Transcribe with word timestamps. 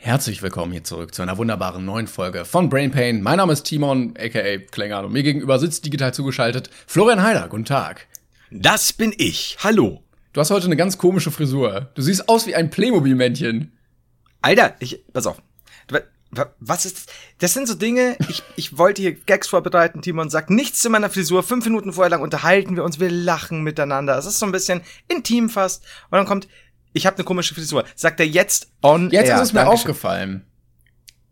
Herzlich 0.00 0.42
willkommen 0.42 0.70
hier 0.70 0.84
zurück 0.84 1.12
zu 1.12 1.22
einer 1.22 1.38
wunderbaren 1.38 1.84
neuen 1.84 2.06
Folge 2.06 2.44
von 2.44 2.68
Brain 2.68 2.92
Pain. 2.92 3.20
Mein 3.20 3.38
Name 3.38 3.52
ist 3.52 3.64
Timon, 3.64 4.14
aka 4.16 4.58
Klänger, 4.70 5.04
und 5.04 5.12
mir 5.12 5.24
gegenüber 5.24 5.58
sitzt 5.58 5.84
digital 5.84 6.14
zugeschaltet 6.14 6.70
Florian 6.86 7.20
Heider. 7.20 7.48
Guten 7.48 7.64
Tag. 7.64 8.06
Das 8.52 8.92
bin 8.92 9.12
ich. 9.18 9.58
Hallo. 9.58 10.04
Du 10.32 10.40
hast 10.40 10.52
heute 10.52 10.66
eine 10.66 10.76
ganz 10.76 10.98
komische 10.98 11.32
Frisur. 11.32 11.90
Du 11.96 12.02
siehst 12.02 12.28
aus 12.28 12.46
wie 12.46 12.54
ein 12.54 12.70
Playmobil-Männchen. 12.70 13.72
Alter, 14.40 14.76
ich, 14.78 15.04
pass 15.12 15.26
auf. 15.26 15.42
Was 16.60 16.84
ist 16.84 16.96
das? 16.96 17.06
Das 17.38 17.54
sind 17.54 17.66
so 17.66 17.74
Dinge, 17.74 18.16
ich, 18.28 18.44
ich 18.56 18.78
wollte 18.78 19.02
hier 19.02 19.14
Gags 19.14 19.48
vorbereiten, 19.48 20.00
Timon 20.00 20.30
sagt 20.30 20.50
nichts 20.50 20.80
zu 20.80 20.90
meiner 20.90 21.10
Frisur. 21.10 21.42
Fünf 21.42 21.64
Minuten 21.64 21.92
vorher 21.92 22.10
lang 22.10 22.22
unterhalten 22.22 22.76
wir 22.76 22.84
uns, 22.84 23.00
wir 23.00 23.10
lachen 23.10 23.62
miteinander. 23.62 24.16
Es 24.16 24.26
ist 24.26 24.38
so 24.38 24.46
ein 24.46 24.52
bisschen 24.52 24.82
intim 25.08 25.50
fast. 25.50 25.82
Und 26.10 26.18
dann 26.18 26.26
kommt, 26.26 26.46
ich 26.98 27.06
habe 27.06 27.16
eine 27.16 27.24
komische 27.24 27.54
Frisur. 27.54 27.84
Sagt 27.94 28.20
er 28.20 28.26
jetzt 28.26 28.68
on 28.82 29.10
Jetzt 29.10 29.28
air. 29.28 29.36
ist 29.36 29.42
es 29.42 29.52
mir 29.54 29.60
Dankeschön. 29.60 29.78
aufgefallen. 29.90 30.44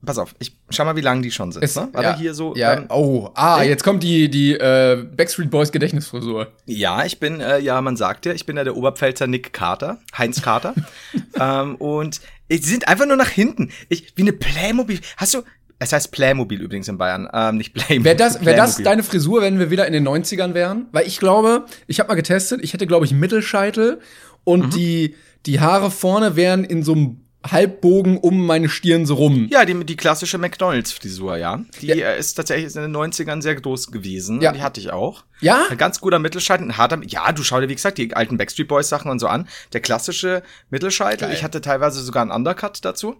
Pass 0.04 0.18
auf, 0.18 0.34
ich 0.38 0.56
schau 0.70 0.84
mal, 0.84 0.94
wie 0.94 1.00
lang 1.00 1.20
die 1.22 1.32
schon 1.32 1.50
sind. 1.50 1.64
Es, 1.64 1.74
ne? 1.74 1.88
Ja, 1.94 2.16
hier 2.16 2.32
so. 2.32 2.54
Ja, 2.54 2.74
ähm, 2.74 2.84
oh, 2.90 3.30
ah, 3.34 3.62
jetzt 3.64 3.82
kommt 3.82 4.02
die, 4.04 4.28
die 4.30 4.52
äh, 4.52 5.02
Backstreet 5.16 5.50
Boys 5.50 5.72
Gedächtnisfrisur. 5.72 6.52
Ja, 6.66 7.04
ich 7.04 7.18
bin, 7.18 7.40
äh, 7.40 7.58
ja, 7.58 7.80
man 7.80 7.96
sagt 7.96 8.24
ja, 8.26 8.32
ich 8.32 8.46
bin 8.46 8.56
ja 8.56 8.62
der 8.62 8.76
Oberpfälzer 8.76 9.26
Nick 9.26 9.52
Carter, 9.52 9.98
Heinz 10.16 10.42
Carter. 10.42 10.74
ähm, 11.40 11.74
und 11.76 12.20
die 12.50 12.58
sind 12.58 12.86
einfach 12.86 13.06
nur 13.06 13.16
nach 13.16 13.30
hinten. 13.30 13.72
Ich, 13.88 14.12
wie 14.16 14.22
eine 14.22 14.32
Playmobil. 14.32 15.00
Hast 15.16 15.34
du, 15.34 15.42
es 15.80 15.92
heißt 15.92 16.12
Playmobil 16.12 16.60
übrigens 16.60 16.86
in 16.86 16.98
Bayern, 16.98 17.28
ähm, 17.32 17.56
nicht 17.56 17.74
Playmobil. 17.74 18.04
Wäre 18.04 18.16
das, 18.16 18.44
wär 18.44 18.54
das 18.54 18.76
deine 18.76 19.02
Frisur, 19.02 19.42
wenn 19.42 19.58
wir 19.58 19.70
wieder 19.70 19.86
in 19.88 19.92
den 19.92 20.06
90ern 20.06 20.54
wären? 20.54 20.86
Weil 20.92 21.06
ich 21.08 21.18
glaube, 21.18 21.64
ich 21.88 21.98
habe 21.98 22.08
mal 22.08 22.14
getestet, 22.14 22.60
ich 22.62 22.74
hätte, 22.74 22.86
glaube 22.86 23.06
ich, 23.06 23.12
Mittelscheitel 23.12 24.00
und 24.44 24.66
Mhm. 24.66 24.70
die, 24.70 25.14
die 25.46 25.60
Haare 25.60 25.90
vorne 25.90 26.36
wären 26.36 26.64
in 26.64 26.82
so 26.82 26.92
einem 26.92 27.20
Halbbogen 27.50 28.18
um 28.18 28.44
meine 28.46 28.68
Stirn 28.68 29.06
so 29.06 29.14
rum. 29.14 29.48
Ja, 29.50 29.64
die, 29.64 29.84
die 29.84 29.96
klassische 29.96 30.38
McDonalds-Frisur, 30.38 31.36
ja. 31.36 31.64
Die 31.80 31.90
äh, 31.90 32.18
ist 32.18 32.34
tatsächlich 32.34 32.74
in 32.74 32.82
den 32.82 32.96
90ern 32.96 33.40
sehr 33.42 33.54
groß 33.54 33.92
gewesen. 33.92 34.40
Ja. 34.40 34.52
Die 34.52 34.62
hatte 34.62 34.80
ich 34.80 34.90
auch. 34.90 35.24
Ja? 35.40 35.66
Ein 35.70 35.78
ganz 35.78 36.00
guter 36.00 36.18
Mittelscheitel, 36.18 36.66
ein 36.66 36.76
harter, 36.76 37.00
ja, 37.06 37.30
du 37.32 37.42
schau 37.42 37.60
dir, 37.60 37.68
wie 37.68 37.74
gesagt, 37.74 37.98
die 37.98 38.14
alten 38.14 38.36
Backstreet 38.36 38.68
Boys 38.68 38.88
Sachen 38.88 39.10
und 39.10 39.18
so 39.18 39.28
an. 39.28 39.48
Der 39.72 39.80
klassische 39.80 40.42
Mittelscheitel. 40.70 41.28
Geil. 41.28 41.36
Ich 41.36 41.44
hatte 41.44 41.60
teilweise 41.60 42.02
sogar 42.02 42.22
einen 42.22 42.32
Undercut 42.32 42.84
dazu. 42.84 43.16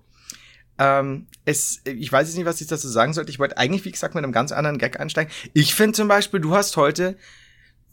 Ähm, 0.78 1.26
es, 1.44 1.80
ich 1.84 2.10
weiß 2.10 2.26
jetzt 2.28 2.36
nicht, 2.36 2.46
was 2.46 2.60
ich 2.60 2.66
dazu 2.66 2.88
sagen 2.88 3.12
sollte. 3.12 3.30
Ich 3.30 3.38
wollte 3.38 3.56
eigentlich, 3.56 3.84
wie 3.84 3.92
gesagt, 3.92 4.14
mit 4.14 4.24
einem 4.24 4.32
ganz 4.32 4.52
anderen 4.52 4.78
Gag 4.78 5.00
einsteigen. 5.00 5.32
Ich 5.54 5.74
finde 5.74 5.92
zum 5.92 6.08
Beispiel, 6.08 6.40
du 6.40 6.54
hast 6.54 6.76
heute 6.76 7.16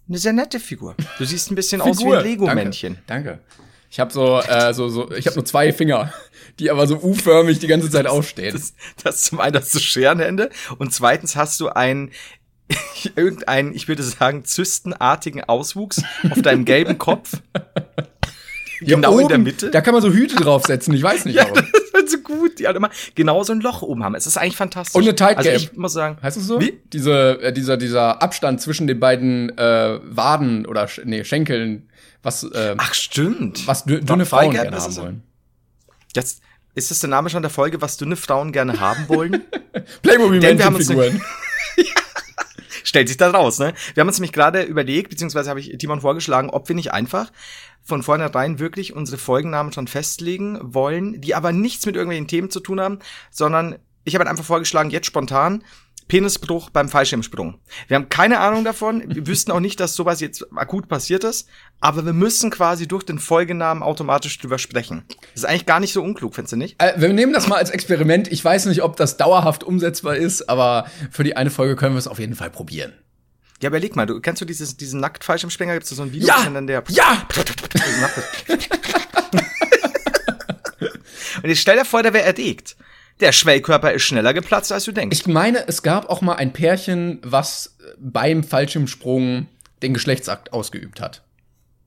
eine 0.10 0.18
sehr 0.18 0.34
nette 0.34 0.60
Figur. 0.60 0.96
Du 1.18 1.26
siehst 1.26 1.50
ein 1.50 1.56
bisschen 1.56 1.80
aus 1.80 2.00
wie 2.00 2.14
ein 2.14 2.24
Lego-Männchen. 2.24 2.98
Danke. 3.08 3.30
Danke. 3.30 3.44
Ich 3.94 4.00
habe 4.00 4.12
so, 4.12 4.40
äh, 4.40 4.74
so, 4.74 4.90
so, 4.90 5.12
ich 5.12 5.28
habe 5.28 5.36
nur 5.36 5.46
zwei 5.46 5.72
Finger, 5.72 6.12
die 6.58 6.72
aber 6.72 6.88
so 6.88 6.98
U-förmig 6.98 7.60
die 7.60 7.68
ganze 7.68 7.92
Zeit 7.92 8.08
aufstehen. 8.08 8.54
Das, 8.54 8.74
das 9.04 9.22
zum 9.22 9.40
einen 9.40 9.56
hast 9.56 9.76
du 9.76 9.78
Scherenhände 9.78 10.50
und 10.80 10.92
zweitens 10.92 11.36
hast 11.36 11.60
du 11.60 11.70
einen 11.70 12.10
irgendeinen, 13.16 13.76
ich 13.76 13.88
würde 13.88 14.02
sagen, 14.02 14.46
zystenartigen 14.46 15.44
Auswuchs 15.44 16.02
auf 16.28 16.42
deinem 16.42 16.66
gelben 16.66 16.98
Kopf. 16.98 17.34
Ja, 18.86 18.96
genau 18.96 19.18
in 19.18 19.28
der 19.30 19.38
oben, 19.38 19.44
Mitte. 19.44 19.72
Da 19.72 19.80
kann 19.80 19.94
man 19.94 20.02
so 20.02 20.12
Hüte 20.12 20.36
draufsetzen, 20.36 20.94
ich 20.94 21.02
weiß 21.02 21.24
nicht 21.26 21.36
Ja, 21.36 21.44
warum. 21.44 21.56
das 21.72 21.84
ist 21.84 21.94
halt 21.94 22.10
so 22.10 22.18
gut, 22.18 22.60
die 22.60 22.68
halt 22.68 22.76
immer 22.76 22.90
genau 23.16 23.42
so 23.44 23.54
ein 23.54 23.62
Loch 23.62 23.82
oben 23.82 24.04
haben. 24.04 24.14
Es 24.14 24.28
ist 24.28 24.36
eigentlich 24.36 24.58
fantastisch. 24.58 24.96
Und 24.96 25.04
eine 25.04 25.16
Tight 25.16 25.38
Also 25.38 25.52
ich 25.52 25.72
muss 25.78 25.94
sagen, 25.94 26.18
Heißt 26.22 26.36
es 26.36 26.48
so? 26.48 26.60
Wie? 26.60 26.82
Diese, 26.92 27.40
äh, 27.42 27.54
dieser, 27.54 27.78
dieser 27.78 28.22
Abstand 28.22 28.60
zwischen 28.60 28.86
den 28.88 29.00
beiden 29.00 29.58
äh, 29.58 30.00
Waden 30.04 30.66
oder 30.66 30.90
nee, 31.06 31.24
Schenkeln, 31.24 31.88
was, 32.24 32.44
äh, 32.44 32.76
ach 32.78 32.94
stimmt. 32.94 33.68
was 33.68 33.84
dü 33.86 34.00
dünne 34.02 34.26
Frauen 34.26 34.52
Gap 34.52 34.64
gerne 34.64 34.80
haben 34.80 34.92
so? 34.92 35.02
wollen. 35.04 35.24
Jetzt 36.16 36.42
ist 36.76 36.90
das 36.90 37.00
der 37.00 37.10
Name 37.10 37.30
schon 37.30 37.44
der 37.44 37.52
Folge, 37.52 37.82
was 37.82 37.98
dünne 37.98 38.16
Frauen 38.16 38.52
gerne 38.52 38.80
haben 38.80 39.08
wollen? 39.10 39.44
Playmobil-Männchen-Figuren. 40.02 41.22
Stellt 42.84 43.08
sich 43.08 43.18
da 43.18 43.30
raus, 43.30 43.60
ne? 43.60 43.74
Wir 43.94 44.02
haben 44.02 44.08
uns 44.08 44.18
nämlich 44.18 44.34
gerade 44.34 44.64
überlegt, 44.64 45.10
beziehungsweise 45.10 45.50
habe 45.50 45.60
ich 45.60 45.78
Timon 45.78 46.02
vorgeschlagen, 46.02 46.50
ob 46.50 46.68
wir 46.68 46.76
nicht 46.76 46.92
einfach 46.92 47.32
von 47.82 48.04
vornherein 48.04 48.60
wirklich 48.60 48.94
unsere 48.94 49.18
Folgennamen 49.18 49.74
schon 49.74 49.88
festlegen 49.88 50.60
wollen, 50.62 51.20
die 51.22 51.36
aber 51.36 51.52
nichts 51.52 51.86
mit 51.86 51.96
irgendwelchen 51.96 52.28
Themen 52.28 52.50
zu 52.50 52.60
tun 52.60 52.80
haben, 52.80 53.00
sondern 53.30 53.78
ich 54.06 54.16
habe 54.16 54.24
halt 54.24 54.30
einfach 54.30 54.46
vorgeschlagen, 54.46 54.90
jetzt 54.90 55.08
spontan, 55.08 55.64
Penisbruch 56.08 56.70
beim 56.70 56.90
Fallschirmsprung. 56.90 57.60
Wir 57.88 57.96
haben 57.96 58.10
keine 58.10 58.40
Ahnung 58.40 58.64
davon, 58.64 59.04
wir 59.08 59.28
wüssten 59.28 59.52
auch 59.52 59.60
nicht, 59.60 59.80
dass 59.80 59.96
sowas 59.96 60.20
jetzt 60.22 60.46
akut 60.56 60.88
passiert 60.88 61.24
ist, 61.24 61.48
aber 61.80 62.06
wir 62.06 62.14
müssen 62.14 62.50
quasi 62.52 62.88
durch 62.88 63.04
den 63.04 63.20
Folgenamen 63.20 63.84
automatisch 63.84 64.38
drüber 64.40 64.58
sprechen. 64.60 65.04
Das 65.34 65.44
ist 65.44 65.46
eigentlich 65.46 65.66
gar 65.66 65.80
nicht 65.80 65.94
so 65.94 66.02
unklug, 66.04 66.36
findest 66.36 66.54
du 66.54 66.58
nicht? 66.58 66.82
Äh, 66.82 66.94
wir 66.98 67.10
nehmen 67.14 67.34
das 67.34 67.48
mal 67.48 67.58
als 67.58 67.70
Experiment. 67.70 68.32
Ich 68.32 68.44
weiß 68.44 68.66
nicht, 68.68 68.84
ob 68.84 68.96
das 68.96 69.18
dauerhaft 69.18 69.64
umsetzbar 69.64 70.16
ist, 70.16 70.50
aber 70.50 70.86
für 71.12 71.24
die 71.24 71.36
eine 71.38 71.50
Folge 71.50 71.76
können 71.76 71.96
wir 71.96 72.00
es 72.00 72.08
auf 72.08 72.20
jeden 72.20 72.36
Fall 72.36 72.50
probieren. 72.50 72.94
Ja, 73.62 73.70
überleg 73.70 73.96
mal, 73.96 74.06
du 74.06 74.20
kennst 74.20 74.42
du 74.42 74.46
dieses, 74.46 74.76
diesen 74.76 75.00
Nackt-Fallschirmspringer? 75.00 75.74
Gibt's 75.74 75.90
da 75.90 75.96
so 75.96 76.02
ein 76.04 76.12
Video, 76.12 76.28
Ja! 76.28 76.44
dann 76.54 76.68
der 76.68 76.84
Ja! 76.90 77.26
Und 81.42 81.50
jetzt 81.50 81.60
stell 81.60 81.78
dir 81.78 81.86
vor, 81.86 82.04
der 82.04 82.14
wäre 82.14 82.26
erdegt. 82.26 82.76
Der 83.20 83.32
Schwellkörper 83.32 83.92
ist 83.94 84.04
schneller 84.04 84.34
geplatzt, 84.34 84.72
als 84.72 84.86
du 84.86 84.92
denkst. 84.92 85.20
Ich 85.20 85.28
meine, 85.28 85.68
es 85.68 85.84
gab 85.84 86.10
auch 86.10 86.22
mal 86.22 86.36
ein 86.36 86.54
Pärchen, 86.54 87.20
was 87.24 87.78
äh, 87.80 87.94
beim 88.00 88.44
Fallschirmsprung 88.44 89.48
den 89.82 89.94
Geschlechtsakt 89.94 90.54
ausgeübt 90.54 91.02
hat. 91.02 91.24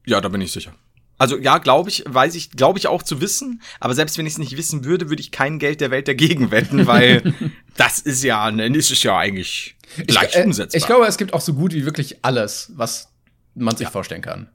ja, 0.05 0.21
da 0.21 0.29
bin 0.29 0.41
ich 0.41 0.53
sicher. 0.53 0.73
Also 1.19 1.39
ja, 1.39 1.59
glaube 1.59 1.89
ich, 1.89 2.05
weiß 2.07 2.35
ich, 2.35 2.51
glaube 2.51 2.79
ich 2.79 2.89
auch 2.89 3.03
zu 3.03 3.21
wissen. 3.21 3.63
Aber 3.81 3.95
selbst 3.95 4.19
wenn 4.19 4.27
ich 4.27 4.35
es 4.35 4.39
nicht 4.39 4.57
wissen 4.57 4.85
würde, 4.85 5.09
würde 5.09 5.23
ich 5.23 5.31
kein 5.31 5.59
Geld 5.59 5.81
der 5.81 5.91
Welt 5.91 6.09
dagegen 6.09 6.51
wetten, 6.51 6.87
weil 6.87 7.35
das 7.77 7.99
ist 8.01 8.23
ja, 8.23 8.51
ne, 8.51 8.71
das 8.71 8.91
ist 8.91 9.03
ja 9.03 9.17
eigentlich 9.17 9.77
leicht 10.09 10.35
ich, 10.35 10.41
äh, 10.41 10.45
umsetzbar. 10.45 10.79
Ich 10.79 10.87
glaube, 10.87 11.07
es 11.07 11.17
gibt 11.17 11.33
auch 11.33 11.41
so 11.41 11.55
gut 11.55 11.73
wie 11.73 11.85
wirklich 11.85 12.23
alles, 12.23 12.73
was 12.75 13.09
man 13.55 13.77
sich 13.77 13.89
vorstellen 13.89 14.23
kann. 14.23 14.49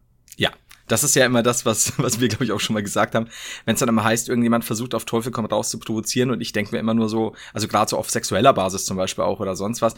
Das 0.91 1.03
ist 1.03 1.15
ja 1.15 1.25
immer 1.25 1.41
das, 1.41 1.65
was, 1.65 1.93
was 1.97 2.19
wir, 2.19 2.27
glaube 2.27 2.43
ich, 2.43 2.51
auch 2.51 2.59
schon 2.59 2.73
mal 2.73 2.83
gesagt 2.83 3.15
haben. 3.15 3.27
Wenn 3.65 3.75
es 3.75 3.79
dann 3.79 3.89
immer 3.89 4.03
heißt, 4.03 4.29
irgendjemand 4.29 4.65
versucht 4.65 4.93
auf 4.93 5.05
Teufel 5.05 5.31
komm 5.31 5.45
raus 5.45 5.69
zu 5.69 5.79
provozieren 5.79 6.31
und 6.31 6.41
ich 6.41 6.51
denke 6.51 6.73
mir 6.73 6.79
immer 6.79 6.93
nur 6.93 7.09
so, 7.09 7.33
also 7.53 7.67
gerade 7.67 7.89
so 7.89 7.97
auf 7.97 8.09
sexueller 8.09 8.53
Basis 8.53 8.85
zum 8.85 8.97
Beispiel 8.97 9.23
auch 9.23 9.39
oder 9.39 9.55
sonst 9.55 9.81
was. 9.81 9.95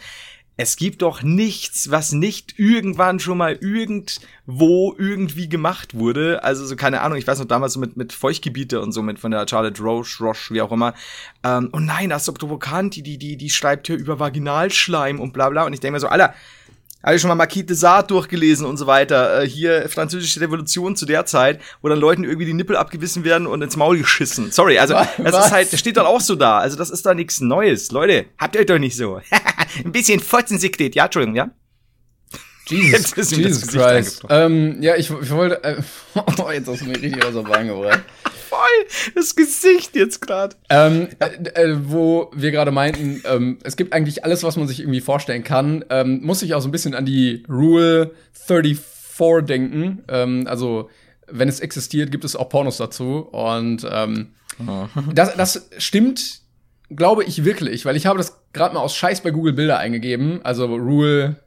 Es 0.55 0.75
gibt 0.75 1.01
doch 1.01 1.23
nichts, 1.23 1.89
was 1.89 2.11
nicht 2.11 2.59
irgendwann 2.59 3.19
schon 3.19 3.39
mal 3.39 3.57
irgendwo 3.59 4.93
irgendwie 4.99 5.49
gemacht 5.49 5.95
wurde. 5.95 6.43
Also 6.43 6.63
so 6.67 6.75
keine 6.75 7.01
Ahnung, 7.01 7.17
ich 7.17 7.25
weiß 7.25 7.39
noch 7.39 7.47
damals 7.47 7.73
so 7.73 7.79
mit, 7.79 7.97
mit 7.97 8.13
Feuchtgebiete 8.13 8.79
und 8.79 8.91
so 8.91 9.01
mit 9.01 9.17
von 9.17 9.31
der 9.31 9.47
Charlotte 9.49 9.81
Roche, 9.81 10.23
Roche, 10.23 10.53
wie 10.53 10.61
auch 10.61 10.71
immer. 10.71 10.93
Ähm, 11.43 11.69
und 11.71 11.85
nein, 11.85 12.11
das 12.11 12.21
ist 12.21 12.27
doch 12.27 12.35
provokant, 12.35 12.95
die, 12.95 13.01
die, 13.01 13.17
die, 13.17 13.35
die 13.35 13.49
schreibt 13.49 13.87
hier 13.87 13.97
über 13.97 14.19
Vaginalschleim 14.19 15.19
und 15.19 15.33
bla 15.33 15.49
bla. 15.49 15.65
Und 15.65 15.73
ich 15.73 15.79
denke 15.79 15.93
mir 15.93 15.99
so, 15.99 16.07
Alter, 16.07 16.35
habe 17.03 17.15
ich 17.15 17.21
schon 17.21 17.27
mal 17.27 17.35
Marquis 17.35 17.65
de 17.65 17.75
Sade 17.75 18.07
durchgelesen 18.07 18.65
und 18.65 18.77
so 18.77 18.87
weiter. 18.87 19.41
Äh, 19.41 19.47
hier 19.47 19.89
französische 19.89 20.39
Revolution 20.39 20.95
zu 20.95 21.05
der 21.05 21.25
Zeit, 21.25 21.59
wo 21.81 21.89
dann 21.89 21.99
Leuten 21.99 22.23
irgendwie 22.23 22.45
die 22.45 22.53
Nippel 22.53 22.77
abgewissen 22.77 23.23
werden 23.23 23.45
und 23.45 23.61
ins 23.61 23.75
Maul 23.75 23.97
geschissen. 23.97 24.51
Sorry, 24.51 24.79
also 24.79 24.95
Was? 24.95 25.07
das 25.17 25.45
ist 25.47 25.51
halt, 25.51 25.73
das 25.73 25.79
steht 25.79 25.97
dann 25.97 26.05
auch 26.05 26.21
so 26.21 26.35
da. 26.35 26.59
Also 26.59 26.77
das 26.77 26.89
ist 26.89 27.05
da 27.05 27.13
nichts 27.13 27.41
Neues. 27.41 27.91
Leute, 27.91 28.25
habt 28.37 28.55
ihr 28.55 28.61
euch 28.61 28.67
doch 28.67 28.79
nicht 28.79 28.95
so. 28.95 29.19
Ein 29.85 29.91
bisschen 29.91 30.19
Fotzensekret, 30.19 30.95
ja, 30.95 31.05
Entschuldigung, 31.05 31.35
ja? 31.35 31.51
Jesus, 32.67 33.31
Jesus 33.31 33.67
Christ. 33.67 34.23
Ähm, 34.29 34.81
ja, 34.81 34.95
ich, 34.95 35.09
ich 35.09 35.31
wollte. 35.31 35.61
Äh, 35.63 35.81
oh, 36.15 36.49
jetzt 36.51 36.67
hast 36.67 36.81
du 36.81 36.85
mich 36.85 37.01
richtig 37.01 37.23
aus 37.25 37.33
der 37.33 37.41
Bahn 37.41 37.67
gebracht. 37.67 38.03
Voll 38.53 39.13
das 39.15 39.35
Gesicht 39.35 39.95
jetzt 39.95 40.21
gerade. 40.21 40.55
Ähm, 40.69 41.07
äh, 41.19 41.61
äh, 41.61 41.77
wo 41.81 42.29
wir 42.35 42.51
gerade 42.51 42.71
meinten, 42.71 43.23
ähm, 43.25 43.57
es 43.63 43.75
gibt 43.75 43.93
eigentlich 43.93 44.23
alles, 44.23 44.43
was 44.43 44.57
man 44.57 44.67
sich 44.67 44.79
irgendwie 44.79 45.01
vorstellen 45.01 45.43
kann. 45.43 45.83
Ähm, 45.89 46.21
muss 46.23 46.43
ich 46.43 46.53
auch 46.53 46.61
so 46.61 46.67
ein 46.67 46.71
bisschen 46.71 46.93
an 46.93 47.05
die 47.05 47.43
Rule 47.49 48.11
34 48.33 49.45
denken. 49.47 50.03
Ähm, 50.07 50.45
also, 50.47 50.89
wenn 51.27 51.49
es 51.49 51.61
existiert, 51.61 52.11
gibt 52.11 52.25
es 52.25 52.35
auch 52.35 52.49
Pornos 52.49 52.77
dazu. 52.77 53.27
Und 53.31 53.87
ähm, 53.89 54.33
das, 55.15 55.35
das 55.35 55.69
stimmt, 55.79 56.41
glaube 56.91 57.23
ich, 57.23 57.43
wirklich, 57.43 57.85
weil 57.85 57.95
ich 57.95 58.05
habe 58.05 58.19
das 58.19 58.39
gerade 58.53 58.75
mal 58.75 58.81
aus 58.81 58.95
Scheiß 58.95 59.21
bei 59.21 59.31
Google 59.31 59.53
Bilder 59.53 59.79
eingegeben. 59.79 60.41
Also 60.43 60.67
Rule 60.67 61.37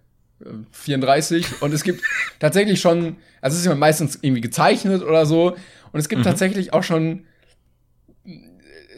34 0.73 1.63
und 1.63 1.73
es 1.73 1.83
gibt 1.83 2.03
tatsächlich 2.39 2.81
schon, 2.81 3.17
also 3.41 3.55
es 3.55 3.61
ist 3.61 3.67
ja 3.67 3.75
meistens 3.75 4.19
irgendwie 4.21 4.43
gezeichnet 4.43 5.03
oder 5.03 5.25
so 5.25 5.57
und 5.97 6.01
es 6.01 6.11
gibt 6.11 6.19
mhm. 6.19 6.25
tatsächlich 6.25 6.75
auch 6.75 6.83
schon 6.83 7.25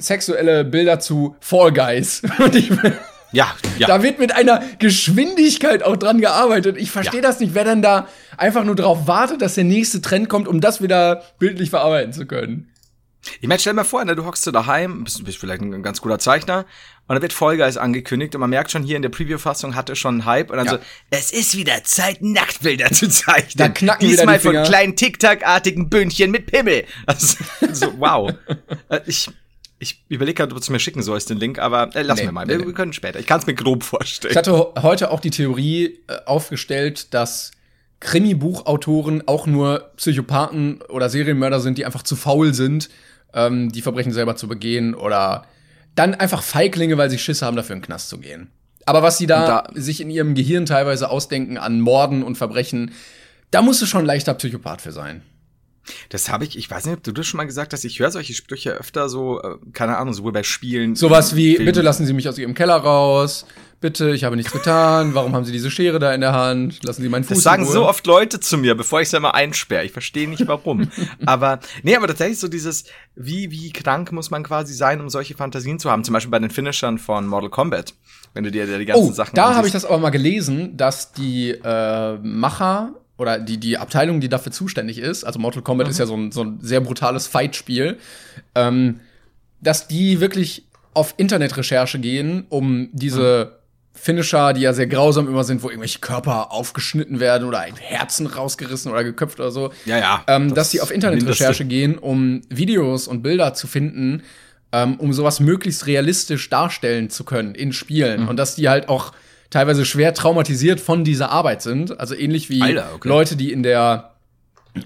sexuelle 0.01 0.65
Bilder 0.65 0.99
zu 0.99 1.37
Fall 1.39 1.73
Guys. 1.73 2.23
Und 2.41 2.57
ich, 2.57 2.71
ja, 3.31 3.55
ja. 3.79 3.87
Da 3.87 4.03
wird 4.03 4.19
mit 4.19 4.35
einer 4.35 4.65
Geschwindigkeit 4.81 5.85
auch 5.85 5.97
dran 5.97 6.21
gearbeitet. 6.21 6.77
Ich 6.77 6.91
verstehe 6.91 7.21
ja. 7.21 7.29
das 7.29 7.39
nicht, 7.39 7.55
wer 7.55 7.63
dann 7.63 7.83
da 7.83 8.09
einfach 8.37 8.65
nur 8.65 8.75
darauf 8.75 9.07
wartet, 9.07 9.43
dass 9.43 9.55
der 9.55 9.63
nächste 9.63 10.03
Trend 10.03 10.29
kommt, 10.29 10.49
um 10.49 10.61
das 10.61 10.83
wieder 10.83 11.23
bildlich 11.39 11.71
verarbeiten 11.71 12.13
zu 12.13 12.27
können. 12.27 12.69
Ich 13.41 13.49
meine, 13.49 13.59
stell 13.59 13.73
dir 13.73 13.77
mal 13.77 13.85
vor, 13.85 14.05
ne, 14.05 14.17
du 14.17 14.25
hockst 14.25 14.47
du 14.47 14.51
daheim, 14.51 15.05
bist, 15.05 15.25
bist 15.25 15.39
vielleicht 15.39 15.63
ein 15.63 15.83
ganz 15.83 16.01
guter 16.01 16.19
Zeichner, 16.19 16.67
und 17.09 17.15
dann 17.15 17.23
wird 17.23 17.33
Vollgeist 17.33 17.79
angekündigt 17.79 18.35
und 18.35 18.43
man 18.43 18.51
merkt 18.51 18.71
schon 18.71 18.83
hier 18.83 18.97
in 18.97 19.03
der 19.03 19.09
Preview-Fassung 19.09 19.75
hatte 19.75 19.97
schon 19.97 20.17
einen 20.17 20.25
Hype 20.27 20.51
und 20.51 20.59
dann 20.59 20.67
ja. 20.67 20.73
so, 20.73 20.79
es 21.09 21.33
ist 21.33 21.57
wieder 21.57 21.83
Zeit, 21.83 22.21
Nacktbilder 22.21 22.91
zu 22.93 23.09
zeichnen. 23.09 23.57
Da 23.57 23.69
knacken 23.71 24.07
Diesmal 24.07 24.39
von 24.39 24.53
kleinen 24.63 24.95
Tic-Tac-artigen 24.95 25.89
Böhnchen 25.89 26.31
mit 26.31 26.47
Pimmel. 26.47 26.85
Also, 27.07 27.39
so, 27.73 27.99
wow. 27.99 28.31
Äh, 28.91 29.01
ich, 29.07 29.31
ich 29.79 30.03
überlege 30.09 30.37
gerade, 30.37 30.53
ob 30.53 30.59
du 30.59 30.63
es 30.63 30.71
mir 30.71 30.79
schicken 30.79 31.03
sollst, 31.03 31.29
den 31.29 31.39
Link, 31.39 31.59
aber 31.59 31.95
äh, 31.95 32.03
lass 32.03 32.19
nee, 32.19 32.27
mir 32.27 32.33
mal. 32.33 32.47
Nee, 32.47 32.59
wir 32.59 32.73
können 32.73 32.93
später. 32.93 33.19
Ich 33.19 33.27
kann 33.27 33.41
es 33.41 33.47
mir 33.47 33.55
grob 33.55 33.83
vorstellen. 33.83 34.33
Ich 34.33 34.37
hatte 34.37 34.73
heute 34.81 35.11
auch 35.11 35.21
die 35.21 35.31
Theorie 35.31 35.99
äh, 36.07 36.17
aufgestellt, 36.27 37.13
dass 37.13 37.51
Krimi-Buchautoren 38.01 39.27
auch 39.27 39.47
nur 39.47 39.91
Psychopathen 39.97 40.81
oder 40.89 41.11
Serienmörder 41.11 41.61
sind, 41.61 41.79
die 41.79 41.85
einfach 41.85 42.03
zu 42.03 42.17
faul 42.17 42.55
sind, 42.55 42.89
ähm, 43.35 43.71
die 43.71 43.83
Verbrechen 43.83 44.13
selber 44.13 44.37
zu 44.37 44.49
begehen 44.49 44.95
oder 44.95 45.47
dann 45.95 46.15
einfach 46.15 46.43
Feiglinge, 46.43 46.97
weil 46.97 47.11
sie 47.11 47.19
Schiss 47.19 47.43
haben, 47.43 47.57
dafür 47.57 47.75
in 47.75 47.81
den 47.81 47.87
Knast 47.87 48.09
zu 48.09 48.19
gehen. 48.19 48.51
Aber 48.87 49.03
was 49.03 49.19
sie 49.19 49.27
da, 49.27 49.47
da 49.47 49.71
sich 49.75 50.01
in 50.01 50.11
ihrem 50.11 50.35
Gehirn 50.35 50.65
teilweise 50.65 51.11
ausdenken 51.11 51.59
an 51.59 51.81
Morden 51.81 52.23
und 52.23 52.39
Verbrechen, 52.39 52.93
da 53.51 53.63
musst 53.63 53.83
du 53.83 53.87
schon 53.87 54.03
ein 54.03 54.07
leichter 54.07 54.35
Psychopath 54.35 54.81
für 54.81 54.93
sein. 54.93 55.23
Das 56.11 56.29
habe 56.29 56.45
ich, 56.45 56.57
ich 56.57 56.71
weiß 56.71 56.87
nicht, 56.87 56.97
ob 56.97 57.03
du 57.03 57.13
das 57.13 57.27
schon 57.27 57.39
mal 57.39 57.45
gesagt 57.45 57.73
hast, 57.73 57.85
ich 57.85 57.99
höre 57.99 58.11
solche 58.11 58.35
Sprüche 58.35 58.73
öfter 58.73 59.09
so, 59.09 59.43
äh, 59.43 59.57
keine 59.73 59.97
Ahnung, 59.97 60.15
sowohl 60.15 60.33
bei 60.33 60.43
Spielen. 60.43 60.95
Sowas 60.95 61.35
wie, 61.35 61.53
Filmen. 61.53 61.67
bitte 61.67 61.83
lassen 61.83 62.07
Sie 62.07 62.13
mich 62.13 62.29
aus 62.29 62.39
Ihrem 62.39 62.55
Keller 62.55 62.77
raus, 62.77 63.47
bitte, 63.81 64.11
ich 64.11 64.25
habe 64.25 64.37
nichts 64.37 64.53
getan, 64.53 65.15
warum 65.15 65.35
haben 65.35 65.45
Sie 65.45 65.53
diese 65.53 65.71
Schere 65.71 65.99
da 65.99 66.13
in 66.13 66.21
der 66.21 66.33
Hand, 66.33 66.85
lassen 66.85 67.03
Sie 67.03 67.09
meinen 67.09 67.25
Fuß 67.25 67.37
Das 67.37 67.45
sagen 67.45 67.65
so 67.65 67.87
oft 67.87 68.07
Leute 68.07 68.41
zu 68.41 68.59
mir, 68.59 68.75
bevor 68.75 69.01
ich 69.01 69.09
es 69.09 69.15
immer 69.15 69.35
einsperre, 69.35 69.85
ich 69.85 69.93
verstehe 69.93 70.29
nicht 70.29 70.47
warum. 70.47 70.91
aber, 71.27 71.61
nee, 71.83 71.97
aber 71.97 72.07
tatsächlich 72.07 72.39
so 72.39 72.49
dieses, 72.49 72.85
wie, 73.15 73.51
wie 73.51 73.71
krank 73.71 74.13
muss 74.13 74.31
man 74.31 74.43
quasi 74.43 74.75
sein, 74.75 75.01
um 75.01 75.09
solche 75.09 75.35
Fantasien 75.35 75.79
zu 75.79 75.91
haben, 75.91 76.05
zum 76.05 76.13
Beispiel 76.13 76.31
bei 76.31 76.39
den 76.39 76.51
Finishern 76.51 76.99
von 76.99 77.27
Mortal 77.27 77.51
Kombat. 77.51 77.95
Wenn 78.35 78.45
du 78.45 78.51
dir 78.51 78.79
die 78.79 78.85
ganzen 78.85 79.09
oh, 79.09 79.13
Sachen 79.13 79.35
da 79.35 79.55
habe 79.55 79.67
ich 79.67 79.73
das 79.73 79.85
aber 79.85 79.99
mal 79.99 80.11
gelesen, 80.11 80.77
dass 80.77 81.13
die 81.13 81.51
äh, 81.51 82.19
Macher 82.19 82.91
oder 83.17 83.39
die, 83.39 83.59
die 83.59 83.79
Abteilung, 83.79 84.21
die 84.21 84.29
dafür 84.29 84.53
zuständig 84.53 84.99
ist, 84.99 85.25
also 85.25 85.39
Mortal 85.39 85.63
Kombat 85.63 85.87
mhm. 85.87 85.91
ist 85.91 85.99
ja 85.99 86.07
so 86.07 86.17
ein, 86.17 86.31
so 86.31 86.43
ein 86.43 86.59
sehr 86.61 86.81
brutales 86.81 87.27
Fight-Spiel, 87.27 87.99
ähm, 88.55 89.01
dass 89.61 89.89
die 89.89 90.21
wirklich 90.21 90.67
auf 90.95 91.15
Internetrecherche 91.17 91.99
gehen, 91.99 92.47
um 92.49 92.89
diese 92.93 93.53
mhm. 93.53 93.58
Finisher, 94.01 94.53
die 94.53 94.63
ja 94.63 94.73
sehr 94.73 94.87
grausam 94.87 95.29
immer 95.29 95.45
sind, 95.45 95.63
wo 95.63 95.69
irgendwelche 95.69 95.99
Körper 95.99 96.53
aufgeschnitten 96.53 97.21
werden 97.21 97.47
oder 97.47 97.61
Herzen 97.61 98.27
rausgerissen 98.27 98.91
oder 98.91 99.05
geköpft 99.05 99.41
oder 99.41 99.51
so. 99.51 99.73
Ja, 99.85 99.99
ja. 99.99 100.25
Ähm, 100.27 100.49
das 100.49 100.69
dass 100.69 100.71
die 100.71 100.81
auf 100.81 100.91
Internetrecherche 100.91 101.65
gehen, 101.65 101.99
um 101.99 102.43
Videos 102.49 103.09
und 103.09 103.23
Bilder 103.23 103.55
zu 103.55 103.67
finden, 103.67 104.23
ähm, 104.73 104.97
um 104.97 105.13
sowas 105.13 105.41
möglichst 105.41 105.87
realistisch 105.87 106.49
darstellen 106.51 107.11
zu 107.11 107.25
können 107.25 107.55
in 107.55 107.73
Spielen. 107.73 108.23
Mhm. 108.23 108.29
Und 108.29 108.37
dass 108.37 108.55
die 108.55 108.69
halt 108.69 108.89
auch 108.89 109.13
teilweise 109.51 109.85
schwer 109.85 110.15
traumatisiert 110.15 110.81
von 110.81 111.05
dieser 111.05 111.31
Arbeit 111.31 111.63
sind. 111.63 111.99
Also 111.99 112.15
ähnlich 112.15 112.51
wie 112.51 112.63
Alter, 112.63 112.91
okay. 112.95 113.09
Leute, 113.09 113.37
die 113.37 113.53
in 113.53 113.63
der 113.63 114.15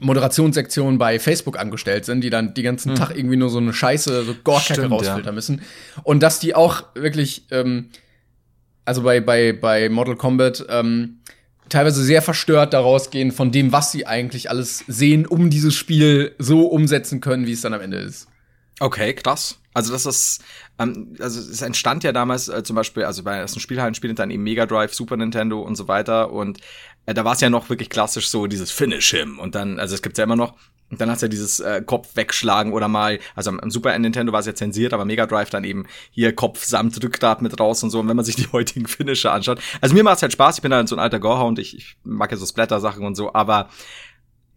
Moderationssektion 0.01 0.99
bei 0.99 1.19
Facebook 1.19 1.59
angestellt 1.59 2.05
sind, 2.05 2.23
die 2.23 2.31
dann 2.31 2.55
die 2.55 2.63
ganzen 2.63 2.91
hm. 2.91 2.97
Tag 2.97 3.17
irgendwie 3.17 3.37
nur 3.37 3.51
so 3.51 3.59
eine 3.59 3.73
Scheiße, 3.73 4.25
so 4.25 4.35
Gorkacke 4.43 4.87
rausfiltern 4.87 5.27
ja. 5.27 5.33
müssen. 5.33 5.63
Und 6.03 6.23
dass 6.23 6.39
die 6.39 6.55
auch 6.55 6.85
wirklich, 6.95 7.47
ähm, 7.51 7.89
also 8.85 9.03
bei, 9.03 9.21
bei, 9.21 9.53
bei 9.53 9.89
Mortal 9.89 10.17
Kombat, 10.17 10.65
ähm, 10.69 11.19
teilweise 11.69 12.03
sehr 12.03 12.23
verstört 12.23 12.75
daraus 12.75 13.11
gehen 13.11 13.33
von 13.33 13.51
dem, 13.51 13.73
was 13.73 13.93
sie 13.93 14.07
eigentlich 14.07 14.51
alles 14.51 14.85
sehen, 14.87 15.27
um 15.27 15.51
dieses 15.51 15.75
Spiel 15.75 16.35
so 16.39 16.67
umsetzen 16.67 17.21
können, 17.21 17.47
wie 17.47 17.53
es 17.53 17.63
dann 17.63 17.75
am 17.75 17.81
Ende 17.81 17.99
ist. 17.99 18.29
Okay, 18.81 19.15
krass. 19.15 19.59
Also 19.75 19.93
das 19.93 20.05
ist, 20.05 20.45
ähm, 20.79 21.17
also 21.19 21.41
es 21.41 21.63
entstand 21.63 22.05
ja 22.05 22.13
damals 22.13 22.49
äh, 22.49 22.63
zum 22.63 22.77
Beispiel, 22.77 23.05
also 23.05 23.23
bei 23.23 23.37
ersten 23.37 23.61
Spielhallen 23.61 23.95
spielen 23.95 24.15
dann 24.15 24.31
eben 24.31 24.43
Mega 24.43 24.67
Drive, 24.67 24.93
Super 24.93 25.17
Nintendo 25.17 25.61
und 25.61 25.77
so 25.77 25.89
weiter 25.89 26.31
und 26.31 26.59
äh, 27.07 27.15
da 27.15 27.25
war 27.25 27.33
es 27.33 27.41
ja 27.41 27.49
noch 27.49 27.71
wirklich 27.71 27.89
klassisch 27.89 28.29
so 28.29 28.47
dieses 28.47 28.71
Finish 28.71 29.11
him 29.11 29.39
und 29.39 29.55
dann, 29.55 29.79
also 29.79 29.95
es 29.95 30.03
gibt's 30.03 30.19
ja 30.19 30.25
immer 30.25 30.37
noch 30.37 30.55
und 30.93 31.01
dann 31.01 31.11
hast 31.11 31.23
du 31.23 31.27
ja 31.27 31.31
dieses 31.31 31.59
äh, 31.59 31.83
Kopf 31.85 32.17
wegschlagen 32.17 32.75
oder 32.75 32.87
mal, 32.87 33.19
also 33.35 33.49
am, 33.49 33.61
am 33.61 33.71
Super 33.71 33.99
Nintendo 33.99 34.31
war 34.31 34.41
es 34.41 34.47
ja 34.47 34.55
zensiert, 34.55 34.93
aber 34.93 35.07
Mega 35.07 35.25
Drive 35.25 35.49
dann 35.49 35.65
eben 35.65 35.87
hier 36.11 36.35
Kopf 36.35 36.63
samt 36.65 37.03
Rückgrat 37.03 37.41
mit 37.41 37.59
raus 37.59 37.83
und 37.83 37.89
so. 37.89 37.99
Und 38.01 38.09
wenn 38.09 38.17
man 38.17 38.27
sich 38.27 38.37
die 38.37 38.47
heutigen 38.53 38.87
Finisher 38.87 39.33
anschaut, 39.33 39.59
also 39.81 39.95
mir 39.95 40.05
macht 40.05 40.17
es 40.17 40.23
halt 40.23 40.35
Spaß, 40.35 40.57
ich 40.57 40.63
bin 40.63 40.73
halt 40.75 40.89
so 40.89 40.95
ein 40.95 40.99
alter 40.99 41.19
Gorehound, 41.19 41.59
ich, 41.59 41.75
ich 41.75 41.97
mag 42.05 42.31
ja 42.31 42.37
so 42.37 42.45
Splatter-Sachen 42.45 43.07
und 43.07 43.15
so, 43.15 43.33
aber 43.33 43.71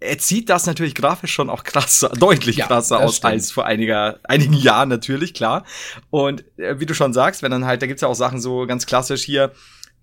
er 0.01 0.17
zieht 0.17 0.49
das 0.49 0.65
natürlich 0.65 0.93
grafisch 0.93 1.31
schon 1.31 1.49
auch 1.49 1.63
krasser, 1.63 2.09
deutlich 2.19 2.57
ja, 2.57 2.67
krasser 2.67 2.99
aus 2.99 3.17
stimmt. 3.17 3.31
als 3.31 3.51
vor 3.51 3.65
einiger, 3.65 4.19
einigen 4.23 4.53
Jahren 4.53 4.89
natürlich, 4.89 5.33
klar. 5.33 5.63
Und 6.09 6.43
äh, 6.57 6.81
wie 6.81 6.85
du 6.85 6.93
schon 6.93 7.13
sagst, 7.13 7.43
wenn 7.43 7.51
dann 7.51 7.65
halt, 7.65 7.81
da 7.81 7.88
gibt's 7.88 8.01
ja 8.01 8.09
auch 8.09 8.15
Sachen 8.15 8.41
so 8.41 8.67
ganz 8.67 8.85
klassisch 8.85 9.23
hier, 9.23 9.53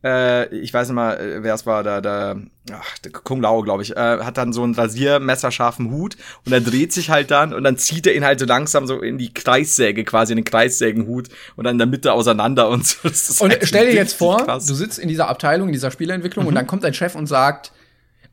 äh, 0.04 0.54
ich 0.54 0.74
weiß 0.74 0.88
nicht 0.88 0.94
mal, 0.94 1.14
äh, 1.14 1.42
wer 1.42 1.54
es 1.54 1.64
war, 1.66 1.82
da, 1.82 2.00
da, 2.00 2.36
ach, 2.72 2.98
der 2.98 3.12
Kung 3.12 3.40
Lao, 3.40 3.62
glaube 3.62 3.82
ich, 3.82 3.96
äh, 3.96 4.18
hat 4.20 4.36
dann 4.36 4.52
so 4.52 4.62
einen 4.62 4.74
rasiermesserscharfen 4.74 5.90
Hut 5.90 6.16
und 6.44 6.52
er 6.52 6.60
dreht 6.60 6.92
sich 6.92 7.10
halt 7.10 7.30
dann 7.30 7.54
und 7.54 7.64
dann 7.64 7.76
zieht 7.76 8.06
er 8.06 8.14
ihn 8.14 8.24
halt 8.24 8.40
so 8.40 8.46
langsam 8.46 8.86
so 8.86 9.00
in 9.00 9.18
die 9.18 9.32
Kreissäge, 9.32 10.04
quasi 10.04 10.32
in 10.32 10.38
den 10.38 10.44
Kreissägenhut 10.44 11.28
und 11.56 11.64
dann 11.64 11.76
in 11.76 11.78
der 11.78 11.86
Mitte 11.86 12.12
auseinander 12.12 12.68
und 12.68 12.86
so. 12.86 13.44
und 13.44 13.50
halt 13.52 13.66
stell 13.66 13.86
dir 13.86 13.94
jetzt 13.94 14.14
vor, 14.14 14.44
krass. 14.44 14.66
du 14.66 14.74
sitzt 14.74 14.98
in 14.98 15.08
dieser 15.08 15.28
Abteilung, 15.28 15.68
in 15.68 15.72
dieser 15.72 15.90
Spielentwicklung 15.90 16.44
mhm. 16.44 16.48
und 16.48 16.54
dann 16.56 16.66
kommt 16.66 16.84
ein 16.84 16.94
Chef 16.94 17.14
und 17.14 17.26
sagt, 17.26 17.72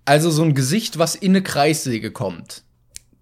also 0.06 0.32
so 0.32 0.44
ein 0.44 0.56
Gesicht, 0.56 0.98
was 0.98 1.14
in 1.14 1.32
eine 1.32 1.44
Kreissäge 1.44 2.12
kommt. 2.12 2.64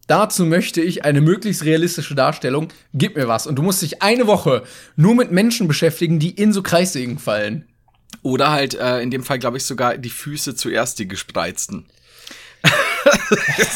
Dazu 0.07 0.45
möchte 0.45 0.81
ich 0.81 1.03
eine 1.03 1.19
möglichst 1.19 1.65
realistische 1.65 2.15
Darstellung. 2.15 2.69
Gib 2.93 3.17
mir 3.17 3.27
was. 3.27 3.45
Und 3.45 3.57
du 3.57 3.61
musst 3.61 3.81
dich 3.81 4.01
eine 4.01 4.25
Woche 4.25 4.63
nur 4.95 5.13
mit 5.15 5.33
Menschen 5.33 5.67
beschäftigen, 5.67 6.17
die 6.17 6.29
in 6.29 6.53
so 6.53 6.63
Kreissägen 6.63 7.19
fallen. 7.19 7.65
Oder 8.23 8.51
halt 8.51 8.73
äh, 8.73 9.01
in 9.01 9.11
dem 9.11 9.23
Fall, 9.23 9.39
glaube 9.39 9.57
ich, 9.57 9.65
sogar 9.65 9.97
die 9.97 10.09
Füße 10.09 10.55
zuerst 10.55 10.99
die 10.99 11.07
gespreizten. 11.07 11.85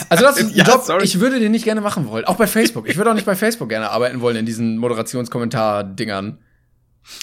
also 0.09 0.23
das 0.23 0.37
ist 0.37 0.51
ein 0.51 0.53
ja, 0.55 0.65
Job, 0.65 0.83
sorry. 0.83 1.03
ich 1.03 1.19
würde 1.19 1.39
den 1.39 1.51
nicht 1.51 1.65
gerne 1.65 1.81
machen 1.81 2.07
wollen. 2.07 2.25
Auch 2.25 2.35
bei 2.35 2.47
Facebook. 2.47 2.89
Ich 2.89 2.97
würde 2.97 3.11
auch 3.11 3.15
nicht 3.15 3.25
bei 3.25 3.35
Facebook 3.35 3.69
gerne 3.69 3.89
arbeiten 3.91 4.21
wollen 4.21 4.37
in 4.37 4.45
diesen 4.45 4.77
Moderationskommentar-Dingern. 4.77 6.37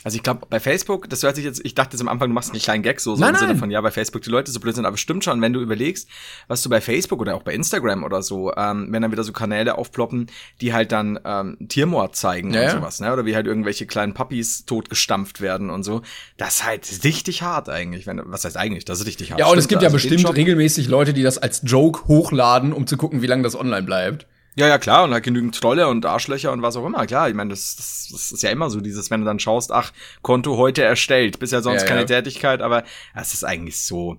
Also 0.05 0.17
ich 0.17 0.23
glaube, 0.23 0.47
bei 0.49 0.61
Facebook, 0.61 1.09
das 1.09 1.23
hört 1.23 1.37
sich 1.37 1.45
jetzt, 1.45 1.61
ich 1.65 1.75
dachte 1.75 1.95
jetzt 1.97 2.01
am 2.01 2.09
Anfang, 2.09 2.29
du 2.29 2.35
machst 2.35 2.51
einen 2.51 2.61
kleinen 2.61 2.83
Gag 2.83 3.01
so, 3.01 3.15
so 3.15 3.21
nein, 3.21 3.35
im 3.35 3.41
Sinne 3.41 3.57
von, 3.57 3.71
ja, 3.71 3.81
bei 3.81 3.91
Facebook 3.91 4.23
die 4.23 4.31
Leute 4.31 4.51
so 4.51 4.61
blöd 4.61 4.75
sind, 4.75 4.85
aber 4.85 4.97
stimmt 4.97 5.25
schon, 5.25 5.41
wenn 5.41 5.53
du 5.53 5.61
überlegst, 5.61 6.09
was 6.49 6.63
du 6.63 6.69
bei 6.69 6.81
Facebook 6.81 7.21
oder 7.21 7.37
auch 7.37 7.43
bei 7.43 7.55
Instagram 7.55 8.05
oder 8.05 8.23
so, 8.23 8.53
ähm, 8.57 8.89
wenn 8.91 9.03
dann 9.03 9.13
wieder 9.13 9.25
so 9.25 9.33
Kanäle 9.33 9.79
aufploppen, 9.79 10.31
die 10.61 10.73
halt 10.73 10.93
dann 10.93 11.19
ähm, 11.25 11.57
Tiermord 11.69 12.17
zeigen 12.17 12.53
ja, 12.53 12.65
und 12.65 12.71
sowas, 12.71 13.01
ne? 13.01 13.13
Oder 13.13 13.25
wie 13.25 13.35
halt 13.35 13.47
irgendwelche 13.47 13.87
kleinen 13.87 14.15
Puppies 14.15 14.65
totgestampft 14.67 15.41
werden 15.41 15.71
und 15.71 15.85
so. 15.85 16.03
Das 16.37 16.57
ist 16.57 16.65
halt 16.65 17.05
richtig 17.05 17.43
hart 17.43 17.69
eigentlich. 17.69 18.07
Wenn, 18.07 18.21
was 18.25 18.45
heißt 18.45 18.57
eigentlich? 18.57 18.85
Das 18.85 19.01
ist 19.01 19.07
richtig 19.07 19.31
hart. 19.31 19.41
Ja, 19.41 19.47
und 19.47 19.53
stimmt, 19.53 19.63
es 19.63 19.69
gibt 19.69 19.83
ja 19.83 19.89
also 19.89 19.97
bestimmt 19.97 20.37
regelmäßig 20.37 20.89
Leute, 20.89 21.15
die 21.15 21.23
das 21.23 21.39
als 21.39 21.63
Joke 21.65 22.07
hochladen, 22.09 22.73
um 22.73 22.87
zu 22.87 22.97
gucken, 22.97 23.23
wie 23.23 23.27
lange 23.27 23.43
das 23.43 23.55
online 23.55 23.83
bleibt. 23.85 24.27
Ja, 24.59 24.67
ja, 24.67 24.79
klar, 24.79 25.05
und 25.05 25.13
halt 25.13 25.23
genügend 25.23 25.55
Trolle 25.55 25.87
und 25.87 26.05
Arschlöcher 26.05 26.51
und 26.51 26.63
was 26.63 26.75
auch 26.75 26.85
immer. 26.85 27.07
Klar, 27.07 27.29
ich 27.29 27.35
meine, 27.37 27.51
das, 27.51 27.77
das, 27.77 28.09
das 28.11 28.33
ist 28.33 28.43
ja 28.43 28.51
immer 28.51 28.71
so, 28.71 28.81
dieses, 28.81 29.09
wenn 29.09 29.21
du 29.21 29.25
dann 29.25 29.39
schaust, 29.39 29.71
ach, 29.71 29.93
Konto 30.21 30.57
heute 30.57 30.83
erstellt, 30.83 31.39
bisher 31.39 31.63
sonst 31.63 31.83
ja, 31.83 31.87
keine 31.87 32.01
ja. 32.01 32.07
Tätigkeit, 32.07 32.61
aber 32.61 32.83
es 33.15 33.35
ist 33.35 33.45
eigentlich 33.45 33.79
so, 33.81 34.17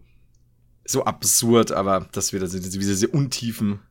so 0.85 1.03
absurd, 1.03 1.73
aber 1.73 2.07
das 2.13 2.31
wieder 2.31 2.47
so 2.47 2.57
diese, 2.57 2.79
diese 2.79 3.09
Untiefen 3.09 3.81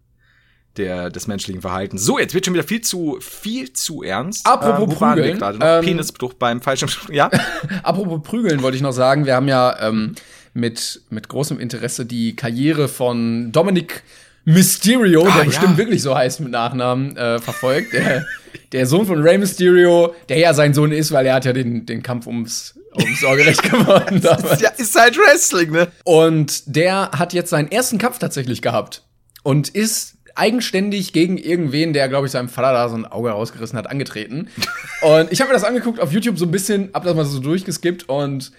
der, 0.78 1.10
des 1.10 1.26
menschlichen 1.26 1.60
Verhaltens. 1.60 2.02
So, 2.02 2.18
jetzt 2.18 2.32
wird 2.32 2.46
schon 2.46 2.54
wieder 2.54 2.64
viel 2.64 2.80
zu, 2.80 3.18
viel 3.20 3.74
zu 3.74 4.02
ernst. 4.02 4.46
Apropos 4.46 4.88
ähm, 4.88 4.98
Prügeln. 4.98 5.58
Ähm, 5.60 5.84
Penisbruch 5.84 6.32
beim 6.32 6.62
falschen, 6.62 6.88
ja. 7.12 7.30
Apropos 7.82 8.22
Prügeln 8.22 8.62
wollte 8.62 8.78
ich 8.78 8.82
noch 8.82 8.92
sagen, 8.92 9.26
wir 9.26 9.34
haben 9.34 9.48
ja, 9.48 9.78
ähm, 9.86 10.14
mit, 10.54 11.02
mit 11.10 11.28
großem 11.28 11.60
Interesse 11.60 12.06
die 12.06 12.34
Karriere 12.36 12.88
von 12.88 13.52
Dominik 13.52 14.02
Mysterio, 14.48 15.26
ah, 15.26 15.30
der 15.30 15.36
ja. 15.36 15.44
bestimmt 15.44 15.76
wirklich 15.76 16.00
so 16.00 16.16
heißt 16.16 16.40
mit 16.40 16.52
Nachnamen, 16.52 17.14
äh, 17.18 17.38
verfolgt. 17.38 17.92
Der, 17.92 18.24
der 18.72 18.86
Sohn 18.86 19.04
von 19.04 19.20
Rey 19.20 19.36
Mysterio, 19.36 20.14
der 20.30 20.38
ja 20.38 20.54
sein 20.54 20.72
Sohn 20.72 20.90
ist, 20.90 21.12
weil 21.12 21.26
er 21.26 21.34
hat 21.34 21.44
ja 21.44 21.52
den, 21.52 21.84
den 21.84 22.02
Kampf 22.02 22.26
ums, 22.26 22.74
ums 22.98 23.20
Sorgerecht 23.20 23.62
gewonnen. 23.70 24.22
ist, 24.22 24.62
ja, 24.62 24.70
ist 24.70 24.98
halt 24.98 25.18
Wrestling, 25.18 25.72
ne? 25.72 25.88
Und 26.04 26.62
der 26.74 27.10
hat 27.10 27.34
jetzt 27.34 27.50
seinen 27.50 27.70
ersten 27.70 27.98
Kampf 27.98 28.18
tatsächlich 28.18 28.62
gehabt. 28.62 29.02
Und 29.42 29.68
ist 29.68 30.14
eigenständig 30.34 31.12
gegen 31.12 31.36
irgendwen, 31.36 31.92
der, 31.92 32.08
glaube 32.08 32.24
ich, 32.26 32.32
seinem 32.32 32.48
Vater 32.48 32.72
da 32.72 32.88
so 32.88 32.96
ein 32.96 33.04
Auge 33.04 33.28
rausgerissen 33.28 33.76
hat, 33.76 33.90
angetreten. 33.90 34.48
und 35.02 35.30
ich 35.30 35.42
habe 35.42 35.48
mir 35.48 35.54
das 35.54 35.64
angeguckt 35.64 36.00
auf 36.00 36.10
YouTube 36.10 36.38
so 36.38 36.46
ein 36.46 36.50
bisschen, 36.50 36.88
hab 36.94 37.04
das 37.04 37.14
mal 37.14 37.26
so 37.26 37.40
durchgeskippt 37.40 38.08
und 38.08 38.50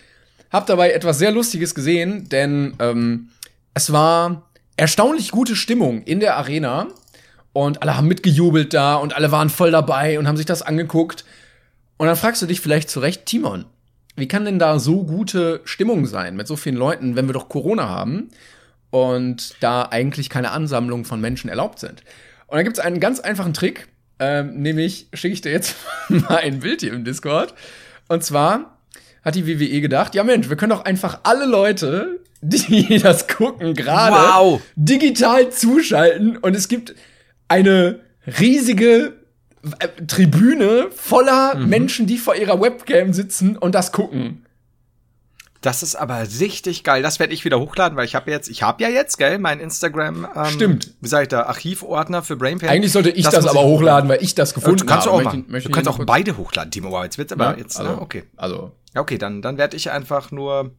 habe 0.52 0.68
dabei 0.68 0.92
etwas 0.92 1.18
sehr 1.18 1.32
Lustiges 1.32 1.74
gesehen, 1.74 2.30
denn 2.30 2.76
ähm, 2.80 3.30
es 3.74 3.92
war 3.92 4.49
erstaunlich 4.80 5.32
gute 5.32 5.58
Stimmung 5.58 6.04
in 6.04 6.22
der 6.22 6.38
Arena 6.38 6.88
und 7.52 7.82
alle 7.82 7.98
haben 7.98 8.08
mitgejubelt 8.08 8.74
da 8.74 8.96
und 8.96 9.14
alle 9.14 9.30
waren 9.30 9.50
voll 9.50 9.72
dabei 9.72 10.18
und 10.18 10.26
haben 10.26 10.38
sich 10.38 10.46
das 10.46 10.62
angeguckt. 10.62 11.26
Und 11.98 12.08
dann 12.08 12.16
fragst 12.16 12.42
du 12.42 12.46
dich 12.46 12.62
vielleicht 12.62 12.90
zu 12.90 13.02
Recht, 13.02 13.26
Timon, 13.26 13.66
wie 14.16 14.30
kann 14.30 14.46
denn 14.46 14.58
da 14.58 14.80
so 14.80 15.04
gute 15.04 15.60
Stimmung 15.66 16.06
sein 16.06 16.38
mit 16.38 16.48
so 16.48 16.56
vielen 16.56 16.78
Leuten, 16.78 17.18
wenn 17.18 17.28
wir 17.28 17.34
doch 17.34 17.50
Corona 17.50 17.90
haben 17.90 18.30
und 18.90 19.56
da 19.60 19.84
eigentlich 19.84 20.30
keine 20.30 20.52
Ansammlungen 20.52 21.04
von 21.04 21.20
Menschen 21.20 21.50
erlaubt 21.50 21.80
sind? 21.80 22.02
Und 22.48 22.56
da 22.56 22.64
gibt 22.64 22.78
es 22.78 22.84
einen 22.84 23.02
ganz 23.02 23.20
einfachen 23.20 23.54
Trick, 23.54 23.90
ähm, 24.20 24.62
nämlich 24.62 25.08
schicke 25.14 25.34
ich 25.34 25.42
dir 25.42 25.52
jetzt 25.52 25.76
mal 26.08 26.38
ein 26.38 26.62
Bild 26.62 26.80
hier 26.80 26.94
im 26.94 27.04
Discord. 27.04 27.54
Und 28.08 28.24
zwar 28.24 28.78
hat 29.26 29.36
die 29.36 29.46
WWE 29.46 29.82
gedacht, 29.82 30.16
ja 30.16 30.24
Mensch, 30.24 30.48
wir 30.48 30.56
können 30.56 30.72
doch 30.72 30.86
einfach 30.86 31.20
alle 31.24 31.46
Leute, 31.46 32.19
die 32.42 33.00
das 33.00 33.28
gucken, 33.28 33.74
gerade 33.74 34.16
Wow. 34.16 34.62
digital 34.76 35.50
zuschalten 35.52 36.38
und 36.38 36.56
es 36.56 36.68
gibt 36.68 36.96
eine 37.48 38.00
riesige 38.40 39.14
äh, 39.80 39.88
Tribüne 40.06 40.88
voller 40.96 41.56
Menschen, 41.56 42.08
die 42.08 42.18
vor 42.18 42.36
ihrer 42.36 42.62
Webcam 42.62 43.12
sitzen 43.14 43.58
und 43.58 43.76
das 43.76 43.92
gucken. 43.92 44.46
Das 45.62 45.84
ist 45.84 45.96
aber 45.98 46.22
richtig 46.40 46.86
geil. 46.86 47.04
Das 47.04 47.20
werde 47.20 47.34
ich 47.34 47.44
wieder 47.44 47.60
hochladen, 47.60 47.98
weil 47.98 48.06
ich 48.06 48.16
habe 48.16 48.32
jetzt, 48.32 48.48
ich 48.50 48.64
habe 48.64 48.82
ja 48.82 48.88
jetzt, 48.88 49.18
gell, 49.18 49.40
mein 49.40 49.60
Instagram. 49.60 50.26
Ähm, 50.34 50.46
Stimmt. 50.46 50.94
Wie 51.02 51.10
sag 51.10 51.24
ich 51.24 51.28
da? 51.28 51.44
Archivordner 51.44 52.24
für 52.24 52.38
Brainpain. 52.38 52.70
Eigentlich 52.70 52.94
sollte 52.94 53.10
ich 53.10 53.26
das, 53.26 53.36
muss 53.36 53.48
aber 53.48 53.60
ich 53.60 53.66
hochladen, 53.66 54.10
weil 54.10 54.24
ich 54.24 54.36
das 54.36 54.54
gefunden 54.54 54.78
Du 54.78 54.86
kannst 54.86 55.08
habe. 55.08 55.18
auch 55.18 55.34
Möchte- 55.34 55.52
möchte 55.52 55.68
du 55.68 55.76
kannst 55.76 55.90
auch 55.90 56.00
beide 56.06 56.38
hochladen, 56.38 56.72
Timo. 56.72 56.88
Aber 56.88 57.04
jetzt 57.04 57.18
wird's 57.18 57.34
aber 57.34 57.52
Ja, 57.52 57.58
jetzt, 57.58 57.78
also, 57.78 57.92
ne? 57.92 58.02
okay. 58.02 58.24
Also, 58.38 58.72
Ja, 58.96 59.02
okay, 59.02 59.18
dann, 59.18 59.42
dann 59.42 59.58
werde 59.58 59.76
ich 59.76 59.92
einfach 59.92 60.32
nur 60.32 60.72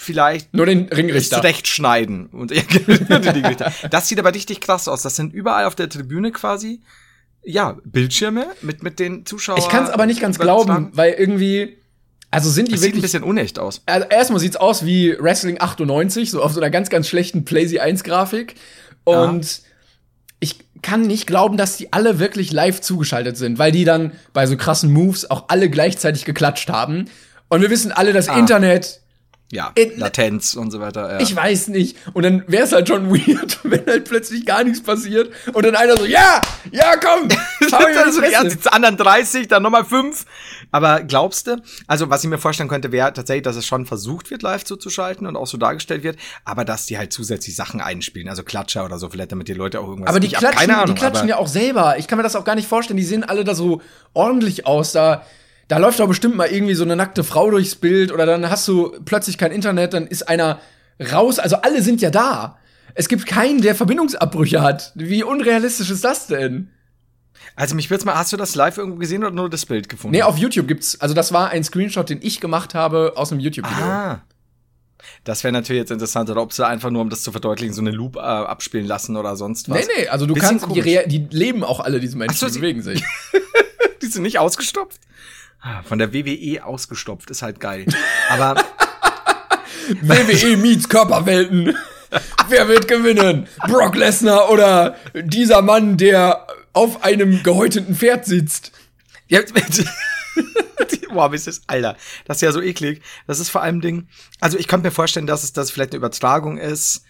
vielleicht 0.00 0.54
nur 0.54 0.66
den 0.66 0.88
Ringrichter. 0.88 1.36
zurechtschneiden. 1.36 2.26
Und 2.26 2.50
Richter. 2.52 3.72
das 3.90 4.08
sieht 4.08 4.18
aber 4.18 4.34
richtig 4.34 4.60
krass 4.60 4.88
aus. 4.88 5.02
Das 5.02 5.16
sind 5.16 5.32
überall 5.34 5.66
auf 5.66 5.74
der 5.74 5.88
Tribüne 5.88 6.32
quasi, 6.32 6.80
ja, 7.44 7.76
Bildschirme 7.84 8.46
mit, 8.62 8.82
mit 8.82 8.98
den 8.98 9.26
Zuschauern. 9.26 9.58
Ich 9.58 9.68
kann 9.68 9.84
es 9.84 9.90
aber 9.90 10.06
nicht 10.06 10.20
ganz 10.20 10.38
glauben, 10.38 10.90
weil 10.94 11.12
irgendwie, 11.12 11.78
also 12.30 12.50
sind 12.50 12.68
die 12.68 12.72
Das 12.72 12.80
sieht 12.80 12.90
ein 12.90 12.92
wirklich 12.94 13.02
bisschen 13.02 13.22
unecht 13.22 13.58
aus. 13.58 13.82
also 13.86 14.06
erstmal 14.08 14.40
sieht's 14.40 14.56
aus 14.56 14.84
wie 14.84 15.16
Wrestling 15.18 15.60
98, 15.60 16.30
so 16.30 16.42
auf 16.42 16.52
so 16.52 16.60
einer 16.60 16.70
ganz, 16.70 16.90
ganz 16.90 17.08
schlechten 17.08 17.44
Playsee 17.44 17.80
1 17.80 18.04
Grafik. 18.04 18.54
Und 19.04 19.62
ich 20.40 20.58
kann 20.82 21.02
nicht 21.02 21.26
glauben, 21.26 21.56
dass 21.56 21.76
die 21.76 21.92
alle 21.92 22.18
wirklich 22.18 22.52
live 22.52 22.80
zugeschaltet 22.80 23.36
sind, 23.36 23.58
weil 23.58 23.72
die 23.72 23.84
dann 23.84 24.12
bei 24.32 24.46
so 24.46 24.56
krassen 24.56 24.90
Moves 24.92 25.30
auch 25.30 25.44
alle 25.48 25.68
gleichzeitig 25.70 26.24
geklatscht 26.24 26.70
haben. 26.70 27.06
Und 27.48 27.60
wir 27.62 27.70
wissen 27.70 27.90
alle, 27.92 28.12
das 28.12 28.28
Ah. 28.28 28.38
Internet, 28.38 29.00
Ja, 29.52 29.72
In- 29.74 29.98
Latenz 29.98 30.54
und 30.54 30.70
so 30.70 30.78
weiter. 30.80 31.14
Ja. 31.14 31.20
ich 31.20 31.34
weiß 31.34 31.68
nicht. 31.68 31.96
Und 32.12 32.22
dann 32.22 32.44
wäre 32.46 32.64
es 32.64 32.72
halt 32.72 32.86
schon 32.86 33.10
weird, 33.14 33.58
wenn 33.64 33.84
halt 33.84 34.08
plötzlich 34.08 34.46
gar 34.46 34.62
nichts 34.62 34.80
passiert 34.82 35.32
und 35.52 35.64
dann 35.64 35.74
einer 35.74 35.96
so, 35.96 36.04
ja, 36.04 36.40
ja, 36.70 36.94
komm, 36.96 37.28
hau 37.72 37.86
ihm 37.88 37.94
dann 37.94 38.06
ins 38.06 38.14
so 38.14 38.20
die, 38.20 38.32
ersten, 38.32 38.60
die 38.62 38.68
anderen 38.68 38.96
30, 38.96 39.48
dann 39.48 39.62
nochmal 39.64 39.84
5. 39.84 40.24
Aber 40.70 41.00
glaubst 41.00 41.48
du, 41.48 41.60
also 41.88 42.10
was 42.10 42.22
ich 42.22 42.30
mir 42.30 42.38
vorstellen 42.38 42.68
könnte, 42.68 42.92
wäre 42.92 43.12
tatsächlich, 43.12 43.42
dass 43.42 43.56
es 43.56 43.66
schon 43.66 43.86
versucht 43.86 44.30
wird, 44.30 44.42
live 44.42 44.64
zuzuschalten 44.64 45.26
und 45.26 45.36
auch 45.36 45.48
so 45.48 45.56
dargestellt 45.58 46.04
wird, 46.04 46.16
aber 46.44 46.64
dass 46.64 46.86
die 46.86 46.96
halt 46.96 47.12
zusätzlich 47.12 47.56
Sachen 47.56 47.80
einspielen, 47.80 48.28
also 48.28 48.44
Klatscher 48.44 48.84
oder 48.84 48.98
so, 48.98 49.08
vielleicht 49.08 49.32
damit 49.32 49.48
die 49.48 49.54
Leute 49.54 49.80
auch 49.80 49.88
irgendwas. 49.88 50.10
Aber 50.10 50.20
die 50.20 50.28
klatschen, 50.28 50.70
Ahnung, 50.70 50.86
die 50.86 50.94
klatschen 50.94 51.28
ja 51.28 51.38
auch 51.38 51.48
selber. 51.48 51.98
Ich 51.98 52.06
kann 52.06 52.18
mir 52.18 52.22
das 52.22 52.36
auch 52.36 52.44
gar 52.44 52.54
nicht 52.54 52.68
vorstellen. 52.68 52.96
Die 52.98 53.04
sehen 53.04 53.24
alle 53.24 53.42
da 53.42 53.56
so 53.56 53.82
ordentlich 54.12 54.66
aus. 54.66 54.92
Da, 54.92 55.24
da 55.70 55.78
läuft 55.78 56.00
doch 56.00 56.08
bestimmt 56.08 56.34
mal 56.34 56.48
irgendwie 56.48 56.74
so 56.74 56.82
eine 56.82 56.96
nackte 56.96 57.22
Frau 57.22 57.48
durchs 57.48 57.76
Bild 57.76 58.10
oder 58.10 58.26
dann 58.26 58.50
hast 58.50 58.66
du 58.66 58.92
plötzlich 59.04 59.38
kein 59.38 59.52
Internet, 59.52 59.94
dann 59.94 60.08
ist 60.08 60.28
einer 60.28 60.58
raus. 61.12 61.38
Also 61.38 61.56
alle 61.62 61.80
sind 61.80 62.02
ja 62.02 62.10
da. 62.10 62.58
Es 62.94 63.08
gibt 63.08 63.24
keinen, 63.24 63.62
der 63.62 63.76
Verbindungsabbrüche 63.76 64.62
hat. 64.62 64.90
Wie 64.96 65.22
unrealistisch 65.22 65.90
ist 65.90 66.02
das 66.02 66.26
denn? 66.26 66.72
Also 67.54 67.76
mich 67.76 67.88
wird's 67.88 68.04
mal, 68.04 68.16
hast 68.16 68.32
du 68.32 68.36
das 68.36 68.56
live 68.56 68.78
irgendwo 68.78 68.98
gesehen 68.98 69.22
oder 69.22 69.32
nur 69.32 69.48
das 69.48 69.64
Bild 69.64 69.88
gefunden? 69.88 70.16
Nee, 70.16 70.24
auf 70.24 70.38
YouTube 70.38 70.66
gibt's, 70.66 71.00
also 71.00 71.14
das 71.14 71.32
war 71.32 71.50
ein 71.50 71.62
Screenshot, 71.62 72.10
den 72.10 72.18
ich 72.20 72.40
gemacht 72.40 72.74
habe 72.74 73.12
aus 73.14 73.30
einem 73.30 73.40
YouTube-Video. 73.40 73.84
Ah. 73.84 74.22
Das 75.22 75.44
wäre 75.44 75.52
natürlich 75.52 75.82
jetzt 75.82 75.92
interessant, 75.92 76.30
oder 76.30 76.42
ob 76.42 76.52
sie 76.52 76.66
einfach 76.66 76.90
nur, 76.90 77.00
um 77.00 77.10
das 77.10 77.22
zu 77.22 77.30
verdeutlichen, 77.30 77.74
so 77.74 77.80
eine 77.80 77.92
Loop 77.92 78.16
äh, 78.16 78.18
abspielen 78.18 78.86
lassen 78.86 79.16
oder 79.16 79.36
sonst 79.36 79.70
was. 79.70 79.86
Nee, 79.86 79.92
nee, 79.98 80.08
also 80.08 80.26
du 80.26 80.34
Bisschen 80.34 80.58
kannst, 80.58 80.74
die, 80.74 81.02
die 81.06 81.28
leben 81.30 81.62
auch 81.62 81.78
alle, 81.78 82.00
diese 82.00 82.18
Menschen, 82.18 82.34
Ach 82.34 82.48
so, 82.48 82.52
die 82.52 82.58
bewegen 82.58 82.82
sich. 82.82 83.04
Die 84.02 84.06
sind 84.06 84.22
nicht 84.22 84.38
ausgestopft? 84.38 84.98
Ah, 85.60 85.82
Von 85.82 85.98
der 85.98 86.12
WWE 86.14 86.64
ausgestopft, 86.64 87.30
ist 87.30 87.42
halt 87.42 87.60
geil. 87.60 87.86
Aber 88.30 88.56
WWE 90.02 90.56
meets 90.56 90.88
Körperwelten. 90.88 91.76
Wer 92.48 92.68
wird 92.68 92.88
gewinnen? 92.88 93.46
Brock 93.68 93.94
Lesnar 93.94 94.50
oder 94.50 94.96
dieser 95.14 95.62
Mann, 95.62 95.96
der 95.96 96.46
auf 96.72 97.04
einem 97.04 97.42
gehäuteten 97.42 97.94
Pferd 97.94 98.24
sitzt? 98.24 98.72
Ja, 99.28 99.40
Boah, 101.12 101.32
ist 101.32 101.46
das, 101.46 101.62
Alter, 101.66 101.96
das 102.24 102.38
ist 102.38 102.42
ja 102.42 102.52
so 102.52 102.62
eklig. 102.62 103.02
Das 103.26 103.40
ist 103.40 103.50
vor 103.50 103.62
allem 103.62 103.80
Ding, 103.80 104.08
also 104.40 104.58
ich 104.58 104.68
könnte 104.68 104.86
mir 104.88 104.92
vorstellen, 104.92 105.26
dass 105.26 105.42
es 105.44 105.52
das 105.52 105.70
vielleicht 105.70 105.92
eine 105.92 105.98
Übertragung 105.98 106.56
ist, 106.58 107.04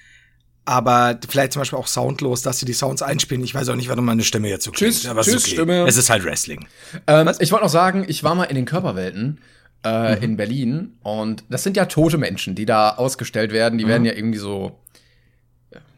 aber 0.64 1.18
vielleicht 1.28 1.52
zum 1.52 1.60
Beispiel 1.60 1.78
auch 1.78 1.86
soundlos, 1.86 2.42
dass 2.42 2.58
sie 2.58 2.66
die 2.66 2.72
Sounds 2.72 3.02
einspielen. 3.02 3.42
Ich 3.42 3.54
weiß 3.54 3.68
auch 3.70 3.76
nicht, 3.76 3.88
warum 3.88 4.04
meine 4.04 4.22
Stimme 4.22 4.48
jetzt 4.48 4.64
so 4.64 4.70
klingt. 4.70 4.94
Tschüss, 4.94 5.06
aber 5.06 5.20
es 5.20 5.28
ist 5.28 5.34
tschüss, 5.34 5.44
okay. 5.44 5.52
Stimme. 5.52 5.86
Es 5.86 5.96
ist 5.96 6.10
halt 6.10 6.24
Wrestling. 6.24 6.66
Ähm, 7.06 7.30
ich 7.38 7.50
wollte 7.50 7.64
noch 7.64 7.72
sagen, 7.72 8.04
ich 8.06 8.22
war 8.22 8.34
mal 8.34 8.44
in 8.44 8.54
den 8.54 8.66
Körperwelten 8.66 9.38
äh, 9.84 10.22
in 10.22 10.36
Berlin 10.36 10.94
und 11.02 11.44
das 11.48 11.62
sind 11.62 11.76
ja 11.76 11.86
tote 11.86 12.18
Menschen, 12.18 12.54
die 12.54 12.66
da 12.66 12.90
ausgestellt 12.90 13.52
werden. 13.52 13.78
Die 13.78 13.86
werden 13.86 14.04
ja 14.04 14.12
irgendwie 14.12 14.38
so 14.38 14.78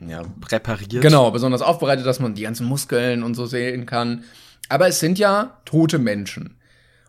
ja, 0.00 0.22
Repariert. 0.50 1.02
Genau, 1.02 1.30
besonders 1.30 1.62
aufbereitet, 1.62 2.06
dass 2.06 2.20
man 2.20 2.34
die 2.34 2.42
ganzen 2.42 2.66
Muskeln 2.66 3.22
und 3.22 3.34
so 3.34 3.46
sehen 3.46 3.86
kann. 3.86 4.24
Aber 4.68 4.88
es 4.88 5.00
sind 5.00 5.18
ja 5.18 5.58
tote 5.64 5.98
Menschen. 5.98 6.56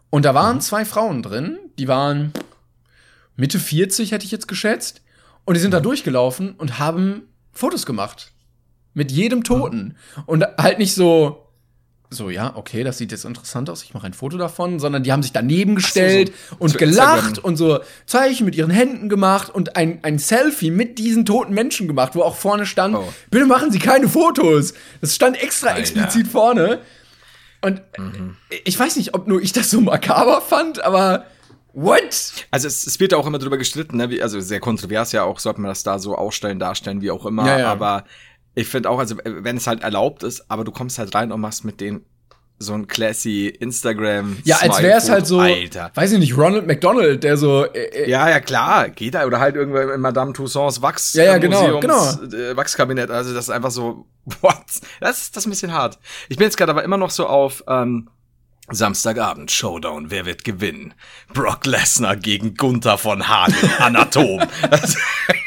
Und 0.09 0.25
da 0.25 0.33
waren 0.33 0.61
zwei 0.61 0.85
Frauen 0.85 1.23
drin, 1.23 1.57
die 1.79 1.87
waren 1.87 2.33
Mitte 3.35 3.59
40, 3.59 4.11
hätte 4.11 4.25
ich 4.25 4.31
jetzt 4.31 4.47
geschätzt. 4.47 5.01
Und 5.45 5.55
die 5.55 5.59
sind 5.59 5.73
da 5.73 5.79
durchgelaufen 5.79 6.51
und 6.51 6.79
haben 6.79 7.23
Fotos 7.53 7.85
gemacht. 7.85 8.31
Mit 8.93 9.11
jedem 9.11 9.43
Toten. 9.43 9.95
Und 10.25 10.45
halt 10.57 10.77
nicht 10.77 10.93
so, 10.93 11.39
so, 12.11 12.29
ja, 12.29 12.55
okay, 12.55 12.83
das 12.83 12.99
sieht 12.99 13.11
jetzt 13.11 13.25
interessant 13.25 13.71
aus, 13.71 13.81
ich 13.83 13.95
mache 13.95 14.05
ein 14.05 14.13
Foto 14.13 14.37
davon, 14.37 14.79
sondern 14.79 15.01
die 15.01 15.11
haben 15.11 15.23
sich 15.23 15.31
daneben 15.31 15.73
gestellt 15.75 16.31
und 16.59 16.69
Zu 16.69 16.77
gelacht 16.77 17.29
Instagram. 17.29 17.43
und 17.45 17.57
so 17.57 17.79
Zeichen 18.05 18.45
mit 18.45 18.53
ihren 18.53 18.69
Händen 18.69 19.09
gemacht 19.09 19.49
und 19.49 19.75
ein, 19.77 19.97
ein 20.03 20.19
Selfie 20.19 20.69
mit 20.69 20.99
diesen 20.99 21.25
toten 21.25 21.55
Menschen 21.55 21.87
gemacht, 21.87 22.13
wo 22.13 22.21
auch 22.21 22.35
vorne 22.35 22.67
stand, 22.67 22.95
Oh. 22.95 23.11
bitte 23.31 23.47
machen 23.47 23.71
Sie 23.71 23.79
keine 23.79 24.07
Fotos. 24.07 24.75
Das 25.01 25.15
stand 25.15 25.41
extra 25.41 25.69
Alter. 25.69 25.79
explizit 25.79 26.27
vorne. 26.27 26.81
Und 27.61 27.79
äh, 27.79 28.01
ich 28.65 28.77
weiß 28.79 28.95
nicht, 28.97 29.15
ob 29.15 29.27
nur 29.27 29.41
ich 29.41 29.53
das 29.53 29.71
so 29.71 29.81
makaber 29.81 30.41
fand, 30.41 30.83
aber 30.83 31.25
what? 31.73 32.33
Also 32.51 32.67
es, 32.67 32.85
es 32.87 32.99
wird 32.99 33.13
auch 33.13 33.27
immer 33.27 33.39
drüber 33.39 33.57
gestritten, 33.57 33.97
ne? 33.97 34.09
wie, 34.09 34.21
also 34.21 34.39
sehr 34.39 34.59
kontrovers 34.59 35.11
ja 35.11 35.23
auch, 35.23 35.39
sollte 35.39 35.61
man 35.61 35.69
das 35.69 35.83
da 35.83 35.99
so 35.99 36.15
ausstellen, 36.15 36.59
darstellen, 36.59 37.01
wie 37.01 37.11
auch 37.11 37.25
immer. 37.25 37.45
Ja, 37.45 37.59
ja. 37.59 37.71
Aber 37.71 38.05
ich 38.55 38.67
finde 38.67 38.89
auch, 38.89 38.99
also 38.99 39.15
wenn 39.25 39.57
es 39.57 39.67
halt 39.67 39.83
erlaubt 39.83 40.23
ist, 40.23 40.49
aber 40.49 40.63
du 40.63 40.71
kommst 40.71 40.99
halt 40.99 41.13
rein 41.15 41.31
und 41.31 41.41
machst 41.41 41.65
mit 41.65 41.81
denen 41.81 42.05
so 42.59 42.73
ein 42.75 42.87
classy 42.87 43.47
Instagram. 43.47 44.37
Ja, 44.45 44.57
als 44.57 44.81
wäre 44.81 44.97
es 44.99 45.09
halt 45.09 45.25
so, 45.27 45.39
Alter. 45.39 45.91
weiß 45.95 46.13
ich 46.13 46.19
nicht, 46.19 46.37
Ronald 46.37 46.65
McDonald, 46.67 47.23
der 47.23 47.35
so, 47.35 47.65
äh, 47.65 47.79
äh, 48.03 48.09
Ja, 48.09 48.29
ja, 48.29 48.39
klar, 48.39 48.89
geht 48.89 49.15
da. 49.15 49.25
Oder 49.25 49.39
halt 49.39 49.55
irgendwo 49.55 49.79
in 49.79 49.99
Madame 49.99 50.31
Tussauds 50.31 50.81
Wachs 50.81 51.13
Ja, 51.13 51.23
ja, 51.25 51.37
genau, 51.39 51.81
Museums, 51.81 52.33
Äh, 52.33 52.55
Wachskabinett. 52.55 53.09
Also 53.09 53.33
das 53.33 53.45
ist 53.45 53.49
einfach 53.49 53.71
so, 53.71 54.05
what? 54.41 54.55
Das, 55.01 55.17
ist- 55.19 55.35
das 55.35 55.43
ist 55.43 55.47
ein 55.47 55.49
bisschen 55.49 55.73
hart. 55.73 55.97
Ich 56.29 56.37
bin 56.37 56.45
jetzt 56.45 56.55
gerade 56.55 56.71
aber 56.71 56.83
immer 56.83 56.97
noch 56.97 57.09
so 57.09 57.25
auf 57.27 57.63
ähm, 57.67 58.09
Samstagabend, 58.75 59.51
Showdown, 59.51 60.09
wer 60.11 60.25
wird 60.25 60.43
gewinnen? 60.43 60.93
Brock 61.33 61.65
Lesnar 61.65 62.15
gegen 62.15 62.55
Gunther 62.55 62.97
von 62.97 63.27
Hagen, 63.27 63.55
Anatom. 63.79 64.41
das 64.69 64.95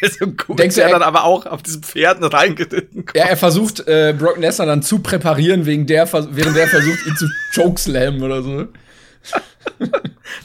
ist 0.00 0.18
so 0.18 0.26
gut. 0.26 0.58
Denkst 0.58 0.74
du, 0.76 0.80
der 0.80 0.88
er- 0.90 0.98
dann 0.98 1.02
aber 1.02 1.24
auch 1.24 1.46
auf 1.46 1.62
diesen 1.62 1.82
Pferden 1.82 2.24
reingeritten. 2.24 3.06
Ja, 3.14 3.24
er 3.24 3.36
versucht, 3.36 3.86
äh, 3.86 4.14
Brock 4.18 4.36
Lesnar 4.38 4.66
dann 4.66 4.82
zu 4.82 4.98
präparieren, 5.00 5.66
wegen 5.66 5.86
der, 5.86 6.10
während 6.12 6.56
der 6.56 6.68
versucht, 6.68 7.06
ihn 7.06 7.16
zu 7.16 7.26
chokeslammen 7.54 8.22
oder 8.22 8.42
so. 8.42 8.66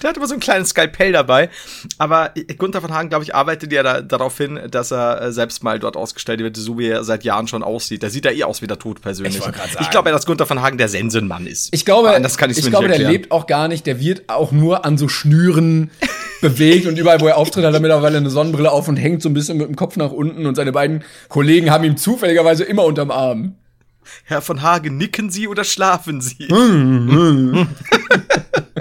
Der 0.02 0.10
hat 0.10 0.18
immer 0.18 0.28
so 0.28 0.34
ein 0.34 0.40
kleines 0.40 0.70
Skalpell 0.70 1.12
dabei. 1.12 1.50
Aber 1.98 2.32
Gunther 2.58 2.82
von 2.82 2.94
Hagen, 2.94 3.10
glaube 3.10 3.24
ich, 3.24 3.36
arbeitet 3.36 3.72
ja 3.72 3.84
da, 3.84 4.02
darauf 4.02 4.38
hin, 4.38 4.60
dass 4.70 4.92
er 4.92 5.22
äh, 5.22 5.32
selbst 5.32 5.64
mal 5.64 5.80
dort 5.80 5.98
ausgestellt 5.98 6.40
wird, 6.40 6.58
so 6.58 6.78
wie 6.78 6.88
er 6.88 7.04
seit 7.04 7.24
Jahren 7.24 7.48
schon 7.48 7.64
aussieht. 7.64 8.04
Der 8.04 8.10
sieht 8.10 8.26
ja 8.26 8.32
eh 8.32 8.44
aus 8.44 8.62
wie 8.62 8.68
der 8.68 8.80
Tod 8.80 9.02
persönlich. 9.02 9.38
Ich. 9.38 9.80
Ich 9.80 9.90
glaube 9.90 10.10
ja, 10.10 10.16
dass 10.16 10.26
Gunther 10.26 10.46
von 10.46 10.62
Hagen 10.62 10.78
der 10.78 10.90
Sensenmann 10.90 11.48
ist. 11.48 11.70
Ich 11.72 11.86
glaube, 11.86 12.18
das 12.22 12.38
kann 12.38 12.50
ich 12.50 12.64
mir 12.64 12.70
glaube 12.70 12.88
nicht 12.88 13.00
der 13.00 13.10
lebt 13.10 13.32
auch 13.32 13.48
gar 13.48 13.68
nicht, 13.68 13.86
der 13.86 14.00
wird 14.00 14.30
auch 14.30 14.52
nur 14.52 14.86
an 14.86 14.98
so 14.98 15.08
Schnüren 15.08 15.92
bewegt 16.42 16.86
und 16.88 16.98
überall, 16.98 17.20
wo 17.22 17.28
er 17.28 17.38
auftritt, 17.38 17.66
hat 17.66 17.74
er 17.74 17.80
mittlerweile 17.80 18.18
eine 18.18 18.30
Sonnenbrille 18.30 18.72
auf 18.72 18.88
und 18.88 18.98
hängt 18.98 19.22
so 19.22 19.30
ein 19.30 19.34
bisschen 19.34 19.58
mit 19.58 19.68
dem 19.68 19.76
Kopf 19.76 19.96
nach 19.98 20.12
unten 20.12 20.46
und 20.46 20.56
seine 20.56 20.72
beiden 20.72 21.04
Kollegen 21.30 21.72
haben 21.72 21.84
ihn 21.84 21.98
zufälligerweise 21.98 22.64
immer 22.64 22.84
unterm 22.86 23.12
Arm. 23.12 23.56
Herr 24.24 24.42
von 24.42 24.62
Hagen, 24.62 24.98
nicken 24.98 25.30
Sie 25.30 25.48
oder 25.48 25.64
schlafen 25.64 26.22
Sie? 26.22 26.48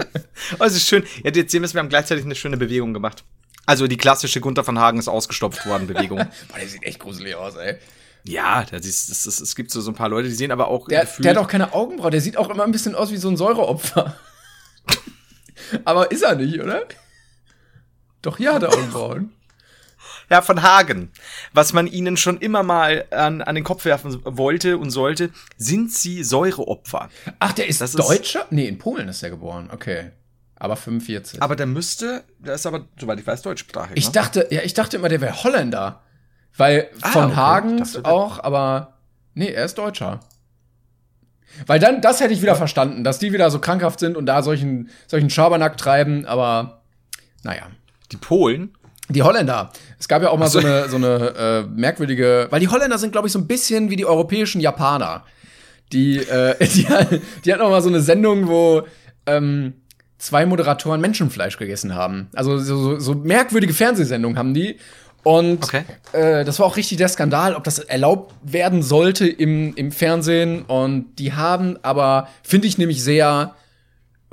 Oh, 0.58 0.64
es 0.64 0.74
ist 0.74 0.86
schön. 0.88 1.04
Ja, 1.24 1.30
jetzt 1.32 1.50
sehen 1.52 1.62
wir, 1.62 1.72
wir 1.72 1.78
haben 1.80 1.88
gleichzeitig 1.88 2.24
eine 2.24 2.34
schöne 2.34 2.56
Bewegung 2.56 2.92
gemacht. 2.94 3.24
Also 3.66 3.86
die 3.86 3.96
klassische 3.96 4.40
Gunther 4.40 4.64
von 4.64 4.78
Hagen 4.78 4.98
ist 4.98 5.08
ausgestopft 5.08 5.64
worden 5.66 5.86
Bewegung. 5.86 6.18
Boah, 6.48 6.58
der 6.58 6.68
sieht 6.68 6.82
echt 6.82 6.98
gruselig 6.98 7.34
aus, 7.36 7.56
ey. 7.56 7.76
ja, 8.24 8.64
das 8.64 8.84
ist, 8.86 9.10
das 9.10 9.26
ist, 9.26 9.40
es 9.40 9.54
gibt 9.54 9.70
so, 9.70 9.80
so 9.80 9.90
ein 9.92 9.94
paar 9.94 10.08
Leute, 10.08 10.28
die 10.28 10.34
sehen 10.34 10.50
aber 10.50 10.68
auch 10.68 10.88
Der, 10.88 11.04
der 11.18 11.30
hat 11.30 11.38
auch 11.38 11.48
keine 11.48 11.72
Augenbrauen, 11.72 12.10
der 12.10 12.20
sieht 12.20 12.36
auch 12.36 12.50
immer 12.50 12.64
ein 12.64 12.72
bisschen 12.72 12.94
aus 12.94 13.10
wie 13.12 13.16
so 13.16 13.28
ein 13.28 13.36
Säureopfer. 13.36 14.16
Aber 15.84 16.10
ist 16.10 16.22
er 16.22 16.34
nicht, 16.36 16.58
oder? 16.60 16.82
Doch 18.22 18.38
hier 18.38 18.54
hat 18.54 18.62
er 18.62 18.72
Augenbrauen. 18.72 19.32
Ja, 20.30 20.42
von 20.42 20.62
Hagen. 20.62 21.10
Was 21.52 21.72
man 21.72 21.88
ihnen 21.88 22.16
schon 22.16 22.38
immer 22.38 22.62
mal 22.62 23.04
an, 23.10 23.42
an 23.42 23.56
den 23.56 23.64
Kopf 23.64 23.84
werfen 23.84 24.20
wollte 24.24 24.78
und 24.78 24.90
sollte, 24.92 25.30
sind 25.56 25.92
sie 25.92 26.22
Säureopfer. 26.22 27.10
Ach, 27.40 27.52
der 27.52 27.66
ist 27.66 27.80
Das 27.80 27.94
ist- 27.96 27.98
Deutscher? 28.08 28.46
Nee, 28.50 28.66
in 28.68 28.78
Polen 28.78 29.08
ist 29.08 29.24
er 29.24 29.30
geboren. 29.30 29.68
Okay. 29.72 30.12
Aber 30.60 30.76
45. 30.76 31.42
Aber 31.42 31.56
der 31.56 31.66
müsste, 31.66 32.22
der 32.38 32.54
ist 32.54 32.66
aber, 32.66 32.84
soweit 32.98 33.18
ich 33.18 33.26
weiß, 33.26 33.42
deutschsprachig. 33.42 33.96
ich 33.96 34.06
ne? 34.06 34.12
dachte, 34.12 34.46
ja, 34.50 34.60
ich 34.62 34.74
dachte 34.74 34.98
immer, 34.98 35.08
der 35.08 35.20
wäre 35.20 35.42
Holländer. 35.42 36.02
Weil 36.56 36.90
Ah, 37.00 37.08
von 37.10 37.24
okay. 37.26 37.36
Hagens 37.36 37.92
Dachte, 37.94 38.08
auch, 38.08 38.44
aber 38.44 38.98
nee, 39.34 39.48
er 39.48 39.64
ist 39.64 39.78
Deutscher. 39.78 40.20
Weil 41.66 41.80
dann, 41.80 42.02
das 42.02 42.20
hätte 42.20 42.34
ich 42.34 42.42
wieder 42.42 42.56
verstanden, 42.56 43.04
dass 43.04 43.18
die 43.18 43.32
wieder 43.32 43.50
so 43.50 43.58
krankhaft 43.58 44.00
sind 44.00 44.16
und 44.16 44.26
da 44.26 44.42
solchen, 44.42 44.90
solchen 45.06 45.30
Schabernack 45.30 45.78
treiben, 45.78 46.26
aber 46.26 46.82
naja. 47.42 47.62
Die 48.12 48.18
Polen. 48.18 48.74
Die 49.08 49.22
Holländer. 49.22 49.72
Es 49.98 50.08
gab 50.08 50.22
ja 50.22 50.28
auch 50.28 50.38
mal 50.38 50.46
Ach 50.46 50.50
so. 50.50 50.60
so 50.60 50.66
eine, 50.66 50.88
so 50.88 50.96
eine 50.96 51.34
äh, 51.38 51.62
merkwürdige, 51.62 52.48
weil 52.50 52.60
die 52.60 52.68
Holländer 52.68 52.98
sind, 52.98 53.12
glaube 53.12 53.28
ich, 53.28 53.32
so 53.32 53.38
ein 53.38 53.46
bisschen 53.46 53.88
wie 53.88 53.96
die 53.96 54.04
europäischen 54.04 54.60
Japaner. 54.60 55.24
Die, 55.92 56.18
äh, 56.18 56.54
die, 56.66 56.86
die 57.44 57.52
hatten 57.52 57.62
auch 57.62 57.70
mal 57.70 57.82
so 57.82 57.88
eine 57.88 58.00
Sendung, 58.00 58.46
wo 58.46 58.82
ähm, 59.26 59.79
zwei 60.20 60.46
Moderatoren 60.46 61.00
Menschenfleisch 61.00 61.56
gegessen 61.56 61.94
haben. 61.94 62.28
Also 62.34 62.58
so, 62.58 63.00
so, 63.00 63.14
merkwürdige 63.14 63.72
Fernsehsendungen 63.74 64.38
haben 64.38 64.54
die. 64.54 64.76
Und 65.22 65.64
Okay. 65.64 65.82
äh, 66.12 66.44
das 66.44 66.58
war 66.60 66.66
auch 66.66 66.76
richtig 66.76 66.98
der 66.98 67.08
Skandal, 67.08 67.54
ob 67.54 67.64
das 67.64 67.78
erlaubt 67.78 68.34
werden 68.42 68.82
sollte 68.82 69.26
im, 69.26 69.74
im 69.74 69.90
Fernsehen. 69.92 70.62
Und 70.62 71.16
die 71.18 71.32
haben 71.32 71.78
aber, 71.82 72.28
finde 72.42 72.68
ich 72.68 72.78
nämlich 72.78 73.02
sehr 73.02 73.54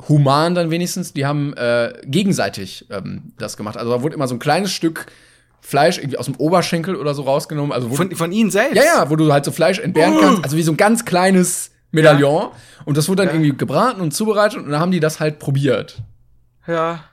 human 0.08 0.53
dann 0.56 0.70
wenigstens, 0.70 1.13
die 1.13 1.25
haben 1.25 1.53
äh, 1.56 1.94
gegenseitig 2.06 2.86
ähm, 2.91 3.34
das 3.39 3.58
gemacht. 3.58 3.77
Also 3.77 3.91
da 3.91 4.01
wurde 4.03 4.15
immer 4.15 4.27
so 4.27 4.36
ein 4.36 4.39
kleines 4.39 4.72
Stück 4.72 5.08
Fleisch 5.60 5.98
irgendwie 5.98 6.17
aus 6.17 6.25
dem 6.27 6.36
Oberschenkel 6.36 6.96
oder 6.96 7.13
so 7.13 7.24
rausgenommen. 7.24 7.72
Also 7.74 7.89
Von, 7.89 8.15
von 8.15 8.32
ihnen 8.32 8.51
selbst. 8.51 8.75
ja, 8.75 8.84
ja, 8.84 9.10
wo 9.10 9.15
du 9.15 9.34
halt 9.34 9.44
so 9.44 9.51
Fleisch 9.51 9.79
entbehren 9.79 10.17
kannst. 10.22 10.44
Also 10.44 10.56
wie 10.56 10.63
so 10.63 10.72
ein 10.72 10.77
ganz 10.77 11.03
kleines 11.03 11.72
Medaillon. 11.91 12.51
Und 12.86 12.98
das 12.98 13.08
wurde 13.10 13.24
dann 13.25 13.27
Ja. 13.36 13.39
irgendwie 13.41 13.58
gebraten 13.58 14.01
und 14.01 14.12
zubereitet 14.13 14.60
und 14.60 14.70
dann 14.72 14.79
haben 14.79 14.91
die 14.91 15.00
das 15.00 15.20
halt 15.20 15.39
probiert. 15.39 16.01
Ja. 16.67 17.03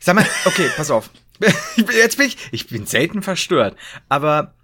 Sag 0.00 0.14
mal, 0.16 0.26
okay, 0.44 0.68
pass 0.76 0.90
auf. 0.90 1.10
Ich 1.76 1.84
bin- 1.84 1.96
Jetzt 1.96 2.16
bin 2.16 2.26
ich, 2.28 2.38
ich 2.50 2.66
bin 2.68 2.86
selten 2.86 3.22
verstört. 3.22 3.76
Aber, 4.08 4.54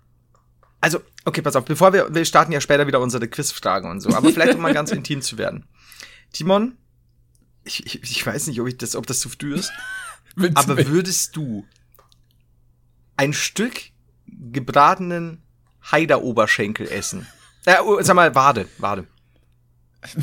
also, 0.81 1.01
okay, 1.27 1.43
pass 1.43 1.55
auf, 1.55 1.65
bevor 1.67 1.93
wir, 1.93 2.15
wir 2.15 2.25
starten 2.25 2.51
ja 2.53 2.61
später 2.63 2.87
wieder 2.87 3.01
unsere 3.01 3.29
Quizfragen 3.29 3.91
und 3.91 4.01
so, 4.01 4.09
aber 4.15 4.31
vielleicht 4.33 4.55
um 4.55 4.63
mal 4.63 4.73
ganz 4.73 4.91
intim 4.93 5.21
zu 5.23 5.37
werden. 5.39 5.67
Timon, 6.33 6.77
ich, 7.65 7.85
ich, 7.87 8.03
ich 8.03 8.27
weiß 8.27 8.47
nicht, 8.47 8.59
ob 8.61 8.69
ich 8.69 8.79
das, 8.79 8.97
ob 8.97 9.07
das 9.07 9.21
zu 9.21 9.29
früh 9.29 9.55
ist, 9.55 9.71
aber 10.55 10.87
würdest 10.89 11.37
du 11.37 11.67
ein 13.17 13.35
Stück 13.35 13.75
gebratenen 14.27 15.43
Heideroberschenkel 15.91 16.89
essen? 16.89 17.27
Äh, 17.65 17.77
oh, 17.85 18.01
sag 18.03 18.15
mal, 18.17 18.35
Wade, 18.35 18.67
Wade. 18.79 19.07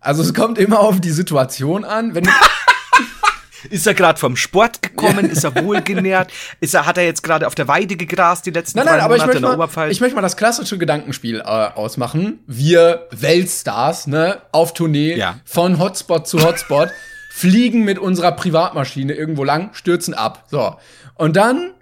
Also 0.00 0.22
es 0.22 0.32
kommt 0.32 0.58
immer 0.58 0.78
auf 0.78 1.00
die 1.00 1.10
Situation 1.10 1.84
an. 1.84 2.14
Wenn 2.14 2.28
Ist 3.70 3.84
er 3.86 3.94
gerade 3.94 4.18
vom 4.18 4.36
Sport 4.36 4.80
gekommen? 4.80 5.28
Ist 5.28 5.42
er 5.42 5.54
wohlgenährt? 5.64 6.30
Ist 6.60 6.74
er, 6.74 6.86
hat 6.86 6.96
er 6.96 7.04
jetzt 7.04 7.24
gerade 7.24 7.48
auf 7.48 7.56
der 7.56 7.66
Weide 7.66 7.96
gegrast 7.96 8.46
die 8.46 8.50
letzten 8.50 8.78
Nein, 8.78 8.86
nein, 8.86 9.00
aber 9.00 9.16
ich 9.16 9.22
Monate 9.22 9.26
möchte, 9.26 9.38
in 9.38 9.42
der 9.42 9.50
mal, 9.50 9.56
Oberpfalz? 9.56 9.92
ich 9.92 10.00
möchte 10.00 10.14
mal 10.14 10.22
das 10.22 10.36
klassische 10.36 10.78
Gedankenspiel 10.78 11.40
äh, 11.40 11.42
ausmachen. 11.42 12.38
Wir 12.46 13.08
Weltstars, 13.10 14.06
ne, 14.06 14.40
auf 14.52 14.72
Tournee 14.72 15.16
Ja. 15.16 15.40
von 15.44 15.80
Hotspot 15.80 16.28
zu 16.28 16.40
Hotspot, 16.44 16.90
fliegen 17.30 17.84
mit 17.84 17.98
unserer 17.98 18.32
Privatmaschine 18.32 19.12
irgendwo 19.14 19.42
lang, 19.42 19.70
stürzen 19.74 20.14
ab. 20.14 20.44
So. 20.48 20.76
Und 21.14 21.34
dann 21.34 21.72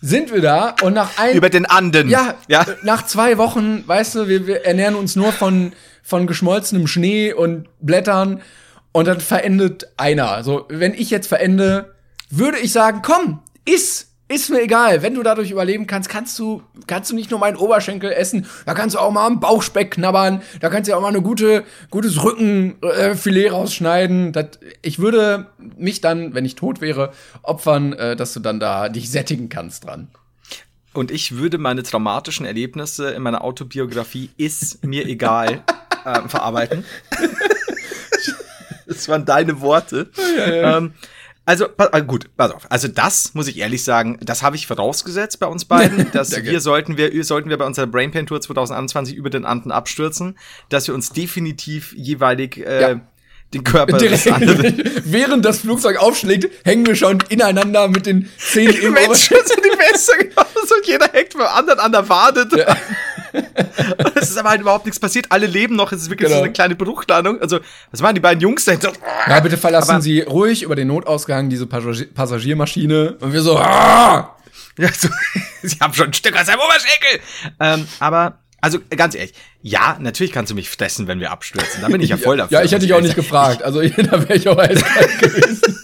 sind 0.00 0.32
wir 0.32 0.40
da 0.40 0.74
und 0.82 0.94
nach 0.94 1.18
ein 1.18 1.36
Über 1.36 1.50
den 1.50 1.66
Anden. 1.66 2.08
ja, 2.08 2.34
ja. 2.48 2.64
nach 2.82 3.06
zwei 3.06 3.38
Wochen, 3.38 3.86
weißt 3.86 4.14
du, 4.14 4.28
wir, 4.28 4.46
wir 4.46 4.64
ernähren 4.64 4.94
uns 4.94 5.16
nur 5.16 5.32
von, 5.32 5.72
von 6.02 6.26
geschmolzenem 6.26 6.86
Schnee 6.86 7.32
und 7.32 7.68
Blättern 7.80 8.42
und 8.92 9.06
dann 9.06 9.20
verendet 9.20 9.88
einer. 9.96 10.42
So, 10.42 10.66
wenn 10.68 10.94
ich 10.94 11.10
jetzt 11.10 11.26
verende, 11.28 11.94
würde 12.30 12.58
ich 12.58 12.72
sagen, 12.72 13.02
komm, 13.02 13.42
iss, 13.64 14.09
ist 14.30 14.48
mir 14.48 14.62
egal. 14.62 15.02
Wenn 15.02 15.14
du 15.14 15.22
dadurch 15.22 15.50
überleben 15.50 15.88
kannst, 15.88 16.08
kannst 16.08 16.38
du, 16.38 16.62
kannst 16.86 17.10
du 17.10 17.16
nicht 17.16 17.30
nur 17.32 17.40
meinen 17.40 17.56
Oberschenkel 17.56 18.12
essen, 18.12 18.46
da 18.64 18.74
kannst 18.74 18.94
du 18.94 19.00
auch 19.00 19.10
mal 19.10 19.26
am 19.26 19.40
Bauchspeck 19.40 19.90
knabbern, 19.90 20.40
da 20.60 20.70
kannst 20.70 20.88
du 20.88 20.94
auch 20.94 21.00
mal 21.00 21.08
eine 21.08 21.20
gute, 21.20 21.64
gutes 21.90 22.22
Rückenfilet 22.22 23.50
rausschneiden. 23.50 24.32
Das, 24.32 24.46
ich 24.82 25.00
würde 25.00 25.48
mich 25.76 26.00
dann, 26.00 26.32
wenn 26.32 26.44
ich 26.44 26.54
tot 26.54 26.80
wäre, 26.80 27.12
opfern, 27.42 27.92
äh, 27.92 28.14
dass 28.14 28.32
du 28.32 28.38
dann 28.38 28.60
da 28.60 28.88
dich 28.88 29.10
sättigen 29.10 29.48
kannst 29.48 29.84
dran. 29.84 30.08
Und 30.92 31.10
ich 31.10 31.36
würde 31.36 31.58
meine 31.58 31.82
traumatischen 31.82 32.46
Erlebnisse 32.46 33.10
in 33.10 33.22
meiner 33.22 33.42
Autobiografie 33.42 34.30
ist 34.36 34.84
mir 34.84 35.06
egal 35.06 35.64
ähm, 36.06 36.28
verarbeiten. 36.28 36.84
das 38.86 39.08
waren 39.08 39.24
deine 39.24 39.60
Worte. 39.60 40.10
Ähm, 40.38 40.94
also, 41.50 41.66
ah, 41.78 41.98
gut, 41.98 42.26
pass 42.36 42.52
auf. 42.52 42.70
Also 42.70 42.86
das 42.86 43.34
muss 43.34 43.48
ich 43.48 43.58
ehrlich 43.58 43.82
sagen, 43.82 44.20
das 44.22 44.44
habe 44.44 44.54
ich 44.54 44.68
vorausgesetzt 44.68 45.40
bei 45.40 45.48
uns 45.48 45.64
beiden, 45.64 46.08
dass 46.12 46.30
wir 46.30 46.60
sollten 46.60 46.96
wir 46.96 47.24
sollten 47.24 47.50
wir 47.50 47.58
bei 47.58 47.66
unserer 47.66 47.88
Brainpan 47.88 48.24
Tour 48.26 48.40
2021 48.40 49.16
über 49.16 49.30
den 49.30 49.44
Anden 49.44 49.72
abstürzen, 49.72 50.38
dass 50.68 50.86
wir 50.86 50.94
uns 50.94 51.10
definitiv 51.10 51.92
jeweilig 51.96 52.58
äh, 52.58 52.80
Ja. 52.80 53.00
den 53.52 53.64
Körper 53.64 53.98
des 53.98 54.28
anderen 54.28 54.76
Direkt, 54.76 55.02
während 55.12 55.44
das 55.44 55.58
Flugzeug 55.58 55.96
aufschlägt, 55.96 56.48
hängen 56.64 56.86
wir 56.86 56.94
schon 56.94 57.18
ineinander 57.30 57.88
mit 57.88 58.06
den 58.06 58.28
Zähnen 58.38 58.72
Die 58.72 58.86
im 58.86 58.92
Menschen 58.92 59.36
sind 59.44 59.60
die 59.64 59.76
Beste 59.76 60.12
und 60.36 60.86
jeder 60.86 61.08
hängt 61.12 61.36
beim 61.36 61.48
anderen 61.48 61.80
an 61.80 61.90
der 61.90 62.08
Wade 62.08 62.46
dran. 62.46 62.76
Und 63.32 64.16
Es 64.16 64.30
ist 64.30 64.36
aber 64.38 64.50
halt 64.50 64.60
überhaupt 64.60 64.84
nichts 64.86 64.98
passiert. 65.00 65.26
Alle 65.30 65.46
leben 65.46 65.76
noch. 65.76 65.92
Es 65.92 66.02
ist 66.02 66.10
wirklich 66.10 66.28
Genau. 66.28 66.38
so 66.40 66.44
eine 66.44 66.52
kleine 66.52 66.74
Bruchlandung. 66.74 67.40
Also, 67.40 67.60
was 67.90 68.00
machen 68.02 68.14
die 68.14 68.20
beiden 68.20 68.40
Jungs 68.40 68.64
da? 68.64 68.72
hinter? 68.72 68.92
Ja, 69.28 69.40
bitte 69.40 69.56
verlassen 69.56 69.90
Aber- 69.92 70.00
Sie 70.02 70.20
ruhig 70.20 70.62
über 70.62 70.76
den 70.76 70.88
Notausgang 70.88 71.48
diese 71.50 71.66
Passagier 71.66 72.06
Passagiermaschine. 72.12 73.16
Und 73.20 73.32
wir 73.32 73.42
so, 73.42 73.56
ah! 73.58 74.36
Ja, 74.78 74.88
so, 74.92 75.08
sie 75.62 75.78
haben 75.80 75.92
schon 75.94 76.06
ein 76.08 76.12
Stück 76.14 76.38
aus 76.38 76.46
seinem 76.46 76.60
Oberschenkel. 76.60 77.20
Ähm, 77.60 77.86
aber, 77.98 78.38
also 78.60 78.78
ganz 78.96 79.14
ehrlich, 79.14 79.34
ja, 79.62 79.96
natürlich 80.00 80.32
kannst 80.32 80.50
du 80.50 80.54
mich 80.54 80.70
fressen, 80.70 81.06
wenn 81.06 81.20
wir 81.20 81.30
abstürzen. 81.30 81.82
Da 81.82 81.88
bin 81.88 82.00
ich 82.00 82.10
ja 82.10 82.16
voll 82.18 82.36
dafür. 82.38 82.58
Ja, 82.58 82.64
ich 82.64 82.72
hätte 82.72 82.86
dich 82.86 82.94
auch 82.94 83.00
nicht 83.00 83.10
Ich- 83.10 83.16
gefragt. 83.16 83.62
Also 83.62 83.80
da 83.96 84.12
wäre 84.28 84.34
ich 84.34 84.48
auch 84.48 84.58
eiskalt 84.58 85.18
gewesen. 85.20 85.76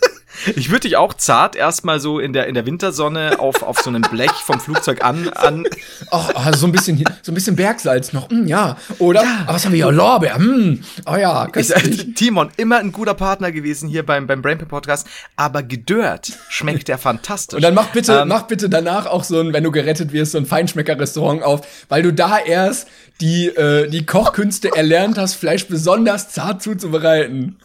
Ich 0.54 0.70
würde 0.70 0.80
dich 0.80 0.96
auch 0.96 1.14
zart 1.14 1.56
erstmal 1.56 2.00
so 2.00 2.18
in 2.18 2.32
der, 2.32 2.46
in 2.46 2.54
der 2.54 2.66
Wintersonne 2.66 3.38
auf, 3.38 3.62
auf 3.62 3.78
so 3.80 3.90
einem 3.90 4.02
Blech 4.02 4.32
vom 4.32 4.60
Flugzeug 4.60 5.04
an, 5.04 5.28
an, 5.30 5.66
Ach, 6.10 6.30
ah, 6.34 6.52
so 6.52 6.66
ein 6.66 6.72
bisschen, 6.72 7.02
so 7.22 7.32
ein 7.32 7.34
bisschen 7.34 7.56
Bergsalz 7.56 8.12
noch. 8.12 8.30
Mm, 8.30 8.46
ja. 8.46 8.76
Oder? 8.98 9.22
Aber 9.46 9.54
was 9.54 9.64
haben 9.64 9.72
wir 9.72 9.84
hier? 9.84 9.92
Lorbeer. 9.92 10.38
Mm. 10.38 10.82
Oh 11.06 11.16
ja, 11.16 11.46
Ich, 11.46 11.52
köstlich. 11.52 12.14
Timon, 12.14 12.50
immer 12.56 12.78
ein 12.78 12.92
guter 12.92 13.14
Partner 13.14 13.52
gewesen 13.52 13.88
hier 13.88 14.04
beim, 14.04 14.26
beim 14.26 14.42
Brainpay 14.42 14.66
Podcast, 14.66 15.06
aber 15.36 15.62
gedörrt 15.62 16.32
schmeckt 16.48 16.88
der 16.88 16.98
fantastisch. 16.98 17.56
Und 17.56 17.62
dann 17.62 17.74
mach 17.74 17.88
bitte, 17.88 18.20
Ähm, 18.20 18.28
mach 18.28 18.42
bitte 18.42 18.68
danach 18.68 19.06
auch 19.06 19.24
so 19.24 19.40
ein, 19.40 19.52
wenn 19.52 19.64
du 19.64 19.70
gerettet 19.70 20.12
wirst, 20.12 20.32
so 20.32 20.38
ein 20.38 20.46
Feinschmecker-Restaurant 20.46 21.42
auf, 21.42 21.66
weil 21.88 22.02
du 22.02 22.12
da 22.12 22.38
erst 22.38 22.88
die, 23.20 23.46
äh, 23.46 23.88
die 23.88 24.04
Kochkünste 24.04 24.74
erlernt 24.74 25.18
hast, 25.18 25.34
Fleisch 25.34 25.66
besonders 25.66 26.30
zart 26.30 26.62
zuzubereiten. 26.62 27.56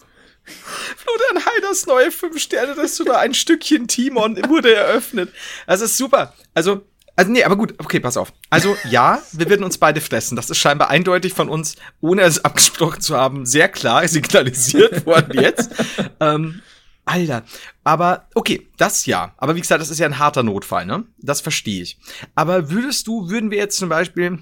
Florian 0.98 1.46
Heiders 1.46 1.86
neue 1.86 2.10
5-Sterne-Restaurant, 2.10 3.18
ein 3.18 3.34
Stückchen 3.34 3.88
Timon 3.88 4.38
wurde 4.48 4.74
eröffnet. 4.74 5.32
Das 5.68 5.82
ist 5.82 5.98
super. 5.98 6.34
Also, 6.54 6.86
also 7.16 7.32
nee, 7.32 7.44
aber 7.44 7.56
gut, 7.56 7.76
okay, 7.78 8.00
pass 8.00 8.18
auf. 8.18 8.34
Also 8.50 8.76
ja, 8.90 9.22
wir 9.32 9.50
werden 9.50 9.64
uns 9.64 9.78
beide 9.78 10.02
fressen. 10.02 10.36
Das 10.36 10.50
ist 10.50 10.58
scheinbar 10.58 10.90
eindeutig 10.90 11.34
von 11.34 11.50
uns, 11.50 11.76
ohne 12.00 12.22
es 12.22 12.44
abgesprochen 12.44 13.02
zu 13.02 13.18
haben, 13.18 13.46
sehr 13.46 13.70
klar 13.70 14.08
signalisiert 14.08 15.06
worden 15.06 15.40
jetzt. 15.40 15.72
ähm, 16.20 16.62
Alter, 17.06 17.44
aber 17.84 18.28
okay, 18.36 18.70
das 18.78 19.06
ja. 19.06 19.34
Aber 19.38 19.56
wie 19.56 19.62
gesagt, 19.62 19.82
das 19.82 19.90
ist 19.90 20.00
ja 20.00 20.06
ein 20.06 20.20
harter 20.20 20.44
Notfall, 20.44 20.86
ne? 20.86 21.04
Das 21.18 21.42
verstehe 21.42 21.82
ich. 21.82 21.98
Aber 22.36 22.70
würdest 22.70 23.08
du, 23.08 23.30
würden 23.30 23.52
wir 23.52 23.58
jetzt 23.58 23.78
zum 23.78 23.90
Beispiel 23.90 24.40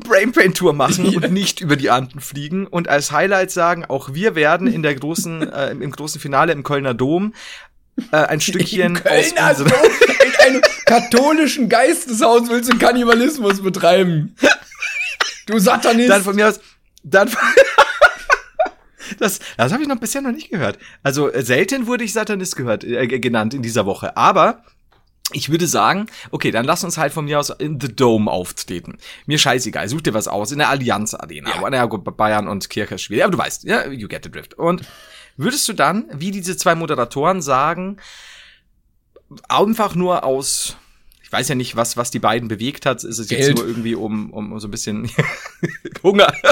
Brainpain 0.00 0.54
Tour 0.54 0.72
machen 0.72 1.14
und 1.14 1.32
nicht 1.32 1.60
über 1.60 1.76
die 1.76 1.90
Anden 1.90 2.20
fliegen 2.20 2.66
und 2.66 2.88
als 2.88 3.12
Highlight 3.12 3.50
sagen, 3.50 3.84
auch 3.84 4.14
wir 4.14 4.34
werden 4.34 4.66
in 4.66 4.82
der 4.82 4.94
großen, 4.94 5.42
äh, 5.52 5.70
im 5.70 5.90
großen 5.90 6.20
Finale 6.20 6.52
im 6.52 6.62
Kölner 6.62 6.94
Dom 6.94 7.34
äh, 8.12 8.16
ein 8.16 8.40
Stückchen 8.40 8.96
In 8.96 9.02
Kölner 9.02 9.54
Dom, 9.54 9.66
in 9.66 10.46
einem 10.46 10.62
katholischen 10.86 11.68
Geisteshaus 11.68 12.48
willst 12.48 12.72
du 12.72 12.78
Kannibalismus 12.78 13.62
betreiben. 13.62 14.34
Du 15.46 15.58
Satanist. 15.58 16.10
dann 16.10 16.22
von 16.22 16.36
mir 16.36 16.48
aus, 16.48 16.60
dann, 17.02 17.30
Das, 19.18 19.40
das 19.56 19.72
habe 19.72 19.82
ich 19.82 19.88
noch 19.88 19.98
bisher 19.98 20.20
noch 20.20 20.32
nicht 20.32 20.50
gehört. 20.50 20.78
Also 21.02 21.32
äh, 21.32 21.42
selten 21.42 21.86
wurde 21.86 22.04
ich 22.04 22.12
Satanist 22.12 22.56
gehört, 22.56 22.84
äh, 22.84 23.06
genannt 23.06 23.54
in 23.54 23.62
dieser 23.62 23.86
Woche. 23.86 24.16
Aber 24.16 24.62
ich 25.32 25.50
würde 25.50 25.66
sagen, 25.66 26.06
okay, 26.30 26.50
dann 26.50 26.64
lass 26.64 26.84
uns 26.84 26.96
halt 26.96 27.12
von 27.12 27.26
mir 27.26 27.38
aus 27.38 27.50
in 27.50 27.80
The 27.80 27.94
Dome 27.94 28.30
auftreten. 28.30 28.98
Mir 29.26 29.38
scheißegal, 29.38 29.88
such 29.88 30.02
dir 30.02 30.14
was 30.14 30.28
aus, 30.28 30.52
in 30.52 30.58
der 30.58 30.70
Allianz 30.70 31.14
Arena. 31.14 31.50
Ja. 31.50 31.56
Aber 31.56 31.70
naja, 31.70 31.86
Bayern 31.86 32.48
und 32.48 32.70
Kirche 32.70 32.98
schwierig. 32.98 33.24
Aber 33.24 33.32
du 33.32 33.38
weißt, 33.38 33.64
ja, 33.64 33.86
you 33.88 34.08
get 34.08 34.24
the 34.24 34.30
drift. 34.30 34.54
Und 34.54 34.82
würdest 35.36 35.68
du 35.68 35.74
dann, 35.74 36.06
wie 36.12 36.30
diese 36.30 36.56
zwei 36.56 36.74
Moderatoren 36.74 37.42
sagen, 37.42 37.98
einfach 39.48 39.94
nur 39.94 40.24
aus 40.24 40.76
ich 41.28 41.32
weiß 41.32 41.46
ja 41.48 41.54
nicht, 41.54 41.76
was, 41.76 41.98
was 41.98 42.10
die 42.10 42.20
beiden 42.20 42.48
bewegt 42.48 42.86
hat. 42.86 43.04
Ist 43.04 43.18
es 43.18 43.28
jetzt 43.28 43.54
nur 43.54 43.66
irgendwie 43.66 43.94
um, 43.94 44.32
um 44.32 44.58
so 44.60 44.66
ein 44.66 44.70
bisschen 44.70 45.10
Hunger? 46.02 46.32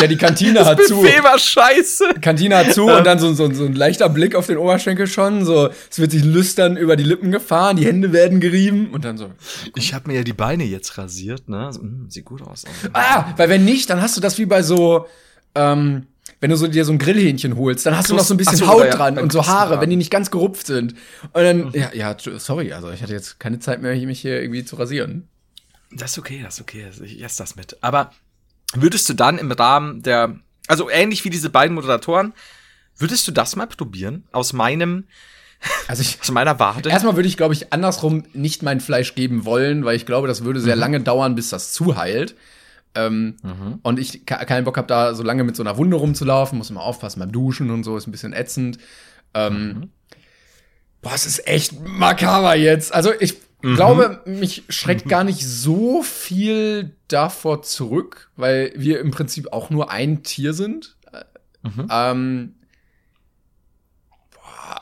ja, 0.00 0.06
die 0.06 0.16
Kantine 0.16 0.54
das 0.54 0.68
hat 0.68 0.78
Buffet 0.78 1.16
zu. 1.16 1.24
war 1.24 1.38
scheiße. 1.38 2.14
Kantine 2.20 2.56
hat 2.56 2.72
zu 2.72 2.86
und 2.86 3.04
dann 3.04 3.18
so, 3.18 3.32
so, 3.32 3.52
so 3.52 3.64
ein 3.64 3.74
leichter 3.74 4.08
Blick 4.08 4.34
auf 4.34 4.46
den 4.46 4.58
Oberschenkel 4.58 5.06
schon. 5.06 5.44
So, 5.44 5.70
es 5.90 5.98
wird 5.98 6.10
sich 6.10 6.24
lüstern 6.24 6.76
über 6.76 6.96
die 6.96 7.04
Lippen 7.04 7.30
gefahren, 7.30 7.76
die 7.76 7.86
Hände 7.86 8.12
werden 8.12 8.40
gerieben 8.40 8.90
und 8.90 9.04
dann 9.04 9.16
so. 9.16 9.30
Ich 9.74 9.94
habe 9.94 10.08
mir 10.08 10.16
ja 10.16 10.22
die 10.22 10.32
Beine 10.32 10.64
jetzt 10.64 10.98
rasiert, 10.98 11.48
ne? 11.48 11.72
So, 11.72 11.82
mh, 11.82 12.10
sieht 12.10 12.24
gut 12.24 12.42
aus. 12.42 12.64
Ah, 12.92 13.32
weil 13.36 13.48
wenn 13.48 13.64
nicht, 13.64 13.88
dann 13.90 14.02
hast 14.02 14.16
du 14.16 14.20
das 14.20 14.38
wie 14.38 14.46
bei 14.46 14.62
so, 14.62 15.06
ähm, 15.54 16.06
wenn 16.40 16.50
du 16.50 16.56
so 16.56 16.66
dir 16.66 16.84
so 16.84 16.92
ein 16.92 16.98
Grillhähnchen 16.98 17.56
holst, 17.56 17.86
dann 17.86 17.96
hast 17.96 18.06
Plus, 18.06 18.16
du 18.16 18.22
noch 18.22 18.26
so 18.26 18.34
ein 18.34 18.36
bisschen 18.36 18.58
so, 18.58 18.66
Haut 18.66 18.84
ja, 18.84 18.90
dran 18.90 19.18
und 19.18 19.32
so 19.32 19.46
Haare, 19.46 19.80
wenn 19.80 19.90
die 19.90 19.96
nicht 19.96 20.10
ganz 20.10 20.30
gerupft 20.30 20.66
sind. 20.66 20.94
Und 21.32 21.42
dann, 21.42 21.58
mhm. 21.66 21.72
ja, 21.74 21.90
ja, 21.94 22.16
sorry, 22.18 22.72
also 22.72 22.90
ich 22.90 23.02
hatte 23.02 23.12
jetzt 23.12 23.40
keine 23.40 23.58
Zeit 23.58 23.80
mehr, 23.80 23.94
mich 24.06 24.20
hier 24.20 24.40
irgendwie 24.42 24.64
zu 24.64 24.76
rasieren. 24.76 25.28
Das 25.90 26.12
ist 26.12 26.18
okay, 26.18 26.40
das 26.42 26.54
ist 26.54 26.60
okay. 26.60 26.84
Ich 27.04 27.22
esse 27.22 27.38
das 27.38 27.56
mit. 27.56 27.78
Aber 27.80 28.10
würdest 28.82 29.08
du 29.08 29.14
dann 29.14 29.38
im 29.38 29.50
Rahmen 29.50 30.02
der, 30.02 30.36
also 30.66 30.90
ähnlich 30.90 31.24
wie 31.24 31.30
diese 31.30 31.50
beiden 31.50 31.74
Moderatoren, 31.74 32.32
würdest 32.96 33.26
du 33.28 33.32
das 33.32 33.56
mal 33.56 33.66
probieren? 33.66 34.24
Aus 34.32 34.52
meinem, 34.52 35.04
also 35.88 36.02
ich, 36.02 36.18
aus 36.20 36.30
meiner 36.30 36.58
Warte? 36.58 36.88
Erstmal 36.88 37.16
würde 37.16 37.28
ich, 37.28 37.36
glaube 37.36 37.54
ich, 37.54 37.72
andersrum 37.72 38.24
nicht 38.32 38.62
mein 38.62 38.80
Fleisch 38.80 39.14
geben 39.14 39.44
wollen, 39.44 39.84
weil 39.84 39.96
ich 39.96 40.06
glaube, 40.06 40.28
das 40.28 40.44
würde 40.44 40.60
sehr 40.60 40.76
mhm. 40.76 40.80
lange 40.80 41.00
dauern, 41.00 41.34
bis 41.34 41.50
das 41.50 41.72
zuheilt. 41.72 42.34
Ähm, 42.94 43.36
mhm. 43.42 43.78
Und 43.82 43.98
ich 43.98 44.24
keinen 44.24 44.64
Bock 44.64 44.78
habe, 44.78 44.88
da 44.88 45.14
so 45.14 45.22
lange 45.22 45.44
mit 45.44 45.54
so 45.54 45.62
einer 45.62 45.76
Wunde 45.76 45.96
rumzulaufen, 45.96 46.56
muss 46.56 46.70
immer 46.70 46.82
aufpassen 46.82 47.20
beim 47.20 47.30
Duschen 47.32 47.70
und 47.70 47.84
so, 47.84 47.96
ist 47.96 48.06
ein 48.06 48.12
bisschen 48.12 48.32
ätzend. 48.32 48.78
Ähm, 49.34 49.68
mhm. 49.68 49.90
Boah, 51.02 51.12
es 51.14 51.26
ist 51.26 51.46
echt 51.46 51.86
makaber 51.86 52.56
jetzt. 52.56 52.94
Also 52.94 53.12
ich 53.20 53.36
mhm. 53.62 53.74
glaube, 53.74 54.22
mich 54.26 54.64
schreckt 54.68 55.08
gar 55.08 55.24
nicht 55.24 55.46
so 55.46 56.02
viel 56.02 56.96
davor 57.08 57.62
zurück, 57.62 58.30
weil 58.36 58.72
wir 58.76 59.00
im 59.00 59.10
Prinzip 59.10 59.52
auch 59.52 59.70
nur 59.70 59.90
ein 59.90 60.22
Tier 60.22 60.52
sind. 60.52 60.96
Mhm. 61.62 61.88
Ähm, 61.90 62.54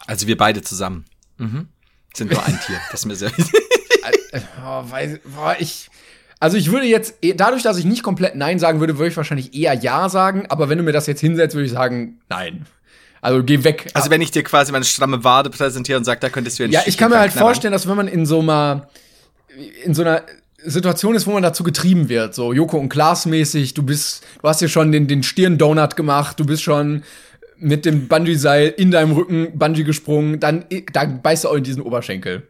also 0.07 0.27
wir 0.27 0.37
beide 0.37 0.63
zusammen. 0.63 1.05
Mhm. 1.39 1.69
Sind 2.15 2.31
nur 2.31 2.45
ein 2.45 2.59
Tier. 2.61 2.81
Das 2.91 3.01
ist 3.01 3.07
mir 3.07 3.17
sehr 3.17 3.37
wichtig. 3.37 3.61
Äh, 4.33 4.41
oh, 4.65 4.91
weiß, 4.91 5.21
boah, 5.25 5.57
ich 5.59 5.89
also 6.41 6.59
ich 6.59 6.71
würde 6.71 6.85
jetzt, 6.85 7.15
eh, 7.23 7.33
dadurch, 7.33 7.63
dass 7.63 7.79
ich 7.79 7.87
nicht 7.87 8.03
komplett 8.03 8.35
Nein 8.35 8.59
sagen 8.59 8.81
würde, 8.81 8.99
würde 8.99 9.09
ich 9.09 9.17
wahrscheinlich 9.17 9.55
eher 9.55 9.73
Ja 9.73 10.11
sagen. 10.11 10.45
Aber 10.51 10.69
wenn 10.69 10.77
du 10.77 10.85
mir 10.85 10.93
das 10.93 11.07
jetzt 11.07 11.21
hinsetzt, 11.21 11.55
würde 11.55 11.65
ich 11.65 11.73
sagen 11.73 12.21
Nein. 12.29 12.67
Also 13.25 13.43
geh 13.43 13.65
weg. 13.65 13.87
Also 13.95 14.11
wenn 14.11 14.21
ich 14.21 14.33
dir 14.33 14.43
quasi 14.43 14.71
meine 14.71 14.85
stramme 14.85 15.25
Wade 15.25 15.49
präsentiere 15.49 15.97
und 15.97 16.05
sag, 16.05 16.21
da 16.21 16.29
könntest 16.29 16.59
du 16.59 16.65
ja 16.65 16.67
nicht. 16.67 16.75
Ja, 16.75 16.83
ich 16.85 16.99
kann 16.99 17.11
mir 17.11 17.19
halt 17.19 17.33
knabbern. 17.33 17.49
vorstellen, 17.49 17.73
dass 17.73 17.89
wenn 17.89 17.97
man 17.97 18.07
in 18.07 18.27
so 18.27 18.41
einer, 18.41 18.87
in 19.83 19.95
so 19.95 20.03
einer 20.03 20.25
Situation 20.59 21.15
ist, 21.15 21.27
wo 21.27 21.33
man 21.33 21.43
dazu 21.43 21.65
getrieben 21.65 22.11
wird, 22.11 22.35
so 22.35 22.53
Joko 22.53 22.77
und 22.77 22.91
Klaas 22.91 23.25
mäßig, 23.25 23.73
du 23.73 23.83
bist, 23.83 24.23
du 24.43 24.49
hast 24.49 24.61
dir 24.61 24.69
schon 24.69 24.93
den, 24.93 25.07
den 25.07 25.23
Stirn-Donut 25.23 25.97
gemacht, 25.97 26.39
du 26.39 26.45
bist 26.45 26.63
schon 26.63 27.03
mit 27.57 27.87
dem 27.87 28.09
Bungee-Seil 28.09 28.75
in 28.77 28.91
deinem 28.91 29.13
Rücken 29.13 29.59
Bungee 29.59 29.85
gesprungen, 29.85 30.39
dann, 30.39 30.67
dann 30.93 31.23
beißt 31.23 31.45
du 31.45 31.49
auch 31.49 31.55
in 31.55 31.65
diesen 31.65 31.81
Oberschenkel. 31.81 32.43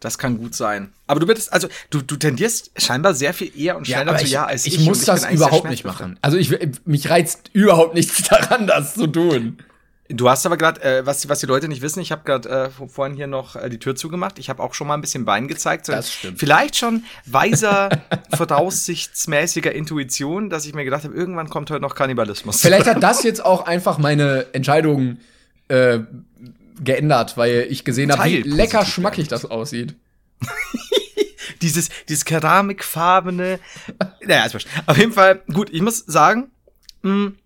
Das 0.00 0.16
kann 0.16 0.38
gut 0.38 0.54
sein. 0.54 0.92
Aber 1.06 1.20
du 1.20 1.26
bittest, 1.26 1.52
also 1.52 1.68
du, 1.90 2.00
du 2.00 2.16
tendierst 2.16 2.70
scheinbar 2.76 3.14
sehr 3.14 3.34
viel 3.34 3.52
eher 3.54 3.76
und 3.76 3.86
schneller 3.86 4.12
ja, 4.12 4.18
zu 4.18 4.24
ich, 4.24 4.30
Ja 4.30 4.46
als 4.46 4.64
ich. 4.64 4.78
Ich 4.78 4.86
muss 4.86 5.04
das 5.04 5.30
überhaupt 5.30 5.68
nicht 5.68 5.84
machen. 5.84 6.18
Also 6.22 6.38
ich, 6.38 6.50
mich 6.86 7.10
reizt 7.10 7.50
überhaupt 7.52 7.94
nichts 7.94 8.22
daran, 8.28 8.66
das 8.66 8.94
zu 8.94 9.06
tun. 9.06 9.58
Du 10.12 10.28
hast 10.28 10.44
aber 10.44 10.56
gerade, 10.56 10.82
äh, 10.82 11.06
was, 11.06 11.28
was 11.28 11.38
die 11.38 11.46
Leute 11.46 11.68
nicht 11.68 11.82
wissen, 11.82 12.00
ich 12.00 12.10
habe 12.10 12.22
gerade 12.24 12.48
äh, 12.48 12.88
vorhin 12.88 13.14
hier 13.14 13.28
noch 13.28 13.54
äh, 13.54 13.68
die 13.68 13.78
Tür 13.78 13.94
zugemacht. 13.94 14.40
Ich 14.40 14.48
habe 14.48 14.60
auch 14.60 14.74
schon 14.74 14.88
mal 14.88 14.94
ein 14.94 15.00
bisschen 15.00 15.24
Bein 15.24 15.46
gezeigt. 15.46 15.86
So 15.86 15.92
das 15.92 16.12
stimmt. 16.12 16.38
Vielleicht 16.38 16.76
schon 16.76 17.04
weiser, 17.26 17.90
voraussichtsmäßiger 18.36 19.72
Intuition, 19.72 20.50
dass 20.50 20.66
ich 20.66 20.74
mir 20.74 20.84
gedacht 20.84 21.04
habe, 21.04 21.14
irgendwann 21.14 21.48
kommt 21.48 21.70
heute 21.70 21.82
noch 21.82 21.94
Kannibalismus. 21.94 22.60
Vielleicht 22.60 22.86
hat 22.86 23.00
das 23.02 23.22
jetzt 23.22 23.44
auch 23.44 23.66
einfach 23.66 23.98
meine 23.98 24.46
Entscheidung 24.52 25.18
äh, 25.68 26.00
geändert, 26.80 27.36
weil 27.36 27.66
ich 27.70 27.84
gesehen 27.84 28.12
habe, 28.12 28.24
wie 28.28 28.42
lecker 28.42 28.84
schmackig 28.84 29.28
das 29.28 29.44
aussieht. 29.44 29.94
dieses, 31.62 31.90
dieses 32.08 32.24
keramikfarbene. 32.24 33.60
naja, 34.24 34.44
ist. 34.44 34.66
Auf 34.86 34.96
jeden 34.98 35.12
Fall, 35.12 35.42
gut, 35.52 35.70
ich 35.70 35.82
muss 35.82 35.98
sagen, 35.98 36.50
mh, 37.02 37.12
hm, 37.12 37.36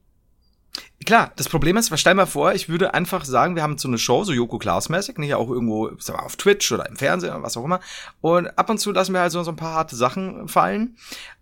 klar, 1.05 1.33
das 1.37 1.49
Problem 1.49 1.77
ist, 1.77 1.97
stell 1.99 2.15
mal 2.15 2.27
vor, 2.27 2.55
ich 2.55 2.69
würde 2.69 2.95
einfach 2.95 3.25
sagen, 3.25 3.57
wir 3.57 3.63
haben 3.63 3.79
so 3.79 3.89
eine 3.89 3.99
Show, 3.99 4.25
so 4.25 4.33
Joko 4.33 4.59
Klaus-mäßig, 4.59 5.19
nicht 5.19 5.35
auch 5.35 5.51
irgendwo, 5.51 5.91
sag 5.99 6.17
mal, 6.17 6.23
auf 6.23 6.37
Twitch 6.37 6.73
oder 6.73 6.89
im 6.89 6.97
Fernsehen 6.97 7.33
oder 7.33 7.43
was 7.43 7.57
auch 7.57 7.65
immer. 7.65 7.81
Und 8.21 8.59
ab 8.59 8.71
und 8.71 8.79
zu 8.79 8.93
lassen 8.93 9.13
wir 9.13 9.21
halt 9.21 9.33
so, 9.33 9.43
so 9.43 9.51
ein 9.51 9.57
paar 9.57 9.75
harte 9.75 9.97
Sachen 9.97 10.49
fallen. 10.49 10.97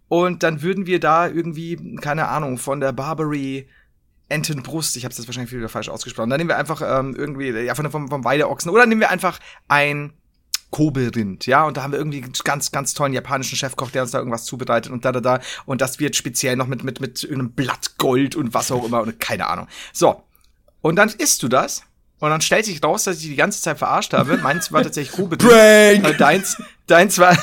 Und 0.09 0.43
dann 0.43 0.63
würden 0.63 0.87
wir 0.87 1.01
da 1.01 1.27
irgendwie, 1.27 1.97
keine 2.01 2.29
Ahnung, 2.29 2.59
von 2.59 2.81
der 2.81 2.93
Barbary 2.93 3.69
Entenbrust, 4.33 4.97
ich 4.97 5.05
habe 5.05 5.13
es 5.13 5.19
jetzt 5.19 5.29
wahrscheinlich 5.29 5.53
wieder 5.53 5.69
falsch 5.69 5.89
ausgesprochen. 5.89 6.31
Dann 6.31 6.39
nehmen 6.39 6.51
wir 6.51 6.59
einfach 6.59 6.83
ähm, 6.85 7.15
irgendwie, 7.17 7.51
ja, 7.51 7.75
von, 7.75 7.91
vom, 7.91 8.09
vom 8.09 8.25
Weideochsen. 8.25 8.71
Oder 8.71 8.87
nehmen 8.87 9.01
wir 9.01 9.11
einfach 9.11 9.39
ein 9.69 10.13
Kobe-Rind, 10.73 11.45
ja, 11.47 11.65
und 11.65 11.77
da 11.77 11.83
haben 11.83 11.93
wir 11.93 11.99
irgendwie 11.99 12.23
einen 12.23 12.33
ganz, 12.45 12.73
ganz 12.73 12.95
tollen 12.95 13.13
japanischen 13.13 13.57
Chefkoch, 13.57 13.91
der 13.91 14.03
uns 14.03 14.13
da 14.13 14.19
irgendwas 14.19 14.47
zubereitet 14.47 14.91
und 14.91 15.05
da, 15.05 15.13
da, 15.13 15.21
da. 15.21 15.41
Und 15.67 15.83
das 15.83 16.01
wird 16.01 16.17
speziell 16.17 16.57
noch 16.57 16.67
mit, 16.67 16.83
mit, 16.83 16.99
mit 16.99 17.23
irgendeinem 17.23 17.53
Blattgold 17.53 18.35
und 18.37 18.55
was 18.55 18.73
auch 18.73 18.83
immer 18.85 19.03
und 19.03 19.21
keine 19.21 19.49
Ahnung. 19.49 19.69
So. 19.93 20.23
Und 20.81 20.97
dann 20.97 21.11
isst 21.11 21.43
du 21.43 21.49
das 21.49 21.83
und 22.19 22.31
dann 22.31 22.41
stellt 22.41 22.65
sich 22.65 22.83
raus, 22.83 23.05
dass 23.05 23.19
ich 23.19 23.29
die 23.29 23.37
ganze 23.37 23.61
Zeit 23.61 23.79
verarscht 23.79 24.15
habe. 24.15 24.39
Meins 24.39 24.73
war 24.73 24.83
tatsächlich 24.83 25.15
Kobe-Rind. 25.15 26.07
Äh, 26.07 26.17
deins, 26.17 26.57
deins 26.93 27.19
war, 27.19 27.37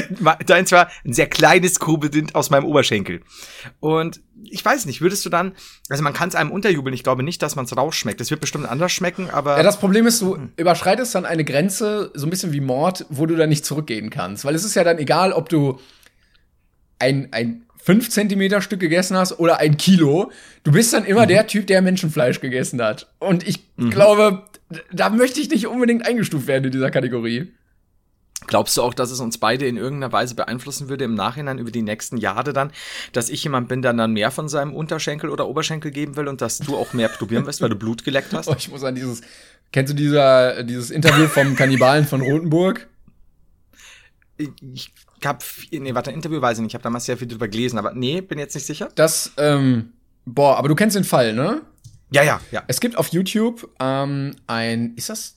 deins 0.46 0.72
war 0.72 0.90
ein 1.04 1.12
sehr 1.12 1.28
kleines 1.28 1.78
Kobe-Rind 1.78 2.34
aus 2.34 2.50
meinem 2.50 2.64
Oberschenkel. 2.64 3.22
Und 3.80 4.20
ich 4.44 4.64
weiß 4.64 4.86
nicht, 4.86 5.00
würdest 5.00 5.24
du 5.24 5.30
dann, 5.30 5.52
also 5.88 6.02
man 6.02 6.12
kann 6.12 6.28
es 6.28 6.34
einem 6.34 6.50
unterjubeln, 6.50 6.94
ich 6.94 7.02
glaube 7.02 7.22
nicht, 7.22 7.42
dass 7.42 7.56
man 7.56 7.64
es 7.64 7.76
rausschmeckt. 7.76 8.20
Das 8.20 8.30
wird 8.30 8.40
bestimmt 8.40 8.66
anders 8.66 8.92
schmecken, 8.92 9.30
aber. 9.30 9.56
Ja, 9.56 9.62
das 9.62 9.78
Problem 9.78 10.06
ist, 10.06 10.20
du 10.20 10.38
überschreitest 10.56 11.14
dann 11.14 11.24
eine 11.24 11.44
Grenze, 11.44 12.10
so 12.14 12.26
ein 12.26 12.30
bisschen 12.30 12.52
wie 12.52 12.60
Mord, 12.60 13.06
wo 13.08 13.26
du 13.26 13.36
dann 13.36 13.48
nicht 13.48 13.64
zurückgehen 13.64 14.10
kannst. 14.10 14.44
Weil 14.44 14.54
es 14.54 14.64
ist 14.64 14.74
ja 14.74 14.84
dann 14.84 14.98
egal, 14.98 15.32
ob 15.32 15.48
du 15.48 15.80
ein, 16.98 17.28
ein 17.32 17.66
5 17.82 18.10
Zentimeter 18.10 18.60
Stück 18.60 18.80
gegessen 18.80 19.16
hast 19.16 19.38
oder 19.38 19.58
ein 19.58 19.76
Kilo. 19.76 20.32
Du 20.64 20.72
bist 20.72 20.92
dann 20.92 21.04
immer 21.04 21.22
mhm. 21.22 21.28
der 21.28 21.46
Typ, 21.46 21.68
der 21.68 21.82
Menschenfleisch 21.82 22.40
gegessen 22.40 22.82
hat. 22.82 23.12
Und 23.20 23.46
ich 23.46 23.64
mhm. 23.76 23.90
glaube, 23.90 24.42
da 24.92 25.10
möchte 25.10 25.40
ich 25.40 25.50
nicht 25.50 25.68
unbedingt 25.68 26.04
eingestuft 26.06 26.48
werden 26.48 26.64
in 26.64 26.72
dieser 26.72 26.90
Kategorie. 26.90 27.52
Glaubst 28.46 28.76
du 28.76 28.82
auch, 28.82 28.92
dass 28.92 29.10
es 29.10 29.20
uns 29.20 29.38
beide 29.38 29.66
in 29.66 29.76
irgendeiner 29.78 30.12
Weise 30.12 30.34
beeinflussen 30.34 30.88
würde 30.88 31.04
im 31.04 31.14
Nachhinein 31.14 31.58
über 31.58 31.70
die 31.70 31.82
nächsten 31.82 32.18
Jahre 32.18 32.52
dann, 32.52 32.70
dass 33.12 33.30
ich 33.30 33.42
jemand 33.42 33.68
bin, 33.68 33.80
der 33.80 33.94
dann 33.94 34.12
mehr 34.12 34.30
von 34.30 34.48
seinem 34.48 34.74
Unterschenkel 34.74 35.30
oder 35.30 35.48
Oberschenkel 35.48 35.90
geben 35.90 36.16
will 36.16 36.28
und 36.28 36.42
dass 36.42 36.58
du 36.58 36.76
auch 36.76 36.92
mehr 36.92 37.08
probieren 37.08 37.46
wirst, 37.46 37.62
weil 37.62 37.70
du 37.70 37.76
Blut 37.76 38.04
geleckt 38.04 38.32
hast? 38.34 38.46
Oh, 38.50 38.54
ich 38.56 38.70
muss 38.70 38.84
an 38.84 38.94
dieses, 38.94 39.22
kennst 39.72 39.92
du 39.92 39.96
dieser, 39.96 40.62
dieses 40.62 40.90
Interview 40.90 41.26
vom 41.26 41.56
Kannibalen 41.56 42.06
von 42.06 42.20
Rotenburg? 42.20 42.86
Ich 44.38 44.92
hab, 45.24 45.42
nee, 45.72 45.94
warte, 45.94 46.12
Interview 46.12 46.40
weiß 46.40 46.58
ich 46.58 46.62
nicht, 46.62 46.70
ich 46.70 46.74
habe 46.74 46.84
damals 46.84 47.06
sehr 47.06 47.16
viel 47.16 47.26
drüber 47.26 47.48
gelesen, 47.48 47.78
aber 47.78 47.92
nee, 47.94 48.20
bin 48.20 48.38
jetzt 48.38 48.54
nicht 48.54 48.66
sicher. 48.66 48.90
Das, 48.94 49.32
ähm, 49.38 49.92
boah, 50.26 50.58
aber 50.58 50.68
du 50.68 50.74
kennst 50.74 50.94
den 50.94 51.04
Fall, 51.04 51.32
ne? 51.32 51.62
Ja, 52.10 52.22
ja, 52.22 52.40
ja. 52.52 52.62
Es 52.68 52.80
gibt 52.80 52.96
auf 52.96 53.08
YouTube 53.08 53.68
ähm, 53.80 54.36
ein, 54.46 54.94
ist 54.94 55.08
das 55.08 55.35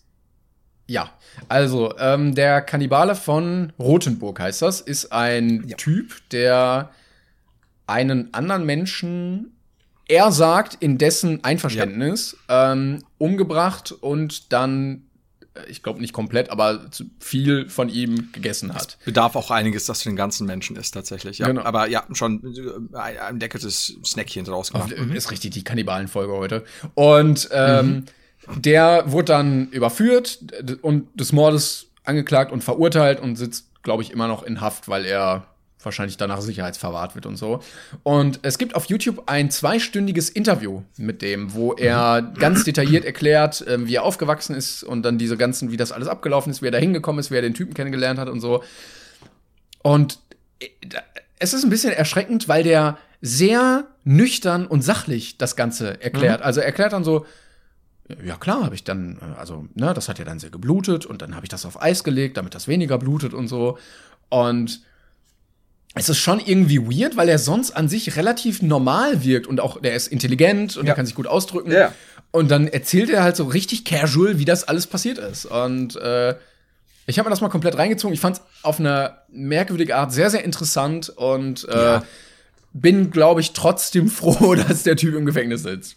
ja, 0.89 1.11
also 1.47 1.93
ähm, 1.99 2.33
der 2.33 2.61
Kannibale 2.61 3.15
von 3.15 3.71
Rothenburg 3.77 4.39
heißt 4.39 4.63
das, 4.63 4.81
ist 4.81 5.13
ein 5.13 5.65
ja. 5.67 5.77
Typ, 5.77 6.15
der 6.31 6.89
einen 7.85 8.33
anderen 8.33 8.65
Menschen, 8.65 9.55
er 10.07 10.31
sagt, 10.31 10.75
in 10.79 10.97
dessen 10.97 11.43
Einverständnis 11.43 12.35
ja. 12.49 12.71
ähm, 12.71 13.03
umgebracht 13.19 13.91
und 13.91 14.51
dann, 14.51 15.03
äh, 15.53 15.69
ich 15.69 15.83
glaube 15.83 16.01
nicht 16.01 16.13
komplett, 16.13 16.49
aber 16.49 16.89
viel 17.19 17.69
von 17.69 17.89
ihm 17.89 18.31
gegessen 18.31 18.73
hat. 18.73 18.97
Es 18.99 19.05
bedarf 19.05 19.35
auch 19.35 19.51
einiges, 19.51 19.85
dass 19.85 20.01
für 20.01 20.09
den 20.09 20.15
ganzen 20.15 20.47
Menschen 20.47 20.75
ist 20.75 20.91
tatsächlich. 20.91 21.37
Ja. 21.37 21.45
Genau. 21.45 21.61
Aber 21.61 21.87
ja, 21.87 22.03
schon 22.13 22.43
äh, 22.93 22.97
ein, 22.97 23.17
ein 23.19 23.39
leckeres 23.39 23.95
Snackchen 24.03 24.45
draus 24.45 24.71
gemacht. 24.71 24.95
Mhm. 24.97 25.11
Ist 25.11 25.29
richtig 25.29 25.51
die 25.51 25.63
Kannibalenfolge 25.63 26.33
heute. 26.33 26.63
Und 26.95 27.47
ähm, 27.51 27.87
mhm 27.87 28.05
der 28.57 29.11
wurde 29.11 29.25
dann 29.25 29.69
überführt 29.69 30.39
und 30.81 31.07
des 31.19 31.31
Mordes 31.31 31.87
angeklagt 32.03 32.51
und 32.51 32.63
verurteilt 32.63 33.19
und 33.19 33.35
sitzt, 33.35 33.67
glaube 33.83 34.03
ich, 34.03 34.11
immer 34.11 34.27
noch 34.27 34.43
in 34.43 34.61
Haft, 34.61 34.87
weil 34.87 35.05
er 35.05 35.45
wahrscheinlich 35.81 36.17
danach 36.17 36.41
sicherheitsverwahrt 36.41 37.15
wird 37.15 37.25
und 37.25 37.37
so. 37.37 37.61
Und 38.03 38.39
es 38.41 38.57
gibt 38.57 38.75
auf 38.75 38.85
YouTube 38.85 39.23
ein 39.27 39.49
zweistündiges 39.49 40.29
Interview 40.29 40.81
mit 40.97 41.21
dem, 41.21 41.53
wo 41.53 41.73
er 41.73 42.21
ganz 42.37 42.65
detailliert 42.65 43.05
erklärt, 43.05 43.65
äh, 43.65 43.87
wie 43.87 43.95
er 43.95 44.03
aufgewachsen 44.03 44.55
ist 44.55 44.83
und 44.83 45.03
dann 45.03 45.17
diese 45.17 45.37
ganzen, 45.37 45.71
wie 45.71 45.77
das 45.77 45.91
alles 45.91 46.07
abgelaufen 46.07 46.51
ist, 46.51 46.61
wie 46.61 46.67
er 46.67 46.71
da 46.71 46.77
hingekommen 46.77 47.19
ist, 47.19 47.31
wie 47.31 47.35
er 47.35 47.41
den 47.41 47.53
Typen 47.53 47.73
kennengelernt 47.73 48.19
hat 48.19 48.27
und 48.27 48.41
so. 48.41 48.63
Und 49.81 50.19
äh, 50.59 50.67
es 51.39 51.53
ist 51.53 51.63
ein 51.63 51.69
bisschen 51.69 51.93
erschreckend, 51.93 52.49
weil 52.49 52.63
der 52.63 52.97
sehr 53.21 53.87
nüchtern 54.03 54.67
und 54.67 54.81
sachlich 54.81 55.37
das 55.37 55.55
Ganze 55.55 56.01
erklärt. 56.01 56.41
Mhm. 56.41 56.45
Also 56.45 56.59
er 56.59 56.65
erklärt 56.65 56.91
dann 56.91 57.05
so, 57.05 57.25
ja 58.23 58.35
klar, 58.37 58.63
habe 58.63 58.75
ich 58.75 58.83
dann, 58.83 59.17
äh, 59.17 59.39
also, 59.39 59.67
ne, 59.75 59.93
das 59.93 60.09
hat 60.09 60.19
ja 60.19 60.25
dann 60.25 60.39
sehr 60.39 60.49
geblutet 60.49 61.05
und 61.05 61.21
dann 61.21 61.35
habe 61.35 61.45
ich 61.45 61.49
das 61.49 61.65
auf 61.65 61.81
Eis 61.81 62.03
gelegt, 62.03 62.37
damit 62.37 62.55
das 62.55 62.67
weniger 62.67 62.97
blutet 62.97 63.33
und 63.33 63.47
so. 63.47 63.77
Und 64.29 64.81
es 65.95 66.09
ist 66.09 66.19
schon 66.19 66.39
irgendwie 66.39 66.79
weird, 66.79 67.17
weil 67.17 67.29
er 67.29 67.39
sonst 67.39 67.71
an 67.71 67.89
sich 67.89 68.15
relativ 68.15 68.61
normal 68.61 69.23
wirkt 69.23 69.47
und 69.47 69.59
auch 69.59 69.81
der 69.81 69.95
ist 69.95 70.07
intelligent 70.07 70.77
und 70.77 70.85
ja. 70.85 70.93
er 70.93 70.95
kann 70.95 71.05
sich 71.05 71.15
gut 71.15 71.27
ausdrücken. 71.27 71.71
Ja. 71.71 71.93
Und 72.31 72.51
dann 72.51 72.67
erzählt 72.67 73.09
er 73.09 73.23
halt 73.23 73.35
so 73.35 73.45
richtig 73.45 73.85
casual, 73.85 74.37
wie 74.37 74.45
das 74.45 74.63
alles 74.63 74.85
passiert 74.85 75.17
ist. 75.17 75.45
Und 75.45 75.95
äh, 75.95 76.35
ich 77.07 77.17
habe 77.17 77.27
mir 77.27 77.31
das 77.31 77.41
mal 77.41 77.49
komplett 77.49 77.75
reingezogen. 77.75 78.13
Ich 78.13 78.19
fand 78.19 78.37
es 78.37 78.43
auf 78.61 78.79
eine 78.79 79.17
merkwürdige 79.29 79.95
Art 79.95 80.13
sehr, 80.13 80.29
sehr 80.29 80.43
interessant 80.43 81.09
und 81.09 81.67
äh, 81.67 81.75
ja. 81.75 82.03
bin, 82.71 83.09
glaube 83.09 83.41
ich, 83.41 83.53
trotzdem 83.53 84.07
froh, 84.09 84.53
dass 84.53 84.83
der 84.83 84.95
Typ 84.95 85.15
im 85.15 85.25
Gefängnis 85.25 85.63
sitzt. 85.63 85.95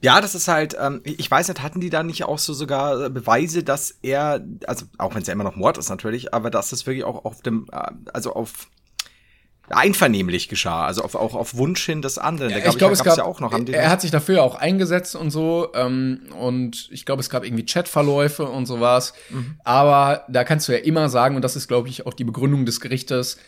Ja, 0.00 0.20
das 0.20 0.34
ist 0.34 0.48
halt, 0.48 0.76
ähm, 0.80 1.00
ich 1.04 1.30
weiß 1.30 1.48
nicht, 1.48 1.62
hatten 1.62 1.80
die 1.80 1.90
da 1.90 2.02
nicht 2.02 2.24
auch 2.24 2.38
so 2.38 2.54
sogar 2.54 3.04
äh, 3.04 3.10
Beweise, 3.10 3.62
dass 3.62 3.98
er, 4.02 4.44
also 4.66 4.86
auch 4.98 5.14
wenn 5.14 5.22
es 5.22 5.28
ja 5.28 5.34
immer 5.34 5.44
noch 5.44 5.56
Mord 5.56 5.78
ist 5.78 5.90
natürlich, 5.90 6.32
aber 6.34 6.50
dass 6.50 6.70
das 6.70 6.86
wirklich 6.86 7.04
auch 7.04 7.24
auf 7.24 7.42
dem, 7.42 7.66
äh, 7.72 7.90
also 8.12 8.32
auf 8.32 8.68
einvernehmlich 9.70 10.48
geschah, 10.48 10.84
also 10.84 11.02
auf, 11.02 11.14
auch 11.14 11.34
auf 11.34 11.56
Wunsch 11.56 11.84
hin 11.84 12.02
des 12.02 12.18
anderen. 12.18 12.50
Ja, 12.50 12.56
da, 12.56 12.62
glaub 12.62 12.74
ich 12.74 12.78
glaube, 12.78 12.94
es 12.94 13.04
gab 13.04 13.16
ja 13.16 13.24
auch 13.24 13.40
noch. 13.40 13.52
Haben 13.52 13.66
die 13.66 13.72
er 13.72 13.88
hat 13.88 14.00
sich 14.00 14.10
dafür 14.10 14.42
auch 14.42 14.56
eingesetzt 14.56 15.14
und 15.14 15.30
so. 15.30 15.68
Ähm, 15.74 16.22
und 16.38 16.88
ich 16.90 17.06
glaube, 17.06 17.20
es 17.20 17.30
gab 17.30 17.44
irgendwie 17.44 17.64
Chatverläufe 17.64 18.46
und 18.46 18.66
sowas. 18.66 19.12
Mhm. 19.30 19.58
Aber 19.64 20.24
da 20.28 20.44
kannst 20.44 20.68
du 20.68 20.72
ja 20.72 20.78
immer 20.78 21.08
sagen, 21.08 21.36
und 21.36 21.42
das 21.42 21.56
ist, 21.56 21.68
glaube 21.68 21.88
ich, 21.88 22.06
auch 22.06 22.14
die 22.14 22.24
Begründung 22.24 22.66
des 22.66 22.80
Gerichtes, 22.80 23.38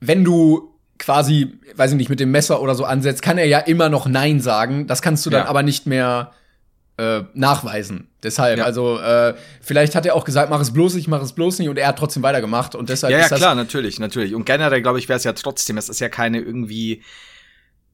wenn 0.00 0.24
du 0.24 0.75
quasi, 0.98 1.58
weiß 1.74 1.92
ich 1.92 1.96
nicht, 1.96 2.10
mit 2.10 2.20
dem 2.20 2.30
Messer 2.30 2.60
oder 2.60 2.74
so 2.74 2.84
ansetzt, 2.84 3.22
kann 3.22 3.38
er 3.38 3.46
ja 3.46 3.58
immer 3.58 3.88
noch 3.88 4.06
Nein 4.06 4.40
sagen. 4.40 4.86
Das 4.86 5.02
kannst 5.02 5.24
du 5.26 5.30
dann 5.30 5.44
ja. 5.44 5.48
aber 5.48 5.62
nicht 5.62 5.86
mehr 5.86 6.32
äh, 6.98 7.22
nachweisen. 7.34 8.08
Deshalb, 8.22 8.58
ja. 8.58 8.64
also 8.64 8.98
äh, 8.98 9.34
vielleicht 9.60 9.94
hat 9.94 10.06
er 10.06 10.14
auch 10.14 10.24
gesagt, 10.24 10.50
mach 10.50 10.60
es 10.60 10.72
bloß 10.72 10.94
nicht, 10.94 11.08
mach 11.08 11.22
es 11.22 11.32
bloß 11.32 11.58
nicht 11.58 11.68
und 11.68 11.78
er 11.78 11.88
hat 11.88 11.98
trotzdem 11.98 12.22
weitergemacht 12.22 12.74
und 12.74 12.88
deshalb 12.88 13.12
ja, 13.12 13.18
ja, 13.18 13.28
klar, 13.28 13.54
natürlich, 13.54 14.00
natürlich. 14.00 14.34
Und 14.34 14.46
generell 14.46 14.82
glaube 14.82 14.98
ich, 14.98 15.08
wäre 15.08 15.18
es 15.18 15.24
ja 15.24 15.32
trotzdem, 15.32 15.76
es 15.76 15.88
ist 15.88 16.00
ja 16.00 16.08
keine 16.08 16.40
irgendwie 16.40 17.02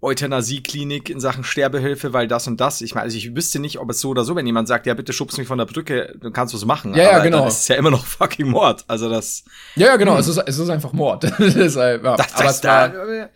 Euthanasie-Klinik 0.02 1.08
in 1.08 1.20
Sachen 1.20 1.44
Sterbehilfe, 1.44 2.12
weil 2.12 2.28
das 2.28 2.46
und 2.48 2.60
das. 2.60 2.80
Ich 2.80 2.94
meine, 2.94 3.04
also 3.04 3.16
ich 3.16 3.34
wüsste 3.34 3.60
nicht, 3.60 3.78
ob 3.78 3.88
es 3.90 4.00
so 4.00 4.10
oder 4.10 4.24
so, 4.24 4.34
wenn 4.34 4.46
jemand 4.46 4.68
sagt, 4.68 4.86
ja, 4.86 4.94
bitte 4.94 5.12
schubst 5.12 5.38
mich 5.38 5.46
von 5.46 5.58
der 5.58 5.66
Brücke, 5.66 6.14
dann 6.20 6.32
kannst 6.32 6.52
du 6.52 6.58
es 6.58 6.64
machen. 6.64 6.94
Ja, 6.94 7.04
ja, 7.04 7.18
genau. 7.20 7.38
Dann 7.38 7.48
ist 7.48 7.60
es 7.60 7.68
ja 7.68 7.76
immer 7.76 7.90
noch 7.90 8.04
fucking 8.04 8.48
Mord. 8.48 8.84
Also 8.88 9.08
das. 9.08 9.44
Ja, 9.76 9.86
ja, 9.86 9.96
genau. 9.96 10.14
Hm. 10.14 10.20
Es, 10.20 10.28
ist, 10.28 10.38
es 10.38 10.58
ist 10.58 10.68
einfach 10.68 10.92
Mord. 10.92 11.24
Ja. 11.42 11.48
Das, 11.64 11.76
aber 11.76 12.16
das, 12.16 12.26
es 12.34 12.64
war, 12.64 12.88
da, 12.88 13.30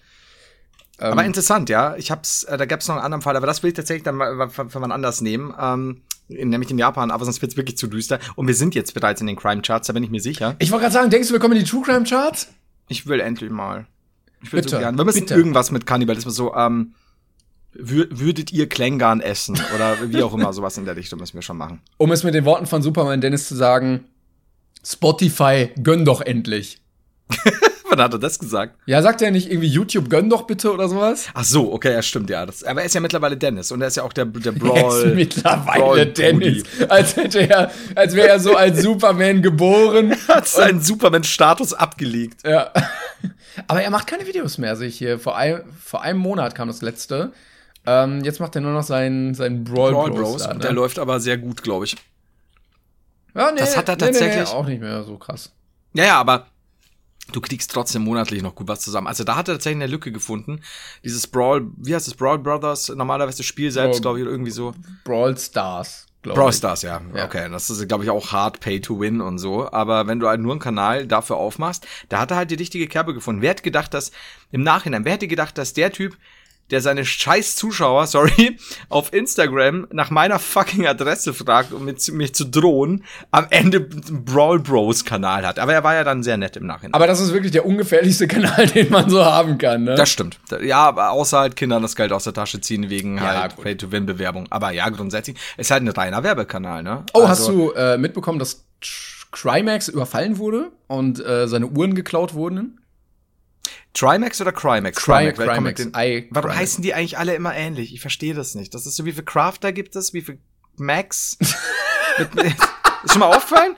aber 0.99 1.23
ähm, 1.23 1.27
interessant, 1.27 1.69
ja. 1.69 1.95
Ich 1.97 2.11
hab's, 2.11 2.45
äh, 2.45 2.57
da 2.57 2.65
gab's 2.65 2.89
noch 2.89 2.97
einen 2.97 3.05
anderen 3.05 3.23
Fall, 3.23 3.37
aber 3.37 3.47
das 3.47 3.63
will 3.63 3.69
ich 3.69 3.77
tatsächlich 3.77 4.05
dann 4.05 4.17
mal 4.17 4.49
für, 4.49 4.69
für 4.69 4.83
anders 4.83 5.21
nehmen. 5.21 5.55
Ähm, 5.61 6.03
nämlich 6.29 6.71
in 6.71 6.79
Japan, 6.79 7.11
aber 7.11 7.25
sonst 7.25 7.43
wird's 7.43 7.57
wirklich 7.57 7.77
zu 7.77 7.87
düster. 7.87 8.19
Und 8.35 8.47
wir 8.47 8.55
sind 8.55 8.75
jetzt 8.75 8.95
bereits 8.95 9.21
in 9.21 9.27
den 9.27 9.37
Crime 9.37 9.63
Charts, 9.63 9.87
da 9.87 9.93
bin 9.93 10.03
ich 10.03 10.11
mir 10.11 10.21
sicher. 10.21 10.57
Ich 10.59 10.71
wollte 10.71 10.85
gerade 10.85 10.95
sagen, 10.95 11.11
denkst 11.11 11.29
du, 11.29 11.35
wir 11.35 11.41
kommen 11.41 11.57
in 11.57 11.65
die 11.65 11.71
True 11.71 11.83
Crime 11.83 12.05
Charts? 12.05 12.49
Ich 12.89 13.07
will 13.07 13.21
endlich 13.21 13.51
mal. 13.51 13.87
Ich 14.47 14.53
will 14.53 14.69
so 14.69 14.79
gern. 14.79 14.97
Wir 14.97 15.05
müssen 15.05 15.21
bitte. 15.21 15.35
irgendwas 15.35 15.71
mit 15.71 15.87
Kannibalismus 15.87 16.35
so, 16.37 16.55
ähm, 16.55 16.95
würdet 17.73 18.53
ihr 18.53 18.69
Klängern 18.69 19.21
essen? 19.21 19.59
Oder 19.75 19.97
wie 20.11 20.23
auch 20.23 20.33
immer, 20.35 20.53
sowas 20.55 20.79
in 20.79 20.85
der 20.85 20.97
Richtung 20.97 21.19
müssen 21.19 21.35
wir 21.35 21.43
schon 21.43 21.57
machen. 21.57 21.81
Um 21.99 22.13
es 22.13 22.23
mit 22.23 22.35
den 22.35 22.45
Worten 22.45 22.67
von 22.67 22.83
Superman 22.83 23.21
Dennis 23.21 23.49
zu 23.49 23.55
sagen, 23.55 24.05
Spotify, 24.85 25.71
gönn 25.83 26.05
doch 26.05 26.21
endlich. 26.21 26.81
Wann 27.91 28.01
hat 28.01 28.13
er 28.13 28.19
das 28.19 28.39
gesagt? 28.39 28.77
Ja, 28.87 29.01
sagt 29.03 29.23
er 29.23 29.31
nicht 29.31 29.51
irgendwie 29.51 29.69
YouTube 29.69 30.11
gönn 30.11 30.29
doch 30.29 30.43
bitte 30.47 30.73
oder 30.73 30.89
sowas? 30.89 31.29
Ach 31.35 31.45
so, 31.45 31.73
okay, 31.73 31.93
ja, 31.93 32.03
stimmt, 32.03 32.31
ja. 32.31 32.45
Das, 32.47 32.65
aber 32.65 32.81
er 32.81 32.87
ist 32.87 32.95
ja 32.95 33.01
mittlerweile 33.01 33.37
Dennis 33.37 33.71
und 33.71 33.81
er 33.81 33.89
ist 33.89 33.97
ja 33.97 34.03
auch 34.03 34.13
der, 34.13 34.25
der 34.25 34.53
Brawl. 34.53 34.77
Er 34.77 35.05
ist 35.05 35.15
mittlerweile 35.15 35.85
Brawl 35.85 36.07
Dennis. 36.07 36.65
Als 36.89 37.17
hätte 37.17 37.49
er, 37.49 37.71
als 37.95 38.15
wäre 38.15 38.29
er 38.29 38.41
so 38.41 38.57
als 38.57 38.83
Superman 38.83 39.43
geboren. 39.43 40.15
Hat 40.29 40.49
seinen 40.49 40.81
Superman-Status 40.81 41.75
abgelegt. 41.75 42.47
Ja. 42.47 42.73
Aber 43.69 43.83
er 43.83 43.91
macht 43.91 44.07
keine 44.07 44.27
Videos 44.27 44.59
mehr, 44.59 44.77
sehe 44.77 44.89
ich 44.89 44.99
hier. 44.99 45.19
Vor, 45.19 45.37
ein, 45.37 45.63
vor 45.83 46.03
einem 46.03 46.19
Monat 46.19 46.55
kam 46.55 46.69
das 46.69 46.83
letzte. 46.83 47.33
Ähm, 47.87 48.23
jetzt 48.25 48.41
macht 48.41 48.55
er 48.57 48.63
nur 48.63 48.73
noch 48.73 48.83
seinen, 48.83 49.35
seinen 49.35 49.65
Brawl, 49.65 49.93
Brawl 49.93 50.11
Bros. 50.11 50.21
Bros 50.21 50.43
da, 50.43 50.55
ne? 50.55 50.61
Der 50.61 50.73
läuft 50.73 50.99
aber 50.99 51.21
sehr 51.21 51.39
gut, 51.39 51.63
glaube 51.63 51.85
ich. 51.85 51.97
Ja, 53.35 53.53
nee, 53.53 53.61
das 53.61 53.77
hat 53.77 53.89
er 53.89 53.97
tatsächlich. 53.97 54.35
Nee, 54.35 54.43
nee, 54.43 54.49
auch 54.49 54.67
nicht 54.67 54.81
mehr 54.81 55.03
so 55.05 55.17
krass. 55.19 55.53
Ja, 55.95 56.05
ja, 56.05 56.21
aber 56.21 56.47
du 57.33 57.41
kriegst 57.41 57.71
trotzdem 57.71 58.03
monatlich 58.03 58.43
noch 58.43 58.55
gut 58.55 58.69
was 58.69 58.81
zusammen. 58.81 59.07
Also 59.07 59.25
da 59.25 59.37
hat 59.37 59.49
er 59.49 59.55
tatsächlich 59.55 59.83
eine 59.83 59.91
Lücke 59.91 60.13
gefunden. 60.13 60.61
Dieses 61.05 61.27
Brawl, 61.27 61.67
wie 61.77 61.95
heißt 61.95 62.07
das? 62.07 62.15
Brawl 62.15 62.39
Brothers, 62.39 62.89
normalerweise 62.91 63.39
das 63.39 63.47
Spiel 63.47 63.71
selbst, 63.71 64.03
glaube 64.03 64.21
ich, 64.21 64.27
irgendwie 64.27 64.51
so. 64.51 64.75
Brawl 65.05 65.37
Stars. 65.37 66.07
Brawl 66.23 66.53
Stars, 66.53 66.83
ja. 66.83 67.01
ja. 67.15 67.25
Okay, 67.25 67.49
das 67.51 67.71
ist, 67.71 67.87
glaube 67.87 68.05
ich, 68.05 68.11
auch 68.11 68.33
hard 68.33 68.61
pay 68.61 68.81
to 68.81 68.99
win 68.99 69.21
und 69.21 69.39
so. 69.39 69.71
Aber 69.71 70.07
wenn 70.07 70.19
du 70.19 70.29
halt 70.29 70.41
nur 70.41 70.53
einen 70.53 70.61
Kanal 70.61 71.07
dafür 71.07 71.37
aufmachst, 71.37 71.87
da 72.09 72.19
hat 72.19 72.31
er 72.31 72.37
halt 72.37 72.51
die 72.51 72.57
richtige 72.57 72.89
Kerbe 72.89 73.15
gefunden. 73.15 73.43
Wer 73.43 73.51
hätte 73.51 73.63
gedacht, 73.63 73.95
dass 73.95 74.11
im 74.51 74.63
Nachhinein, 74.63 75.05
wer 75.05 75.13
hätte 75.13 75.29
gedacht, 75.29 75.57
dass 75.59 75.73
der 75.73 75.93
Typ, 75.93 76.17
der 76.71 76.81
seine 76.81 77.05
scheiß 77.05 77.57
Zuschauer, 77.57 78.07
sorry, 78.07 78.59
auf 78.89 79.13
Instagram 79.13 79.87
nach 79.93 80.11
meiner 80.11 80.39
fucking 80.39 80.87
Adresse 80.87 81.35
fragt, 81.35 81.73
um 81.73 81.85
mit 81.85 82.07
mich 82.13 82.35
zu 82.35 82.45
drohen, 82.45 83.05
am 83.31 83.47
Ende 83.51 83.79
einen 83.79 84.25
Brawl 84.25 84.59
Bros 84.59 85.05
Kanal 85.05 85.47
hat. 85.47 85.59
Aber 85.59 85.73
er 85.73 85.85
war 85.85 85.95
ja 85.95 86.05
dann 86.05 86.23
sehr 86.23 86.37
nett 86.37 86.57
im 86.57 86.67
Nachhinein. 86.67 86.95
Aber 86.95 87.07
das 87.07 87.21
ist 87.21 87.33
wirklich 87.33 87.53
der 87.53 87.67
ungefährlichste 87.67 88.27
Kanal, 88.29 88.67
den 88.67 88.91
man 88.91 89.09
so 89.11 89.25
haben 89.25 89.59
kann, 89.59 89.85
ne? 89.85 89.95
Das 89.95 90.09
stimmt. 90.09 90.39
Ja, 90.63 90.79
aber 90.79 91.11
außer 91.11 91.39
halt 91.39 91.57
Kindern 91.57 91.83
das 91.83 91.97
Geld 91.97 92.13
aus 92.13 92.25
der 92.25 92.33
Tasche 92.33 92.61
ziehen 92.61 92.91
wegen 92.91 93.17
ja, 93.17 93.41
halt 93.41 93.57
Pay-to-Win-Bewerbung. 93.57 94.47
Aber 94.51 94.71
ja, 94.71 94.89
grundsätzlich 94.89 95.37
ist 95.57 95.71
halt 95.71 95.83
ein 95.83 95.89
reiner 95.89 96.23
Werbekanal, 96.23 96.83
ne? 96.83 97.05
Oh, 97.13 97.21
also, 97.21 97.29
hast 97.29 97.49
du 97.49 97.71
äh, 97.73 97.99
mitbekommen, 97.99 98.39
dass 98.39 98.65
Trimax 99.33 99.89
überfallen 99.89 100.39
wurde 100.39 100.73
und 100.87 101.25
äh, 101.25 101.47
seine 101.47 101.67
Uhren 101.67 101.95
geklaut 101.95 102.35
wurden? 102.35 102.81
Trimax 103.97 104.41
oder 104.41 104.53
Crimax? 104.53 105.03
Cry, 105.03 105.33
Crimax. 105.33 105.55
Crimax. 105.55 105.83
Den, 105.83 105.93
warum 106.31 106.51
Crimax. 106.51 106.57
heißen 106.57 106.83
die 106.83 106.93
eigentlich 106.95 107.19
alle 107.19 107.35
immer 107.35 107.55
ähnlich? 107.55 107.95
Ich 107.95 108.01
verstehe 108.01 108.35
das 108.35 108.55
nicht. 108.55 108.75
Das 108.75 108.87
ist 108.87 108.97
so, 108.97 109.07
wie 109.07 109.13
viel 109.13 109.25
Crafter 109.25 109.73
gibt 109.73 109.97
es? 109.97 110.13
Wie 110.13 110.21
viel 110.21 110.39
Max? 110.77 111.39
mit, 112.19 112.35
mit, 112.35 112.47
ist 113.05 113.13
schon 113.13 113.21
mal 113.21 113.35
aufgefallen? 113.35 113.75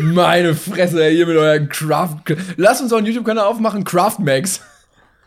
Meine 0.00 0.54
Fresse, 0.54 1.08
hier 1.08 1.26
mit 1.26 1.36
euren 1.36 1.68
Craft. 1.68 2.36
Lass 2.56 2.80
uns 2.80 2.92
auch 2.92 2.98
einen 2.98 3.06
YouTube-Kanal 3.06 3.46
aufmachen, 3.46 3.84
Craft 3.84 4.18
Max. 4.18 4.60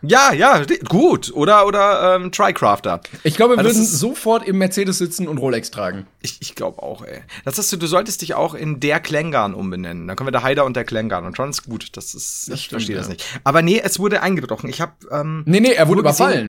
Ja, 0.02 0.32
ja, 0.32 0.62
gut. 0.88 1.30
Oder, 1.34 1.66
oder 1.66 2.16
ähm, 2.16 2.32
Tricrafter. 2.32 3.00
Ich 3.22 3.36
glaube, 3.36 3.56
wir 3.56 3.64
würden 3.64 3.84
sofort 3.84 4.46
im 4.46 4.58
Mercedes 4.58 4.98
sitzen 4.98 5.28
und 5.28 5.38
Rolex 5.38 5.70
tragen. 5.70 6.06
Ich, 6.22 6.38
ich 6.40 6.54
glaube 6.54 6.82
auch, 6.82 7.04
ey. 7.04 7.22
Das 7.44 7.58
heißt, 7.58 7.72
du, 7.72 7.76
du 7.76 7.86
solltest 7.86 8.22
dich 8.22 8.34
auch 8.34 8.54
in 8.54 8.80
der 8.80 9.00
Klängern 9.00 9.54
umbenennen. 9.54 10.06
Dann 10.08 10.16
können 10.16 10.28
wir 10.28 10.32
der 10.32 10.42
Heider 10.42 10.64
und 10.64 10.74
der 10.74 10.84
Klängern. 10.84 11.26
Und 11.26 11.36
schon 11.36 11.50
ist 11.50 11.64
gut. 11.64 11.96
Das 11.96 12.14
ist, 12.14 12.48
das 12.48 12.54
ich 12.54 12.64
stimmt, 12.64 12.82
verstehe 12.82 12.96
ja. 12.96 13.02
das 13.02 13.08
nicht. 13.10 13.24
Aber 13.44 13.60
nee, 13.60 13.80
es 13.82 13.98
wurde 13.98 14.22
eingebrochen. 14.22 14.70
Ich 14.70 14.80
habe 14.80 14.92
ähm, 15.10 15.42
Nee, 15.46 15.60
nee, 15.60 15.72
er 15.72 15.86
wurde 15.88 16.00
überfallen. 16.00 16.46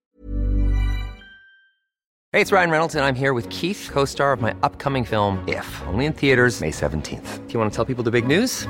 Hey, 2.34 2.42
it's 2.42 2.54
Ryan 2.54 2.72
Reynolds 2.72 2.96
and 2.96 3.04
I'm 3.04 3.20
here 3.20 3.34
with 3.34 3.50
Keith, 3.50 3.90
co-star 3.92 4.32
of 4.32 4.40
my 4.40 4.54
upcoming 4.64 5.04
film 5.04 5.40
If, 5.50 5.66
only 5.92 6.06
in 6.06 6.14
theaters 6.14 6.62
May 6.62 6.72
17th. 6.72 7.46
Do 7.48 7.54
you 7.54 7.60
want 7.60 7.74
to 7.74 7.76
tell 7.76 7.84
people 7.84 8.06
the 8.06 8.12
big 8.12 8.26
news? 8.26 8.70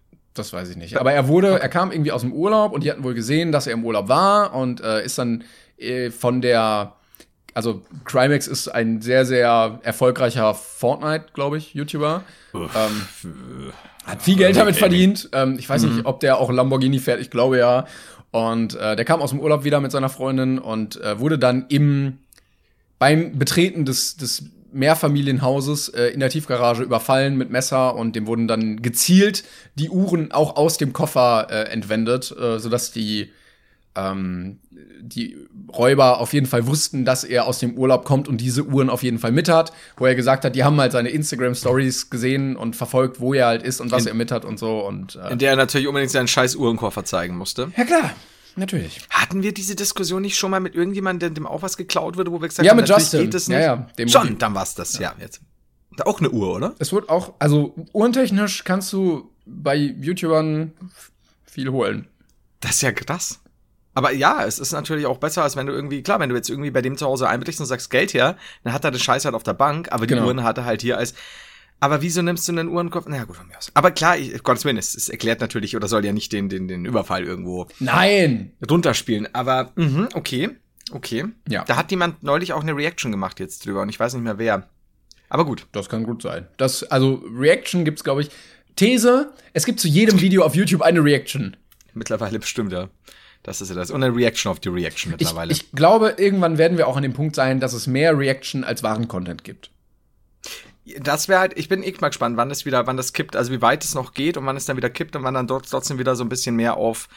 Das 0.33 0.53
weiß 0.53 0.69
ich 0.69 0.77
nicht. 0.77 0.97
Aber 0.97 1.11
er 1.11 1.27
wurde, 1.27 1.59
er 1.59 1.69
kam 1.69 1.91
irgendwie 1.91 2.11
aus 2.11 2.21
dem 2.21 2.31
Urlaub 2.31 2.71
und 2.71 2.83
die 2.83 2.91
hatten 2.91 3.03
wohl 3.03 3.13
gesehen, 3.13 3.51
dass 3.51 3.67
er 3.67 3.73
im 3.73 3.83
Urlaub 3.83 4.07
war 4.07 4.53
und 4.53 4.81
äh, 4.81 5.03
ist 5.03 5.17
dann 5.17 5.43
äh, 5.77 6.09
von 6.09 6.41
der 6.41 6.95
also 7.53 7.81
Crimex 8.05 8.47
ist 8.47 8.69
ein 8.69 9.01
sehr, 9.01 9.25
sehr 9.25 9.79
erfolgreicher 9.83 10.53
Fortnite, 10.53 11.25
glaube 11.33 11.57
ich, 11.57 11.73
YouTuber. 11.73 12.23
Ähm, 12.53 13.73
hat 14.05 14.21
viel 14.21 14.37
Geld 14.37 14.55
damit 14.55 14.75
verdient. 14.75 15.29
Ähm, 15.33 15.57
ich 15.59 15.69
weiß 15.69 15.83
nicht, 15.83 16.05
ob 16.05 16.21
der 16.21 16.37
auch 16.37 16.49
Lamborghini 16.49 16.99
fährt, 16.99 17.19
ich 17.19 17.29
glaube 17.29 17.57
ja. 17.57 17.85
Und 18.31 18.75
äh, 18.75 18.95
der 18.95 19.03
kam 19.03 19.21
aus 19.21 19.31
dem 19.31 19.39
Urlaub 19.41 19.63
wieder 19.63 19.81
mit 19.81 19.91
seiner 19.91 20.09
Freundin 20.09 20.59
und 20.59 20.99
äh, 21.01 21.19
wurde 21.19 21.37
dann 21.37 21.65
im 21.67 22.19
beim 22.97 23.37
Betreten 23.37 23.83
des, 23.83 24.15
des 24.15 24.45
Mehrfamilienhauses 24.71 25.89
äh, 25.89 26.07
in 26.07 26.19
der 26.19 26.29
Tiefgarage 26.29 26.83
überfallen 26.83 27.37
mit 27.37 27.49
Messer 27.49 27.95
und 27.95 28.15
dem 28.15 28.27
wurden 28.27 28.47
dann 28.47 28.81
gezielt 28.81 29.43
die 29.75 29.89
Uhren 29.89 30.31
auch 30.31 30.55
aus 30.55 30.77
dem 30.77 30.93
Koffer 30.93 31.47
äh, 31.49 31.63
entwendet, 31.71 32.31
äh, 32.39 32.59
sodass 32.59 32.91
die 32.91 33.31
ähm, 33.95 34.59
die 35.01 35.35
Räuber 35.75 36.19
auf 36.21 36.31
jeden 36.33 36.45
Fall 36.45 36.65
wussten, 36.67 37.03
dass 37.05 37.23
er 37.25 37.45
aus 37.45 37.59
dem 37.59 37.73
Urlaub 37.77 38.05
kommt 38.05 38.27
und 38.29 38.37
diese 38.39 38.63
Uhren 38.63 38.89
auf 38.89 39.03
jeden 39.03 39.19
Fall 39.19 39.31
mit 39.33 39.49
hat, 39.49 39.73
wo 39.97 40.05
er 40.05 40.15
gesagt 40.15 40.45
hat, 40.45 40.55
die 40.55 40.63
haben 40.63 40.79
halt 40.79 40.91
seine 40.93 41.09
Instagram 41.09 41.55
Stories 41.55 42.09
gesehen 42.09 42.55
und 42.55 42.75
verfolgt, 42.75 43.19
wo 43.19 43.33
er 43.33 43.47
halt 43.47 43.63
ist 43.63 43.81
und 43.81 43.91
was 43.91 44.03
In- 44.03 44.09
er 44.09 44.13
mit 44.13 44.31
hat 44.31 44.45
und 44.45 44.59
so 44.59 44.79
und 44.87 45.15
äh, 45.17 45.31
In 45.33 45.39
der 45.39 45.51
er 45.51 45.55
natürlich 45.57 45.87
unbedingt 45.87 46.11
seinen 46.11 46.27
scheiß 46.29 46.55
Uhrenkoffer 46.55 47.03
zeigen 47.03 47.35
musste. 47.35 47.71
ja 47.75 47.83
klar, 47.83 48.11
natürlich. 48.55 49.01
Hatten 49.09 49.43
wir 49.43 49.53
diese 49.53 49.75
Diskussion 49.75 50.21
nicht 50.21 50.37
schon 50.37 50.51
mal 50.51 50.59
mit 50.59 50.75
irgendjemandem, 50.75 51.33
dem 51.33 51.47
auch 51.47 51.61
was 51.61 51.77
geklaut 51.77 52.17
wurde, 52.17 52.31
wo 52.31 52.41
wir 52.41 52.47
gesagt 52.47 52.65
Ja, 52.65 52.71
haben, 52.71 52.77
mit 52.77 52.89
Justin. 52.89 53.21
geht 53.21 53.33
es 53.33 53.47
Ja, 53.47 53.57
nicht? 53.57 53.65
ja, 53.65 53.75
dem- 53.97 54.09
schon, 54.09 54.37
dann 54.37 54.53
war's 54.55 54.75
das, 54.75 54.97
ja. 54.99 55.13
jetzt. 55.19 55.41
Da 55.97 56.05
auch 56.05 56.19
eine 56.19 56.29
Uhr, 56.29 56.55
oder? 56.55 56.75
Es 56.79 56.93
wird 56.93 57.09
auch, 57.09 57.33
also 57.39 57.75
uhrentechnisch 57.93 58.63
kannst 58.63 58.93
du 58.93 59.29
bei 59.45 59.75
YouTubern 59.75 60.71
viel 61.45 61.69
holen. 61.69 62.07
Das 62.61 62.71
ist 62.75 62.81
ja 62.81 62.91
krass. 62.91 63.39
Aber 63.93 64.13
ja, 64.13 64.45
es 64.45 64.57
ist 64.59 64.71
natürlich 64.71 65.05
auch 65.05 65.17
besser, 65.17 65.43
als 65.43 65.57
wenn 65.57 65.67
du 65.67 65.73
irgendwie, 65.73 66.01
klar, 66.01 66.19
wenn 66.21 66.29
du 66.29 66.35
jetzt 66.35 66.49
irgendwie 66.49 66.71
bei 66.71 66.81
dem 66.81 66.95
zu 66.95 67.05
Hause 67.05 67.27
einbrichst 67.27 67.59
und 67.59 67.65
sagst 67.67 67.89
Geld 67.89 68.13
her, 68.13 68.37
dann 68.63 68.71
hat 68.71 68.85
er 68.85 68.91
den 68.91 69.01
Scheiß 69.01 69.25
halt 69.25 69.35
auf 69.35 69.43
der 69.43 69.53
Bank, 69.53 69.91
aber 69.91 70.07
die 70.07 70.13
Genau. 70.13 70.27
Uhren 70.27 70.43
hat 70.43 70.57
er 70.57 70.63
halt 70.65 70.81
hier 70.81 70.97
als. 70.97 71.13
Aber 71.81 72.03
wieso 72.03 72.21
nimmst 72.21 72.47
du 72.47 72.51
einen 72.51 72.69
Uhrenkopf? 72.69 73.07
Na 73.09 73.17
ja, 73.17 73.23
gut, 73.23 73.35
von 73.35 73.47
mir 73.47 73.57
aus. 73.57 73.71
Aber 73.73 73.89
klar, 73.89 74.15
ich, 74.15 74.43
Gottes 74.43 74.65
Willen, 74.65 74.77
es, 74.77 74.95
es 74.95 75.09
erklärt 75.09 75.41
natürlich 75.41 75.75
oder 75.75 75.87
soll 75.87 76.05
ja 76.05 76.13
nicht 76.13 76.31
den, 76.31 76.47
den, 76.47 76.67
den 76.67 76.85
Überfall 76.85 77.23
irgendwo 77.23 77.67
Nein! 77.79 78.53
runterspielen. 78.69 79.33
Aber, 79.33 79.71
mhm, 79.75 80.07
okay, 80.13 80.51
okay. 80.91 81.25
Ja. 81.49 81.63
Da 81.65 81.77
hat 81.77 81.89
jemand 81.89 82.21
neulich 82.21 82.53
auch 82.53 82.61
eine 82.61 82.75
Reaction 82.75 83.11
gemacht 83.11 83.39
jetzt 83.39 83.65
drüber 83.65 83.81
und 83.81 83.89
ich 83.89 83.99
weiß 83.99 84.13
nicht 84.13 84.23
mehr 84.23 84.37
wer. 84.37 84.69
Aber 85.27 85.43
gut. 85.43 85.65
Das 85.71 85.89
kann 85.89 86.03
gut 86.03 86.21
sein. 86.21 86.47
Das, 86.57 86.83
also 86.83 87.23
Reaction 87.35 87.83
gibt's, 87.83 88.03
glaube 88.03 88.21
ich. 88.21 88.29
These, 88.75 89.33
es 89.53 89.65
gibt 89.65 89.79
zu 89.79 89.87
jedem 89.87 90.21
Video 90.21 90.43
auf 90.43 90.55
YouTube 90.55 90.83
eine 90.83 91.03
Reaction. 91.03 91.57
Mittlerweile 91.95 92.37
bestimmt, 92.37 92.71
ja. 92.73 92.89
Das 93.41 93.59
ist 93.59 93.69
ja 93.69 93.75
das. 93.75 93.89
Und 93.89 94.03
eine 94.03 94.15
Reaction 94.15 94.51
auf 94.51 94.59
die 94.59 94.69
Reaction 94.69 95.13
Ich, 95.13 95.19
mittlerweile. 95.19 95.51
ich 95.51 95.71
glaube, 95.71 96.13
irgendwann 96.17 96.59
werden 96.59 96.77
wir 96.77 96.87
auch 96.87 96.95
an 96.95 97.01
dem 97.01 97.13
Punkt 97.13 97.35
sein, 97.35 97.59
dass 97.59 97.73
es 97.73 97.87
mehr 97.87 98.15
Reaction 98.15 98.63
als 98.63 98.83
wahren 98.83 99.07
Content 99.07 99.43
gibt. 99.43 99.71
Das 100.99 101.27
wäre 101.27 101.39
halt, 101.39 101.57
ich 101.57 101.69
bin 101.69 101.83
eh 101.83 101.93
mal 102.01 102.07
gespannt, 102.09 102.37
wann 102.37 102.49
das 102.49 102.65
wieder, 102.65 102.87
wann 102.87 102.97
das 102.97 103.13
kippt, 103.13 103.35
also 103.35 103.51
wie 103.51 103.61
weit 103.61 103.83
es 103.83 103.93
noch 103.93 104.13
geht 104.13 104.35
und 104.37 104.45
wann 104.45 104.57
es 104.57 104.65
dann 104.65 104.77
wieder 104.77 104.89
kippt 104.89 105.15
und 105.15 105.23
wann 105.23 105.35
dann 105.35 105.45
dort 105.47 105.69
trotzdem 105.69 105.99
wieder 105.99 106.15
so 106.15 106.23
ein 106.23 106.29
bisschen 106.29 106.55
mehr 106.55 106.75
auf 106.77 107.07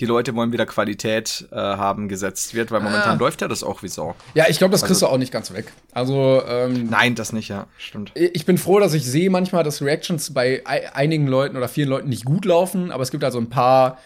die 0.00 0.06
Leute 0.06 0.34
wollen 0.34 0.50
wieder 0.50 0.66
Qualität 0.66 1.46
äh, 1.52 1.54
haben 1.56 2.08
gesetzt 2.08 2.52
wird, 2.54 2.72
weil 2.72 2.80
momentan 2.80 3.16
Ah. 3.16 3.20
läuft 3.20 3.42
ja 3.42 3.46
das 3.46 3.62
auch 3.62 3.84
wie 3.84 3.88
Sau. 3.88 4.16
Ja, 4.34 4.46
ich 4.48 4.58
glaube, 4.58 4.72
das 4.72 4.82
kriegst 4.84 5.00
du 5.02 5.06
auch 5.06 5.18
nicht 5.18 5.30
ganz 5.30 5.52
weg. 5.52 5.72
Also, 5.92 6.42
ähm, 6.48 6.88
Nein, 6.90 7.14
das 7.14 7.32
nicht, 7.32 7.48
ja, 7.48 7.68
stimmt. 7.78 8.10
ich 8.16 8.44
bin 8.44 8.58
froh, 8.58 8.80
dass 8.80 8.92
ich 8.94 9.04
sehe 9.06 9.30
manchmal, 9.30 9.62
dass 9.62 9.80
Reactions 9.80 10.34
bei 10.34 10.62
ei- 10.64 10.92
einigen 10.92 11.28
Leuten 11.28 11.56
oder 11.56 11.68
vielen 11.68 11.88
Leuten 11.90 12.08
nicht 12.08 12.24
gut 12.24 12.44
laufen, 12.44 12.90
aber 12.90 13.04
es 13.04 13.12
gibt 13.12 13.22
also 13.22 13.38
ein 13.38 13.50
paar 13.50 13.98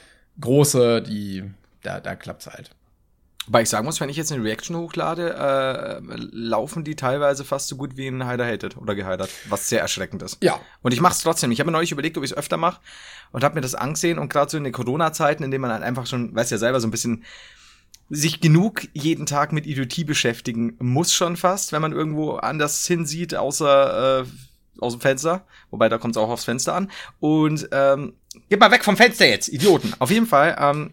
große, 0.42 1.00
die, 1.00 1.44
da, 1.82 2.00
da 2.00 2.14
klappt's 2.16 2.46
halt. 2.48 2.70
Wobei 3.48 3.62
ich 3.62 3.70
sagen 3.70 3.86
muss, 3.86 3.98
wenn 3.98 4.10
ich 4.10 4.18
jetzt 4.18 4.30
eine 4.30 4.44
Reaction 4.44 4.76
hochlade, 4.76 5.34
äh, 5.34 6.00
laufen 6.32 6.84
die 6.84 6.96
teilweise 6.96 7.46
fast 7.46 7.68
so 7.68 7.76
gut 7.76 7.96
wie 7.96 8.06
ein 8.06 8.26
Heider 8.26 8.46
Hated 8.46 8.76
oder 8.76 8.94
geheidert, 8.94 9.30
was 9.48 9.70
sehr 9.70 9.80
erschreckend 9.80 10.22
ist. 10.22 10.36
Ja. 10.42 10.60
Und 10.82 10.92
ich 10.92 11.00
mach's 11.00 11.20
trotzdem. 11.20 11.50
Ich 11.50 11.58
habe 11.58 11.70
mir 11.70 11.72
neulich 11.72 11.90
überlegt, 11.90 12.18
ob 12.18 12.24
ich 12.24 12.32
es 12.32 12.36
öfter 12.36 12.58
mache 12.58 12.80
und 13.32 13.44
habe 13.44 13.54
mir 13.54 13.62
das 13.62 13.74
angesehen 13.74 14.18
und 14.18 14.30
gerade 14.30 14.50
so 14.50 14.58
in 14.58 14.64
den 14.64 14.72
Corona-Zeiten, 14.74 15.42
in 15.42 15.50
denen 15.50 15.62
man 15.62 15.72
halt 15.72 15.82
einfach 15.82 16.06
schon, 16.06 16.34
weiß 16.34 16.50
ja 16.50 16.58
selber, 16.58 16.78
so 16.78 16.88
ein 16.88 16.90
bisschen 16.90 17.24
sich 18.10 18.42
genug 18.42 18.86
jeden 18.92 19.24
Tag 19.24 19.52
mit 19.52 19.66
Idiotie 19.66 20.04
beschäftigen 20.04 20.76
muss 20.78 21.14
schon 21.14 21.38
fast, 21.38 21.72
wenn 21.72 21.80
man 21.80 21.92
irgendwo 21.92 22.32
anders 22.32 22.86
hinsieht, 22.86 23.34
außer 23.34 24.20
äh, 24.20 24.24
aus 24.80 24.92
dem 24.92 25.00
Fenster. 25.00 25.46
Wobei, 25.70 25.88
da 25.88 25.96
kommt 25.96 26.16
es 26.16 26.22
auch 26.22 26.28
aufs 26.28 26.44
Fenster 26.44 26.74
an. 26.74 26.90
Und 27.20 27.68
ähm, 27.72 28.14
geht 28.48 28.60
mal 28.60 28.70
weg 28.70 28.84
vom 28.84 28.96
Fenster 28.96 29.26
jetzt, 29.26 29.48
Idioten. 29.48 29.94
Auf 29.98 30.10
jeden 30.10 30.26
Fall, 30.26 30.56
ähm, 30.60 30.92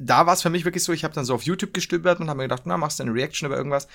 da 0.00 0.26
war 0.26 0.34
es 0.34 0.42
für 0.42 0.50
mich 0.50 0.64
wirklich 0.64 0.84
so, 0.84 0.92
ich 0.92 1.04
habe 1.04 1.14
dann 1.14 1.24
so 1.24 1.34
auf 1.34 1.42
YouTube 1.42 1.72
gestöbert 1.74 2.20
und 2.20 2.28
habe 2.28 2.38
mir 2.38 2.44
gedacht, 2.44 2.62
na, 2.64 2.76
machst 2.76 2.98
du 2.98 3.02
eine 3.04 3.14
Reaction 3.14 3.46
über 3.46 3.56
irgendwas? 3.56 3.88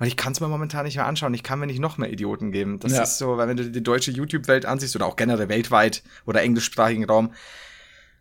Und 0.00 0.06
ich 0.06 0.16
kann 0.16 0.32
es 0.32 0.40
mir 0.40 0.48
momentan 0.48 0.84
nicht 0.84 0.96
mehr 0.96 1.06
anschauen. 1.06 1.34
Ich 1.34 1.42
kann 1.42 1.58
mir 1.58 1.66
nicht 1.66 1.80
noch 1.80 1.98
mehr 1.98 2.10
Idioten 2.12 2.52
geben. 2.52 2.78
Das 2.78 2.92
Ja. 2.92 3.02
ist 3.02 3.18
so, 3.18 3.36
weil 3.36 3.48
wenn 3.48 3.56
du 3.56 3.68
die 3.68 3.82
deutsche 3.82 4.12
YouTube-Welt 4.12 4.64
ansiehst 4.64 4.94
oder 4.94 5.06
auch 5.06 5.16
generell 5.16 5.48
weltweit 5.48 6.02
oder 6.24 6.40
englischsprachigen 6.42 7.04
Raum, 7.04 7.32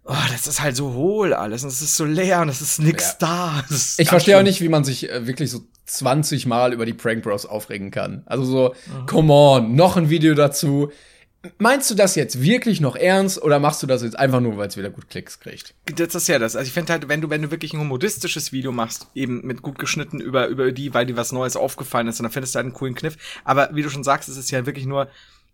oh, 0.05 0.15
das 0.31 0.47
ist 0.47 0.61
halt 0.61 0.75
so 0.75 0.93
hohl 0.93 1.33
alles 1.33 1.63
und 1.63 1.69
es 1.69 1.81
ist 1.81 1.95
so 1.95 2.05
leer 2.05 2.41
und 2.41 2.49
es 2.49 2.61
ist 2.61 2.79
nix 2.79 3.17
da. 3.19 3.63
Das 3.69 3.77
ist 3.77 3.99
Ich 3.99 4.09
verstehe 4.09 4.39
auch 4.39 4.43
nicht, 4.43 4.61
wie 4.61 4.69
man 4.69 4.83
sich 4.83 5.09
äh, 5.09 5.27
wirklich 5.27 5.51
so 5.51 5.61
20 5.85 6.47
Mal 6.47 6.73
über 6.73 6.85
die 6.85 6.93
Prank 6.93 7.23
Bros 7.23 7.45
aufregen 7.45 7.91
kann. 7.91 8.23
Also 8.25 8.43
so, 8.45 8.75
come 9.05 9.31
on, 9.31 9.75
noch 9.75 9.97
ein 9.97 10.09
Video 10.09 10.33
dazu. 10.33 10.91
Meinst 11.57 11.89
du 11.89 11.95
das 11.95 12.15
jetzt 12.15 12.41
wirklich 12.41 12.81
noch 12.81 12.95
ernst 12.95 13.41
oder 13.41 13.59
machst 13.59 13.81
du 13.83 13.87
das 13.87 14.03
jetzt 14.03 14.17
einfach 14.17 14.39
nur, 14.39 14.57
weil 14.57 14.67
es 14.67 14.77
wieder 14.77 14.89
gut 14.89 15.09
Klicks 15.09 15.39
kriegt? 15.39 15.73
Das 15.85 16.15
ist 16.15 16.27
ja 16.27 16.39
das. 16.39 16.55
Also 16.55 16.67
ich 16.67 16.73
finde 16.73 16.93
halt, 16.93 17.09
wenn 17.09 17.21
du, 17.21 17.29
wenn 17.29 17.41
du 17.41 17.51
wirklich 17.51 17.73
ein 17.73 17.79
humoristisches 17.79 18.51
Video 18.51 18.71
machst, 18.71 19.07
eben 19.15 19.45
mit 19.45 19.61
gut 19.61 19.79
geschnitten 19.79 20.19
über, 20.19 20.47
über 20.47 20.71
die, 20.71 20.93
weil 20.93 21.05
dir 21.05 21.17
was 21.17 21.31
Neues 21.31 21.55
aufgefallen 21.55 22.07
ist, 22.07 22.19
dann 22.19 22.29
findest 22.31 22.55
du 22.55 22.57
halt 22.57 22.65
einen 22.65 22.73
coolen 22.73 22.95
Kniff. 22.95 23.17
Aber 23.43 23.69
wie 23.73 23.81
du 23.81 23.89
schon 23.89 24.03
sagst, 24.03 24.29
es 24.29 24.37
ist 24.37 24.51
ja 24.51 24.65
wirklich 24.65 24.85
nur 24.85 25.07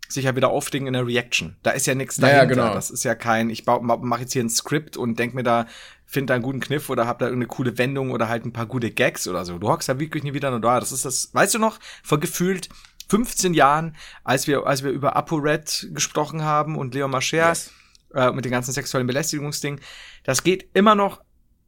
sich 0.06 0.24
ja 0.26 0.36
wieder 0.36 0.50
aufregen 0.50 0.86
in 0.86 0.92
der 0.92 1.06
Reaction. 1.06 1.56
Da 1.62 1.70
ist 1.70 1.86
ja 1.86 1.94
nichts 1.94 2.18
Ja, 2.18 2.28
ja, 2.28 2.34
dahinter. 2.34 2.54
genau. 2.62 2.74
Das 2.74 2.90
ist 2.90 3.04
ja 3.04 3.14
kein, 3.14 3.48
ich 3.48 3.64
mache 3.66 4.20
jetzt 4.20 4.34
hier 4.34 4.44
ein 4.44 4.50
Skript 4.50 4.96
und 4.98 5.18
denk 5.18 5.32
mir 5.34 5.42
da, 5.42 5.66
find 6.06 6.28
da 6.28 6.34
einen 6.34 6.42
guten 6.42 6.60
Kniff 6.60 6.90
oder 6.90 7.06
hab 7.06 7.18
da 7.20 7.24
irgendeine 7.26 7.48
coole 7.48 7.78
Wendung 7.78 8.10
oder 8.10 8.28
halt 8.28 8.44
ein 8.44 8.52
paar 8.52 8.66
gute 8.66 8.90
Gags 8.90 9.26
oder 9.26 9.44
so. 9.46 9.58
Du 9.58 9.68
hockst 9.68 9.88
da 9.88 9.98
wirklich 9.98 10.22
nie 10.22 10.34
wieder 10.34 10.50
nur 10.50 10.60
da. 10.60 10.78
Das 10.78 10.92
ist 10.92 11.06
das, 11.06 11.30
weißt 11.32 11.54
du 11.54 11.58
noch, 11.58 11.80
vor 12.02 12.20
gefühlt 12.20 12.68
15 13.08 13.54
Jahren, 13.54 13.96
als 14.22 14.46
wir, 14.46 14.66
als 14.66 14.82
wir 14.82 14.90
über 14.90 15.16
ApoRed 15.16 15.88
gesprochen 15.92 16.42
haben 16.42 16.76
und 16.76 16.94
Leon 16.94 17.10
Mascher, 17.10 17.48
Yes. 17.48 17.72
äh, 18.14 18.30
mit 18.32 18.44
den 18.44 18.52
ganzen 18.52 18.72
sexuellen 18.72 19.06
Belästigungsdingen. 19.06 19.80
Das 20.24 20.42
geht 20.42 20.68
immer 20.74 20.94
noch, 20.94 21.22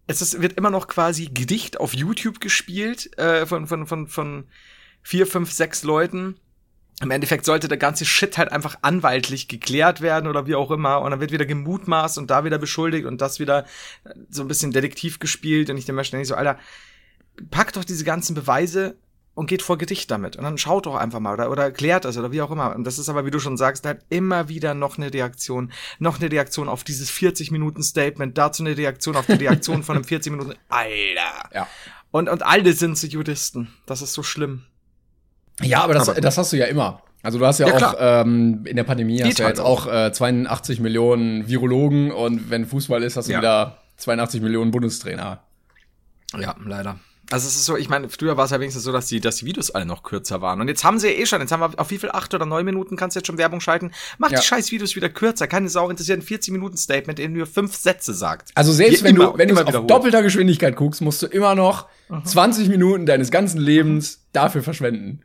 es 0.06 0.22
ist, 0.22 0.40
wird 0.40 0.54
immer 0.54 0.70
noch 0.70 0.88
quasi 0.88 1.26
Gedicht 1.26 1.80
auf 1.80 1.94
YouTube 1.94 2.40
gespielt 2.40 3.16
äh, 3.18 3.46
von, 3.46 3.66
von, 3.66 3.86
von, 3.86 4.06
von 4.06 4.48
vier, 5.02 5.26
fünf, 5.26 5.52
sechs 5.52 5.82
Leuten. 5.82 6.36
Im 7.02 7.10
Endeffekt 7.10 7.44
sollte 7.44 7.68
der 7.68 7.76
ganze 7.76 8.06
Shit 8.06 8.38
halt 8.38 8.52
einfach 8.52 8.78
anwaltlich 8.80 9.48
geklärt 9.48 10.00
werden 10.00 10.28
oder 10.28 10.46
wie 10.46 10.54
auch 10.54 10.70
immer. 10.70 11.02
Und 11.02 11.10
dann 11.10 11.20
wird 11.20 11.32
wieder 11.32 11.44
gemutmaßt 11.44 12.16
und 12.16 12.30
da 12.30 12.44
wieder 12.44 12.56
beschuldigt 12.56 13.04
und 13.04 13.20
das 13.20 13.38
wieder 13.38 13.66
äh, 14.04 14.14
so 14.30 14.42
ein 14.42 14.48
bisschen 14.48 14.72
Detektiv 14.72 15.18
gespielt. 15.18 15.68
Und 15.68 15.76
ich 15.76 15.84
denke 15.84 15.96
mir 16.00 16.04
ständig 16.04 16.28
so, 16.28 16.34
Alter, 16.34 16.58
pack 17.50 17.74
doch 17.74 17.84
diese 17.84 18.04
ganzen 18.04 18.34
Beweise 18.34 18.96
und 19.36 19.46
geht 19.46 19.62
vor 19.62 19.78
Gedicht 19.78 20.10
damit. 20.10 20.34
Und 20.36 20.42
dann 20.42 20.58
schaut 20.58 20.86
doch 20.86 20.96
einfach 20.96 21.20
mal 21.20 21.34
oder, 21.34 21.50
oder 21.52 21.70
klärt 21.70 22.04
das 22.04 22.16
oder 22.18 22.32
wie 22.32 22.42
auch 22.42 22.50
immer. 22.50 22.74
Und 22.74 22.82
das 22.84 22.98
ist 22.98 23.08
aber, 23.08 23.24
wie 23.24 23.30
du 23.30 23.38
schon 23.38 23.56
sagst, 23.56 23.86
halt 23.86 24.00
immer 24.08 24.48
wieder 24.48 24.74
noch 24.74 24.98
eine 24.98 25.12
Reaktion, 25.14 25.70
noch 26.00 26.18
eine 26.20 26.32
Reaktion 26.32 26.68
auf 26.68 26.82
dieses 26.82 27.10
40-Minuten-Statement, 27.12 28.36
dazu 28.36 28.64
eine 28.64 28.76
Reaktion 28.76 29.14
auf 29.14 29.26
die 29.26 29.34
Reaktion 29.34 29.82
von 29.84 29.96
einem 29.96 30.04
40 30.08 30.32
Minuten. 30.32 30.54
Alter. 30.68 31.50
Ja. 31.54 31.68
Und, 32.10 32.28
und 32.28 32.44
alle 32.44 32.72
sind 32.72 32.98
so 32.98 33.06
Juristen. 33.06 33.68
Das 33.86 34.02
ist 34.02 34.14
so 34.14 34.22
schlimm. 34.22 34.64
Ja, 35.62 35.82
aber 35.84 35.94
das, 35.94 36.08
Aber- 36.08 36.20
das 36.20 36.36
hast 36.38 36.52
du 36.52 36.56
ja 36.56 36.66
immer. 36.66 37.02
Also 37.22 37.38
du 37.38 37.46
hast 37.46 37.58
ja, 37.58 37.66
Ja, 37.68 37.74
auch 37.74 37.78
klar. 37.78 38.00
ähm, 38.22 38.64
in 38.66 38.76
der 38.76 38.84
Pandemie 38.84 39.20
hast 39.22 39.38
du 39.38 39.42
ja 39.42 39.46
halt 39.48 39.56
jetzt 39.58 39.64
auch 39.64 39.86
äh, 39.86 40.12
82 40.12 40.80
Millionen 40.80 41.48
Virologen 41.48 42.12
und 42.12 42.50
wenn 42.50 42.66
Fußball 42.66 43.02
ist, 43.02 43.16
hast 43.16 43.28
du 43.28 43.32
Ja. 43.32 43.38
wieder 43.38 43.78
82 43.96 44.40
Millionen 44.42 44.70
Bundestrainer. 44.70 45.42
Ja, 46.38 46.54
leider. 46.64 47.00
Also 47.30 47.48
es 47.48 47.56
ist 47.56 47.64
so, 47.64 47.76
ich 47.76 47.88
meine, 47.88 48.08
früher 48.08 48.36
war 48.36 48.44
es 48.44 48.52
ja 48.52 48.60
wenigstens 48.60 48.84
so, 48.84 48.92
dass 48.92 49.06
die, 49.06 49.18
dass 49.20 49.36
die 49.36 49.46
Videos 49.46 49.72
alle 49.72 49.84
noch 49.84 50.04
kürzer 50.04 50.40
waren. 50.40 50.60
Und 50.60 50.68
jetzt 50.68 50.84
haben 50.84 50.98
sie 51.00 51.08
ja 51.08 51.14
eh 51.14 51.26
schon, 51.26 51.40
jetzt 51.40 51.50
haben 51.50 51.58
wir 51.60 51.78
auf 51.80 51.90
wie 51.90 51.98
viel, 51.98 52.10
acht 52.12 52.32
oder 52.34 52.46
neun 52.46 52.64
Minuten 52.64 52.96
kannst 52.96 53.16
du 53.16 53.18
jetzt 53.18 53.26
schon 53.26 53.36
Werbung 53.38 53.60
schalten. 53.60 53.90
Mach 54.18 54.30
Ja. 54.30 54.38
die 54.38 54.44
scheiß 54.46 54.70
Videos 54.70 54.94
wieder 54.94 55.08
kürzer. 55.08 55.48
Keine 55.48 55.68
Sau 55.68 55.90
interessiert 55.90 56.20
ein 56.20 56.22
40 56.22 56.52
Minuten 56.52 56.76
Statement, 56.76 57.18
in 57.18 57.32
dem 57.32 57.36
nur 57.38 57.46
fünf 57.46 57.74
Sätze 57.74 58.14
sagt. 58.14 58.50
Also 58.54 58.70
selbst 58.72 59.02
wenn 59.02 59.16
immer- 59.16 59.32
du, 59.32 59.38
wenn 59.38 59.48
du 59.48 59.60
auf 59.60 59.86
doppelter 59.86 60.22
Geschwindigkeit 60.22 60.76
guckst, 60.76 61.00
musst 61.00 61.20
du 61.22 61.26
immer 61.26 61.54
noch 61.56 61.88
20 62.24 62.68
Minuten 62.68 63.06
deines 63.06 63.30
ganzen 63.32 63.60
Lebens 63.60 64.26
dafür 64.32 64.62
verschwenden. 64.62 65.22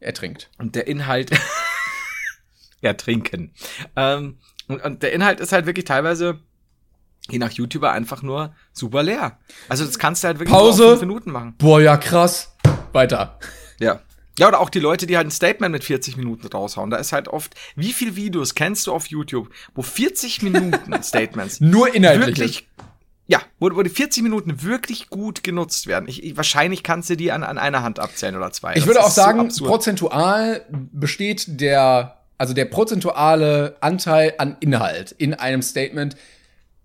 Er 0.00 0.12
trinkt. 0.12 0.50
Und 0.58 0.74
der 0.74 0.86
Inhalt. 0.86 1.30
ja, 2.82 2.92
trinken. 2.94 3.52
Ähm, 3.96 4.38
und, 4.68 4.82
und 4.82 5.02
der 5.02 5.12
Inhalt 5.12 5.40
ist 5.40 5.52
halt 5.52 5.66
wirklich 5.66 5.84
teilweise, 5.84 6.40
je 7.28 7.38
nach 7.38 7.50
YouTuber, 7.50 7.92
einfach 7.92 8.22
nur 8.22 8.54
super 8.72 9.02
leer. 9.02 9.38
Also 9.68 9.84
das 9.84 9.98
kannst 9.98 10.22
du 10.24 10.28
halt 10.28 10.38
wirklich 10.38 10.54
Pause. 10.56 10.90
fünf 10.90 11.00
Minuten 11.02 11.30
machen. 11.32 11.54
Boah, 11.58 11.80
ja 11.80 11.96
krass. 11.96 12.54
Weiter. 12.92 13.38
Ja. 13.78 14.00
Ja, 14.38 14.48
oder 14.48 14.60
auch 14.60 14.70
die 14.70 14.78
Leute, 14.80 15.06
die 15.06 15.16
halt 15.16 15.26
ein 15.26 15.30
Statement 15.30 15.72
mit 15.72 15.84
40 15.84 16.16
Minuten 16.16 16.46
raushauen. 16.46 16.88
Da 16.90 16.96
ist 16.96 17.12
halt 17.12 17.28
oft, 17.28 17.54
wie 17.76 17.92
viele 17.92 18.16
Videos 18.16 18.54
kennst 18.54 18.86
du 18.86 18.92
auf 18.92 19.06
YouTube, 19.08 19.50
wo 19.74 19.82
40 19.82 20.40
Minuten 20.42 21.02
Statements 21.02 21.60
Nur 21.60 21.94
inhaltlich. 21.94 22.26
wirklich, 22.38 22.68
Ja, 23.26 23.42
wo, 23.58 23.68
wo 23.76 23.82
die 23.82 23.90
40 23.90 24.22
Minuten 24.22 24.62
wirklich 24.62 25.10
gut 25.10 25.42
genutzt 25.42 25.86
werden. 25.86 26.08
Ich, 26.08 26.22
ich, 26.24 26.36
wahrscheinlich 26.38 26.82
kannst 26.82 27.10
du 27.10 27.16
die 27.16 27.32
an, 27.32 27.42
an 27.42 27.58
einer 27.58 27.82
Hand 27.82 27.98
abzählen 27.98 28.34
oder 28.34 28.50
zwei. 28.50 28.72
Ich 28.72 28.78
Das 28.78 28.86
würde 28.86 29.00
auch 29.02 29.08
so 29.10 29.20
sagen, 29.20 29.40
absurd. 29.40 29.68
prozentual 29.70 30.64
besteht 30.70 31.60
der, 31.60 32.16
also 32.38 32.54
der 32.54 32.64
prozentuale 32.64 33.76
Anteil 33.80 34.34
an 34.38 34.56
Inhalt 34.60 35.12
in 35.12 35.34
einem 35.34 35.60
Statement 35.60 36.16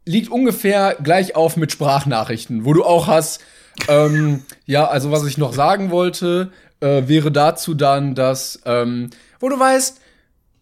liegt 0.06 0.30
ungefähr 0.30 0.98
gleich 1.02 1.36
auf 1.36 1.58
mit 1.58 1.72
Sprachnachrichten, 1.72 2.66
wo 2.66 2.74
du 2.74 2.84
auch 2.84 3.08
hast, 3.08 3.42
ähm, 3.88 4.44
ja, 4.66 4.88
also 4.88 5.12
was 5.12 5.26
ich 5.26 5.38
noch 5.38 5.54
sagen 5.54 5.92
wollte, 5.92 6.52
äh, 6.80 7.04
wäre 7.08 7.32
dazu 7.32 7.74
dann, 7.74 8.16
dass, 8.16 8.62
ähm, 8.66 9.10
wo 9.40 9.50
du 9.50 9.60
weißt, 9.60 10.00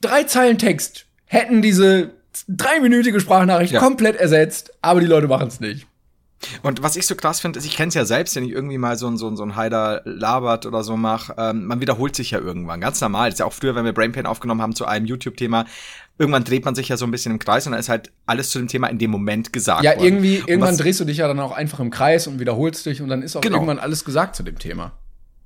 drei 0.01 0.23
Zeilen 0.23 0.57
Text 0.57 1.05
hätten 1.25 1.61
diese 1.61 2.11
dreiminütige 2.47 3.19
Sprachnachricht 3.19 3.73
Ja. 3.73 3.79
komplett 3.79 4.15
ersetzt, 4.15 4.71
aber 4.81 4.99
die 4.99 5.05
Leute 5.07 5.27
machen 5.27 5.47
es 5.47 5.59
nicht. 5.59 5.87
Und 6.61 6.83
was 6.83 6.95
ich 6.97 7.07
so 7.07 7.15
krass 7.15 7.39
finde, 7.39 7.59
ist, 7.59 7.65
ich 7.65 7.75
kenne 7.77 7.87
es 7.89 7.93
ja 7.93 8.03
selbst, 8.03 8.35
wenn 8.35 8.43
ich 8.43 8.51
irgendwie 8.51 8.77
mal 8.77 8.97
so 8.97 9.07
ein 9.07 9.17
so 9.17 9.27
ein 9.29 9.37
so 9.37 9.43
ein 9.43 9.55
Heider 9.55 10.01
labert 10.03 10.65
oder 10.65 10.83
so 10.83 10.97
mache, 10.97 11.33
ähm, 11.37 11.65
man 11.65 11.79
wiederholt 11.79 12.15
sich 12.15 12.31
ja 12.31 12.39
irgendwann. 12.39 12.81
Ganz 12.81 12.99
normal. 12.99 13.29
Das 13.29 13.35
ist 13.35 13.39
ja 13.39 13.45
auch 13.45 13.53
früher, 13.53 13.75
wenn 13.75 13.85
wir 13.85 13.93
Brainpain 13.93 14.25
aufgenommen 14.25 14.61
haben 14.61 14.75
zu 14.75 14.85
einem 14.85 15.05
YouTube-Thema, 15.05 15.65
irgendwann 16.17 16.43
dreht 16.43 16.63
man 16.65 16.75
sich 16.75 16.89
ja 16.89 16.97
so 16.97 17.05
ein 17.05 17.11
bisschen 17.11 17.31
im 17.31 17.39
Kreis 17.39 17.65
und 17.65 17.71
dann 17.71 17.79
ist 17.79 17.89
halt 17.89 18.11
alles 18.25 18.49
zu 18.51 18.59
dem 18.59 18.67
Thema 18.67 18.87
in 18.87 18.99
dem 18.99 19.11
Moment 19.11 19.51
gesagt 19.51 19.83
Ja, 19.83 19.91
worden. 19.95 20.03
irgendwie, 20.05 20.39
Und 20.41 20.47
irgendwann 20.49 20.77
drehst 20.77 20.99
du 20.99 21.05
dich 21.05 21.17
ja 21.17 21.27
dann 21.27 21.39
auch 21.39 21.51
einfach 21.51 21.79
im 21.79 21.89
Kreis 21.89 22.27
und 22.27 22.39
wiederholst 22.39 22.85
dich 22.85 23.01
und 23.01 23.09
dann 23.09 23.21
ist 23.21 23.35
auch 23.35 23.41
Genau. 23.41 23.55
irgendwann 23.57 23.79
alles 23.79 24.05
gesagt 24.05 24.35
zu 24.35 24.43
dem 24.43 24.59
Thema. 24.59 24.97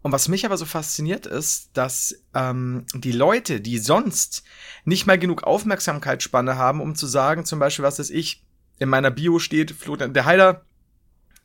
Und 0.03 0.11
was 0.11 0.27
mich 0.27 0.45
aber 0.45 0.57
so 0.57 0.65
fasziniert 0.65 1.25
ist, 1.25 1.71
dass 1.73 2.15
ähm, 2.33 2.85
die 2.93 3.11
Leute, 3.11 3.59
die 3.59 3.77
sonst 3.77 4.43
nicht 4.85 5.05
mal 5.07 5.17
genug 5.17 5.43
Aufmerksamkeitsspanne 5.43 6.55
haben, 6.57 6.81
um 6.81 6.95
zu 6.95 7.07
sagen, 7.07 7.45
zum 7.45 7.59
Beispiel, 7.59 7.83
was 7.83 7.99
ist 7.99 8.09
ich, 8.11 8.43
in 8.79 8.89
meiner 8.89 9.11
Bio 9.11 9.39
steht, 9.39 9.71
Florian, 9.71 10.13
der 10.13 10.25
Heiler, 10.25 10.61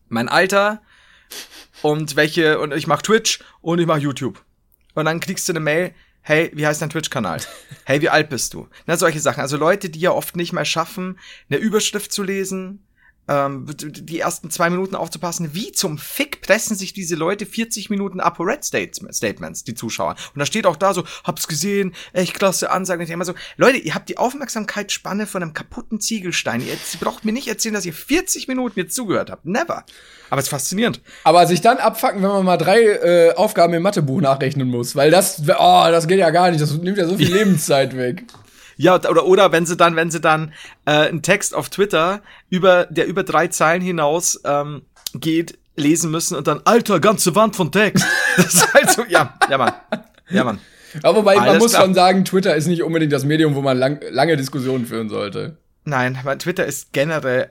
mein 0.08 0.28
Alter 0.28 0.82
und 1.80 2.14
welche, 2.16 2.60
und 2.60 2.72
ich 2.74 2.86
mach 2.86 3.02
Twitch 3.02 3.40
und 3.62 3.78
ich 3.78 3.86
mach 3.86 3.98
YouTube. 3.98 4.44
Und 4.94 5.06
dann 5.06 5.20
kriegst 5.20 5.48
du 5.48 5.52
eine 5.52 5.60
Mail, 5.60 5.94
hey, 6.22 6.50
wie 6.54 6.66
heißt 6.66 6.82
dein 6.82 6.90
Twitch-Kanal? 6.90 7.40
Hey, 7.84 8.00
wie 8.00 8.10
alt 8.10 8.28
bist 8.28 8.54
du? 8.54 8.68
Na, 8.86 8.96
solche 8.96 9.18
Sachen. 9.18 9.40
Also 9.40 9.56
Leute, 9.56 9.90
die 9.90 9.98
ja 9.98 10.12
oft 10.12 10.36
nicht 10.36 10.52
mal 10.52 10.64
schaffen, 10.64 11.18
eine 11.50 11.58
Überschrift 11.58 12.12
zu 12.12 12.22
lesen, 12.22 12.86
ähm, 13.28 13.66
die 13.78 14.20
ersten 14.20 14.50
zwei 14.50 14.70
Minuten 14.70 14.96
aufzupassen. 14.96 15.54
Wie 15.54 15.72
zum 15.72 15.98
Fick 15.98 16.40
pressen 16.42 16.76
sich 16.76 16.92
diese 16.92 17.14
Leute 17.14 17.46
40 17.46 17.90
Minuten 17.90 18.20
ApoRed-Statements, 18.20 19.64
die 19.64 19.74
Zuschauer. 19.74 20.16
Und 20.34 20.38
da 20.38 20.46
steht 20.46 20.66
auch 20.66 20.76
da 20.76 20.92
so, 20.92 21.04
hab's 21.24 21.46
gesehen, 21.46 21.94
echt 22.12 22.34
klasse 22.34 22.70
Ansage. 22.70 23.04
Ich 23.04 23.10
immer 23.10 23.24
so, 23.24 23.34
Leute, 23.56 23.78
ihr 23.78 23.94
habt 23.94 24.08
die 24.08 24.18
Aufmerksamkeitsspanne 24.18 25.26
von 25.26 25.42
einem 25.42 25.54
kaputten 25.54 26.00
Ziegelstein. 26.00 26.60
Ihr 26.60 26.76
braucht 27.00 27.24
mir 27.24 27.32
nicht 27.32 27.48
erzählen, 27.48 27.74
dass 27.74 27.86
ihr 27.86 27.92
40 27.92 28.48
Minuten 28.48 28.78
jetzt 28.78 28.94
zugehört 28.94 29.30
habt. 29.30 29.46
Never. 29.46 29.84
Aber 30.30 30.38
es 30.38 30.46
ist 30.46 30.50
faszinierend. 30.50 31.00
Aber 31.24 31.46
sich 31.46 31.60
dann 31.60 31.78
abfacken, 31.78 32.22
wenn 32.22 32.30
man 32.30 32.44
mal 32.44 32.56
drei 32.56 32.80
äh, 32.80 33.34
Aufgaben 33.34 33.74
im 33.74 33.82
Mathebuch 33.82 34.20
nachrechnen 34.20 34.68
muss, 34.68 34.96
weil 34.96 35.10
das, 35.10 35.42
oh, 35.46 35.84
das 35.90 36.08
geht 36.08 36.18
ja 36.18 36.30
gar 36.30 36.50
nicht, 36.50 36.60
das 36.60 36.72
nimmt 36.72 36.98
ja 36.98 37.06
so 37.06 37.16
viel 37.16 37.32
Lebenszeit 37.34 37.96
weg. 37.96 38.24
Ja, 38.76 38.96
oder, 38.96 39.26
oder 39.26 39.52
wenn 39.52 39.66
sie 39.66 39.76
dann, 39.76 39.96
wenn 39.96 40.10
sie 40.10 40.20
dann 40.20 40.52
äh, 40.84 41.08
einen 41.08 41.22
Text 41.22 41.54
auf 41.54 41.68
Twitter 41.68 42.22
über, 42.50 42.86
der 42.86 43.06
über 43.06 43.22
drei 43.22 43.48
Zeilen 43.48 43.82
hinaus 43.82 44.40
ähm, 44.44 44.82
geht, 45.14 45.58
lesen 45.76 46.10
müssen 46.10 46.36
und 46.36 46.46
dann, 46.46 46.60
Alter, 46.64 47.00
ganze 47.00 47.34
Wand 47.34 47.56
von 47.56 47.72
Text. 47.72 48.04
Das 48.36 48.54
ist 48.54 48.72
halt 48.72 48.90
so, 48.90 49.04
ja, 49.08 49.34
ja, 49.50 49.58
Mann. 49.58 49.74
Ja, 50.30 50.44
Mann. 50.44 50.58
Aber 51.02 51.18
wobei, 51.18 51.36
man 51.36 51.48
Alles 51.48 51.62
muss 51.62 51.72
klar. 51.72 51.82
schon 51.84 51.94
sagen, 51.94 52.24
Twitter 52.24 52.56
ist 52.56 52.66
nicht 52.66 52.82
unbedingt 52.82 53.12
das 53.12 53.24
Medium, 53.24 53.54
wo 53.54 53.60
man 53.60 53.76
lang, 53.76 54.00
lange 54.10 54.36
Diskussionen 54.38 54.86
führen 54.86 55.10
sollte. 55.10 55.58
Nein, 55.84 56.18
weil 56.22 56.38
Twitter 56.38 56.64
ist 56.64 56.92
generell 56.92 57.50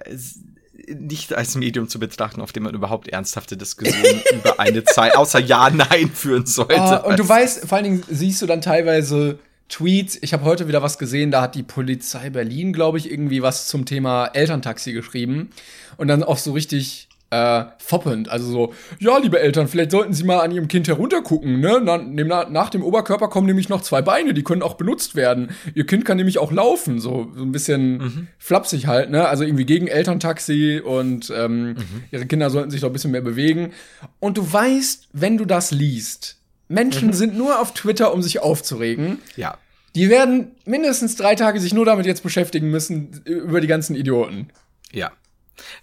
nicht 0.87 1.33
als 1.33 1.55
Medium 1.55 1.87
zu 1.87 1.99
betrachten, 1.99 2.41
auf 2.41 2.51
dem 2.51 2.63
man 2.63 2.73
überhaupt 2.73 3.07
ernsthafte 3.07 3.57
Diskussionen 3.57 4.21
über 4.33 4.59
eine 4.59 4.83
Zeit, 4.83 5.15
außer 5.15 5.39
Ja, 5.39 5.69
Nein 5.69 6.09
führen 6.13 6.45
sollte. 6.45 6.79
Ah, 6.79 6.97
und 6.97 7.19
du 7.19 7.27
weißt, 7.27 7.67
vor 7.67 7.77
allen 7.77 7.85
Dingen 7.85 8.03
siehst 8.09 8.41
du 8.41 8.45
dann 8.45 8.61
teilweise 8.61 9.39
Tweets. 9.71 10.17
Ich 10.21 10.33
habe 10.33 10.43
heute 10.43 10.67
wieder 10.67 10.83
was 10.83 10.97
gesehen, 10.97 11.31
da 11.31 11.41
hat 11.41 11.55
die 11.55 11.63
Polizei 11.63 12.29
Berlin, 12.29 12.73
glaube 12.73 12.97
ich, 12.97 13.09
irgendwie 13.09 13.41
was 13.41 13.67
zum 13.67 13.85
Thema 13.85 14.27
Elterntaxi 14.27 14.93
geschrieben. 14.93 15.49
Und 15.97 16.07
dann 16.07 16.23
auch 16.23 16.37
so 16.37 16.51
richtig 16.51 17.07
äh, 17.31 17.63
foppend. 17.77 18.29
Also 18.29 18.51
so, 18.51 18.73
ja, 18.99 19.17
liebe 19.17 19.39
Eltern, 19.39 19.69
vielleicht 19.69 19.91
sollten 19.91 20.13
Sie 20.13 20.25
mal 20.25 20.39
an 20.39 20.51
Ihrem 20.51 20.67
Kind 20.67 20.89
heruntergucken. 20.89 21.61
Ne? 21.61 21.81
Na, 21.81 21.97
nach 22.49 22.69
dem 22.69 22.83
Oberkörper 22.83 23.29
kommen 23.29 23.47
nämlich 23.47 23.69
noch 23.69 23.81
zwei 23.81 24.01
Beine, 24.01 24.33
die 24.33 24.43
können 24.43 24.61
auch 24.61 24.73
benutzt 24.73 25.15
werden. 25.15 25.51
Ihr 25.73 25.85
Kind 25.85 26.03
kann 26.03 26.17
nämlich 26.17 26.37
auch 26.37 26.51
laufen. 26.51 26.99
So, 26.99 27.31
so 27.33 27.43
ein 27.43 27.53
bisschen 27.53 28.27
flapsig 28.37 28.87
halt. 28.87 29.09
Ne? 29.09 29.27
Also 29.27 29.45
irgendwie 29.45 29.65
gegen 29.65 29.87
Elterntaxi 29.87 30.81
und 30.83 31.31
ähm, 31.33 31.77
ihre 32.11 32.25
Kinder 32.25 32.49
sollten 32.49 32.69
sich 32.69 32.81
doch 32.81 32.89
ein 32.89 32.93
bisschen 32.93 33.11
mehr 33.11 33.21
bewegen. 33.21 33.71
Und 34.19 34.37
du 34.37 34.51
weißt, 34.51 35.07
wenn 35.13 35.37
du 35.37 35.45
das 35.45 35.71
liest, 35.71 36.37
Menschen 36.67 37.13
sind 37.13 37.37
nur 37.37 37.59
auf 37.59 37.73
Twitter, 37.73 38.13
um 38.13 38.21
sich 38.21 38.41
aufzuregen. 38.41 39.19
ja. 39.35 39.57
Die 39.95 40.09
werden 40.09 40.55
mindestens 40.65 41.15
drei 41.15 41.35
Tage 41.35 41.59
sich 41.59 41.73
nur 41.73 41.85
damit 41.85 42.05
jetzt 42.05 42.23
beschäftigen 42.23 42.69
müssen, 42.69 43.21
über 43.25 43.61
die 43.61 43.67
ganzen 43.67 43.95
Idioten. 43.95 44.49
Ja. 44.91 45.11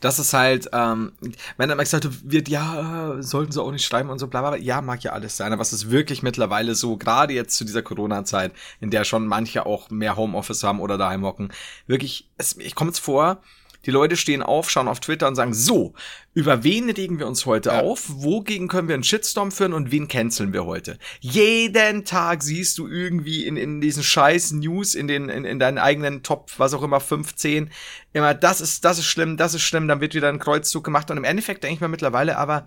Das 0.00 0.18
ist 0.18 0.32
halt, 0.32 0.68
ähm, 0.72 1.12
wenn 1.56 1.68
dann 1.68 1.78
gesagt 1.78 2.08
wird, 2.24 2.48
ja, 2.48 3.16
sollten 3.20 3.52
sie 3.52 3.62
auch 3.62 3.70
nicht 3.70 3.84
schreiben 3.84 4.10
und 4.10 4.18
so, 4.18 4.26
bla, 4.26 4.40
bla, 4.40 4.50
bla. 4.50 4.58
Ja, 4.58 4.80
mag 4.80 5.02
ja 5.04 5.12
alles 5.12 5.36
sein, 5.36 5.52
aber 5.52 5.62
es 5.62 5.72
ist 5.72 5.90
wirklich 5.90 6.22
mittlerweile 6.22 6.74
so, 6.74 6.96
gerade 6.96 7.32
jetzt 7.34 7.56
zu 7.56 7.64
dieser 7.64 7.82
Corona-Zeit, 7.82 8.52
in 8.80 8.90
der 8.90 9.04
schon 9.04 9.26
manche 9.26 9.66
auch 9.66 9.90
mehr 9.90 10.16
Homeoffice 10.16 10.64
haben 10.64 10.80
oder 10.80 10.98
daheim 10.98 11.24
hocken, 11.24 11.52
wirklich, 11.86 12.28
es, 12.38 12.56
ich 12.56 12.74
komme 12.74 12.90
jetzt 12.90 12.98
vor, 12.98 13.40
die 13.86 13.90
Leute 13.90 14.16
stehen 14.16 14.42
auf, 14.42 14.70
schauen 14.70 14.88
auf 14.88 15.00
Twitter 15.00 15.28
und 15.28 15.34
sagen, 15.34 15.54
so, 15.54 15.94
über 16.34 16.64
wen 16.64 16.90
regen 16.90 17.18
wir 17.18 17.26
uns 17.26 17.46
heute 17.46 17.70
Ja. 17.70 17.80
auf? 17.80 18.04
Wogegen 18.08 18.68
können 18.68 18.88
wir 18.88 18.94
einen 18.94 19.04
Shitstorm 19.04 19.52
führen 19.52 19.72
und 19.72 19.90
wen 19.90 20.08
canceln 20.08 20.52
wir 20.52 20.64
heute? 20.64 20.98
Jeden 21.20 22.04
Tag 22.04 22.42
siehst 22.42 22.78
du 22.78 22.88
irgendwie 22.88 23.46
in, 23.46 23.56
in 23.56 23.80
diesen 23.80 24.02
scheiß 24.02 24.52
News, 24.52 24.94
in 24.94 25.08
den, 25.08 25.28
in, 25.28 25.44
in 25.44 25.58
deinen 25.58 25.78
eigenen 25.78 26.22
Top, 26.22 26.50
was 26.58 26.74
auch 26.74 26.82
immer, 26.82 27.00
15, 27.00 27.70
immer, 28.12 28.34
das 28.34 28.60
ist, 28.60 28.84
das 28.84 28.98
ist 28.98 29.06
schlimm, 29.06 29.36
das 29.36 29.54
ist 29.54 29.62
schlimm, 29.62 29.88
dann 29.88 30.00
wird 30.00 30.14
wieder 30.14 30.28
ein 30.28 30.38
Kreuzzug 30.38 30.84
gemacht 30.84 31.10
und 31.10 31.16
im 31.16 31.24
Endeffekt 31.24 31.62
denke 31.64 31.74
ich 31.74 31.80
mir 31.80 31.88
mittlerweile 31.88 32.36
aber, 32.36 32.66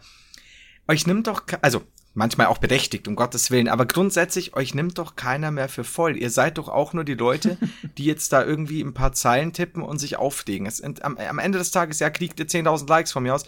euch 0.88 1.05
nimmt 1.07 1.28
doch, 1.28 1.43
also 1.62 1.84
manchmal 2.14 2.47
auch 2.47 2.57
berechtigt, 2.57 3.07
um 3.07 3.16
Gottes 3.16 3.51
Willen, 3.51 3.70
aber 3.70 3.86
grundsätzlich, 3.86 4.55
euch 4.55 4.74
nimmt 4.74 4.97
doch 4.97 5.16
keiner 5.16 5.51
mehr 5.51 5.70
für 5.70 5.84
voll. 5.84 6.18
Ihr 6.18 6.30
seid 6.30 6.57
doch 6.57 6.68
auch 6.68 6.93
nur 6.93 7.03
die 7.03 7.14
Leute, 7.14 7.57
die 7.97 8.05
jetzt 8.05 8.34
da 8.34 8.43
irgendwie 8.43 8.82
ein 8.82 8.93
paar 8.93 9.14
Zeilen 9.14 9.53
tippen 9.53 9.82
und 9.82 9.99
sich 9.99 10.18
aufregen. 10.18 10.68
Es, 10.68 10.82
am, 10.82 11.18
am 11.18 11.39
Ende 11.39 11.57
des 11.57 11.72
Tages, 11.72 11.99
ja, 11.99 12.09
kriegt 12.09 12.39
ihr 12.39 12.47
10.000 12.47 12.88
Likes 12.89 13.12
von 13.12 13.24
mir 13.24 13.34
aus, 13.34 13.45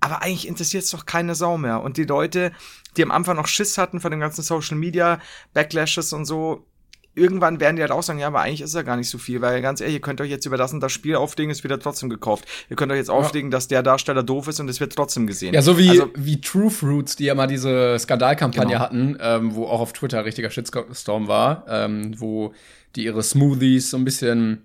aber 0.00 0.22
eigentlich 0.22 0.46
interessiert 0.46 0.84
es 0.84 0.90
doch 0.90 1.06
keine 1.06 1.34
Sau 1.34 1.56
mehr. 1.56 1.80
Und 1.80 1.96
die 1.96 2.04
Leute, 2.04 2.52
die 2.96 3.02
am 3.02 3.10
Anfang 3.10 3.36
noch 3.36 3.46
Schiss 3.46 3.78
hatten 3.78 4.00
von 4.00 4.10
dem 4.10 4.20
ganzen 4.20 4.42
Social 4.42 4.76
Media, 4.76 5.18
Backlashes 5.54 6.12
und 6.12 6.26
so, 6.26 6.66
irgendwann 7.14 7.60
werden 7.60 7.76
die 7.76 7.82
halt 7.82 7.92
auch 7.92 8.02
sagen, 8.02 8.18
ja, 8.18 8.26
aber 8.26 8.40
eigentlich 8.40 8.60
ist 8.60 8.74
ja 8.74 8.82
gar 8.82 8.96
nicht 8.96 9.08
so 9.08 9.18
viel, 9.18 9.40
weil 9.40 9.62
ganz 9.62 9.80
ehrlich, 9.80 9.94
ihr 9.94 10.00
könnt 10.00 10.20
euch 10.20 10.30
jetzt 10.30 10.46
über 10.46 10.56
das 10.56 10.72
und 10.72 10.80
das 10.80 10.92
Spiel 10.92 11.16
aufregen, 11.16 11.50
es 11.50 11.62
wird 11.62 11.70
ja 11.70 11.76
trotzdem 11.76 12.10
gekauft. 12.10 12.44
Ihr 12.68 12.76
könnt 12.76 12.90
euch 12.92 12.98
jetzt 12.98 13.10
aufregen, 13.10 13.50
dass 13.50 13.68
der 13.68 13.82
Darsteller 13.82 14.22
doof 14.22 14.48
ist 14.48 14.60
und 14.60 14.68
es 14.68 14.80
wird 14.80 14.94
trotzdem 14.94 15.26
gesehen. 15.26 15.54
Ja, 15.54 15.62
so 15.62 15.78
wie, 15.78 15.90
Also, 15.90 16.10
wie 16.16 16.40
True 16.40 16.70
Fruits, 16.70 17.16
die 17.16 17.24
ja 17.24 17.34
mal 17.34 17.46
diese 17.46 17.96
Skandalkampagne 17.98 18.68
Genau. 18.72 18.80
hatten, 18.80 19.16
ähm, 19.20 19.54
wo 19.54 19.66
auch 19.66 19.80
auf 19.80 19.92
Twitter 19.92 20.18
ein 20.18 20.24
richtiger 20.24 20.50
Shitstorm 20.50 21.28
war, 21.28 21.64
ähm, 21.68 22.18
wo 22.20 22.52
die 22.96 23.04
ihre 23.04 23.22
Smoothies 23.22 23.90
so 23.90 23.96
ein 23.96 24.04
bisschen 24.04 24.62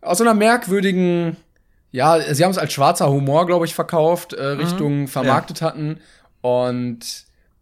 aus 0.00 0.18
so 0.18 0.24
einer 0.24 0.34
merkwürdigen, 0.34 1.36
ja, 1.92 2.20
sie 2.34 2.44
haben 2.44 2.50
es 2.50 2.58
als 2.58 2.72
schwarzer 2.72 3.08
Humor, 3.08 3.46
glaube 3.46 3.64
ich, 3.66 3.74
verkauft, 3.74 4.32
äh, 4.32 4.44
Richtung 4.44 5.08
vermarktet 5.08 5.62
hatten 5.62 6.00
und 6.40 7.00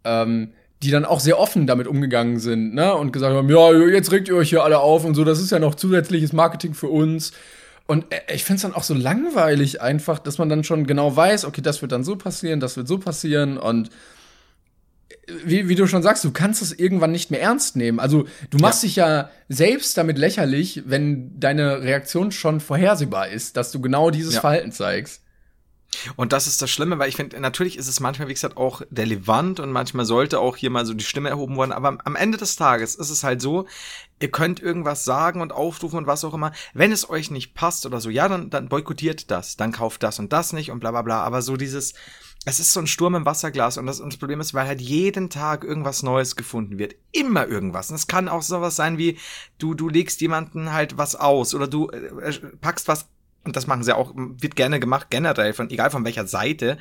ähm, 0.03 0.51
die 0.83 0.91
dann 0.91 1.05
auch 1.05 1.19
sehr 1.21 1.39
offen 1.39 1.65
damit 1.65 1.87
umgegangen 1.87 2.39
sind, 2.39 2.73
ne? 2.73 2.93
Und 2.93 3.13
gesagt 3.13 3.33
haben, 3.33 3.49
ja, 3.49 3.71
jetzt 3.87 4.11
regt 4.11 4.27
ihr 4.27 4.35
euch 4.35 4.49
hier 4.49 4.63
alle 4.63 4.79
auf 4.79 5.05
und 5.05 5.15
so, 5.15 5.23
das 5.23 5.39
ist 5.39 5.51
ja 5.51 5.59
noch 5.59 5.75
zusätzliches 5.75 6.33
Marketing 6.33 6.73
für 6.73 6.89
uns. 6.89 7.31
Und 7.87 8.05
äh, 8.13 8.19
ich 8.33 8.43
finde 8.43 8.57
es 8.57 8.61
dann 8.63 8.73
auch 8.73 8.83
so 8.83 8.93
langweilig 8.93 9.81
einfach, 9.81 10.19
dass 10.19 10.37
man 10.37 10.49
dann 10.49 10.63
schon 10.63 10.85
genau 10.85 11.15
weiß, 11.15 11.45
okay, 11.45 11.61
das 11.61 11.81
wird 11.81 11.91
dann 11.91 12.03
so 12.03 12.15
passieren, 12.17 12.59
das 12.59 12.75
wird 12.77 12.87
so 12.87 12.97
passieren 12.97 13.57
und 13.57 13.89
äh, 15.09 15.33
wie, 15.45 15.69
wie 15.69 15.75
du 15.75 15.87
schon 15.87 16.03
sagst, 16.03 16.23
du 16.23 16.31
kannst 16.31 16.61
es 16.61 16.73
irgendwann 16.73 17.11
nicht 17.11 17.31
mehr 17.31 17.41
ernst 17.41 17.75
nehmen. 17.75 17.99
Also 17.99 18.25
du 18.49 18.57
machst 18.57 18.83
dich 18.83 18.95
ja 18.97 19.29
selbst 19.49 19.97
damit 19.97 20.17
lächerlich, 20.17 20.83
wenn 20.85 21.39
deine 21.39 21.81
Reaktion 21.81 22.31
schon 22.31 22.59
vorhersehbar 22.59 23.29
ist, 23.29 23.57
dass 23.57 23.71
du 23.71 23.79
genau 23.81 24.11
dieses 24.11 24.35
Ja. 24.35 24.41
Verhalten 24.41 24.71
zeigst. 24.71 25.22
Und 26.15 26.33
das 26.33 26.47
ist 26.47 26.61
das 26.61 26.71
Schlimme, 26.71 26.99
weil 26.99 27.09
ich 27.09 27.15
finde, 27.15 27.39
natürlich 27.39 27.77
ist 27.77 27.87
es 27.87 27.99
manchmal, 27.99 28.27
wie 28.27 28.33
gesagt, 28.33 28.57
auch 28.57 28.81
relevant 28.91 29.59
und 29.59 29.71
manchmal 29.71 30.05
sollte 30.05 30.39
auch 30.39 30.57
hier 30.57 30.69
mal 30.69 30.85
so 30.85 30.93
die 30.93 31.03
Stimme 31.03 31.29
erhoben 31.29 31.57
werden. 31.57 31.71
Aber 31.71 31.97
am 32.03 32.15
Ende 32.15 32.37
des 32.37 32.55
Tages 32.55 32.95
ist 32.95 33.09
es 33.09 33.23
halt 33.23 33.41
so, 33.41 33.67
ihr 34.21 34.31
könnt 34.31 34.61
irgendwas 34.61 35.03
sagen 35.03 35.41
und 35.41 35.51
aufrufen 35.51 35.97
und 35.97 36.07
was 36.07 36.23
auch 36.23 36.33
immer. 36.33 36.51
Wenn 36.73 36.91
es 36.91 37.09
euch 37.09 37.31
nicht 37.31 37.53
passt 37.53 37.85
oder 37.85 37.99
so, 37.99 38.09
ja, 38.09 38.27
dann, 38.27 38.49
dann 38.49 38.69
boykottiert 38.69 39.31
das, 39.31 39.57
dann 39.57 39.71
kauft 39.71 40.03
das 40.03 40.19
und 40.19 40.33
das 40.33 40.53
nicht 40.53 40.71
und 40.71 40.79
bla 40.79 40.91
bla 40.91 41.01
bla. 41.01 41.23
Aber 41.23 41.41
so 41.41 41.57
dieses, 41.57 41.93
es 42.45 42.59
ist 42.59 42.73
so 42.73 42.79
ein 42.79 42.87
Sturm 42.87 43.15
im 43.15 43.25
Wasserglas 43.25 43.77
und 43.77 43.85
das, 43.85 43.99
und 43.99 44.11
das 44.11 44.19
Problem 44.19 44.41
ist, 44.41 44.53
weil 44.53 44.67
halt 44.67 44.81
jeden 44.81 45.29
Tag 45.29 45.63
irgendwas 45.63 46.03
Neues 46.03 46.35
gefunden 46.35 46.77
wird. 46.77 46.95
Immer 47.11 47.47
irgendwas. 47.47 47.89
Und 47.89 47.95
es 47.95 48.07
kann 48.07 48.27
auch 48.27 48.41
sowas 48.41 48.75
sein 48.75 48.97
wie, 48.97 49.17
du, 49.59 49.73
du 49.73 49.87
legst 49.87 50.19
jemanden 50.21 50.73
halt 50.73 50.97
was 50.97 51.15
aus 51.15 51.55
oder 51.55 51.67
du 51.67 51.89
äh, 51.89 52.33
packst 52.59 52.87
was 52.87 53.07
und 53.45 53.55
das 53.55 53.67
machen 53.67 53.83
sie 53.83 53.95
auch, 53.95 54.13
wird 54.15 54.55
gerne 54.55 54.79
gemacht, 54.79 55.07
generell, 55.09 55.53
von 55.53 55.69
egal 55.69 55.89
von 55.89 56.05
welcher 56.05 56.27
Seite, 56.27 56.77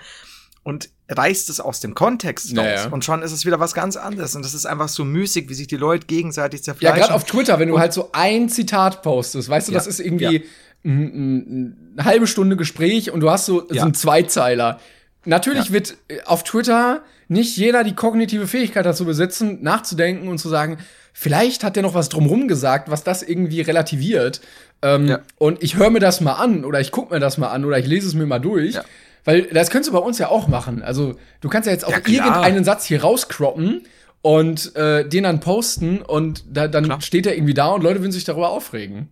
und 0.64 0.90
reißt 1.08 1.50
es 1.50 1.58
aus 1.58 1.80
dem 1.80 1.94
Kontext 1.94 2.52
Naja. 2.52 2.82
raus. 2.84 2.92
Und 2.92 3.04
schon 3.04 3.22
ist 3.22 3.32
es 3.32 3.44
wieder 3.44 3.58
was 3.58 3.74
ganz 3.74 3.96
anderes. 3.96 4.36
Und 4.36 4.44
das 4.44 4.54
ist 4.54 4.64
einfach 4.64 4.88
so 4.88 5.04
müßig, 5.04 5.48
wie 5.48 5.54
sich 5.54 5.66
die 5.66 5.76
Leute 5.76 6.06
gegenseitig 6.06 6.62
zerfleischen. 6.62 6.96
Ja, 6.98 7.02
gerade 7.02 7.14
auf 7.16 7.24
Twitter, 7.24 7.58
wenn 7.58 7.68
du 7.68 7.80
halt 7.80 7.92
so 7.92 8.10
ein 8.12 8.48
Zitat 8.48 9.02
postest, 9.02 9.48
weißt 9.48 9.68
du, 9.68 9.72
Ja, 9.72 9.78
das 9.78 9.88
ist 9.88 9.98
irgendwie 9.98 10.24
ja. 10.36 10.40
ein, 10.84 11.02
ein, 11.02 11.94
eine 11.96 12.04
halbe 12.04 12.28
Stunde 12.28 12.56
Gespräch 12.56 13.10
und 13.10 13.18
du 13.20 13.28
hast 13.30 13.46
so, 13.46 13.66
so 13.68 13.74
Ja. 13.74 13.82
einen 13.82 13.94
Zweizeiler. 13.94 14.78
Natürlich 15.24 15.66
Ja. 15.66 15.72
wird 15.72 15.96
äh, 16.06 16.22
auf 16.26 16.44
Twitter 16.44 17.02
nicht 17.26 17.56
jeder 17.56 17.82
die 17.82 17.94
kognitive 17.96 18.46
Fähigkeit 18.46 18.86
dazu 18.86 19.04
besitzen, 19.04 19.62
nachzudenken 19.62 20.28
und 20.28 20.38
zu 20.38 20.48
sagen, 20.48 20.78
vielleicht 21.12 21.64
hat 21.64 21.74
der 21.74 21.82
noch 21.82 21.94
was 21.94 22.08
drumrum 22.08 22.46
gesagt, 22.46 22.88
was 22.88 23.02
das 23.02 23.22
irgendwie 23.24 23.62
relativiert. 23.62 24.40
Ähm, 24.82 25.06
Ja. 25.08 25.20
Und 25.38 25.62
ich 25.62 25.76
höre 25.76 25.90
mir 25.90 26.00
das 26.00 26.20
mal 26.20 26.34
an 26.34 26.64
oder 26.64 26.80
ich 26.80 26.90
gucke 26.90 27.14
mir 27.14 27.20
das 27.20 27.38
mal 27.38 27.48
an 27.50 27.64
oder 27.64 27.78
ich 27.78 27.86
lese 27.86 28.06
es 28.08 28.14
mir 28.14 28.26
mal 28.26 28.38
durch. 28.40 28.74
Ja. 28.74 28.84
Weil 29.24 29.42
das 29.44 29.70
könntest 29.70 29.90
du 29.90 29.92
bei 29.98 30.04
uns 30.04 30.18
ja 30.18 30.28
auch 30.28 30.48
machen. 30.48 30.82
Also 30.82 31.14
du 31.40 31.48
kannst 31.48 31.66
ja 31.66 31.72
jetzt 31.72 31.84
auch 31.86 31.92
Ja, 31.92 31.98
irgendeinen 31.98 32.64
Satz 32.64 32.84
hier 32.84 33.02
rauscroppen 33.02 33.82
und 34.20 34.74
äh, 34.76 35.08
den 35.08 35.22
dann 35.24 35.40
posten 35.40 36.02
und 36.02 36.44
da, 36.50 36.66
dann 36.68 36.84
Klar. 36.84 37.00
steht 37.00 37.26
er 37.26 37.34
irgendwie 37.36 37.54
da 37.54 37.68
und 37.68 37.82
Leute 37.82 38.00
würden 38.00 38.12
sich 38.12 38.24
darüber 38.24 38.50
aufregen. 38.50 39.08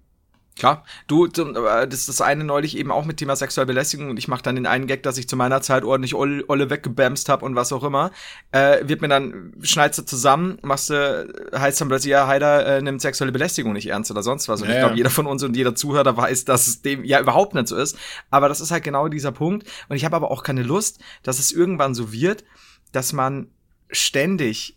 Klar, 0.59 0.85
du, 1.07 1.27
äh, 1.27 1.89
das 1.89 2.01
ist 2.01 2.09
das 2.09 2.21
eine 2.21 2.45
neulich 2.45 2.77
eben 2.77 2.91
auch 2.91 3.05
mit 3.05 3.17
Thema 3.17 3.35
sexuelle 3.35 3.67
Belästigung 3.67 4.11
und 4.11 4.19
ich 4.19 4.29
mache 4.29 4.43
dann 4.43 4.57
den 4.57 4.67
einen 4.67 4.87
Gag, 4.87 5.03
dass 5.03 5.17
ich 5.17 5.29
zu 5.29 5.37
meiner 5.37 5.63
Zeit 5.63 5.85
ordentlich 5.85 6.15
Olle, 6.15 6.45
Olle 6.49 6.69
weggebamst 6.69 7.29
hab 7.29 7.43
und 7.43 7.55
was 7.55 7.73
auch 7.73 7.83
immer. 7.83 8.11
Äh, 8.53 8.87
wird 8.87 9.01
mir 9.01 9.09
dann, 9.09 9.55
schneidest 9.63 10.01
du 10.01 10.05
zusammen, 10.05 10.59
machst 10.63 10.91
du, 10.91 11.51
heißt 11.55 11.81
dann 11.81 11.89
plötzlich, 11.89 12.11
ja, 12.11 12.27
Heider 12.27 12.67
äh, 12.67 12.83
nimmt 12.83 13.01
sexuelle 13.01 13.33
Belästigung 13.33 13.73
nicht 13.73 13.87
ernst 13.87 14.11
oder 14.11 14.23
sonst 14.23 14.49
was. 14.49 14.61
Und 14.61 14.69
Ja, 14.69 14.75
ich 14.75 14.81
glaube, 14.81 14.97
jeder 14.97 15.11
von 15.11 15.27
uns 15.27 15.43
und 15.43 15.57
jeder 15.57 15.75
Zuhörer 15.75 16.17
weiß, 16.17 16.45
dass 16.45 16.67
es 16.67 16.83
dem 16.83 17.05
ja 17.05 17.21
überhaupt 17.21 17.55
nicht 17.55 17.69
so 17.69 17.77
ist. 17.77 17.97
Aber 18.31 18.49
das 18.49 18.61
ist 18.61 18.71
halt 18.71 18.85
genau 18.85 19.09
dieser 19.09 19.33
Punkt. 19.33 19.67
Und 19.89 19.97
ich 19.97 20.05
habe 20.05 20.17
aber 20.17 20.31
auch 20.31 20.43
keine 20.43 20.63
Lust, 20.63 21.01
dass 21.23 21.39
es 21.39 21.53
irgendwann 21.53 21.95
so 21.95 22.13
wird, 22.13 22.45
dass 22.93 23.13
man 23.13 23.49
ständig 23.91 24.77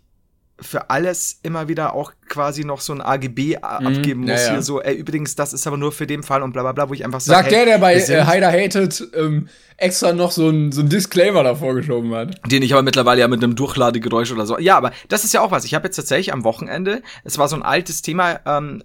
für 0.59 0.89
alles 0.89 1.39
immer 1.43 1.67
wieder 1.67 1.93
auch 1.93 2.13
quasi 2.29 2.63
noch 2.63 2.79
so 2.81 2.93
ein 2.93 3.01
AGB 3.01 3.57
abgeben 3.57 4.21
Mhm. 4.21 4.27
ja, 4.27 4.33
muss. 4.35 4.45
ja. 4.45 4.51
Hier 4.53 4.61
so, 4.61 4.81
ey, 4.81 4.95
übrigens, 4.95 5.35
das 5.35 5.51
ist 5.53 5.67
aber 5.67 5.77
nur 5.77 5.91
für 5.91 6.07
den 6.07 6.23
Fall 6.23 6.41
und 6.43 6.53
bla 6.53 6.61
bla 6.61 6.71
bla, 6.71 6.89
wo 6.89 6.93
ich 6.93 7.03
einfach 7.03 7.19
sage, 7.21 7.41
Sagt 7.43 7.51
der, 7.51 7.65
der 7.65 7.77
bei 7.79 7.95
äh, 7.95 8.25
Heider 8.25 8.51
Hated 8.51 9.09
ähm, 9.15 9.49
extra 9.77 10.13
noch 10.13 10.31
so 10.31 10.49
ein, 10.49 10.71
so 10.71 10.81
ein 10.81 10.89
Disclaimer 10.89 11.43
davor 11.43 11.73
geschoben 11.75 12.13
hat. 12.15 12.39
den 12.49 12.61
ich 12.63 12.71
aber 12.73 12.81
mittlerweile 12.83 13.21
ja 13.21 13.27
mit 13.27 13.43
einem 13.43 13.55
Durchladegeräusch 13.55 14.31
oder 14.31 14.45
so. 14.45 14.57
Ja, 14.59 14.77
aber 14.77 14.91
das 15.09 15.23
ist 15.25 15.33
ja 15.33 15.41
auch 15.41 15.51
was. 15.51 15.65
Ich 15.65 15.73
habe 15.73 15.85
jetzt 15.87 15.95
tatsächlich 15.95 16.31
am 16.31 16.43
Wochenende, 16.43 17.01
es 17.23 17.37
war 17.37 17.47
so 17.47 17.55
ein 17.55 17.63
altes 17.63 18.01
Thema, 18.03 18.39
ähm, 18.45 18.83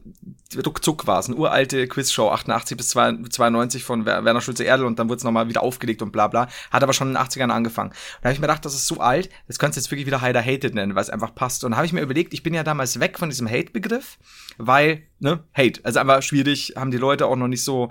ruckzuck 0.64 1.06
war 1.06 1.20
es, 1.20 1.26
eine 1.28 1.36
uralte 1.36 1.86
Quizshow, 1.88 2.30
88 2.30 2.76
bis 2.76 2.88
92 2.88 3.84
von 3.84 4.06
Wer- 4.06 4.24
Werner 4.24 4.40
Schulze-Erdl 4.40 4.84
und 4.86 4.98
dann 4.98 5.08
wurde 5.08 5.18
es 5.18 5.24
nochmal 5.24 5.48
wieder 5.48 5.62
aufgelegt 5.62 6.00
und 6.02 6.10
bla 6.10 6.26
bla. 6.28 6.48
Hat 6.70 6.82
aber 6.82 6.94
schon 6.94 7.08
in 7.08 7.14
den 7.14 7.22
80ern 7.22 7.50
angefangen. 7.50 7.90
Da 8.22 8.28
habe 8.28 8.32
ich 8.32 8.40
mir 8.40 8.46
gedacht, 8.46 8.64
das 8.64 8.74
ist 8.74 8.86
so 8.86 8.96
alt, 8.98 9.28
das 9.46 9.58
könntest 9.58 9.76
du 9.76 9.80
jetzt 9.82 9.90
wirklich 9.90 10.06
wieder 10.06 10.22
Heider 10.22 10.42
Hated 10.42 10.74
nennen, 10.74 10.94
weil 10.94 11.02
es 11.02 11.10
einfach 11.10 11.34
passt. 11.34 11.57
Und 11.64 11.76
habe 11.76 11.86
ich 11.86 11.92
mir 11.92 12.00
überlegt, 12.00 12.34
ich 12.34 12.42
bin 12.42 12.54
ja 12.54 12.62
damals 12.64 13.00
weg 13.00 13.18
von 13.18 13.28
diesem 13.28 13.48
Hate-Begriff, 13.48 14.18
weil, 14.56 15.02
ne, 15.20 15.44
Hate, 15.56 15.80
also 15.84 15.98
einfach 16.00 16.22
schwierig, 16.22 16.74
haben 16.76 16.90
die 16.90 16.96
Leute 16.98 17.26
auch 17.26 17.36
noch 17.36 17.48
nicht 17.48 17.64
so, 17.64 17.90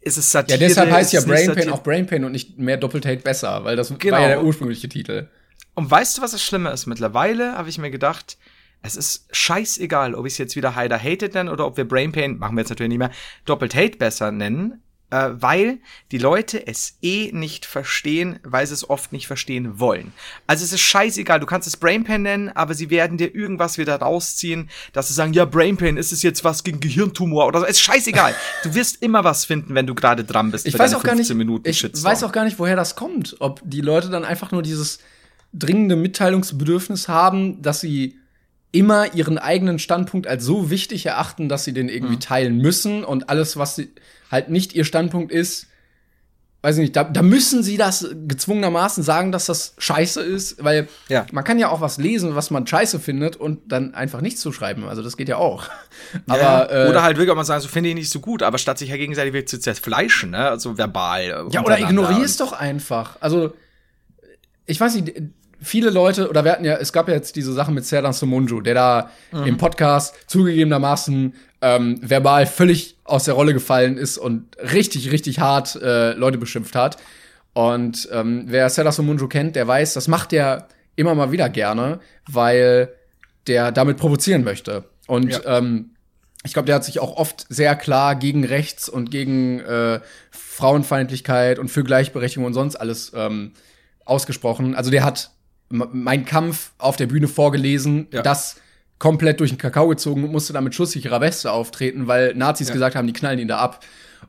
ist 0.00 0.16
es 0.16 0.32
Ja, 0.32 0.40
Satire? 0.40 0.58
deshalb 0.58 0.90
heißt 0.90 1.12
ja 1.12 1.20
Brain 1.20 1.54
Pain 1.54 1.70
auch 1.70 1.82
Brain 1.82 2.06
Pain 2.06 2.24
und 2.24 2.32
nicht 2.32 2.58
mehr 2.58 2.76
Doppelt 2.76 3.04
Hate 3.04 3.22
besser, 3.22 3.64
weil 3.64 3.76
das 3.76 3.92
Genau. 3.98 4.16
war 4.16 4.22
ja 4.22 4.28
der 4.28 4.44
ursprüngliche 4.44 4.88
Titel. 4.88 5.28
Und 5.74 5.90
weißt 5.90 6.18
du, 6.18 6.22
was 6.22 6.32
das 6.32 6.42
Schlimme 6.42 6.70
ist? 6.70 6.86
Mittlerweile 6.86 7.52
habe 7.52 7.68
ich 7.68 7.78
mir 7.78 7.90
gedacht, 7.90 8.38
es 8.82 8.96
ist 8.96 9.28
scheißegal, 9.32 10.14
ob 10.14 10.26
ich 10.26 10.34
es 10.34 10.38
jetzt 10.38 10.56
wieder 10.56 10.74
Heider 10.76 11.02
Hated 11.02 11.34
nenne 11.34 11.50
oder 11.52 11.66
ob 11.66 11.76
wir 11.76 11.86
Brain 11.86 12.12
Pain, 12.12 12.38
machen 12.38 12.56
wir 12.56 12.60
jetzt 12.62 12.70
natürlich 12.70 12.90
nicht 12.90 12.98
mehr, 12.98 13.10
Doppelt 13.44 13.74
Hate 13.74 13.96
besser 13.98 14.30
nennen, 14.30 14.82
äh, 15.10 15.30
weil 15.32 15.78
die 16.12 16.18
Leute 16.18 16.66
es 16.66 16.98
eh 17.02 17.30
nicht 17.32 17.66
verstehen, 17.66 18.40
weil 18.42 18.66
sie 18.66 18.74
es 18.74 18.88
oft 18.88 19.12
nicht 19.12 19.26
verstehen 19.26 19.78
wollen. 19.80 20.12
Also 20.46 20.64
es 20.64 20.72
ist 20.72 20.80
scheißegal, 20.80 21.40
du 21.40 21.46
kannst 21.46 21.66
es 21.66 21.76
Brain 21.76 22.04
Pain 22.04 22.22
nennen, 22.22 22.48
aber 22.50 22.74
sie 22.74 22.90
werden 22.90 23.16
dir 23.18 23.34
irgendwas 23.34 23.78
wieder 23.78 23.96
rausziehen, 23.96 24.68
dass 24.92 25.08
sie 25.08 25.14
sagen, 25.14 25.32
ja, 25.32 25.44
Brain 25.44 25.76
Pain, 25.76 25.96
ist 25.96 26.12
es 26.12 26.22
jetzt 26.22 26.44
was 26.44 26.64
gegen 26.64 26.80
Gehirntumor 26.80 27.46
oder 27.46 27.60
so. 27.60 27.66
Es 27.66 27.72
ist 27.72 27.80
scheißegal. 27.80 28.34
du 28.62 28.74
wirst 28.74 29.02
immer 29.02 29.24
was 29.24 29.44
finden, 29.44 29.74
wenn 29.74 29.86
du 29.86 29.94
gerade 29.94 30.24
dran 30.24 30.50
bist. 30.50 30.66
Ich 30.66 30.78
weiß 30.78 30.94
auch 30.94 31.02
gar 31.02 31.14
nicht, 31.14 31.28
15 31.28 31.36
Minuten 31.36 31.68
ich 31.68 31.78
Shitstorm. 31.78 32.12
weiß 32.12 32.24
auch 32.24 32.32
gar 32.32 32.44
nicht, 32.44 32.58
woher 32.58 32.76
das 32.76 32.96
kommt. 32.96 33.36
Ob 33.40 33.60
die 33.64 33.80
Leute 33.80 34.10
dann 34.10 34.24
einfach 34.24 34.52
nur 34.52 34.62
dieses 34.62 34.98
dringende 35.52 35.96
Mitteilungsbedürfnis 35.96 37.08
haben, 37.08 37.62
dass 37.62 37.80
sie 37.80 38.18
immer 38.72 39.14
ihren 39.14 39.38
eigenen 39.38 39.78
Standpunkt 39.78 40.26
als 40.26 40.44
so 40.44 40.70
wichtig 40.70 41.06
erachten, 41.06 41.48
dass 41.48 41.64
sie 41.64 41.72
den 41.72 41.88
irgendwie 41.88 42.16
Mhm. 42.16 42.20
teilen 42.20 42.56
müssen 42.58 43.02
und 43.04 43.30
alles, 43.30 43.56
was 43.56 43.76
sie, 43.76 43.90
halt 44.30 44.50
nicht 44.50 44.74
ihr 44.74 44.84
Standpunkt 44.84 45.32
ist, 45.32 45.66
weiß 46.60 46.76
ich 46.76 46.80
nicht, 46.82 46.96
da, 46.96 47.04
da 47.04 47.22
müssen 47.22 47.62
sie 47.62 47.76
das 47.76 48.06
gezwungenermaßen 48.26 49.02
sagen, 49.04 49.30
dass 49.32 49.46
das 49.46 49.74
scheiße 49.78 50.20
ist, 50.20 50.62
weil 50.62 50.88
Ja. 51.08 51.24
man 51.32 51.44
kann 51.44 51.58
ja 51.60 51.68
auch 51.70 51.80
was 51.80 51.98
lesen, 51.98 52.34
was 52.34 52.50
man 52.50 52.66
scheiße 52.66 52.98
findet 52.98 53.36
und 53.36 53.70
dann 53.72 53.94
einfach 53.94 54.20
nichts 54.20 54.40
zu 54.40 54.52
schreiben. 54.52 54.86
Also 54.88 55.00
das 55.02 55.16
geht 55.16 55.28
ja 55.28 55.36
auch. 55.36 55.64
Aber 56.26 56.38
ja, 56.40 56.86
äh, 56.86 56.88
oder 56.90 57.02
halt 57.04 57.16
wirklich 57.16 57.30
auch 57.30 57.36
mal 57.36 57.44
sagen, 57.44 57.62
so 57.62 57.68
finde 57.68 57.90
ich 57.90 57.94
nicht 57.94 58.10
so 58.10 58.18
gut, 58.20 58.42
aber 58.42 58.58
statt 58.58 58.76
sich 58.78 58.90
ja 58.90 58.96
gegenseitig 58.96 59.32
wirklich 59.32 59.48
zu 59.48 59.60
zerfleischen, 59.60 60.30
ne, 60.32 60.48
also 60.48 60.76
verbal. 60.76 61.46
Ja, 61.52 61.62
oder 61.64 61.78
ignorier 61.78 62.24
es 62.24 62.36
doch 62.36 62.52
einfach. 62.52 63.16
Also, 63.20 63.54
ich 64.66 64.78
weiß 64.80 64.96
nicht, 64.96 65.14
viele 65.60 65.90
Leute, 65.90 66.28
oder 66.28 66.44
wir 66.44 66.52
hatten 66.52 66.64
ja, 66.64 66.76
es 66.76 66.92
gab 66.92 67.08
ja 67.08 67.14
jetzt 67.14 67.36
diese 67.36 67.52
Sache 67.52 67.72
mit 67.72 67.84
Serdar 67.84 68.12
Somunju, 68.12 68.60
der 68.60 68.74
da 68.74 69.10
im 69.44 69.56
Podcast 69.56 70.14
zugegebenermaßen 70.28 71.34
ähm, 71.60 71.98
verbal 72.02 72.46
völlig 72.46 72.96
aus 73.04 73.24
der 73.24 73.34
Rolle 73.34 73.52
gefallen 73.54 73.96
ist 73.96 74.18
und 74.18 74.56
richtig, 74.72 75.10
richtig 75.10 75.40
hart 75.40 75.74
äh, 75.76 76.12
Leute 76.12 76.38
beschimpft 76.38 76.74
hat. 76.76 76.96
Und 77.54 78.08
ähm, 78.12 78.44
wer 78.46 78.70
Serdar 78.70 78.92
Somunju 78.92 79.26
kennt, 79.28 79.56
der 79.56 79.66
weiß, 79.66 79.94
das 79.94 80.06
macht 80.08 80.32
er 80.32 80.68
immer 80.94 81.14
mal 81.14 81.32
wieder 81.32 81.48
gerne, 81.48 82.00
weil 82.28 82.90
der 83.46 83.72
damit 83.72 83.96
provozieren 83.96 84.44
möchte. 84.44 84.84
Und 85.06 85.30
Ja. 85.32 85.58
ähm, 85.58 85.90
ich 86.44 86.52
glaube, 86.52 86.66
der 86.66 86.76
hat 86.76 86.84
sich 86.84 87.00
auch 87.00 87.16
oft 87.16 87.46
sehr 87.48 87.74
klar 87.74 88.14
gegen 88.14 88.44
Rechts 88.44 88.88
und 88.88 89.10
gegen 89.10 89.58
äh, 89.60 89.98
Frauenfeindlichkeit 90.30 91.58
und 91.58 91.68
für 91.68 91.82
Gleichberechtigung 91.82 92.44
und 92.46 92.54
sonst 92.54 92.76
alles 92.76 93.12
ähm, 93.14 93.52
ausgesprochen. 94.04 94.74
Also 94.74 94.90
der 94.90 95.04
hat 95.04 95.30
mein 95.70 96.24
Kampf 96.24 96.72
auf 96.78 96.96
der 96.96 97.06
Bühne 97.06 97.28
vorgelesen, 97.28 98.06
Ja. 98.12 98.22
das 98.22 98.56
komplett 98.98 99.38
durch 99.40 99.50
den 99.50 99.58
Kakao 99.58 99.88
gezogen 99.88 100.24
und 100.24 100.32
musste 100.32 100.52
dann 100.52 100.64
mit 100.64 100.74
schusssicherer 100.74 101.20
Weste 101.20 101.52
auftreten, 101.52 102.06
weil 102.06 102.34
Nazis 102.34 102.68
Ja. 102.68 102.74
gesagt 102.74 102.96
haben, 102.96 103.06
die 103.06 103.12
knallen 103.12 103.38
ihn 103.38 103.48
da 103.48 103.58
ab. 103.58 103.84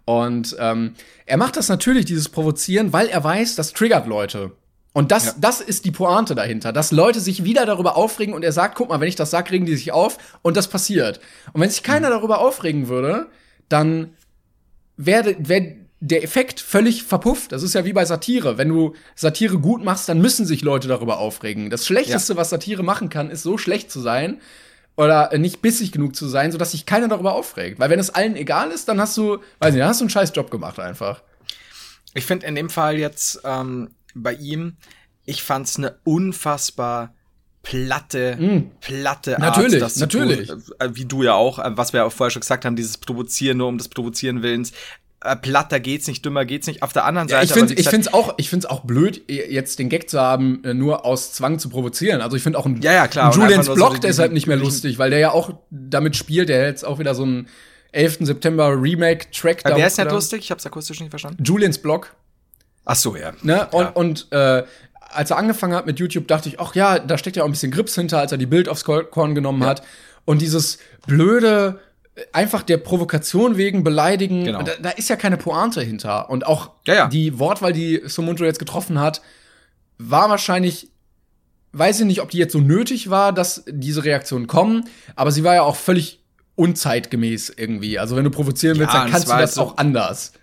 Und 0.05 0.55
ähm, 0.59 0.93
er 1.25 1.37
macht 1.37 1.55
das 1.55 1.69
natürlich, 1.69 2.05
dieses 2.05 2.29
Provozieren, 2.29 2.93
weil 2.93 3.07
er 3.07 3.23
weiß, 3.23 3.55
das 3.55 3.73
triggert 3.73 4.05
Leute. 4.05 4.51
Und 4.93 5.11
das, 5.11 5.25
Ja. 5.27 5.33
das 5.39 5.61
ist 5.61 5.85
die 5.85 5.91
Pointe 5.91 6.35
dahinter, 6.35 6.73
dass 6.73 6.91
Leute 6.91 7.19
sich 7.19 7.43
wieder 7.43 7.65
darüber 7.65 7.95
aufregen 7.95 8.33
und 8.33 8.43
er 8.43 8.51
sagt, 8.51 8.75
guck 8.75 8.89
mal, 8.89 8.99
wenn 8.99 9.07
ich 9.07 9.15
das 9.15 9.31
sag, 9.31 9.49
regen 9.51 9.65
die 9.65 9.75
sich 9.75 9.91
auf 9.91 10.17
und 10.41 10.57
das 10.57 10.67
passiert. 10.67 11.19
Und 11.53 11.61
wenn 11.61 11.69
sich 11.69 11.83
keiner 11.83 12.09
darüber 12.09 12.39
aufregen 12.39 12.87
würde, 12.89 13.27
dann 13.69 14.13
wäre 14.97 15.35
wär 15.39 15.75
der 16.01 16.23
Effekt 16.23 16.59
völlig 16.61 17.03
verpufft. 17.03 17.51
Das 17.51 17.63
ist 17.63 17.75
ja 17.75 17.83
wie 17.83 17.93
bei 17.93 18.05
Satire. 18.05 18.57
Wenn 18.57 18.69
du 18.69 18.93
Satire 19.15 19.59
gut 19.59 19.83
machst, 19.83 20.07
dann 20.07 20.19
müssen 20.19 20.45
sich 20.45 20.61
Leute 20.61 20.87
darüber 20.87 21.19
aufregen. 21.19 21.69
Das 21.69 21.85
Schlechteste, 21.85 22.37
was 22.37 22.49
Satire 22.49 22.83
machen 22.83 23.09
kann, 23.09 23.29
ist 23.29 23.43
so 23.43 23.57
schlecht 23.57 23.91
zu 23.91 23.99
sein 23.99 24.39
oder 24.95 25.37
nicht 25.37 25.61
bissig 25.61 25.91
genug 25.91 26.15
zu 26.15 26.27
sein, 26.27 26.51
sodass 26.51 26.71
sich 26.71 26.85
keiner 26.85 27.07
darüber 27.07 27.33
aufregt. 27.33 27.79
Weil 27.79 27.89
wenn 27.89 27.99
es 27.99 28.09
allen 28.09 28.35
egal 28.35 28.71
ist, 28.71 28.87
dann 28.87 28.99
hast 28.99 29.17
du, 29.17 29.39
weiß 29.59 29.73
nicht, 29.73 29.81
dann 29.81 29.89
hast 29.89 29.99
du 29.99 30.05
einen 30.05 30.09
scheiß 30.09 30.31
Job 30.35 30.51
gemacht 30.51 30.79
einfach. 30.79 31.21
Ich 32.13 32.25
finde 32.25 32.47
in 32.47 32.55
dem 32.55 32.69
Fall 32.69 32.97
jetzt 32.97 33.41
ähm, 33.43 33.91
bei 34.15 34.33
ihm, 34.33 34.77
ich 35.25 35.43
fand's 35.43 35.77
eine 35.77 35.97
unfassbar 36.05 37.13
platte, 37.61 38.37
platte 38.79 39.33
Art, 39.33 39.39
Mm. 39.39 39.41
Natürlich, 39.41 39.79
das 39.79 39.97
natürlich. 39.97 40.47
Tun, 40.47 40.63
äh, 40.79 40.89
wie 40.93 41.05
du 41.05 41.23
ja 41.23 41.33
auch, 41.33 41.59
äh, 41.59 41.77
was 41.77 41.93
wir 41.93 41.99
ja 41.99 42.05
auch 42.05 42.11
vorher 42.11 42.31
schon 42.31 42.39
gesagt 42.39 42.65
haben, 42.65 42.75
dieses 42.75 42.97
Provozieren 42.97 43.57
nur 43.57 43.67
um 43.67 43.77
des 43.77 43.89
Provozieren 43.89 44.41
willens. 44.41 44.71
Äh, 45.21 45.35
platter 45.35 45.79
geht's 45.79 46.07
nicht, 46.07 46.23
dümmer 46.23 46.45
geht's 46.45 46.67
nicht. 46.67 46.81
Auf 46.81 46.93
der 46.93 47.05
anderen 47.05 47.27
Seite, 47.27 47.43
ich 47.45 47.51
aber 47.51 47.59
finde 47.59 47.75
wie 47.75 47.81
ich 47.81 48.13
auch 48.13 48.33
ich 48.37 48.49
find's 48.49 48.65
auch 48.65 48.81
blöd 48.85 49.29
jetzt 49.29 49.77
den 49.79 49.89
Gag 49.89 50.09
zu 50.09 50.19
haben 50.19 50.63
äh, 50.63 50.73
nur 50.73 51.05
aus 51.05 51.33
Zwang 51.33 51.59
zu 51.59 51.69
provozieren. 51.69 52.21
Also 52.21 52.37
ich 52.37 52.43
finde 52.43 52.57
auch 52.57 52.65
ein, 52.65 52.81
Ja, 52.81 52.93
ja, 52.93 53.07
klar. 53.07 53.33
ein 53.33 53.39
Julians 53.39 53.67
nur 53.67 53.77
so 53.77 53.93
deshalb 53.97 54.31
nicht 54.31 54.47
mehr 54.47 54.55
lustig, 54.57 54.97
weil 54.97 55.09
der 55.09 55.19
ja 55.19 55.31
auch 55.31 55.51
damit 55.69 56.15
spielt, 56.15 56.47
der 56.49 56.65
jetzt 56.65 56.85
auch 56.85 56.99
wieder 56.99 57.15
so 57.15 57.23
einen 57.23 57.47
11. 57.91 58.19
September 58.21 58.69
Remake 58.81 59.29
Track 59.31 59.65
äh, 59.65 59.75
wer 59.75 59.87
ist 59.87 59.97
nicht 59.97 60.11
lustig? 60.11 60.41
Ich 60.43 60.51
hab's 60.51 60.65
akustisch 60.65 60.99
nicht 61.01 61.09
verstanden. 61.09 61.43
Julians 61.43 61.79
Blog 61.79 62.15
Ach 62.85 62.95
so, 62.95 63.15
ja. 63.15 63.33
Ne? 63.43 63.67
Und, 63.71 63.83
Ja. 63.83 63.89
und 63.89 64.27
äh, 64.31 64.63
als 65.11 65.29
er 65.31 65.37
angefangen 65.37 65.75
hat 65.75 65.85
mit 65.85 65.99
YouTube, 65.99 66.27
dachte 66.27 66.49
ich, 66.49 66.59
ach 66.59 66.73
ja, 66.75 66.97
da 66.97 67.17
steckt 67.17 67.35
ja 67.35 67.43
auch 67.43 67.47
ein 67.47 67.51
bisschen 67.51 67.71
Grips 67.71 67.93
hinter, 67.93 68.19
als 68.19 68.31
er 68.31 68.37
die 68.37 68.45
Bild 68.47 68.69
aufs 68.69 68.83
Korn 68.83 69.35
genommen 69.35 69.63
hat. 69.65 69.83
Und 70.25 70.41
dieses 70.41 70.79
blöde, 71.05 71.79
einfach 72.33 72.63
der 72.63 72.77
Provokation 72.77 73.57
wegen 73.57 73.83
beleidigen, 73.83 74.45
Genau. 74.45 74.61
da, 74.63 74.71
da 74.81 74.89
ist 74.89 75.09
ja 75.09 75.15
keine 75.15 75.37
Pointe 75.37 75.81
hinter. 75.81 76.29
Und 76.29 76.45
auch 76.45 76.71
Ja, 76.87 76.93
ja. 76.93 77.07
die 77.07 77.39
Wortwahl, 77.39 77.73
die 77.73 78.01
Somunjo 78.05 78.45
jetzt 78.45 78.59
getroffen 78.59 78.99
hat, 78.99 79.21
war 79.97 80.29
wahrscheinlich, 80.29 80.89
weiß 81.73 81.99
ich 81.99 82.05
nicht, 82.05 82.21
ob 82.21 82.29
die 82.29 82.37
jetzt 82.37 82.53
so 82.53 82.59
nötig 82.59 83.09
war, 83.09 83.33
dass 83.33 83.63
diese 83.67 84.03
Reaktionen 84.03 84.47
kommen, 84.47 84.85
aber 85.15 85.31
sie 85.31 85.43
war 85.43 85.55
ja 85.55 85.61
auch 85.63 85.75
völlig 85.75 86.19
unzeitgemäß 86.55 87.53
irgendwie. 87.55 87.99
Also 87.99 88.15
wenn 88.15 88.23
du 88.23 88.31
provozieren 88.31 88.77
willst, 88.79 88.93
Ja, 88.93 89.01
dann 89.03 89.11
kannst 89.11 89.27
du 89.27 89.31
das 89.37 89.55
so- 89.55 89.61
auch 89.61 89.77
anders. 89.77 90.33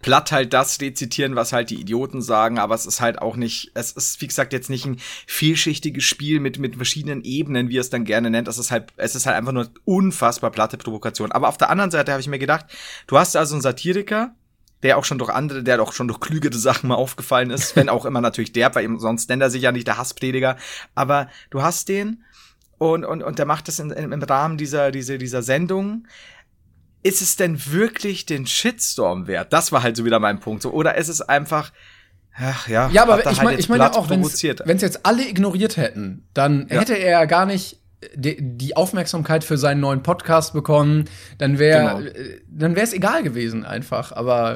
Platt 0.00 0.32
halt 0.32 0.52
das 0.52 0.80
rezitieren, 0.80 1.36
was 1.36 1.52
halt 1.52 1.70
die 1.70 1.80
Idioten 1.80 2.22
sagen, 2.22 2.58
aber 2.58 2.74
es 2.74 2.86
ist 2.86 3.00
halt 3.00 3.20
auch 3.20 3.36
nicht, 3.36 3.72
es 3.74 3.92
ist, 3.92 4.20
wie 4.20 4.26
gesagt, 4.26 4.52
jetzt 4.52 4.70
nicht 4.70 4.86
ein 4.86 4.98
vielschichtiges 5.26 6.04
Spiel 6.04 6.40
mit, 6.40 6.58
mit 6.58 6.76
verschiedenen 6.76 7.22
Ebenen, 7.24 7.68
wie 7.68 7.78
es 7.78 7.90
dann 7.90 8.04
gerne 8.04 8.30
nennt. 8.30 8.48
Es 8.48 8.58
ist 8.58 8.70
halt, 8.70 8.92
es 8.96 9.14
ist 9.14 9.26
halt 9.26 9.36
einfach 9.36 9.52
nur 9.52 9.68
unfassbar 9.84 10.50
platte 10.50 10.78
Provokation. 10.78 11.32
Aber 11.32 11.48
auf 11.48 11.58
der 11.58 11.70
anderen 11.70 11.90
Seite 11.90 12.12
habe 12.12 12.20
ich 12.20 12.28
mir 12.28 12.38
gedacht, 12.38 12.66
du 13.06 13.18
hast 13.18 13.36
also 13.36 13.54
einen 13.54 13.62
Satiriker, 13.62 14.34
der 14.82 14.96
auch 14.98 15.04
schon 15.04 15.18
durch 15.18 15.30
andere, 15.30 15.64
der 15.64 15.82
auch 15.82 15.92
schon 15.92 16.06
durch 16.06 16.20
klügere 16.20 16.56
Sachen 16.56 16.88
mal 16.88 16.94
aufgefallen 16.94 17.50
ist, 17.50 17.74
wenn 17.74 17.88
auch 17.88 18.04
immer 18.04 18.20
natürlich 18.20 18.52
der, 18.52 18.72
weil 18.74 18.88
sonst 18.98 19.28
nennt 19.28 19.42
er 19.42 19.50
sich 19.50 19.62
ja 19.62 19.72
nicht 19.72 19.88
der 19.88 19.98
Hassprediger. 19.98 20.56
Aber 20.94 21.28
du 21.50 21.62
hast 21.62 21.88
den 21.88 22.22
und, 22.78 23.04
und, 23.04 23.24
und 23.24 23.38
der 23.40 23.46
macht 23.46 23.66
das 23.66 23.80
in, 23.80 23.90
im 23.90 24.22
Rahmen 24.22 24.56
dieser, 24.56 24.92
dieser, 24.92 25.18
dieser 25.18 25.42
Sendung 25.42 26.06
ist 27.08 27.22
es 27.22 27.36
denn 27.36 27.58
wirklich 27.72 28.26
den 28.26 28.46
Shitstorm 28.46 29.26
wert? 29.26 29.52
Das 29.52 29.72
war 29.72 29.82
halt 29.82 29.96
so 29.96 30.04
wieder 30.04 30.20
mein 30.20 30.40
Punkt. 30.40 30.62
So, 30.62 30.70
oder 30.72 30.96
ist 30.96 31.08
es 31.08 31.20
einfach, 31.20 31.72
ach 32.34 32.68
ja, 32.68 32.88
Ja, 32.90 33.02
aber 33.02 33.24
er 33.24 33.32
ich 33.32 33.38
halt 33.38 33.44
meine 33.48 33.58
ich 33.60 33.68
mein 33.68 33.80
ja 33.80 33.92
auch, 33.94 34.08
wenn 34.10 34.22
es 34.22 34.42
jetzt 34.82 35.04
alle 35.06 35.26
ignoriert 35.28 35.76
hätten, 35.76 36.28
dann 36.34 36.68
Ja. 36.70 36.80
hätte 36.80 36.94
er 36.94 37.10
ja 37.10 37.24
gar 37.24 37.46
nicht 37.46 37.80
die, 38.14 38.36
die 38.40 38.76
Aufmerksamkeit 38.76 39.42
für 39.42 39.58
seinen 39.58 39.80
neuen 39.80 40.04
Podcast 40.04 40.52
bekommen, 40.52 41.06
dann 41.38 41.58
wäre 41.58 41.96
Genau. 41.96 42.00
äh, 42.00 42.40
dann 42.46 42.76
wäre 42.76 42.84
es 42.86 42.92
egal 42.92 43.22
gewesen 43.24 43.64
einfach, 43.64 44.12
aber 44.12 44.54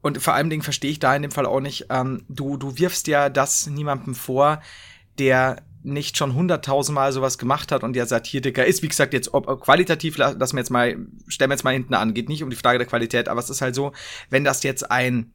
Und 0.00 0.22
vor 0.22 0.34
allem 0.34 0.48
Dingen 0.50 0.62
verstehe 0.62 0.90
ich 0.92 1.00
da 1.00 1.14
in 1.16 1.22
dem 1.22 1.32
Fall 1.32 1.46
auch 1.46 1.60
nicht, 1.60 1.86
ähm, 1.90 2.24
du, 2.28 2.56
du 2.56 2.78
wirfst 2.78 3.08
ja 3.08 3.28
das 3.28 3.66
niemandem 3.66 4.14
vor, 4.14 4.62
der 5.18 5.62
nicht 5.86 6.16
schon 6.16 6.34
hunderttausendmal 6.34 7.12
sowas 7.12 7.38
gemacht 7.38 7.72
hat 7.72 7.84
und 7.84 7.94
der 7.94 8.06
Satiriker 8.06 8.66
ist. 8.66 8.82
Wie 8.82 8.88
gesagt, 8.88 9.12
jetzt 9.12 9.32
ob, 9.32 9.60
qualitativ, 9.60 10.16
la- 10.18 10.30
lassen 10.30 10.56
wir 10.56 10.60
jetzt 10.60 10.70
mal, 10.70 10.96
stellen 11.28 11.50
wir 11.50 11.54
jetzt 11.54 11.64
mal 11.64 11.72
hinten 11.72 11.94
an, 11.94 12.12
geht 12.12 12.28
nicht 12.28 12.42
um 12.42 12.50
die 12.50 12.56
Frage 12.56 12.78
der 12.78 12.86
Qualität, 12.86 13.28
aber 13.28 13.40
es 13.40 13.50
ist 13.50 13.62
halt 13.62 13.74
so, 13.74 13.92
wenn 14.28 14.44
das 14.44 14.62
jetzt 14.62 14.90
ein 14.90 15.32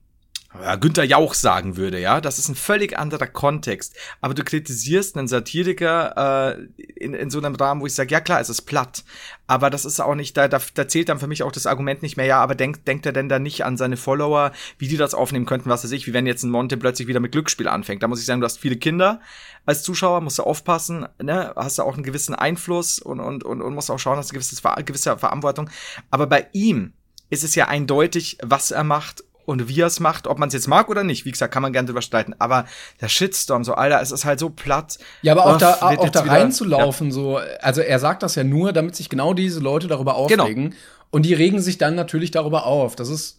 Günther 0.81 1.05
Jauch 1.05 1.33
sagen 1.33 1.77
würde, 1.77 1.97
ja, 1.99 2.19
das 2.19 2.37
ist 2.37 2.49
ein 2.49 2.55
völlig 2.55 2.99
anderer 2.99 3.27
Kontext. 3.27 3.95
Aber 4.19 4.33
du 4.33 4.43
kritisierst 4.43 5.17
einen 5.17 5.29
Satiriker 5.29 6.57
äh, 6.57 6.83
in, 7.01 7.13
in 7.13 7.29
so 7.29 7.37
einem 7.37 7.55
Rahmen, 7.55 7.79
wo 7.79 7.85
ich 7.85 7.95
sage, 7.95 8.11
ja 8.11 8.19
klar, 8.19 8.41
es 8.41 8.49
ist 8.49 8.63
platt. 8.63 9.05
Aber 9.47 9.69
das 9.69 9.85
ist 9.85 10.01
auch 10.01 10.13
nicht, 10.13 10.35
da, 10.35 10.49
da, 10.49 10.59
da 10.73 10.87
zählt 10.89 11.07
dann 11.07 11.19
für 11.19 11.27
mich 11.27 11.43
auch 11.43 11.53
das 11.53 11.67
Argument 11.67 12.01
nicht 12.01 12.17
mehr, 12.17 12.25
ja, 12.25 12.41
aber 12.41 12.55
denkt, 12.55 12.85
denkt 12.87 13.05
er 13.05 13.13
denn 13.13 13.29
da 13.29 13.39
nicht 13.39 13.63
an 13.63 13.77
seine 13.77 13.95
Follower, 13.95 14.51
wie 14.77 14.89
die 14.89 14.97
das 14.97 15.13
aufnehmen 15.13 15.45
könnten, 15.45 15.69
was 15.69 15.85
weiß 15.85 15.91
ich, 15.91 16.05
wie 16.05 16.13
wenn 16.13 16.27
jetzt 16.27 16.43
ein 16.43 16.51
Monte 16.51 16.75
plötzlich 16.75 17.07
wieder 17.07 17.21
mit 17.21 17.31
Glücksspiel 17.31 17.69
anfängt. 17.69 18.03
Da 18.03 18.07
muss 18.09 18.19
ich 18.19 18.25
sagen, 18.25 18.41
du 18.41 18.45
hast 18.45 18.59
viele 18.59 18.77
Kinder 18.77 19.21
als 19.65 19.83
Zuschauer, 19.83 20.19
musst 20.19 20.39
du 20.39 20.43
aufpassen, 20.43 21.07
ne, 21.21 21.53
hast 21.55 21.77
du 21.77 21.83
auch 21.83 21.93
einen 21.93 22.03
gewissen 22.03 22.35
Einfluss 22.35 22.99
und, 22.99 23.21
und, 23.21 23.45
und, 23.45 23.61
und 23.61 23.73
musst 23.73 23.89
auch 23.89 23.99
schauen, 23.99 24.17
hast 24.17 24.31
eine 24.31 24.83
gewisse 24.83 25.17
Verantwortung. 25.17 25.69
Aber 26.09 26.27
bei 26.27 26.47
ihm 26.51 26.93
ist 27.29 27.45
es 27.45 27.55
ja 27.55 27.69
eindeutig, 27.69 28.37
was 28.43 28.71
er 28.71 28.83
macht 28.83 29.23
und 29.51 29.67
wie 29.67 29.81
er 29.81 29.87
es 29.87 29.99
macht, 29.99 30.25
ob 30.25 30.39
man 30.39 30.47
es 30.47 30.53
jetzt 30.53 30.67
mag 30.67 30.89
oder 30.89 31.03
nicht. 31.03 31.25
Wie 31.25 31.31
gesagt, 31.31 31.53
kann 31.53 31.61
man 31.61 31.71
gerne 31.73 31.87
drüber 31.87 32.01
streiten. 32.01 32.33
Aber 32.39 32.65
der 33.01 33.07
Shitstorm, 33.09 33.63
so, 33.63 33.73
Alter, 33.75 34.01
es 34.01 34.11
ist 34.11 34.25
halt 34.25 34.39
so 34.39 34.49
platt. 34.49 34.97
Ja, 35.21 35.33
aber 35.33 35.45
auch 35.45 35.53
Uff, 35.55 35.59
da, 35.59 35.73
auch 35.81 36.09
da 36.09 36.21
reinzulaufen, 36.21 37.11
so, 37.11 37.39
also 37.61 37.81
er 37.81 37.99
sagt 37.99 38.23
das 38.23 38.35
ja 38.35 38.43
nur, 38.43 38.73
damit 38.73 38.95
sich 38.95 39.09
genau 39.09 39.33
diese 39.35 39.59
Leute 39.59 39.87
darüber 39.87 40.25
Genau. 40.27 40.43
aufregen. 40.43 40.73
Und 41.11 41.23
die 41.27 41.33
regen 41.33 41.61
sich 41.61 41.77
dann 41.77 41.93
natürlich 41.95 42.31
darüber 42.31 42.65
auf. 42.65 42.95
Das 42.95 43.09
ist, 43.09 43.37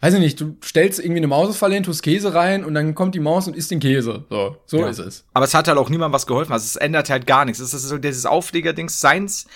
weiß 0.00 0.14
ich 0.14 0.20
nicht, 0.20 0.40
du 0.40 0.56
stellst 0.64 1.00
irgendwie 1.00 1.16
eine 1.18 1.26
Mausefalle 1.26 1.74
hin, 1.74 1.82
tust 1.82 2.04
Käse 2.04 2.32
rein 2.32 2.64
und 2.64 2.74
dann 2.74 2.94
kommt 2.94 3.16
die 3.16 3.20
Maus 3.20 3.48
und 3.48 3.56
isst 3.56 3.72
den 3.72 3.80
Käse. 3.80 4.24
So, 4.30 4.56
so 4.66 4.78
Ja. 4.78 4.88
ist 4.88 5.00
es. 5.00 5.24
Aber 5.34 5.44
es 5.44 5.52
hat 5.54 5.66
halt 5.66 5.76
auch 5.78 5.90
niemandem 5.90 6.12
was 6.14 6.28
geholfen. 6.28 6.52
Also 6.52 6.64
es 6.66 6.76
ändert 6.76 7.10
halt 7.10 7.26
gar 7.26 7.44
nichts. 7.44 7.58
Es 7.60 7.74
ist 7.74 7.82
so 7.88 7.98
dieses 7.98 8.24
Aufleger-Dings 8.24 9.00
Seins, 9.00 9.46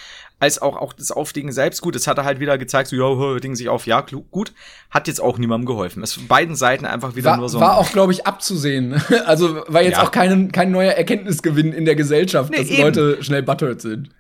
als 0.43 0.61
auch, 0.61 0.77
auch 0.77 0.93
das 0.93 1.13
Auflegen 1.13 1.53
selbst. 1.53 1.83
Gut, 1.83 1.95
es 1.95 2.09
hat 2.09 2.19
er 2.19 2.25
halt 2.25 2.41
wieder 2.41 2.59
gezeigt, 2.59 2.89
so, 2.89 2.97
ja, 2.97 3.05
hö, 3.17 3.39
dingen 3.39 3.55
sich 3.55 3.69
auf, 3.69 3.87
ja, 3.87 4.01
gut. 4.01 4.53
Hat 4.91 5.07
jetzt 5.07 5.21
auch 5.21 5.39
niemandem 5.39 5.67
geholfen. 5.67 6.03
Es 6.03 6.19
beiden 6.27 6.57
Seiten 6.57 6.85
einfach 6.85 7.15
wieder 7.15 7.31
War, 7.31 7.37
nur 7.37 7.49
so. 7.49 7.61
war 7.61 7.77
auch, 7.79 7.93
glaube 7.93 8.13
ich, 8.13 8.27
abzusehen. 8.27 9.01
Also 9.25 9.63
war 9.69 9.83
jetzt 9.83 9.99
Ja. 9.99 10.03
auch 10.03 10.11
kein, 10.11 10.51
kein 10.51 10.73
neuer 10.73 10.93
Erkenntnisgewinn 10.93 11.73
in 11.73 11.85
der 11.85 11.95
Gesellschaft, 11.95 12.51
Nee, 12.51 12.57
dass 12.59 12.71
eben. 12.71 12.83
Leute 12.83 13.23
schnell 13.23 13.43
buttered 13.45 13.81
sind. 13.81 14.11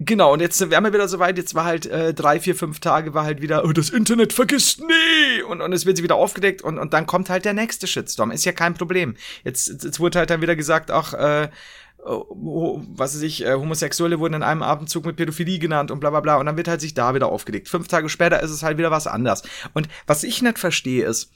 Genau, 0.00 0.32
und 0.32 0.40
jetzt 0.40 0.58
sind 0.58 0.70
wir 0.72 0.92
wieder 0.92 1.06
so 1.08 1.18
weit, 1.20 1.38
jetzt 1.38 1.54
war 1.54 1.64
halt 1.64 1.86
äh, 1.86 2.12
drei, 2.14 2.40
vier, 2.40 2.54
fünf 2.56 2.80
Tage, 2.80 3.14
war 3.14 3.24
halt 3.24 3.40
wieder, 3.40 3.64
oh, 3.64 3.72
das 3.72 3.90
Internet 3.90 4.32
vergisst 4.32 4.80
nie! 4.80 5.42
Und, 5.42 5.60
und 5.60 5.72
es 5.72 5.86
wird 5.86 5.96
sie 5.96 6.02
wieder 6.02 6.14
aufgedeckt 6.16 6.62
und, 6.62 6.78
und 6.78 6.92
dann 6.92 7.06
kommt 7.06 7.30
halt 7.30 7.44
der 7.44 7.52
nächste 7.52 7.86
Shitstorm. 7.86 8.30
Ist 8.32 8.44
ja 8.44 8.52
kein 8.52 8.74
Problem. 8.74 9.14
Jetzt, 9.44 9.68
jetzt, 9.68 9.84
jetzt 9.84 10.00
wurde 10.00 10.18
halt 10.20 10.30
dann 10.30 10.40
wieder 10.40 10.56
gesagt, 10.56 10.90
ach, 10.90 11.14
äh, 11.14 11.48
was 12.04 13.14
weiß 13.14 13.22
ich, 13.22 13.44
äh, 13.44 13.54
Homosexuelle 13.54 14.18
wurden 14.18 14.34
in 14.34 14.42
einem 14.42 14.62
Abendzug 14.62 15.04
mit 15.04 15.16
Pädophilie 15.16 15.58
genannt 15.58 15.90
und 15.90 16.00
bla 16.00 16.10
bla 16.10 16.20
bla. 16.20 16.36
Und 16.36 16.46
dann 16.46 16.56
wird 16.56 16.68
halt 16.68 16.80
sich 16.80 16.94
da 16.94 17.14
wieder 17.14 17.26
aufgedeckt. 17.28 17.68
Fünf 17.68 17.88
Tage 17.88 18.08
später 18.08 18.40
ist 18.42 18.50
es 18.50 18.62
halt 18.62 18.78
wieder 18.78 18.90
was 18.90 19.06
anders. 19.06 19.42
Und 19.74 19.88
was 20.06 20.22
ich 20.22 20.40
nicht 20.42 20.58
verstehe 20.58 21.04
ist, 21.04 21.30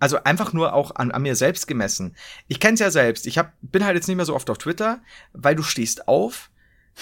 also 0.00 0.22
einfach 0.24 0.52
nur 0.52 0.74
auch 0.74 0.94
an, 0.96 1.10
an 1.10 1.22
mir 1.22 1.34
selbst 1.34 1.66
gemessen. 1.66 2.14
Ich 2.46 2.60
kenn's 2.60 2.80
ja 2.80 2.90
selbst. 2.90 3.26
Ich 3.26 3.38
hab, 3.38 3.52
bin 3.62 3.84
halt 3.84 3.96
jetzt 3.96 4.06
nicht 4.06 4.16
mehr 4.16 4.26
so 4.26 4.34
oft 4.34 4.48
auf 4.50 4.58
Twitter, 4.58 5.00
weil 5.32 5.56
du 5.56 5.62
stehst 5.62 6.06
auf, 6.08 6.50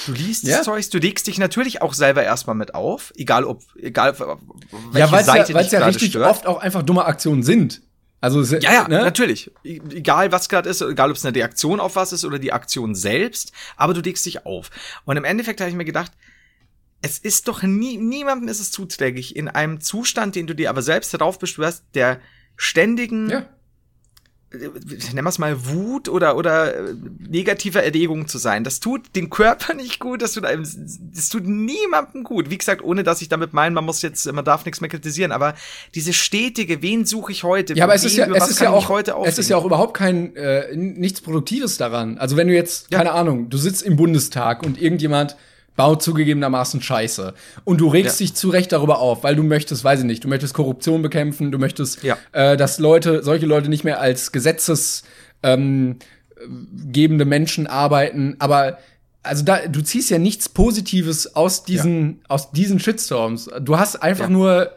du 0.07 0.13
liest 0.13 0.45
Ja. 0.45 0.59
das 0.59 0.65
Zeugs, 0.67 0.89
du 0.91 0.99
legst 0.99 1.27
dich 1.27 1.39
natürlich 1.39 1.83
auch 1.83 1.93
selber 1.95 2.23
erstmal 2.23 2.57
mit 2.57 2.75
auf, 2.75 3.13
egal 3.17 3.45
ob, 3.45 3.63
egal 3.79 4.19
welche 4.19 4.99
Ja, 4.99 5.13
weil 5.13 5.21
es 5.21 5.27
ja, 5.27 5.33
Seite 5.35 5.55
weil's 5.55 5.69
dich 5.71 5.79
ja 5.79 5.87
richtig 5.87 6.11
stört. 6.11 6.31
oft 6.31 6.47
auch 6.47 6.59
einfach 6.59 6.83
dumme 6.83 7.05
Aktionen 7.05 7.43
sind. 7.43 7.83
Also, 8.21 8.43
Ja, 8.57 8.73
ja, 8.73 8.89
ne? 8.89 9.01
natürlich. 9.03 9.51
E- 9.63 9.81
Egal, 9.91 10.33
was 10.33 10.49
gerade 10.49 10.69
ist, 10.71 10.81
egal, 10.81 11.11
ob 11.11 11.17
es 11.17 11.25
eine 11.25 11.37
Reaktion 11.37 11.81
auf 11.81 11.97
was 11.97 12.13
ist 12.13 12.25
oder 12.25 12.39
die 12.39 12.53
Aktion 12.53 12.95
selbst, 12.95 13.53
aber 13.77 13.95
du 13.95 14.01
legst 14.01 14.25
dich 14.27 14.47
auf. 14.47 14.71
Und 15.05 15.17
im 15.17 15.25
Endeffekt 15.25 15.61
habe 15.61 15.71
ich 15.71 15.77
mir 15.77 15.85
gedacht, 15.85 16.13
es 17.03 17.19
ist 17.19 17.47
doch 17.47 17.63
nie, 17.63 17.99
niemandem 17.99 18.49
ist 18.49 18.59
es 18.59 18.71
zuträglich, 18.71 19.37
in 19.37 19.49
einem 19.49 19.81
Zustand, 19.81 20.35
den 20.35 20.47
du 20.47 20.55
dir 20.55 20.71
aber 20.71 20.83
selbst 20.83 21.13
darauf 21.15 21.39
beschwörst, 21.39 21.85
der 21.95 22.21
ständigen, 22.57 23.29
Ja. 23.31 23.47
Äh, 24.61 25.15
nennen 25.15 25.25
wir 25.25 25.29
es 25.29 25.39
mal 25.39 25.67
Wut 25.67 26.09
oder, 26.09 26.37
oder 26.37 26.75
äh, 26.91 26.95
negativer 27.29 27.83
Erregung 27.83 28.29
zu 28.29 28.39
sein. 28.39 28.65
Das 28.65 28.81
tut 28.81 29.15
dem 29.17 29.31
Körper 29.31 29.75
nicht 29.75 29.99
gut, 30.01 30.23
das 30.23 30.33
tut 30.33 30.45
einem, 30.45 30.65
das 31.15 31.29
tut 31.29 31.47
niemandem 31.47 32.25
gut. 32.25 32.51
Wie 32.51 32.59
gesagt, 32.59 32.83
ohne 32.83 33.03
dass 33.03 33.23
ich 33.23 33.29
damit 33.29 33.53
meine, 33.53 33.75
man 33.75 33.85
muss 33.85 34.03
jetzt, 34.03 34.31
man 34.33 34.45
darf 34.45 34.65
nichts 34.65 34.81
mehr 34.81 34.91
kritisieren, 34.91 35.33
aber 35.33 35.55
diese 35.95 36.13
stetige, 36.13 36.83
wen 36.83 37.05
suche 37.07 37.33
ich 37.33 37.43
heute? 37.45 37.75
Ja, 37.75 37.85
aber 37.85 37.95
es 37.95 38.03
Wen- 38.03 38.11
ist 38.11 38.17
ja, 38.17 38.27
es 38.35 38.49
ist 38.51 38.61
ja 38.61 38.71
auch, 38.71 38.89
heute 38.89 39.15
es 39.25 39.39
ist 39.39 39.49
ja 39.49 39.57
auch 39.57 39.65
überhaupt 39.65 39.95
kein, 39.95 40.35
äh, 40.37 40.75
nichts 40.77 41.21
Produktives 41.21 41.77
daran. 41.77 42.19
Also 42.19 42.37
wenn 42.37 42.49
du 42.49 42.55
jetzt, 42.55 42.91
Ja. 42.91 42.99
keine 42.99 43.13
Ahnung, 43.13 43.49
du 43.51 43.59
sitzt 43.59 43.83
im 43.83 43.97
Bundestag 43.97 44.63
und 44.65 44.81
irgendjemand 44.81 45.37
baut 45.77 46.03
zugegebenermaßen 46.03 46.81
Scheiße 46.83 47.35
und 47.65 47.81
du 47.81 47.89
regst 47.89 48.19
Ja. 48.21 48.25
dich 48.27 48.35
zu 48.35 48.49
Recht 48.49 48.73
darüber 48.73 48.99
auf, 48.99 49.23
weil 49.25 49.37
du 49.37 49.43
möchtest, 49.43 49.85
weiß 49.85 50.01
ich 50.01 50.07
nicht, 50.07 50.25
du 50.25 50.29
möchtest 50.29 50.55
Korruption 50.55 51.03
bekämpfen, 51.03 51.53
du 51.53 51.59
möchtest, 51.59 52.03
Ja. 52.03 52.17
äh, 52.33 52.57
dass 52.57 52.79
Leute, 52.79 53.23
solche 53.23 53.47
Leute 53.47 53.69
nicht 53.69 53.85
mehr 53.85 54.01
als 54.01 54.33
Gesetzes, 54.33 55.03
ähm, 55.43 55.97
Menschen 57.25 57.67
arbeiten, 57.67 58.37
aber 58.39 58.79
also 59.23 59.45
da, 59.45 59.67
du 59.67 59.81
ziehst 59.83 60.11
ja 60.11 60.19
nichts 60.19 60.49
Positives 60.49 61.35
aus 61.35 61.65
diesen, 61.65 62.21
aus 62.29 62.53
diesen 62.53 62.79
Shitstorms. 62.79 63.51
Du 63.61 63.79
hast 63.79 63.97
einfach 63.97 64.27
Ja. 64.27 64.31
nur 64.31 64.71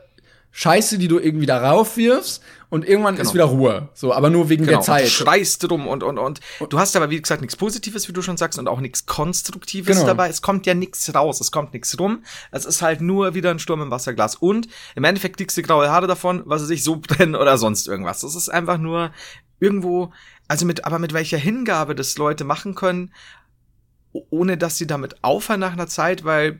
Scheiße, 0.51 0.97
die 0.97 1.07
du 1.07 1.19
irgendwie 1.19 1.45
darauf 1.45 1.95
wirfst 1.95 2.41
und 2.69 2.83
irgendwann 2.87 3.15
ist 3.17 3.31
Genau. 3.31 3.33
wieder 3.33 3.43
Ruhe. 3.45 3.89
So, 3.93 4.13
aber 4.13 4.29
nur 4.29 4.49
wegen 4.49 4.65
Genau, 4.65 4.77
der 4.79 4.83
Zeit. 4.85 5.03
und 5.03 5.07
du 5.09 5.11
schreist 5.11 5.63
drum 5.69 5.87
und, 5.87 6.01
und, 6.03 6.17
und. 6.17 6.39
Du 6.69 6.79
hast 6.79 6.95
aber, 6.95 7.09
wie 7.11 7.21
gesagt, 7.21 7.41
nichts 7.41 7.55
Positives, 7.55 8.07
wie 8.07 8.13
du 8.13 8.21
schon 8.21 8.35
sagst, 8.37 8.57
und 8.59 8.67
auch 8.67 8.79
nichts 8.79 9.05
Konstruktives 9.05 9.95
Genau. 9.97 10.07
dabei. 10.07 10.27
Es 10.27 10.41
kommt 10.41 10.65
ja 10.65 10.73
nichts 10.73 11.13
raus, 11.13 11.39
es 11.39 11.51
kommt 11.51 11.73
nichts 11.73 11.97
rum. 11.99 12.23
Es 12.51 12.65
ist 12.65 12.81
halt 12.81 12.99
nur 13.01 13.35
wieder 13.35 13.51
ein 13.51 13.59
Sturm 13.59 13.81
im 13.81 13.91
Wasserglas. 13.91 14.35
Und 14.35 14.67
im 14.95 15.03
Endeffekt 15.03 15.37
kriegst 15.37 15.55
du 15.57 15.61
graue 15.61 15.89
Haare 15.89 16.07
davon, 16.07 16.41
was 16.45 16.63
weiß 16.63 16.69
ich, 16.71 16.83
so 16.83 16.95
brennen 16.97 17.35
oder 17.35 17.57
sonst 17.57 17.87
irgendwas. 17.87 18.21
Das 18.21 18.35
ist 18.35 18.49
einfach 18.49 18.77
nur 18.79 19.11
irgendwo, 19.59 20.11
also 20.47 20.65
mit, 20.65 20.85
aber 20.85 20.99
mit 20.99 21.13
welcher 21.13 21.37
Hingabe 21.37 21.93
das 21.95 22.17
Leute 22.17 22.43
machen 22.43 22.73
können, 22.75 23.13
ohne 24.31 24.57
dass 24.57 24.77
sie 24.77 24.87
damit 24.87 25.23
aufhören 25.23 25.59
nach 25.59 25.73
einer 25.73 25.87
Zeit, 25.87 26.23
weil 26.23 26.59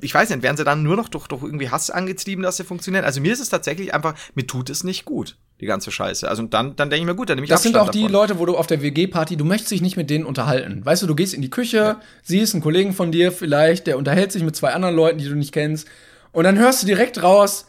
ich 0.00 0.12
weiß 0.14 0.30
nicht, 0.30 0.42
werden 0.42 0.56
sie 0.56 0.64
dann 0.64 0.82
nur 0.82 0.96
noch 0.96 1.08
durch, 1.08 1.26
durch 1.28 1.42
irgendwie 1.42 1.70
Hass 1.70 1.90
angetrieben, 1.90 2.42
dass 2.42 2.56
sie 2.56 2.64
funktionieren? 2.64 3.04
Also 3.04 3.20
mir 3.20 3.32
ist 3.32 3.40
es 3.40 3.48
tatsächlich 3.48 3.94
einfach, 3.94 4.14
mir 4.34 4.46
tut 4.46 4.68
es 4.70 4.82
nicht 4.84 5.04
gut, 5.04 5.36
die 5.60 5.66
ganze 5.66 5.90
Scheiße. 5.92 6.28
Also 6.28 6.42
dann, 6.42 6.74
dann 6.76 6.90
denke 6.90 7.02
ich 7.02 7.06
mir, 7.06 7.14
gut, 7.14 7.28
dann 7.30 7.36
nehme 7.36 7.44
ich 7.44 7.50
Das 7.50 7.62
sind 7.62 7.76
Abstand 7.76 7.88
auch 7.88 7.92
die 7.92 8.00
davon. 8.02 8.12
Leute, 8.12 8.38
wo 8.38 8.46
du 8.46 8.56
auf 8.56 8.66
der 8.66 8.82
WG-Party, 8.82 9.36
du 9.36 9.44
möchtest 9.44 9.70
dich 9.70 9.80
nicht 9.82 9.96
mit 9.96 10.10
denen 10.10 10.24
unterhalten. 10.24 10.84
Weißt 10.84 11.02
du, 11.02 11.06
du 11.06 11.14
gehst 11.14 11.34
in 11.34 11.42
die 11.42 11.50
Küche, 11.50 11.96
siehst 12.22 12.54
einen 12.54 12.62
Kollegen 12.62 12.92
von 12.92 13.12
dir 13.12 13.30
vielleicht, 13.30 13.86
der 13.86 13.96
unterhält 13.96 14.32
sich 14.32 14.42
mit 14.42 14.56
zwei 14.56 14.72
anderen 14.72 14.94
Leuten, 14.96 15.18
die 15.18 15.28
du 15.28 15.34
nicht 15.36 15.52
kennst. 15.52 15.86
Und 16.32 16.44
dann 16.44 16.58
hörst 16.58 16.82
du 16.82 16.86
direkt 16.86 17.22
raus, 17.22 17.66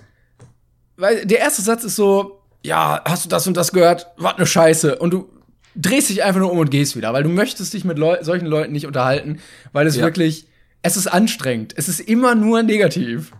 weil 0.97 1.25
der 1.25 1.39
erste 1.39 1.61
Satz 1.61 1.83
ist 1.83 1.95
so, 1.95 2.41
ja, 2.63 3.01
hast 3.05 3.25
du 3.25 3.29
das 3.29 3.47
und 3.47 3.57
das 3.57 3.71
gehört? 3.71 4.07
Was 4.17 4.37
ne 4.37 4.45
Scheiße. 4.45 4.97
Und 4.97 5.11
du 5.13 5.29
drehst 5.75 6.09
dich 6.09 6.23
einfach 6.23 6.39
nur 6.39 6.51
um 6.51 6.59
und 6.59 6.69
gehst 6.69 6.95
wieder, 6.95 7.13
weil 7.13 7.23
du 7.23 7.29
möchtest 7.29 7.73
dich 7.73 7.85
mit 7.85 7.97
Leu 7.97 8.17
solchen 8.21 8.45
Leuten 8.45 8.71
nicht 8.71 8.85
unterhalten, 8.85 9.39
weil 9.71 9.87
es 9.87 9.95
Ja. 9.95 10.03
wirklich, 10.03 10.47
es 10.81 10.97
ist 10.97 11.07
anstrengend. 11.07 11.73
Es 11.77 11.87
ist 11.87 11.99
immer 11.99 12.35
nur 12.35 12.63
negativ. 12.63 13.31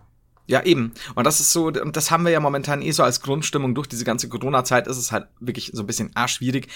Ja, 0.46 0.62
eben. 0.64 0.92
Und 1.14 1.24
das 1.24 1.40
ist 1.40 1.52
so, 1.52 1.68
und 1.68 1.96
das 1.96 2.10
haben 2.10 2.24
wir 2.24 2.32
ja 2.32 2.40
momentan 2.40 2.82
eh 2.82 2.90
so 2.90 3.02
als 3.02 3.20
Grundstimmung 3.20 3.74
durch 3.74 3.86
diese 3.86 4.04
ganze 4.04 4.28
Corona-Zeit, 4.28 4.86
ist 4.88 4.98
es 4.98 5.12
halt 5.12 5.28
wirklich 5.40 5.70
so 5.72 5.82
ein 5.82 5.86
bisschen 5.86 6.10
arschwierig. 6.14 6.66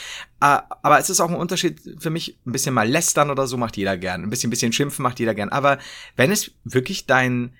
Äh, 0.40 0.58
aber 0.82 0.98
es 0.98 1.10
ist 1.10 1.20
auch 1.20 1.28
ein 1.28 1.36
Unterschied 1.36 1.80
für 1.98 2.10
mich, 2.10 2.38
ein 2.46 2.52
bisschen 2.52 2.74
mal 2.74 2.88
lästern 2.88 3.30
oder 3.30 3.46
so 3.46 3.56
macht 3.56 3.76
jeder 3.76 3.96
gern. 3.96 4.22
Ein 4.22 4.30
bisschen, 4.30 4.50
bisschen 4.50 4.72
schimpfen 4.72 5.02
macht 5.02 5.18
jeder 5.18 5.34
gern. 5.34 5.48
Aber 5.48 5.78
wenn 6.14 6.30
es 6.30 6.52
wirklich 6.64 7.06
dein 7.06 7.54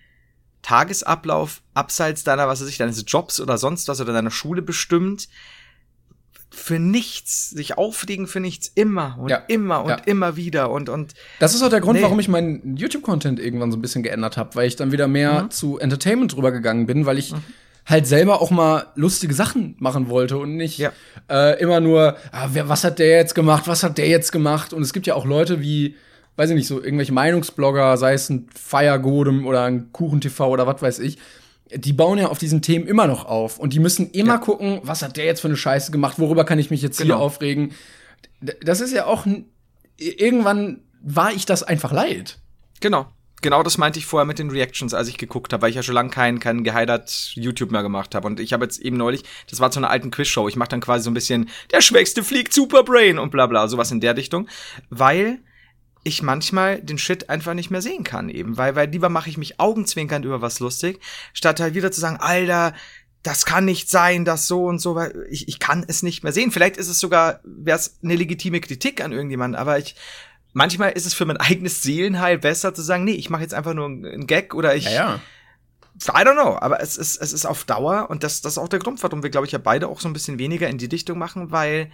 Tagesablauf 0.62 1.62
abseits 1.74 2.24
deiner, 2.24 2.48
was 2.48 2.61
weiß 2.61 2.68
ich, 2.68 2.78
deines 2.78 3.04
Jobs 3.07 3.40
oder 3.40 3.59
sonst 3.59 3.88
was 3.88 4.00
oder 4.00 4.12
deiner 4.12 4.30
Schule 4.30 4.62
bestimmt, 4.62 5.28
für 6.51 6.78
nichts, 6.78 7.51
sich 7.51 7.76
aufregen 7.76 8.26
für 8.26 8.40
nichts 8.40 8.70
immer 8.74 9.16
und 9.18 9.28
Ja. 9.30 9.38
immer 9.49 9.82
und 9.82 9.90
Ja. 9.90 9.97
immer 10.07 10.36
wieder 10.36 10.70
und 10.70 10.88
und 10.88 11.14
Das 11.40 11.55
ist 11.55 11.62
auch 11.62 11.68
der 11.68 11.80
Grund, 11.80 11.99
Nee. 11.99 12.03
warum 12.05 12.20
ich 12.20 12.28
meinen 12.28 12.76
YouTube-Content 12.76 13.40
irgendwann 13.40 13.70
so 13.72 13.76
ein 13.78 13.82
bisschen 13.82 14.03
geändert 14.03 14.36
habe, 14.36 14.55
weil 14.55 14.68
ich 14.68 14.76
dann 14.76 14.92
wieder 14.92 15.09
mehr 15.09 15.44
Mhm. 15.44 15.51
zu 15.51 15.78
Entertainment 15.78 16.36
rübergegangen 16.36 16.86
bin, 16.86 17.05
weil 17.05 17.18
ich 17.18 17.34
halt 17.84 18.07
selber 18.07 18.40
auch 18.40 18.51
mal 18.51 18.86
lustige 18.94 19.34
Sachen 19.34 19.76
machen 19.78 20.09
wollte 20.09 20.38
und 20.38 20.57
nicht 20.57 20.78
Ja. 20.78 20.92
äh, 21.28 21.61
immer 21.61 21.80
nur, 21.80 22.16
ah, 22.32 22.49
wer, 22.53 22.68
was 22.68 22.84
hat 22.84 22.99
der 22.99 23.09
jetzt 23.18 23.34
gemacht, 23.34 23.68
was 23.68 23.82
hat 23.82 23.99
der 23.99 24.09
jetzt 24.09 24.32
gemacht? 24.32 24.72
Und 24.72 24.82
es 24.82 24.92
gibt 24.92 25.07
ja 25.07 25.14
auch 25.14 25.24
Leute 25.26 25.61
wie, 25.61 25.94
weiß 26.36 26.51
ich 26.51 26.57
nicht, 26.57 26.66
so 26.68 26.82
irgendwelche 26.82 27.12
Meinungsblogger, 27.12 27.97
sei 27.97 28.14
es 28.14 28.28
ein 28.30 28.49
Feiergodem 28.55 29.47
oder 29.47 29.64
ein 29.64 29.92
KuchenTV 29.92 30.40
oder 30.49 30.66
was 30.66 30.82
weiß 30.82 30.99
ich, 31.01 31.18
die 31.74 31.92
bauen 31.92 32.18
ja 32.18 32.28
auf 32.28 32.38
diesen 32.38 32.62
Themen 32.62 32.86
immer 32.86 33.06
noch 33.06 33.24
auf 33.24 33.58
und 33.58 33.72
die 33.72 33.80
müssen 33.80 34.10
immer 34.12 34.34
Ja. 34.34 34.38
gucken, 34.38 34.80
was 34.82 35.02
hat 35.02 35.16
der 35.16 35.24
jetzt 35.24 35.40
für 35.40 35.48
eine 35.48 35.56
Scheiße 35.56 35.90
gemacht, 35.92 36.18
worüber 36.18 36.44
kann 36.44 36.58
ich 36.58 36.70
mich 36.70 36.82
jetzt 36.82 36.96
hier 36.98 37.06
Genau. 37.06 37.18
aufregen. 37.18 37.72
D- 38.40 38.54
Das 38.62 38.80
ist 38.80 38.92
ja 38.92 39.06
auch 39.06 39.26
ein 39.26 39.46
irgendwann 39.98 40.82
war 41.02 41.32
ich 41.32 41.46
das 41.46 41.62
einfach 41.62 41.92
leid. 41.92 42.38
Genau. 42.80 43.06
Genau 43.42 43.62
das 43.62 43.76
meinte 43.78 43.98
ich 43.98 44.06
vorher 44.06 44.24
mit 44.24 44.38
den 44.38 44.50
Reactions, 44.50 44.94
als 44.94 45.08
ich 45.08 45.18
geguckt 45.18 45.52
habe, 45.52 45.62
weil 45.62 45.70
ich 45.70 45.76
ja 45.76 45.82
schon 45.82 45.94
lange 45.94 46.10
kein, 46.10 46.40
kein 46.40 46.64
geheidert 46.64 47.32
YouTube 47.34 47.70
mehr 47.70 47.82
gemacht 47.82 48.14
habe. 48.14 48.26
Und 48.26 48.40
ich 48.40 48.52
habe 48.52 48.64
jetzt 48.64 48.78
eben 48.80 48.96
neulich, 48.96 49.22
das 49.50 49.60
war 49.60 49.70
zu 49.70 49.78
einer 49.78 49.90
alten 49.90 50.10
Quizshow, 50.10 50.48
ich 50.48 50.56
mache 50.56 50.70
dann 50.70 50.80
quasi 50.80 51.04
so 51.04 51.10
ein 51.10 51.14
bisschen, 51.14 51.48
der 51.72 51.80
Schwächste 51.82 52.22
fliegt 52.24 52.52
Superbrain 52.54 53.18
und 53.18 53.30
bla 53.30 53.46
bla, 53.46 53.68
sowas 53.68 53.90
in 53.92 54.00
der 54.00 54.14
Dichtung. 54.14 54.48
Weil 54.88 55.38
ich 56.07 56.22
manchmal 56.22 56.80
den 56.80 56.98
Shit 56.98 57.28
einfach 57.28 57.52
nicht 57.52 57.70
mehr 57.70 57.82
sehen 57.82 58.04
kann 58.04 58.28
eben. 58.28 58.57
Weil, 58.57 58.76
weil 58.76 58.88
lieber 58.88 59.09
mache 59.09 59.28
ich 59.28 59.38
mich 59.38 59.59
augenzwinkernd 59.59 60.24
über 60.24 60.40
was 60.40 60.61
lustig, 60.61 61.00
statt 61.34 61.59
halt 61.59 61.74
wieder 61.74 61.90
zu 61.90 62.00
sagen, 62.00 62.18
Alter, 62.18 62.74
das 63.24 63.44
kann 63.44 63.64
nicht 63.64 63.90
sein, 63.90 64.24
das 64.24 64.46
so 64.46 64.66
und 64.66 64.78
so, 64.78 64.94
weil 64.94 65.26
ich, 65.30 65.48
ich 65.48 65.59
kann 65.59 65.84
es 65.88 66.04
nicht 66.04 66.22
mehr 66.22 66.32
sehen. 66.32 66.52
Vielleicht 66.52 66.76
ist 66.76 66.88
es 66.88 67.00
sogar, 67.00 67.40
wäre 67.42 67.76
es 67.76 67.98
eine 68.04 68.14
legitime 68.14 68.61
Kritik 68.61 69.02
an 69.02 69.11
irgendjemanden, 69.11 69.59
aber 69.59 69.80
ich, 69.80 69.96
manchmal 70.52 70.92
ist 70.92 71.07
es 71.07 71.14
für 71.14 71.24
mein 71.24 71.36
eigenes 71.38 71.82
Seelenheil 71.82 72.38
besser 72.38 72.72
zu 72.72 72.82
sagen, 72.82 73.02
nee, 73.02 73.12
ich 73.12 73.28
mache 73.28 73.42
jetzt 73.42 73.54
einfach 73.54 73.74
nur 73.74 73.86
einen 73.86 74.28
Gag 74.28 74.54
oder 74.54 74.76
ich, 74.76 74.84
ja. 74.84 75.20
I 76.04 76.22
don't 76.22 76.34
know, 76.34 76.57
aber 76.61 76.80
es 76.80 76.96
ist, 76.96 77.16
es 77.16 77.32
ist 77.32 77.46
auf 77.46 77.64
Dauer 77.64 78.11
und 78.11 78.22
das, 78.22 78.42
das 78.42 78.52
ist 78.52 78.59
auch 78.59 78.68
der 78.68 78.78
Grund, 78.78 79.02
warum 79.02 79.24
wir, 79.24 79.30
glaube 79.30 79.46
ich, 79.46 79.52
ja 79.52 79.59
beide 79.59 79.88
auch 79.88 79.98
so 80.00 80.09
ein 80.09 80.12
bisschen 80.12 80.38
weniger 80.38 80.68
in 80.68 80.78
die 80.78 80.88
Dichtung 80.88 81.18
machen, 81.18 81.50
weil 81.50 81.90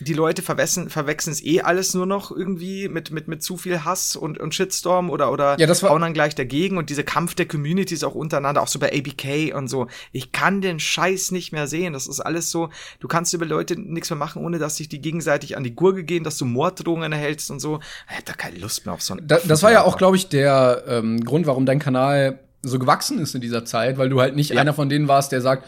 die 0.00 0.12
Leute 0.12 0.42
verwechseln, 0.42 0.90
verwechseln 0.90 1.32
es 1.32 1.44
eh 1.44 1.60
alles 1.60 1.94
nur 1.94 2.06
noch 2.06 2.30
irgendwie 2.30 2.88
mit, 2.88 3.10
mit, 3.10 3.28
mit 3.28 3.42
zu 3.42 3.56
viel 3.56 3.84
Hass 3.84 4.16
und, 4.16 4.38
und 4.38 4.54
Shitstorm 4.54 5.10
oder, 5.10 5.30
oder 5.32 5.58
Ja, 5.58 5.66
das 5.66 5.82
hauen 5.82 6.02
dann 6.02 6.14
gleich 6.14 6.34
dagegen 6.34 6.76
und 6.78 6.90
diese 6.90 7.04
Kampf 7.04 7.34
der 7.34 7.46
Communities 7.46 8.04
auch 8.04 8.14
untereinander, 8.14 8.62
auch 8.62 8.68
so 8.68 8.78
bei 8.78 8.92
ABK 8.92 9.54
und 9.54 9.68
so. 9.68 9.86
Ich 10.12 10.32
kann 10.32 10.60
den 10.60 10.80
Scheiß 10.80 11.30
nicht 11.30 11.52
mehr 11.52 11.66
sehen. 11.66 11.92
Das 11.92 12.06
ist 12.06 12.20
alles 12.20 12.50
so, 12.50 12.70
du 13.00 13.08
kannst 13.08 13.32
über 13.34 13.46
Leute 13.46 13.80
nichts 13.80 14.10
mehr 14.10 14.18
machen, 14.18 14.44
ohne 14.44 14.58
dass 14.58 14.76
sich 14.76 14.88
die 14.88 15.00
gegenseitig 15.00 15.56
an 15.56 15.64
die 15.64 15.74
Gurgel 15.74 16.04
gehen, 16.04 16.24
dass 16.24 16.38
du 16.38 16.44
Morddrohungen 16.44 17.12
erhältst 17.12 17.50
und 17.50 17.60
so. 17.60 17.80
Ich 18.10 18.16
hab 18.16 18.24
da 18.24 18.32
keine 18.32 18.58
Lust 18.58 18.86
mehr 18.86 18.94
auf 18.94 19.02
so 19.02 19.14
einen 19.14 19.26
Da, 19.26 19.38
das 19.46 19.62
war 19.62 19.72
ja 19.72 19.82
auch, 19.82 19.96
glaube 19.96 20.16
ich, 20.16 20.28
der 20.28 20.84
ähm, 20.88 21.24
Grund, 21.24 21.46
warum 21.46 21.66
dein 21.66 21.78
Kanal 21.78 22.40
so 22.62 22.78
gewachsen 22.78 23.18
ist 23.18 23.34
in 23.34 23.40
dieser 23.42 23.64
Zeit, 23.64 23.98
weil 23.98 24.08
du 24.08 24.20
halt 24.20 24.36
nicht 24.36 24.50
Ja. 24.50 24.60
einer 24.60 24.72
von 24.72 24.88
denen 24.88 25.06
warst, 25.08 25.32
der 25.32 25.40
sagt, 25.42 25.66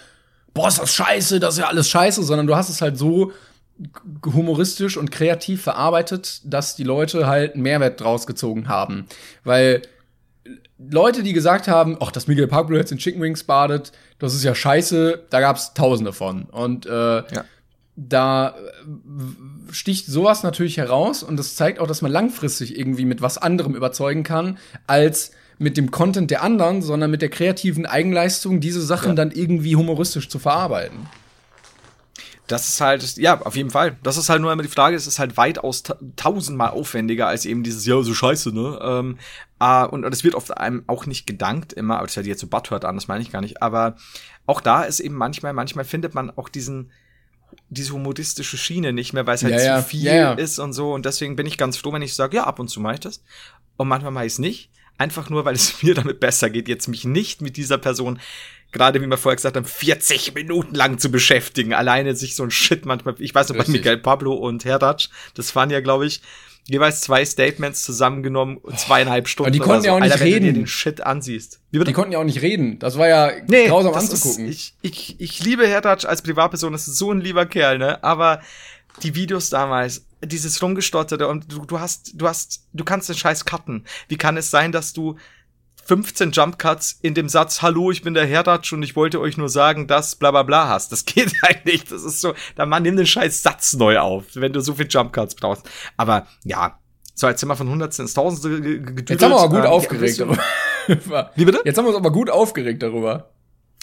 boah, 0.55 0.69
ist 0.69 0.79
das 0.79 0.95
scheiße, 0.95 1.41
das 1.41 1.55
ist 1.55 1.61
ja 1.61 1.67
alles 1.69 1.89
scheiße, 1.91 2.23
sondern 2.23 2.47
du 2.47 2.57
hast 2.57 2.71
es 2.71 2.81
halt 2.81 2.97
so 2.97 3.33
humoristisch 4.25 4.97
und 4.97 5.11
kreativ 5.11 5.63
verarbeitet, 5.63 6.41
dass 6.45 6.77
die 6.77 6.85
Leute 6.85 7.27
halt 7.27 7.55
einen 7.55 7.63
Mehrwert 7.63 8.01
draus 8.01 8.27
gezogen 8.27 8.69
haben. 8.69 9.07
Weil 9.45 9.83
Leute, 10.79 11.23
die 11.23 11.33
gesagt 11.33 11.69
haben, 11.69 11.97
ach, 12.01 12.11
dass 12.11 12.27
Miguel 12.27 12.47
Pablo 12.47 12.77
jetzt 12.77 12.93
in 12.93 12.99
Chicken 12.99 13.21
Wings 13.21 13.45
badet, 13.45 13.93
das 14.19 14.35
ist 14.35 14.45
ja 14.45 14.55
scheiße, 14.55 15.25
da 15.31 15.41
gab's 15.41 15.75
tausende 15.75 16.13
von. 16.13 16.45
Und 16.45 16.87
äh, 16.87 17.23
da 17.97 18.49
äh, 18.51 19.73
sticht 19.73 20.07
sowas 20.07 20.43
natürlich 20.43 20.77
heraus 20.77 21.23
und 21.23 21.39
das 21.39 21.57
zeigt 21.57 21.79
auch, 21.79 21.87
dass 21.87 22.03
man 22.03 22.13
langfristig 22.13 22.79
irgendwie 22.79 23.07
mit 23.07 23.23
was 23.23 23.39
anderem 23.39 23.75
überzeugen 23.75 24.23
kann, 24.23 24.59
als 24.87 25.33
mit 25.59 25.79
dem 25.79 25.91
Content 25.91 26.31
der 26.31 26.43
anderen, 26.43 26.83
sondern 26.83 27.11
mit 27.11 27.23
der 27.23 27.31
kreativen 27.31 27.87
Eigenleistung, 27.87 28.61
diese 28.61 28.83
Sachen 28.83 29.11
Ja. 29.11 29.15
dann 29.15 29.31
irgendwie 29.31 29.77
humoristisch 29.77 30.29
zu 30.29 30.39
verarbeiten. 30.39 31.07
Das 32.47 32.69
ist 32.69 32.81
halt, 32.81 33.17
ja, 33.17 33.41
auf 33.41 33.57
jeden 33.57 33.71
Fall. 33.71 33.97
Das 34.03 34.17
ist 34.17 34.29
halt 34.29 34.41
nur 34.41 34.53
immer 34.53 34.63
die 34.63 34.69
Frage, 34.69 34.97
es 34.97 35.07
ist 35.07 35.19
halt 35.19 35.37
weitaus 35.37 35.83
ta 35.83 35.97
tausendmal 36.15 36.71
aufwendiger 36.71 37.27
als 37.27 37.45
eben 37.45 37.63
dieses, 37.63 37.87
ja, 37.87 38.01
so 38.03 38.15
scheiße, 38.15 38.53
ne? 38.53 38.79
Ähm, 38.83 39.19
äh, 39.59 39.85
und, 39.87 40.05
und 40.05 40.13
es 40.13 40.23
wird 40.23 40.35
oft 40.35 40.57
einem 40.57 40.85
auch 40.87 41.07
nicht 41.07 41.27
gedankt 41.27 41.73
immer, 41.73 41.97
aber 41.97 42.07
das 42.07 42.17
hört 42.17 42.27
jetzt 42.27 42.41
so 42.41 42.47
Butthurt 42.47 42.85
an, 42.85 42.95
das 42.95 43.09
meine 43.09 43.23
ich 43.23 43.33
gar 43.33 43.41
nicht. 43.41 43.63
Aber 43.63 43.97
auch 44.47 44.61
da 44.61 44.85
ist 44.85 45.01
eben 45.01 45.17
manchmal, 45.17 45.53
manchmal 45.53 45.85
findet 45.85 46.15
man 46.15 46.31
auch 46.31 46.49
diesen, 46.49 46.93
diese 47.69 47.93
humoristische 47.93 48.57
Schiene 48.57 48.93
nicht 48.93 49.13
mehr, 49.13 49.27
weil 49.27 49.35
es 49.35 49.45
halt 49.45 49.55
Ja, 49.55 49.61
ja, 49.61 49.83
zu 49.83 49.89
viel 49.89 50.05
ja, 50.05 50.15
ja. 50.15 50.33
ist 50.33 50.59
und 50.59 50.73
so. 50.73 50.93
Und 50.93 51.07
deswegen 51.07 51.37
bin 51.37 51.47
ich 51.47 51.59
ganz 51.59 51.77
froh, 51.77 51.93
wenn 51.93 52.03
ich 52.03 52.15
sage, 52.15 52.37
ja, 52.37 52.45
ab 52.45 52.59
und 52.59 52.69
zu 52.69 52.81
mache 52.81 52.95
ich 52.95 53.01
das. 53.01 53.23
Und 53.77 53.89
manchmal 53.89 54.13
mache 54.13 54.27
ich 54.27 54.35
es 54.35 54.39
nicht. 54.39 54.71
Einfach 54.99 55.29
nur, 55.31 55.45
weil 55.45 55.55
es 55.55 55.83
mir 55.83 55.95
damit 55.95 56.21
besser 56.21 56.51
geht, 56.51 56.69
jetzt 56.69 56.89
mich 56.89 57.05
nicht 57.05 57.43
mit 57.43 57.57
dieser 57.57 57.79
Person, 57.79 58.19
gerade 58.73 59.01
wie 59.01 59.07
wir 59.07 59.17
vorher 59.17 59.37
gesagt 59.37 59.57
haben, 59.57 59.65
40 59.65 60.35
Minuten 60.35 60.75
lang 60.75 60.99
zu 60.99 61.11
beschäftigen. 61.11 61.75
Alleine 61.75 62.15
sich 62.15 62.35
so 62.37 62.43
ein 62.43 62.51
Shit 62.51 62.87
manchmal, 62.87 63.15
ich 63.19 63.35
weiß 63.35 63.49
noch, 63.51 63.57
bei. 63.57 63.65
Miguel 63.69 63.99
Pablo 63.99 64.35
und 64.35 64.65
Herdatsch, 64.65 65.09
das 65.35 65.55
waren 65.57 65.71
ja, 65.71 65.81
glaube 65.81 66.07
ich, 66.07 66.21
jeweils 66.69 67.01
zwei 67.01 67.25
Statements 67.25 67.83
zusammengenommen, 67.83 68.59
zweieinhalb 68.77 69.29
Stunden. 69.29 69.53
die 69.53 69.59
konnten 69.59 69.81
oder 69.81 69.87
ja 69.87 69.93
auch 69.95 70.01
nicht 70.01 70.13
Alter, 70.13 70.25
wenn 70.25 70.33
du 70.33 70.41
dir 70.41 70.47
reden. 70.47 70.55
den 70.55 70.67
Shit 70.67 71.01
ansiehst. 71.01 71.61
Die 71.73 71.93
konnten 71.93 72.13
ja 72.13 72.19
auch 72.19 72.25
nicht 72.25 72.43
reden. 72.43 72.79
Das 72.79 72.99
war 72.99 73.09
ja 73.09 73.31
Nee, 73.47 73.69
grausam 73.69 73.95
anzugucken. 73.95 74.49
Ist, 74.49 74.75
ich, 74.83 74.91
ich, 74.91 75.21
ich 75.21 75.45
liebe 75.45 75.67
Herdatsch 75.67 76.05
als 76.05 76.23
Privatperson, 76.23 76.73
das 76.73 76.89
ist 76.89 76.99
so 76.99 77.13
ein 77.13 77.21
lieber 77.21 77.47
Kerl, 77.47 77.79
ne? 77.79 78.03
Aber 78.03 78.41
die 79.03 79.15
Videos 79.15 79.51
damals, 79.51 80.07
dieses 80.25 80.61
rumgestotterte 80.63 81.29
und 81.29 81.53
du, 81.53 81.67
du 81.67 81.79
hast, 81.79 82.13
du 82.15 82.27
hast, 82.27 82.67
du 82.73 82.85
kannst 82.85 83.09
den 83.09 83.17
Scheiß 83.17 83.45
cutten. 83.45 83.85
Wie 84.09 84.17
kann 84.17 84.37
es 84.37 84.51
sein, 84.51 84.73
dass 84.73 84.93
du 84.93 85.17
15 85.87 86.33
Jump 86.33 86.59
Cuts 86.59 86.99
in 87.03 87.15
dem 87.15 87.29
Satz, 87.29 87.63
hallo, 87.63 87.91
ich 87.91 88.03
bin 88.03 88.15
der 88.15 88.27
Herdatsch 88.27 88.73
und 88.73 88.83
ich 88.83 88.97
wollte 88.97 89.21
euch 89.21 89.37
nur 89.37 89.49
sagen, 89.49 89.87
dass 89.87 90.17
bla 90.17 90.31
bla 90.31 90.43
bla 90.43 90.69
hast. 90.69 90.91
Das 90.93 91.05
geht 91.05 91.33
halt 91.43 91.65
nicht. 91.65 91.91
Das 91.93 92.03
ist 92.05 92.21
so, 92.21 92.35
da 92.57 92.67
man 92.67 92.83
nimm 92.83 92.97
den 92.97 93.07
scheiß 93.07 93.43
Satz 93.43 93.73
neu 93.75 93.99
auf, 93.99 94.25
wenn 94.35 94.53
du 94.53 94.61
so 94.61 94.75
viel 94.75 94.87
Jump 94.89 95.13
Cuts 95.13 95.35
brauchst. 95.35 95.69
Aber 95.97 96.27
ja, 96.45 96.79
so 97.15 97.27
als 97.27 97.41
sind 97.41 97.49
wir 97.49 97.57
von 97.57 97.69
Hundertsten 97.69 98.05
ins 98.05 98.15
Tausendste 98.15 98.49
ge- 98.51 98.61
ge- 98.61 98.79
gedüdelt. 98.81 99.11
Jetzt 99.11 99.23
haben 99.23 99.31
wir 99.33 99.39
aber 99.39 99.49
gut 99.57 99.65
Ähm, 99.65 99.71
aufgeregt 99.71 100.19
ja, 100.19 100.27
darüber. 100.27 101.31
Wie 101.35 101.45
bitte? 101.45 101.61
Jetzt 101.65 101.79
haben 101.79 101.85
wir 101.85 101.89
uns 101.91 101.97
aber 101.99 102.11
gut 102.13 102.31
aufgeregt 102.31 102.83
darüber. 102.83 103.31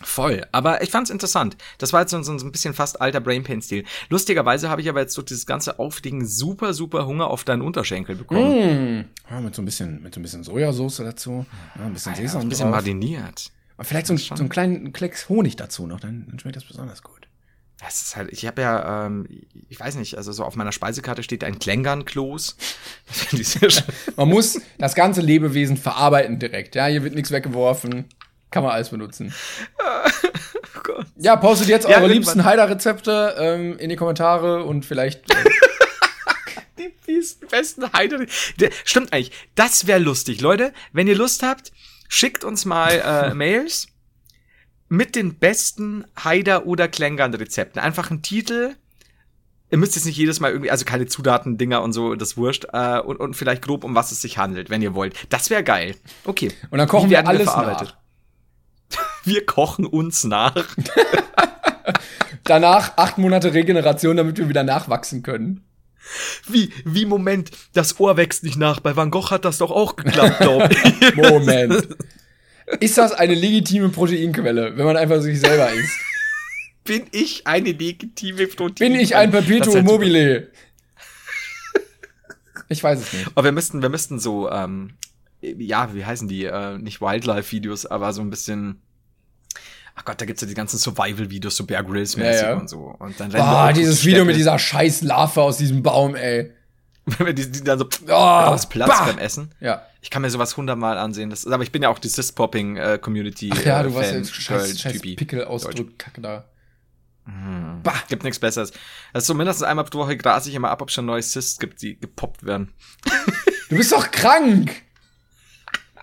Voll, 0.04 0.46
aber 0.52 0.82
ich 0.82 0.92
fand's 0.92 1.10
interessant. 1.10 1.58
Das 1.78 1.94
war 1.94 2.02
jetzt 2.02 2.12
so, 2.12 2.22
so 2.22 2.34
ein 2.34 2.52
bisschen 2.52 2.74
fast 2.74 3.02
alter 3.02 3.20
Brainpain-Stil. 3.22 3.86
Lustigerweise 4.10 4.70
habe 4.70 4.82
ich 4.82 4.90
aber 4.90 5.02
jetzt 5.02 5.16
durch 5.18 5.26
dieses 5.26 5.46
ganze 5.46 5.80
Aufliegen 5.80 6.26
super, 6.26 6.74
super 6.74 7.06
Hunger 7.06 7.28
auf 7.28 7.44
deinen 7.44 7.62
Unterschenkel 7.62 8.16
bekommen. 8.16 9.00
Mm. 9.00 9.06
Ja, 9.30 9.42
mit 9.42 9.56
so 9.56 9.62
ein 9.62 9.66
bisschen, 9.66 10.04
mit 10.04 10.14
so 10.14 10.20
ein 10.20 10.24
bisschen 10.24 10.44
Sojasauce 10.44 10.98
dazu. 10.98 11.46
Ja, 11.76 11.86
ein 11.86 11.94
bisschen 11.94 12.16
Sesam 12.16 12.42
ein 12.42 12.50
bisschen 12.50 12.72
drauf. 12.72 12.82
mariniert. 12.82 13.52
Und 13.78 13.86
vielleicht 13.86 14.08
so, 14.08 14.14
ein, 14.14 14.18
so 14.18 14.36
einen 14.36 14.50
kleinen 14.50 14.94
Klecks 14.94 15.30
Honig 15.30 15.56
dazu 15.56 15.88
noch, 15.88 16.00
dann, 16.00 16.28
dann 16.30 16.40
schmeckt 16.40 16.56
das 16.56 16.66
besonders 16.66 17.02
gut. 17.02 17.28
Das 17.80 18.02
ist 18.02 18.16
halt, 18.16 18.32
ich 18.32 18.46
habe 18.46 18.62
ja, 18.62 19.08
ähm, 19.08 19.28
ich 19.68 19.80
weiß 19.80 19.96
nicht, 19.96 20.16
also 20.16 20.32
so 20.32 20.46
auf 20.46 20.56
meiner 20.56 20.72
Speisekarte 20.72 21.22
steht 21.22 21.44
ein 21.44 21.60
Klängern-Kloß. 21.60 22.56
Man 24.16 24.30
muss 24.30 24.62
das 24.78 24.96
ganze 24.96 25.22
Lebewesen 25.22 25.76
verarbeiten 25.76 26.40
direkt. 26.40 26.76
Ja, 26.76 26.86
hier 26.86 27.04
wird 27.04 27.16
nichts 27.16 27.32
weggeworfen. 27.32 28.06
Kann 28.54 28.62
man 28.64 28.72
alles 28.72 28.90
benutzen. 28.90 29.34
Oh. 30.86 31.02
Ja, 31.18 31.36
postet 31.38 31.70
jetzt 31.70 31.84
Ja, 31.86 31.92
eure 31.92 32.02
irgendwann. 32.02 32.14
liebsten 32.18 32.44
Heider-Rezepte 32.44 33.36
ähm, 33.38 33.78
in 33.80 33.90
die 33.90 33.96
Kommentare 33.96 34.64
und 34.64 34.86
vielleicht. 34.86 35.30
Äh, 35.32 35.36
Die 36.78 36.94
besten, 37.06 37.48
besten 37.48 37.94
Heide. 37.94 38.26
Der- 38.60 38.70
Stimmt 38.84 39.14
eigentlich. 39.14 39.32
Das 39.56 39.88
wäre 39.88 40.00
lustig. 40.00 40.42
Leute, 40.42 40.74
wenn 40.92 41.08
ihr 41.08 41.16
Lust 41.16 41.42
habt, 41.44 41.72
schickt 42.10 42.44
uns 42.44 42.66
mal 42.66 42.92
äh, 42.92 43.34
Mails 43.34 43.88
mit 44.90 45.16
den 45.16 45.36
besten 45.40 46.06
Heider- 46.22 46.66
oder 46.66 46.88
Klängern-Rezepten. 46.88 47.82
Einfach 47.82 48.12
ein 48.12 48.22
Titel. 48.22 48.76
Ihr 49.72 49.78
müsst 49.78 49.96
jetzt 49.96 50.06
nicht 50.06 50.18
jedes 50.18 50.40
Mal 50.40 50.52
irgendwie, 50.52 50.72
also 50.72 50.86
keine 50.86 51.06
Zutaten, 51.08 51.58
Dinger 51.58 51.82
und 51.82 51.94
so, 51.94 52.16
das 52.16 52.36
wurscht. 52.38 52.66
Äh, 52.74 53.00
und, 53.00 53.18
und 53.20 53.36
vielleicht 53.36 53.62
grob, 53.64 53.84
um 53.84 53.96
was 53.96 54.12
es 54.12 54.22
sich 54.22 54.38
handelt, 54.38 54.70
wenn 54.70 54.82
ihr 54.82 54.94
wollt. 54.96 55.16
Das 55.30 55.50
wäre 55.50 55.64
geil. 55.64 55.96
Okay. 56.26 56.52
Und 56.72 56.78
dann 56.80 56.88
kochen 56.88 57.10
wir 57.10 57.26
alles 57.28 57.44
verarbeitet? 57.50 57.98
Wir 59.24 59.46
kochen 59.46 59.86
uns 59.86 60.24
nach. 60.24 60.56
danach 62.44 62.98
acht 62.98 63.18
Monate 63.18 63.54
Regeneration, 63.54 64.18
damit 64.18 64.38
wir 64.38 64.50
wieder 64.50 64.64
nachwachsen 64.64 65.24
können. 65.24 65.64
Wie, 66.48 66.72
wie, 66.84 67.06
Moment, 67.06 67.52
das 67.74 68.00
Ohr 68.00 68.18
wächst 68.18 68.44
nicht 68.44 68.58
nach. 68.58 68.80
Bei 68.80 68.96
Van 68.96 69.10
Gogh 69.10 69.32
hat 69.32 69.46
das 69.46 69.60
doch 69.60 69.72
auch 69.72 69.96
geklappt, 69.96 70.40
glaube 70.40 70.70
ich. 70.70 71.16
Moment. 71.16 71.88
Ist 72.80 72.98
das 72.98 73.14
eine 73.14 73.34
legitime 73.34 73.90
Proteinquelle, 73.90 74.78
wenn 74.78 74.86
man 74.86 74.98
einfach 74.98 75.22
sich 75.22 75.40
selber 75.40 75.72
isst? 75.72 75.98
Bin 76.84 77.04
ich 77.12 77.48
eine 77.48 77.72
legitime 77.72 78.48
Protein? 78.48 78.92
Bin 78.92 79.00
ich 79.00 79.16
ein 79.16 79.32
Perpetuum 79.32 79.76
halt 79.76 79.86
mobile? 79.86 80.52
Ich 82.68 82.84
weiß 82.84 83.00
es 83.00 83.14
nicht. 83.14 83.28
Aber 83.28 83.46
wir 83.46 83.52
müssten, 83.54 83.82
wir 83.82 83.90
müssten 83.90 84.20
so, 84.20 84.50
ähm, 84.50 84.96
ja, 85.42 85.94
wie 85.94 86.06
heißen 86.06 86.28
die? 86.28 86.46
Äh, 86.46 86.78
nicht 86.78 87.02
Wildlife-Videos, 87.02 87.86
aber 87.86 88.12
so 88.12 88.22
ein 88.22 88.30
bisschen. 88.30 88.82
Ach 89.96 90.06
Gott, 90.06 90.20
da 90.20 90.26
gibt's 90.26 90.42
ja 90.42 90.48
die 90.48 90.54
ganzen 90.56 90.78
Survival-Videos, 90.80 91.56
so 91.56 91.66
Bear 91.66 91.84
Grylls 91.84 92.18
mäßig 92.18 92.42
Ja, 92.42 92.50
ja. 92.52 92.56
und 92.58 92.68
so. 92.70 92.96
Und 92.98 93.20
dann 93.20 93.30
Boah, 93.32 93.72
dieses 93.74 93.98
durch 93.98 94.06
Video 94.08 94.26
mit 94.26 94.36
dieser 94.36 94.58
scheiß 94.58 95.02
Larve 95.04 95.42
aus 95.42 95.58
diesem 95.58 95.84
Baum, 95.84 96.16
ey. 96.16 96.52
Wenn 97.06 97.36
die, 97.36 97.52
die 97.52 97.64
dann 97.64 97.78
so 97.80 97.88
Oh, 98.08 98.12
raus 98.14 98.68
Platz 98.68 98.90
bah. 98.90 99.06
beim 99.06 99.18
Essen. 99.20 99.52
Ja. 99.60 99.84
Ich 100.02 100.10
kann 100.10 100.22
mir 100.22 100.30
sowas 100.30 100.58
hundertmal 100.58 100.98
ansehen. 100.98 101.30
Das, 101.30 101.46
aber 101.46 101.64
ich 101.64 101.72
bin 101.72 101.84
ja 101.84 101.90
auch 101.90 102.00
die 102.00 102.10
Cyst-Popping-Community. 102.10 103.52
Ach 103.54 103.64
ja, 103.66 103.84
du 103.84 103.90
äh, 103.90 103.96
warst 103.96 104.10
Fan, 104.10 104.18
jetzt 104.20 104.34
scheiß, 104.36 104.80
scheiß 104.80 104.94
Typi. 104.94 105.16
Pickel-Ausdruck, 105.16 106.00
Kacke 106.00 106.22
da. 106.22 106.46
Bah, 107.84 107.94
gibt 108.10 108.24
nichts 108.24 108.40
Besseres. 108.40 108.74
Also 109.14 109.28
so 109.28 109.34
mindestens 109.34 109.64
einmal 109.64 109.86
pro 109.86 110.00
Woche 110.00 110.18
grase 110.18 110.50
ich 110.50 110.56
immer 110.56 110.70
ab, 110.72 110.82
ob 110.82 110.90
es 110.90 110.94
schon 110.96 111.06
neue 111.06 111.22
Cysts 111.22 111.58
gibt, 111.60 111.82
die 111.82 112.00
gepoppt 112.00 112.46
werden. 112.46 112.74
Du 113.70 113.78
bist 113.78 113.92
doch 113.92 114.12
krank! 114.12 114.84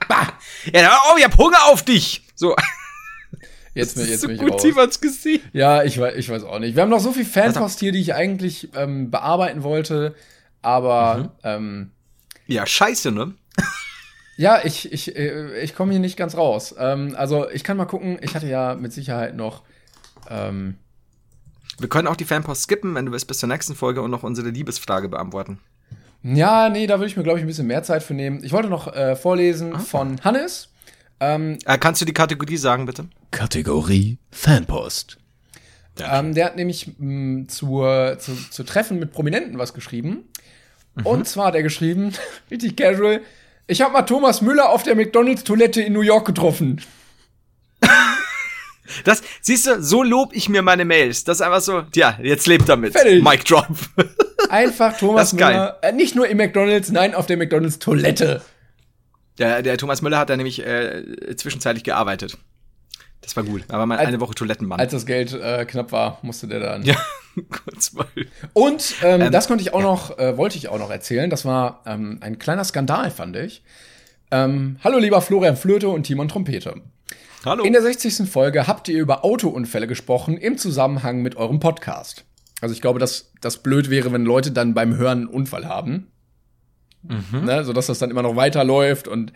Ja, 0.08 0.80
hör 0.80 1.02
auf, 1.12 1.18
ich 1.18 1.24
hab 1.24 1.38
Hunger 1.38 1.66
auf 1.66 1.84
dich! 1.84 2.26
So, 2.34 2.56
Jetzt, 3.74 3.94
bin- 3.96 4.08
jetzt 4.08 4.22
so 4.22 4.26
bin 4.28 4.36
ich 4.36 4.42
gut. 4.42 4.60
Simons 4.60 5.00
Gesicht. 5.00 5.44
Ja, 5.52 5.82
ich 5.84 5.98
weiß, 5.98 6.16
ich 6.16 6.28
weiß 6.28 6.42
auch 6.44 6.58
nicht. 6.58 6.74
Wir 6.74 6.82
haben 6.82 6.90
noch 6.90 7.00
so 7.00 7.12
viel 7.12 7.24
Fanpost 7.24 7.78
hier, 7.80 7.92
die 7.92 8.00
ich 8.00 8.14
eigentlich 8.14 8.70
ähm, 8.74 9.10
bearbeiten 9.10 9.62
wollte, 9.62 10.14
aber 10.62 11.16
Mhm. 11.18 11.28
ähm, 11.44 11.90
Ja, 12.46 12.66
scheiße, 12.66 13.12
ne? 13.12 13.34
ja, 14.36 14.60
ich, 14.64 14.92
ich, 14.92 15.14
äh, 15.16 15.60
ich 15.60 15.74
komme 15.74 15.92
hier 15.92 16.00
nicht 16.00 16.16
ganz 16.16 16.36
raus. 16.36 16.74
Ähm, 16.78 17.14
also 17.16 17.48
ich 17.50 17.62
kann 17.64 17.76
mal 17.76 17.84
gucken, 17.86 18.18
ich 18.22 18.34
hatte 18.34 18.48
ja 18.48 18.74
mit 18.74 18.92
Sicherheit 18.92 19.36
noch 19.36 19.62
ähm, 20.28 20.74
Wir 21.78 21.88
können 21.88 22.08
auch 22.08 22.16
die 22.16 22.24
Fanpost 22.24 22.62
skippen, 22.64 22.94
wenn 22.94 23.06
du 23.06 23.12
willst, 23.12 23.26
bis 23.28 23.38
zur 23.38 23.48
nächsten 23.48 23.74
Folge 23.76 24.02
und 24.02 24.10
noch 24.10 24.22
unsere 24.24 24.50
Liebesfrage 24.50 25.08
beantworten. 25.08 25.58
Ja, 26.22 26.68
nee, 26.68 26.86
da 26.86 26.98
würde 26.98 27.06
ich 27.06 27.16
mir, 27.16 27.22
glaube 27.22 27.38
ich, 27.38 27.44
ein 27.44 27.46
bisschen 27.46 27.66
mehr 27.66 27.82
Zeit 27.82 28.02
für 28.02 28.12
nehmen. 28.14 28.44
Ich 28.44 28.52
wollte 28.52 28.68
noch 28.68 28.94
äh, 28.94 29.16
vorlesen 29.16 29.74
Ah. 29.74 29.78
von 29.78 30.20
Hannes. 30.22 30.68
Ähm, 31.20 31.58
Äh, 31.64 31.78
kannst 31.78 32.00
du 32.02 32.04
die 32.04 32.12
Kategorie 32.12 32.56
sagen, 32.58 32.84
bitte? 32.84 33.06
Kategorie 33.30 34.18
Fanpost. 34.30 35.18
ähm, 36.00 36.34
der 36.34 36.46
hat 36.46 36.56
nämlich 36.56 36.92
mh, 36.98 37.48
zur, 37.48 38.16
zu, 38.18 38.34
zu 38.50 38.64
Treffen 38.64 38.98
mit 38.98 39.12
Prominenten 39.12 39.58
was 39.58 39.74
geschrieben. 39.74 40.28
Mhm. 40.94 41.06
Und 41.06 41.28
zwar 41.28 41.46
hat 41.46 41.54
er 41.54 41.62
geschrieben, 41.62 42.12
richtig 42.50 42.76
casual, 42.76 43.20
ich 43.66 43.82
habe 43.82 43.92
mal 43.92 44.02
Thomas 44.02 44.40
Müller 44.40 44.70
auf 44.70 44.82
der 44.82 44.96
McDonalds-Toilette 44.96 45.80
in 45.80 45.92
New 45.92 46.02
York 46.02 46.26
getroffen. 46.26 46.80
Das, 49.04 49.22
siehst 49.40 49.68
du, 49.68 49.80
so 49.80 50.02
lob 50.02 50.30
ich 50.34 50.48
mir 50.48 50.62
meine 50.62 50.84
Mails. 50.84 51.22
Das 51.22 51.36
ist 51.38 51.42
einfach 51.42 51.60
so, 51.60 51.84
ja, 51.94 52.18
jetzt 52.20 52.48
lebt 52.48 52.68
damit. 52.68 52.92
Fertig. 52.92 53.22
Mic 53.22 53.44
drop. 53.44 53.68
Einfach 54.50 54.98
Thomas. 54.98 55.32
Müller, 55.32 55.78
äh, 55.82 55.92
nicht 55.92 56.16
nur 56.16 56.26
im 56.26 56.38
McDonalds, 56.38 56.90
nein, 56.90 57.14
auf 57.14 57.26
der 57.26 57.36
McDonalds-Toilette. 57.36 58.42
Der, 59.38 59.62
der 59.62 59.78
Thomas 59.78 60.02
Müller 60.02 60.18
hat 60.18 60.28
da 60.28 60.36
nämlich 60.36 60.66
äh, 60.66 61.04
zwischenzeitlich 61.36 61.84
gearbeitet. 61.84 62.36
Das 63.22 63.36
war 63.36 63.44
gut. 63.44 63.64
Aber 63.68 63.86
mal 63.86 63.98
Als- 63.98 64.08
eine 64.08 64.20
Woche 64.20 64.34
Toilettenmann. 64.34 64.80
Als 64.80 64.92
das 64.92 65.06
Geld 65.06 65.32
äh, 65.34 65.64
knapp 65.66 65.92
war, 65.92 66.18
musste 66.22 66.48
der 66.48 66.60
dann. 66.60 66.82
ja, 66.82 66.96
kurz 67.64 67.92
mal. 67.92 68.06
Und 68.54 68.94
ähm, 69.02 69.20
Ähm, 69.20 69.32
das 69.32 69.46
konnte 69.46 69.62
ich 69.62 69.74
auch 69.74 69.82
noch, 69.82 70.18
äh, 70.18 70.36
wollte 70.36 70.56
ich 70.56 70.68
auch 70.68 70.78
noch 70.78 70.90
erzählen. 70.90 71.28
Das 71.30 71.44
war 71.44 71.82
ähm, 71.86 72.18
ein 72.22 72.38
kleiner 72.38 72.64
Skandal, 72.64 73.10
fand 73.10 73.36
ich. 73.36 73.62
Ähm, 74.30 74.78
hallo 74.82 74.98
lieber 74.98 75.20
Florian 75.20 75.56
Flöte 75.56 75.88
und 75.88 76.04
Timon 76.04 76.28
Trompete. 76.28 76.74
Hallo. 77.44 77.64
In 77.64 77.72
der 77.72 77.82
60. 77.82 78.28
Folge 78.30 78.66
habt 78.66 78.88
ihr 78.88 78.98
über 79.00 79.24
Autounfälle 79.24 79.86
gesprochen 79.86 80.36
im 80.36 80.56
Zusammenhang 80.58 81.22
mit 81.22 81.36
eurem 81.36 81.58
Podcast. 81.60 82.24
Also 82.60 82.74
ich 82.74 82.80
glaube, 82.82 82.98
dass 82.98 83.32
das 83.40 83.58
blöd 83.62 83.88
wäre, 83.90 84.12
wenn 84.12 84.24
Leute 84.24 84.50
dann 84.52 84.74
beim 84.74 84.96
Hören 84.96 85.20
einen 85.20 85.26
Unfall 85.28 85.66
haben. 85.66 86.08
Ne, 87.02 87.64
sodass 87.64 87.86
das 87.86 87.98
dann 87.98 88.10
immer 88.10 88.20
noch 88.20 88.36
weiterläuft 88.36 89.08
und 89.08 89.32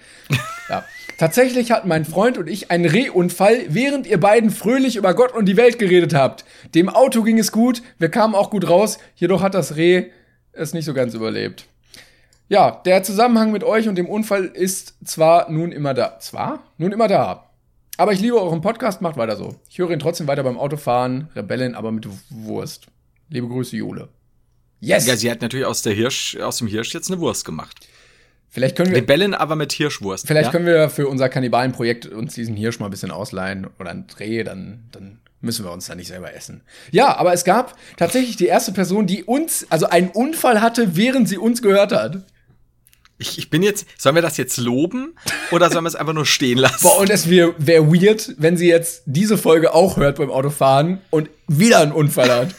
ja. 0.69 0.85
Tatsächlich 1.19 1.71
hatten 1.71 1.89
mein 1.89 2.05
Freund 2.05 2.39
und 2.39 2.49
ich 2.49 2.71
einen 2.71 2.87
Rehunfall, 2.87 3.67
während 3.69 4.07
ihr 4.07 4.19
beiden 4.19 4.51
fröhlich 4.51 4.97
über 4.97 5.15
Gott 5.15 5.33
und 5.33 5.47
die 5.47 5.57
Welt 5.57 5.79
geredet 5.79 6.15
habt. 6.15 6.45
Dem 6.75 6.89
Auto 6.89 7.23
ging 7.23 7.39
es 7.39 7.53
gut, 7.53 7.83
wir 7.99 8.09
kamen 8.09 8.35
auch 8.35 8.51
gut 8.51 8.69
raus, 8.69 8.99
jedoch 9.15 9.43
hat 9.43 9.55
das 9.55 9.77
Reh 9.77 10.11
es 10.53 10.75
nicht 10.75 10.85
so 10.85 10.95
ganz 10.95 11.15
überlebt. 11.15 11.67
Ja, 12.49 12.83
der 12.85 13.03
Zusammenhang 13.03 13.53
mit 13.53 13.65
euch 13.65 13.89
und 13.89 13.97
dem 13.97 14.09
Unfall 14.09 14.45
ist 14.45 14.95
zwar 15.05 15.51
nun 15.51 15.73
immer 15.73 15.95
da. 15.95 16.19
Zwar? 16.19 16.63
Nun 16.79 16.93
immer 16.93 17.09
da. 17.09 17.51
Aber 17.97 18.13
ich 18.13 18.21
liebe 18.21 18.41
euren 18.41 18.61
Podcast, 18.61 19.01
macht 19.01 19.17
weiter 19.17 19.37
so. 19.37 19.55
Ich 19.71 19.79
höre 19.79 19.91
ihn 19.91 20.01
trotzdem 20.01 20.27
weiter 20.27 20.43
beim 20.43 20.59
Autofahren, 20.59 21.29
Rebellen, 21.35 21.75
aber 21.75 21.93
mit 21.93 22.09
Wurst. 22.29 22.87
Liebe 23.29 23.49
Grüße, 23.49 23.77
Jule. 23.77 24.09
Yes! 24.81 25.07
Ja, 25.07 25.17
sie 25.17 25.31
hat 25.31 25.41
natürlich 25.41 25.65
aus 25.65 25.83
der 25.83 25.95
Hirsch, 25.95 26.37
aus 26.37 26.59
dem 26.59 26.67
Hirsch 26.67 26.93
jetzt 26.93 27.11
eine 27.11 27.21
Wurst 27.21 27.45
gemacht. 27.45 27.87
Vielleicht 28.55 28.77
können 28.77 28.91
wir, 28.91 28.97
Rebellen 28.97 29.35
aber 29.35 29.57
mit 29.57 29.73
Hirschwurst. 29.73 30.27
vielleicht 30.27 30.47
ja? 30.47 30.53
können 30.53 30.67
wir 30.67 30.89
für 30.89 31.09
unser 31.09 31.29
Kannibalenprojekt 31.29 32.07
uns 32.07 32.35
diesen 32.35 32.57
Hirsch 32.57 32.79
mal 32.79 32.87
ein 32.87 32.91
bisschen 32.91 33.11
ausleihen 33.11 33.67
oder 33.79 33.91
einen 33.91 34.07
Dreh, 34.07 34.45
dann, 34.45 34.85
dann 34.93 35.19
müssen 35.41 35.65
wir 35.65 35.73
uns 35.73 35.87
da 35.87 35.95
nicht 35.95 36.09
selber 36.09 36.35
essen. 36.35 36.63
Ja, 36.91 37.17
aber 37.17 37.33
es 37.33 37.45
gab 37.45 37.77
tatsächlich 37.97 38.37
die 38.37 38.47
erste 38.47 38.73
Person, 38.73 39.07
die 39.07 39.25
uns, 39.25 39.67
also 39.69 39.87
einen 39.87 40.09
Unfall 40.09 40.63
hatte, 40.63 40.97
während 40.97 41.29
sie 41.29 41.39
uns 41.39 41.61
gehört 41.61 41.93
hat. 41.93 42.25
Ich, 43.19 43.39
ich 43.39 43.49
bin 43.49 43.63
jetzt, 43.63 43.87
sollen 43.97 44.17
wir 44.17 44.23
das 44.23 44.37
jetzt 44.37 44.57
loben 44.57 45.15
oder 45.53 45.71
sollen 45.71 45.85
wir 45.85 45.89
es 45.89 45.95
einfach 45.95 46.15
nur 46.15 46.27
stehen 46.27 46.59
lassen? 46.59 46.83
Boah, 46.83 46.99
und 46.99 47.11
es 47.11 47.31
wäre 47.31 47.55
wär 47.59 47.87
weird, 47.87 48.35
wenn 48.39 48.57
sie 48.57 48.69
jetzt 48.69 49.03
diese 49.07 49.39
Folge 49.39 49.73
auch 49.73 49.97
hört 49.97 50.17
beim 50.17 50.31
Autofahren 50.31 51.01
und 51.11 51.31
wieder 51.47 51.81
einen 51.81 51.93
Unfall 51.93 52.31
hat. 52.31 52.55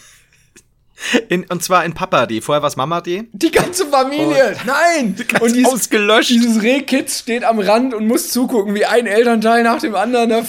In, 1.30 1.44
und 1.46 1.64
zwar 1.64 1.86
in 1.86 1.94
Papa-D. 1.94 2.42
Vorher 2.42 2.62
war 2.62 2.70
es 2.70 2.76
Mama-D. 2.76 3.30
Die 3.34 3.52
ganze 3.52 3.86
Familie, 3.88 4.56
nein! 4.66 5.16
Ganz 5.28 5.44
und 5.44 5.56
dieses, 5.56 5.74
ausgelöscht. 5.74 6.30
dieses 6.30 6.62
Rehkitz 6.62 7.20
steht 7.20 7.44
am 7.44 7.60
Rand 7.60 7.94
und 7.94 8.08
muss 8.08 8.32
zugucken, 8.32 8.76
wie 8.76 8.86
ein 8.86 9.06
Elternteil 9.06 9.64
nach 9.64 9.82
dem 9.82 9.96
anderen 9.96 10.30
da 10.30 10.44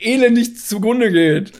elendig 0.00 0.58
zugrunde 0.58 1.10
geht. 1.12 1.52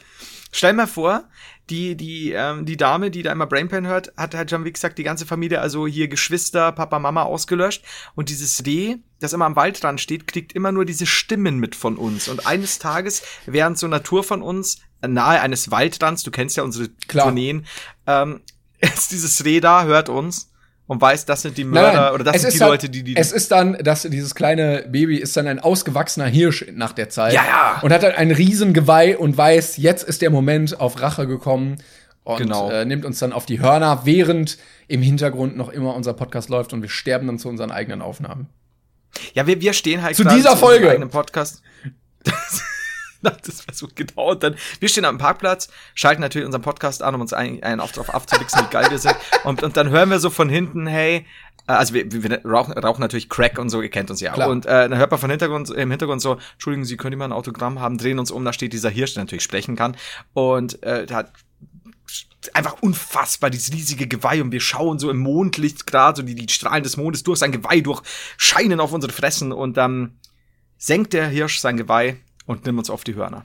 Stell 0.51 0.73
mal 0.73 0.87
vor, 0.87 1.25
die, 1.71 1.95
die, 1.97 2.33
ähm, 2.33 2.67
die 2.67 2.77
Dame, 2.77 3.11
die 3.11 3.23
da 3.23 3.31
immer 3.31 3.47
Brainpan 3.47 3.87
hört, 3.87 4.13
hat 4.17 4.35
halt 4.35 4.51
schon, 4.51 4.65
wie 4.65 4.73
gesagt, 4.73 4.99
die 4.99 5.05
ganze 5.05 5.25
Familie, 5.25 5.61
also 5.61 5.87
hier 5.87 6.09
Geschwister, 6.09 6.73
Papa, 6.73 6.99
Mama 6.99 7.23
ausgelöscht. 7.23 7.85
Und 8.17 8.29
dieses 8.29 8.67
Reh, 8.67 8.97
das 9.21 9.33
immer 9.33 9.45
am 9.45 9.57
Waldrand 9.57 10.01
steht, 10.01 10.27
kriegt 10.27 10.53
immer 10.53 10.73
nur 10.73 10.85
diese 10.85 11.07
Stimmen 11.07 11.59
mit 11.59 11.77
von 11.77 11.97
uns. 11.97 12.29
Und 12.29 12.47
eines 12.47 12.81
Tages, 12.81 13.23
während 13.47 13.79
so 13.79 13.87
eine 13.87 14.03
Tour 14.03 14.25
von 14.25 14.43
uns, 14.43 14.81
nahe 15.07 15.41
eines 15.41 15.71
Waldrands, 15.71 16.23
du 16.23 16.31
kennst 16.31 16.57
ja 16.57 16.63
unsere 16.63 16.89
Klar. 17.09 17.27
Tourneen, 17.27 17.67
ähm, 18.07 18.41
ist 18.81 19.13
dieses 19.13 19.45
Reh 19.45 19.61
da, 19.61 19.85
hört 19.85 20.09
uns 20.09 20.51
und 20.87 21.01
weiß, 21.01 21.25
das 21.27 21.43
sind 21.43 21.57
die 21.59 21.65
Nein, 21.65 21.73
Mörder 21.85 22.01
nein, 22.03 22.13
oder 22.15 22.25
das 22.25 22.37
es 22.37 22.43
sind 22.43 22.55
die 22.55 22.59
dann- 22.59 22.69
Leute, 22.69 22.89
die 22.91 23.03
die. 23.05 23.17
Es 23.17 23.31
ist 23.33 23.51
dann, 23.53 23.75
dass 23.83 24.03
dieses 24.03 24.35
kleine 24.35 24.87
Baby 24.89 25.17
ist 25.19 25.37
dann 25.37 25.47
ein 25.47 25.61
ausgewachsener 25.61 26.27
Hirsch 26.27 26.67
nach 26.73 26.93
der 26.93 27.09
Zeit. 27.11 27.33
Ja, 27.33 27.45
ja. 27.47 27.79
Und 27.83 27.93
hat 27.93 28.03
dann 28.03 28.13
ein 28.13 28.31
riesen 28.33 28.73
Geweih 28.73 29.17
und 29.17 29.37
weiß, 29.37 29.77
jetzt 29.77 30.03
ist 30.03 30.21
der 30.23 30.31
Moment 30.31 30.81
auf 30.81 31.01
Rache 31.01 31.27
gekommen. 31.27 31.77
Und 32.23 32.37
Genau. 32.39 32.71
äh, 32.71 32.85
nimmt 32.85 33.05
uns 33.07 33.19
dann 33.19 33.33
auf 33.33 33.47
die 33.47 33.61
Hörner, 33.61 34.03
während 34.05 34.59
im 34.89 35.01
Hintergrund 35.01 35.57
noch 35.57 35.71
immer 35.71 35.95
unser 35.95 36.13
Podcast 36.13 36.49
läuft 36.51 36.73
und 36.75 36.83
wir 36.83 36.91
sterben 36.91 37.27
dann 37.27 37.39
zu 37.39 37.49
unseren 37.49 37.71
eigenen 37.71 38.03
Aufnahmen. 38.03 38.47
Ja, 39.33 39.47
wir, 39.47 39.61
wir 39.61 39.73
stehen 39.73 40.03
halt 40.03 40.17
Zu 40.17 40.25
dieser 40.25 40.37
unserem 40.53 40.59
Folge. 40.59 40.91
eigenen 40.91 41.09
Podcast. 41.09 41.63
Das, 43.43 43.67
war 43.67 43.75
so 43.75 43.89
genau. 43.95 44.31
Und 44.33 44.43
dann, 44.43 44.57
wir 44.79 44.89
stehen 44.89 45.05
am 45.05 45.19
Parkplatz, 45.19 45.69
schalten 45.95 46.21
natürlich 46.21 46.47
unseren 46.47 46.63
Podcast 46.63 47.03
an, 47.03 47.15
um 47.15 47.21
uns 47.21 47.33
einen, 47.33 47.63
einen 47.63 47.81
auf, 47.81 47.97
auf 47.99 48.15
abzuwichsen, 48.15 48.63
wie 48.67 48.71
geil 48.71 48.91
wir 48.91 48.99
sind. 48.99 49.17
Und, 49.45 49.63
und 49.63 49.77
dann 49.77 49.89
hören 49.89 50.11
wir 50.11 50.19
so 50.19 50.29
von 50.29 50.49
hinten, 50.49 50.87
hey, 50.87 51.27
äh, 51.67 51.73
also 51.73 51.95
wir, 51.95 52.11
wir 52.11 52.45
rauchen, 52.45 52.73
rauchen 52.73 53.01
natürlich 53.01 53.29
Crack 53.29 53.59
und 53.59 53.71
so, 53.71 53.81
ihr 53.81 53.89
kennt 53.89 54.11
uns 54.11 54.21
ja. 54.21 54.33
Klar. 54.33 54.51
Und 54.51 54.67
äh, 54.67 54.89
dann 54.89 54.99
hört 54.99 55.11
man 55.11 55.21
von 55.21 55.31
Hintergrund, 55.31 55.71
im 55.71 55.91
Hintergrund 55.91 56.21
so, 56.21 56.39
Entschuldigen 56.53 56.85
Sie, 56.85 56.97
können 56.97 57.13
die 57.13 57.17
mal 57.17 57.27
ein 57.27 57.33
Autogramm 57.33 57.81
haben, 57.81 57.97
drehen 57.97 58.19
uns 58.19 58.31
um, 58.31 58.45
da 58.45 58.53
steht 58.53 58.73
dieser 58.73 58.91
Hirsch, 58.91 59.15
der 59.15 59.25
natürlich 59.25 59.45
sprechen 59.45 59.77
kann. 59.77 59.97
Und 60.35 60.83
äh, 60.83 61.07
der 61.07 61.17
hat 61.17 61.33
einfach 62.55 62.77
unfassbar, 62.81 63.51
dieses 63.51 63.73
riesige 63.73 64.07
Geweih 64.07 64.43
und 64.43 64.53
wir 64.53 64.61
schauen 64.61 64.99
so 64.99 65.11
im 65.11 65.19
Mondlicht 65.19 65.87
gerade, 65.87 66.17
so 66.19 66.23
die, 66.23 66.35
die 66.35 66.53
Strahlen 66.53 66.83
des 66.83 66.97
Mondes 66.97 67.23
durch 67.23 67.39
sein 67.39 67.53
Geweih 67.53 67.81
durch, 67.81 68.03
scheinen 68.37 68.81
auf 68.81 68.93
unsere 68.93 69.13
Fressen 69.13 69.53
und 69.53 69.77
dann 69.77 70.19
senkt 70.79 71.13
der 71.13 71.29
Hirsch 71.29 71.59
sein 71.59 71.77
Geweih 71.77 72.17
und 72.51 72.67
nimmt 72.67 72.79
uns 72.79 72.91
auf 72.91 73.05
die 73.05 73.15
Hörner. 73.15 73.45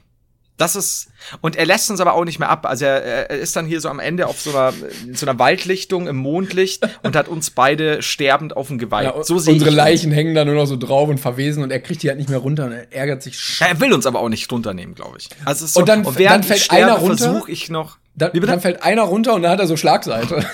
Das 0.58 0.78
ist, 0.78 1.10
und 1.42 1.58
er 1.58 1.66
lässt 1.66 1.92
uns 1.92 2.00
aber 2.00 2.14
auch 2.14 2.24
nicht 2.24 2.40
mehr 2.40 2.50
ab. 2.50 2.66
Also 2.66 2.86
er, 2.86 3.04
er 3.30 3.30
ist 3.38 3.58
dann 3.58 3.66
hier 3.66 3.82
so 3.82 3.90
am 3.90 4.00
Ende 4.00 4.26
auf 4.28 4.40
so 4.40 4.52
einer, 4.56 4.74
in 5.06 5.14
so 5.14 5.26
einer 5.26 5.38
Waldlichtung 5.38 6.08
im 6.08 6.16
Mondlicht 6.16 6.88
und 7.04 7.14
hat 7.18 7.28
uns 7.28 7.50
beide 7.50 8.02
sterbend 8.02 8.56
auf 8.56 8.68
dem 8.70 8.78
Geweih. 8.78 9.04
Ja, 9.04 9.22
so 9.22 9.34
unsere 9.36 9.56
ich 9.70 9.76
Leichen 9.76 10.14
hängen 10.14 10.34
da 10.34 10.46
nur 10.46 10.56
noch 10.56 10.66
so 10.66 10.78
drauf 10.78 11.10
und 11.10 11.20
verwesen 11.20 11.62
und 11.62 11.72
er 11.72 11.82
kriegt 11.82 12.04
die 12.04 12.08
halt 12.08 12.18
nicht 12.18 12.30
mehr 12.30 12.40
runter 12.40 12.66
und 12.68 12.72
er 12.72 12.90
ärgert 12.94 13.22
sich. 13.22 13.34
ihn. 13.60 13.68
Er 13.68 13.80
will 13.82 13.92
uns 13.92 14.06
aber 14.06 14.20
auch 14.22 14.30
nicht 14.30 14.50
runternehmen, 14.50 14.96
glaube 14.96 15.18
ich. 15.20 15.28
Also 15.44 15.66
so, 15.68 15.82
Und 15.82 15.90
dann- 15.90 16.06
während 16.06 16.20
dann 16.36 16.44
fällt 16.44 16.62
sterbe, 16.62 16.84
einer 16.86 16.96
runter. 17.00 17.18
versuche 17.18 17.52
ich 17.52 17.70
noch. 17.70 17.98
Dann, 18.16 18.32
dann 18.34 18.62
fällt 18.62 18.82
einer 18.82 19.02
runter 19.02 19.34
und 19.34 19.42
dann 19.42 19.52
hat 19.52 19.60
er 19.60 19.68
so 19.68 19.76
Schlagseite. 19.76 20.46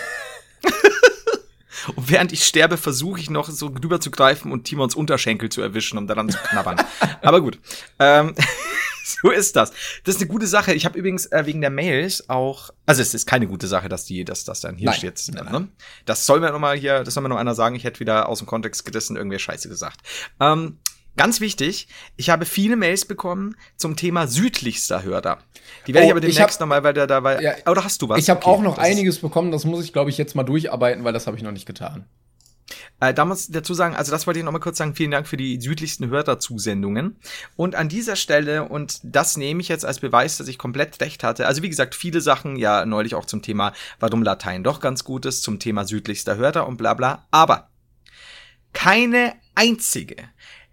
Und 1.95 2.09
während 2.09 2.31
ich 2.31 2.45
sterbe, 2.45 2.77
versuche 2.77 3.19
ich 3.19 3.29
noch 3.29 3.49
so 3.49 3.69
drüber 3.69 3.99
zu 3.99 4.11
greifen 4.11 4.51
und 4.51 4.65
Timons 4.65 4.95
Unterschenkel 4.95 5.49
zu 5.49 5.61
erwischen, 5.61 5.97
um 5.97 6.07
daran 6.07 6.29
zu 6.29 6.37
knabbern. 6.37 6.81
Aber 7.21 7.41
gut. 7.41 7.59
Ähm, 7.99 8.35
so 9.03 9.31
ist 9.31 9.55
das. 9.55 9.71
Das 10.03 10.15
ist 10.15 10.21
eine 10.21 10.29
gute 10.29 10.47
Sache. 10.47 10.73
Ich 10.73 10.85
habe 10.85 10.97
übrigens 10.97 11.25
äh, 11.27 11.45
wegen 11.45 11.61
der 11.61 11.69
Mails 11.69 12.29
auch, 12.29 12.69
also 12.85 13.01
es 13.01 13.13
ist 13.13 13.25
keine 13.25 13.47
gute 13.47 13.67
Sache, 13.67 13.89
dass 13.89 14.05
die, 14.05 14.25
dass 14.25 14.43
das 14.43 14.61
dann 14.61 14.75
hier 14.75 14.89
Nein. 14.89 14.97
steht. 14.97 15.21
Nein, 15.33 15.51
Ne? 15.51 15.67
Das 16.05 16.25
soll 16.25 16.39
mir 16.39 16.51
noch 16.51 16.59
mal 16.59 16.77
hier, 16.77 17.03
das 17.03 17.13
soll 17.13 17.23
mir 17.23 17.29
noch 17.29 17.37
einer 17.37 17.55
sagen. 17.55 17.75
Ich 17.75 17.83
hätte 17.83 17.99
wieder 17.99 18.29
aus 18.29 18.39
dem 18.39 18.47
Kontext 18.47 18.85
gerissen 18.85 19.15
irgendwer 19.15 19.39
Scheiße 19.39 19.69
gesagt. 19.69 19.99
Ähm, 20.39 20.77
ganz 21.17 21.39
wichtig, 21.41 21.87
ich 22.17 22.29
habe 22.29 22.45
viele 22.45 22.75
Mails 22.75 23.05
bekommen 23.05 23.55
zum 23.77 23.95
Thema 23.95 24.27
südlichster 24.27 25.03
Hörer. 25.03 25.39
Die 25.87 25.93
werde 25.93 26.05
Oh, 26.05 26.07
ich 26.07 26.11
aber 26.11 26.21
demnächst 26.21 26.41
hab- 26.41 26.59
noch 26.59 26.67
mal, 26.67 26.83
weil 26.83 26.93
der 26.93 27.07
da, 27.07 27.23
weil, 27.23 27.41
Ja, 27.43 27.53
oder 27.69 27.83
hast 27.83 28.01
du 28.01 28.09
was? 28.09 28.19
Ich 28.19 28.29
habe 28.29 28.39
Okay, 28.41 28.49
auch 28.49 28.61
noch 28.61 28.77
einiges 28.77 29.19
bekommen, 29.19 29.51
das 29.51 29.65
muss 29.65 29.83
ich, 29.83 29.93
glaube 29.93 30.09
ich, 30.09 30.17
jetzt 30.17 30.35
mal 30.35 30.43
durcharbeiten, 30.43 31.03
weil 31.03 31.13
das 31.13 31.27
habe 31.27 31.37
ich 31.37 31.43
noch 31.43 31.51
nicht 31.51 31.65
getan. 31.65 32.05
Äh, 33.01 33.13
da 33.13 33.25
muss 33.25 33.47
ich 33.47 33.51
dazu 33.51 33.73
sagen, 33.73 33.95
also 33.95 34.11
das 34.11 34.27
wollte 34.27 34.39
ich 34.39 34.45
noch 34.45 34.51
mal 34.51 34.59
kurz 34.59 34.77
sagen, 34.77 34.95
vielen 34.95 35.11
Dank 35.11 35.27
für 35.27 35.35
die 35.35 35.59
südlichsten 35.59 36.07
Hörerzusendungen. 36.09 37.17
Und 37.57 37.75
an 37.75 37.89
dieser 37.89 38.15
Stelle, 38.15 38.63
und 38.69 38.99
das 39.03 39.35
nehme 39.35 39.59
ich 39.61 39.67
jetzt 39.67 39.83
als 39.83 39.99
Beweis, 39.99 40.37
dass 40.37 40.47
ich 40.47 40.57
komplett 40.57 41.01
recht 41.01 41.23
hatte, 41.23 41.47
also 41.47 41.63
wie 41.63 41.69
gesagt, 41.69 41.95
viele 41.95 42.21
Sachen, 42.21 42.55
ja 42.55 42.85
neulich 42.85 43.15
auch 43.15 43.25
zum 43.25 43.41
Thema, 43.41 43.73
warum 43.99 44.23
Latein 44.23 44.63
doch 44.63 44.79
ganz 44.79 45.03
gut 45.03 45.25
ist, 45.25 45.43
zum 45.43 45.59
Thema 45.59 45.83
südlichster 45.85 46.37
Hörer 46.37 46.67
und 46.67 46.77
bla 46.77 46.93
bla, 46.93 47.27
aber 47.31 47.69
keine 48.73 49.33
einzige 49.55 50.15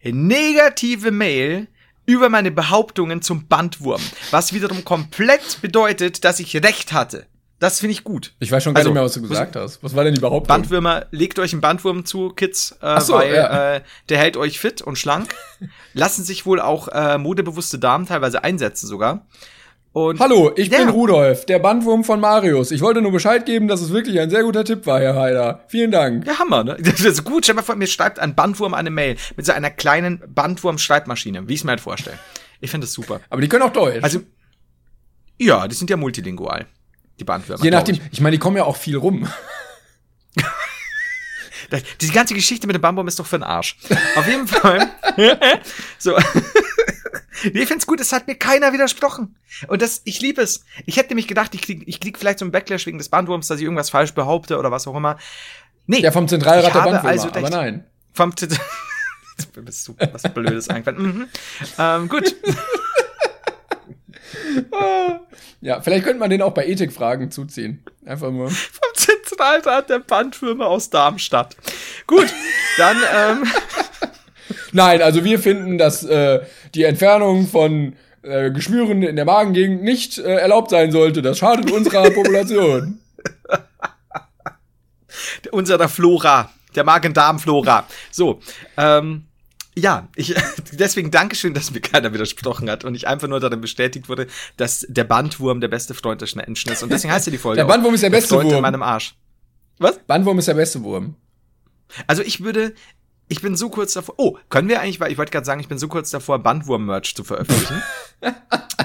negative 0.05 1.11
Mail 1.11 1.69
über 2.07 2.29
meine 2.31 2.51
Behauptungen 2.51 3.21
zum 3.21 3.49
Bandwurm, 3.49 4.01
was 4.31 4.53
wiederum 4.53 4.85
komplett 4.85 5.61
bedeutet, 5.61 6.25
dass 6.25 6.41
ich 6.41 6.57
recht 6.57 6.93
hatte. 6.93 7.27
Das 7.59 7.81
finde 7.81 7.93
ich 7.93 8.05
gut. 8.05 8.35
Ich 8.39 8.53
weiß 8.53 8.63
schon 8.63 8.73
gar 8.73 8.79
Also, 8.81 8.91
nicht 8.91 8.95
mehr, 8.95 9.03
was 9.03 9.15
du 9.15 9.23
gesagt 9.23 9.57
hast. 9.57 9.83
Was 9.83 9.97
war 9.97 10.05
denn 10.05 10.15
die 10.15 10.21
Behauptung? 10.21 10.47
Bandwürmer, 10.47 11.07
legt 11.11 11.41
euch 11.41 11.53
einen 11.53 11.61
Bandwurm 11.61 12.05
zu, 12.05 12.31
Kids, 12.31 12.77
äh, 12.81 13.01
so, 13.01 13.15
weil 13.15 13.35
ja. 13.35 13.75
äh, 13.75 13.81
der 14.09 14.19
hält 14.19 14.37
euch 14.37 14.61
fit 14.61 14.81
und 14.81 14.97
schlank. 14.97 15.35
Lassen 15.93 16.23
sich 16.23 16.47
wohl 16.47 16.61
auch 16.61 16.89
äh, 16.89 17.19
modebewusste 17.19 17.81
Damen 17.81 18.07
teilweise 18.07 18.45
einsetzen 18.45 18.87
sogar. 18.87 19.27
Und 19.93 20.21
Hallo, 20.21 20.53
ich 20.55 20.69
Ja. 20.69 20.79
bin 20.79 20.91
Rudolf, 20.91 21.47
der 21.47 21.59
Bandwurm 21.59 22.05
von 22.05 22.21
Marius. 22.21 22.71
Ich 22.71 22.83
wollte 22.83 23.01
nur 23.01 23.11
Bescheid 23.11 23.47
geben, 23.47 23.69
dass 23.69 23.81
es 23.81 23.91
wirklich 23.91 24.21
ein 24.21 24.31
sehr 24.31 24.43
guter 24.43 24.65
Tipp 24.65 24.87
war, 24.87 25.01
Herr 25.01 25.17
Heider. 25.17 25.65
Vielen 25.69 25.91
Dank. 25.91 26.27
Ja, 26.27 26.39
Hammer, 26.39 26.63
ne? 26.63 26.77
Das 26.79 27.01
ist 27.01 27.25
gut. 27.25 27.45
Stell 27.45 27.55
dir 27.55 27.61
mal 27.61 27.65
vor, 27.65 27.75
mir 27.75 27.87
schreibt 27.87 28.19
ein 28.19 28.35
Bandwurm 28.35 28.75
eine 28.75 28.91
Mail 28.91 29.17
mit 29.37 29.47
so 29.47 29.53
einer 29.53 29.71
kleinen 29.71 30.23
Bandwurm-Schreibmaschine, 30.35 31.49
wie 31.49 31.55
ich 31.55 31.61
es 31.61 31.65
mir 31.65 31.71
halt 31.71 31.81
vorstelle. 31.81 32.19
Ich 32.61 32.71
finde 32.71 32.87
das 32.87 32.93
super. 32.93 33.21
Aber 33.31 33.41
die 33.41 33.49
können 33.49 33.63
auch 33.63 33.73
Deutsch. 33.73 34.03
Also, 34.05 34.21
ja, 35.39 35.67
die 35.67 35.75
sind 35.75 35.89
ja 35.91 35.97
multilingual, 35.97 36.67
die 37.19 37.25
Bandwürmer. 37.25 37.65
Je 37.65 37.71
nachdem, 37.71 37.95
ich. 37.97 38.03
ich 38.13 38.21
meine, 38.21 38.37
die 38.37 38.41
kommen 38.41 38.57
ja 38.57 38.65
auch 38.65 38.77
viel 38.77 38.97
rum. 38.97 39.27
Diese 42.01 42.13
ganze 42.13 42.35
Geschichte 42.35 42.67
mit 42.67 42.75
dem 42.77 42.81
Bandwurm 42.83 43.09
ist 43.09 43.19
doch 43.19 43.27
für 43.27 43.37
den 43.39 43.43
Arsch. 43.43 43.77
Auf 44.17 44.27
jeden 44.27 44.47
Fall. 44.47 44.89
so. 45.99 46.17
Nee, 47.45 47.61
ich 47.61 47.69
find's 47.69 47.87
gut, 47.87 48.01
es 48.01 48.13
hat 48.13 48.27
mir 48.27 48.35
keiner 48.35 48.73
widersprochen. 48.73 49.37
Und 49.69 49.83
das, 49.83 50.03
ich 50.05 50.21
liebe 50.21 50.43
es. 50.43 50.65
Ich 50.87 50.97
hätte 50.97 51.09
nämlich 51.09 51.29
gedacht, 51.29 51.55
ich 51.55 51.63
krieg, 51.63 51.83
ich 51.87 52.01
krieg 52.01 52.19
vielleicht 52.19 52.39
so 52.39 52.45
einen 52.45 52.53
Backlash 52.53 52.87
wegen 52.87 52.99
des 52.99 53.09
Bandwurms, 53.09 53.49
dass 53.49 53.59
ich 53.59 53.65
irgendwas 53.65 53.91
falsch 53.91 54.13
behaupte 54.13 54.59
oder 54.59 54.71
was 54.71 54.87
auch 54.87 54.97
immer. 54.97 55.19
Nee. 55.87 56.01
Ja, 56.01 56.13
vom 56.13 56.29
Zentralrat 56.29 56.75
der 56.75 56.81
Bandwürmer, 56.81 57.09
also 57.09 57.29
aber 57.29 57.51
nein. 57.51 57.85
Vom 58.13 58.35
Du 59.55 59.63
bist 59.63 59.85
so 59.85 59.95
was 60.13 60.23
Blödes 60.35 60.69
eingefallen. 60.69 61.03
Mhm. 61.03 61.29
Ähm, 61.79 62.09
gut. 62.09 62.35
Ja, 65.61 65.81
vielleicht 65.81 66.05
könnte 66.05 66.21
man 66.21 66.31
den 66.31 66.43
auch 66.43 66.55
bei 66.55 66.67
Ethikfragen 66.67 67.31
zuziehen. 67.31 67.83
Einfach 68.07 68.31
nur. 68.31 68.49
Vom 68.51 68.95
Zentralrat 68.95 69.91
der 69.91 69.99
Bandwürmer 69.99 70.67
aus 70.67 70.91
Darmstadt. 70.91 71.57
Gut, 72.07 72.29
dann, 72.77 72.97
ähm, 73.15 73.45
Nein, 74.73 75.03
also 75.03 75.25
wir 75.25 75.39
finden, 75.39 75.79
dass 75.79 76.05
äh, 76.05 76.41
die 76.75 76.85
Entfernung 76.85 77.47
von 77.47 77.95
äh, 78.23 78.51
Geschwüren 78.51 79.03
in 79.03 79.17
der 79.17 79.25
Magengegend 79.25 79.83
nicht 79.83 80.19
äh, 80.19 80.37
erlaubt 80.37 80.71
sein 80.71 80.91
sollte. 80.93 81.23
Das 81.23 81.39
schadet 81.39 81.71
unserer 81.71 82.11
Population. 82.11 83.01
unserer 85.51 85.89
Flora, 85.89 86.51
der 86.75 86.85
Magen-Darm-Flora. 86.85 87.87
So, 88.11 88.41
ähm, 88.77 89.25
ja, 89.77 90.09
ich, 90.17 90.35
deswegen 90.73 91.11
Dankeschön, 91.11 91.55
dass 91.55 91.71
mir 91.71 91.81
keiner 91.81 92.13
widersprochen 92.13 92.71
hat 92.71 92.85
und 92.85 92.95
ich 92.95 93.07
einfach 93.07 93.29
nur 93.29 93.41
darin 93.41 93.61
bestätigt 93.61 94.09
wurde, 94.09 94.27
dass 94.57 94.85
der 94.89 95.05
Bandwurm 95.05 95.61
der 95.61 95.69
beste 95.69 95.95
Freund 95.95 96.21
des 96.21 96.35
Menschen 96.35 96.73
ist. 96.73 96.83
Und 96.83 96.91
deswegen 96.91 97.13
heißt 97.13 97.27
ja 97.27 97.31
die 97.31 97.39
Folge 97.39 97.59
Der 97.59 97.65
Bandwurm 97.65 97.95
ist 97.95 98.03
der 98.03 98.11
beste 98.11 98.35
Freund 98.35 98.49
in 98.49 98.55
Wurm. 98.55 98.63
meinem 98.63 98.83
Arsch. 98.83 99.15
Was? 99.79 99.99
Bandwurm 100.07 100.39
ist 100.39 100.49
der 100.49 100.55
beste 100.55 100.83
Wurm. 100.83 101.15
Also 102.07 102.23
ich 102.23 102.43
würde, 102.43 102.75
ich 103.29 103.43
bin 103.43 103.57
so 103.57 103.69
kurz 103.69 103.93
davor. 103.93 104.15
Oh, 104.19 104.39
können 104.49 104.69
wir 104.69 104.81
eigentlich, 104.81 105.01
weil 105.01 105.13
ich 105.13 105.19
wollte 105.19 105.31
gerade 105.31 105.47
sagen, 105.47 105.61
ich 105.61 105.69
bin 105.69 105.79
so 105.79 105.89
kurz 105.89 106.11
davor, 106.11 106.39
Bandwurm-Merch 106.39 107.15
zu 107.15 107.25
veröffentlichen. 107.25 107.83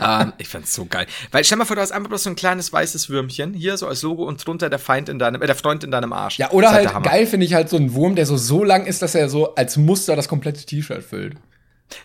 ähm, 0.02 0.34
ich 0.38 0.50
find's 0.50 0.74
so 0.74 0.86
geil. 0.86 1.08
Weil 1.32 1.44
stell 1.44 1.58
mal 1.58 1.66
vor, 1.66 1.76
du 1.76 1.82
hast 1.82 1.92
einfach 1.92 2.10
bloß 2.10 2.24
so 2.24 2.30
ein 2.30 2.36
kleines 2.36 2.72
weißes 2.72 3.10
Würmchen, 3.10 3.54
hier 3.54 3.78
so 3.78 3.88
als 3.88 4.02
Logo 4.02 4.24
und 4.24 4.46
drunter 4.46 4.70
der 4.70 4.80
Feind 4.80 5.10
in 5.10 5.20
deinem, 5.20 5.42
äh, 5.42 5.46
der 5.46 5.56
Freund 5.56 5.84
in 5.84 5.92
deinem 5.92 6.14
Arsch. 6.14 6.40
Ja, 6.40 6.52
oder 6.52 6.72
halt 6.72 6.94
Hammer. 6.94 7.10
geil 7.10 7.26
finde 7.26 7.46
ich 7.46 7.54
halt 7.54 7.70
so 7.70 7.78
einen 7.78 7.94
Wurm, 7.94 8.16
der 8.16 8.26
so 8.26 8.38
so 8.38 8.64
lang 8.64 8.86
ist, 8.86 9.02
dass 9.02 9.16
er 9.16 9.30
so 9.30 9.56
als 9.56 9.78
Muster 9.78 10.16
das 10.16 10.28
komplette 10.28 10.66
T-Shirt 10.66 11.04
füllt. 11.04 11.38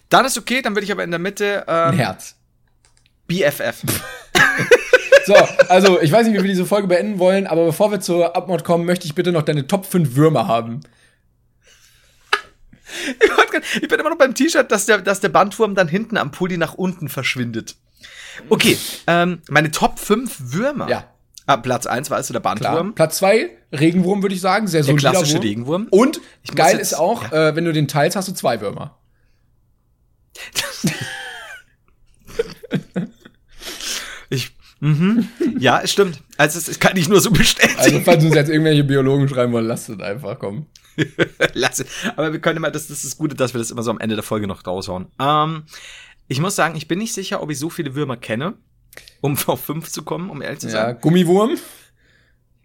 Dann 0.08 0.24
ist 0.24 0.38
okay, 0.38 0.62
dann 0.62 0.74
würde 0.74 0.84
ich 0.84 0.92
aber 0.92 1.04
in 1.04 1.10
der 1.10 1.20
Mitte 1.20 1.66
Ein 1.68 1.94
ähm, 1.94 1.98
Herz. 1.98 2.36
BFF. 3.26 3.82
So, 5.28 5.34
also 5.68 6.00
ich 6.00 6.10
weiß 6.10 6.26
nicht, 6.26 6.38
wie 6.38 6.42
wir 6.42 6.48
diese 6.48 6.64
Folge 6.64 6.88
beenden 6.88 7.18
wollen, 7.18 7.46
aber 7.46 7.66
bevor 7.66 7.90
wir 7.90 8.00
zur 8.00 8.34
Abmord 8.34 8.64
kommen, 8.64 8.86
möchte 8.86 9.04
ich 9.04 9.14
bitte 9.14 9.30
noch 9.30 9.42
deine 9.42 9.66
Top 9.66 9.84
5 9.84 10.16
Würmer 10.16 10.48
haben. 10.48 10.80
Ich 13.82 13.88
bin 13.88 13.98
immer 13.98 14.10
noch 14.10 14.18
beim 14.18 14.34
T-Shirt, 14.34 14.70
dass 14.70 14.86
der, 14.86 14.98
dass 14.98 15.20
der 15.20 15.30
Bandwurm 15.30 15.74
dann 15.74 15.88
hinten 15.88 16.16
am 16.16 16.30
Pulli 16.30 16.56
nach 16.58 16.74
unten 16.74 17.08
verschwindet. 17.08 17.76
Okay, 18.48 18.78
ähm, 19.06 19.42
meine 19.48 19.70
Top 19.72 19.98
5 19.98 20.36
Würmer. 20.52 20.88
Ja. 20.88 21.04
Ah, 21.46 21.56
Platz 21.56 21.86
1 21.86 22.10
war 22.10 22.18
also 22.18 22.32
der 22.32 22.40
Klar. 22.42 22.54
Bandwurm. 22.56 22.94
Platz 22.94 23.18
2, 23.18 23.50
Regenwurm, 23.72 24.22
würde 24.22 24.34
ich 24.34 24.40
sagen. 24.40 24.68
Sehr 24.68 24.82
Der 24.84 24.94
klassische 24.96 25.34
Wurm. 25.34 25.42
Regenwurm. 25.42 25.86
Und 25.90 26.20
Ich 26.44 26.54
geil 26.54 26.76
jetzt- 26.76 26.92
ist 26.92 26.98
auch, 26.98 27.32
äh, 27.32 27.56
wenn 27.56 27.64
du 27.64 27.72
den 27.72 27.88
teilst, 27.88 28.16
hast 28.16 28.28
du 28.28 28.32
zwei 28.32 28.60
Würmer. 28.60 28.96
Mhm. 34.80 35.28
Ja, 35.58 35.80
es 35.82 35.90
stimmt. 35.92 36.22
Also, 36.36 36.58
es 36.70 36.78
kann 36.78 36.96
ich 36.96 37.08
nur 37.08 37.20
so 37.20 37.30
Also, 37.30 37.38
bestätigen. 37.38 38.04
falls 38.04 38.24
uns 38.24 38.34
jetzt 38.34 38.48
irgendwelche 38.48 38.84
Biologen 38.84 39.28
schreiben 39.28 39.52
wollen, 39.52 39.66
lasst 39.66 39.88
es 39.88 39.98
einfach 40.00 40.38
kommen. 40.38 40.66
Lass 41.54 41.80
es. 41.80 41.86
Aber 42.16 42.32
wir 42.32 42.40
können 42.40 42.56
immer, 42.58 42.70
das, 42.70 42.88
das 42.88 42.98
ist 42.98 43.04
das 43.12 43.18
Gute, 43.18 43.34
dass 43.36 43.54
wir 43.54 43.58
das 43.58 43.70
immer 43.70 43.82
so 43.82 43.90
am 43.90 44.00
Ende 44.00 44.14
der 44.16 44.24
Folge 44.24 44.46
noch 44.46 44.66
raushauen. 44.66 45.06
Ähm, 45.20 45.64
ich 46.28 46.40
muss 46.40 46.56
sagen, 46.56 46.76
ich 46.76 46.88
bin 46.88 46.98
nicht 46.98 47.12
sicher, 47.14 47.42
ob 47.42 47.50
ich 47.50 47.58
so 47.58 47.70
viele 47.70 47.94
Würmer 47.94 48.16
kenne, 48.16 48.54
um 49.20 49.36
auf 49.46 49.64
5 49.64 49.88
zu 49.90 50.02
kommen, 50.02 50.30
um 50.30 50.42
ehrlich 50.42 50.60
zu 50.60 50.66
Ja, 50.68 50.72
sein. 50.72 50.98
Gummiwurm. 51.00 51.56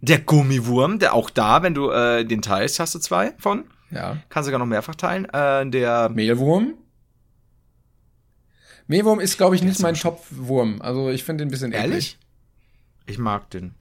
Der 0.01 0.19
Gummiwurm, 0.19 0.99
der 0.99 1.13
auch 1.13 1.29
da, 1.29 1.63
wenn 1.63 1.73
du 1.73 1.89
äh, 1.89 2.25
den 2.25 2.41
teilst, 2.41 2.79
hast 2.79 2.93
du 2.95 2.99
zwei 2.99 3.33
von. 3.37 3.63
Ja. 3.89 4.17
Kann 4.29 4.43
sogar 4.43 4.59
noch 4.59 4.65
mehrfach 4.65 4.95
teilen. 4.95 5.25
Äh, 5.31 5.69
der 5.69 6.09
Mehlwurm. 6.09 6.73
Mehlwurm 8.87 9.19
ist, 9.19 9.37
glaube 9.37 9.55
ich, 9.55 9.63
nicht 9.63 9.79
mein 9.79 9.95
Top-Wurm. 9.95 10.81
Also 10.81 11.09
ich 11.09 11.23
finde 11.23 11.43
den 11.43 11.47
ein 11.47 11.51
bisschen 11.51 11.71
Ehrlich? 11.71 12.17
Ich 13.05 13.17
mag 13.17 13.49
den. 13.49 13.75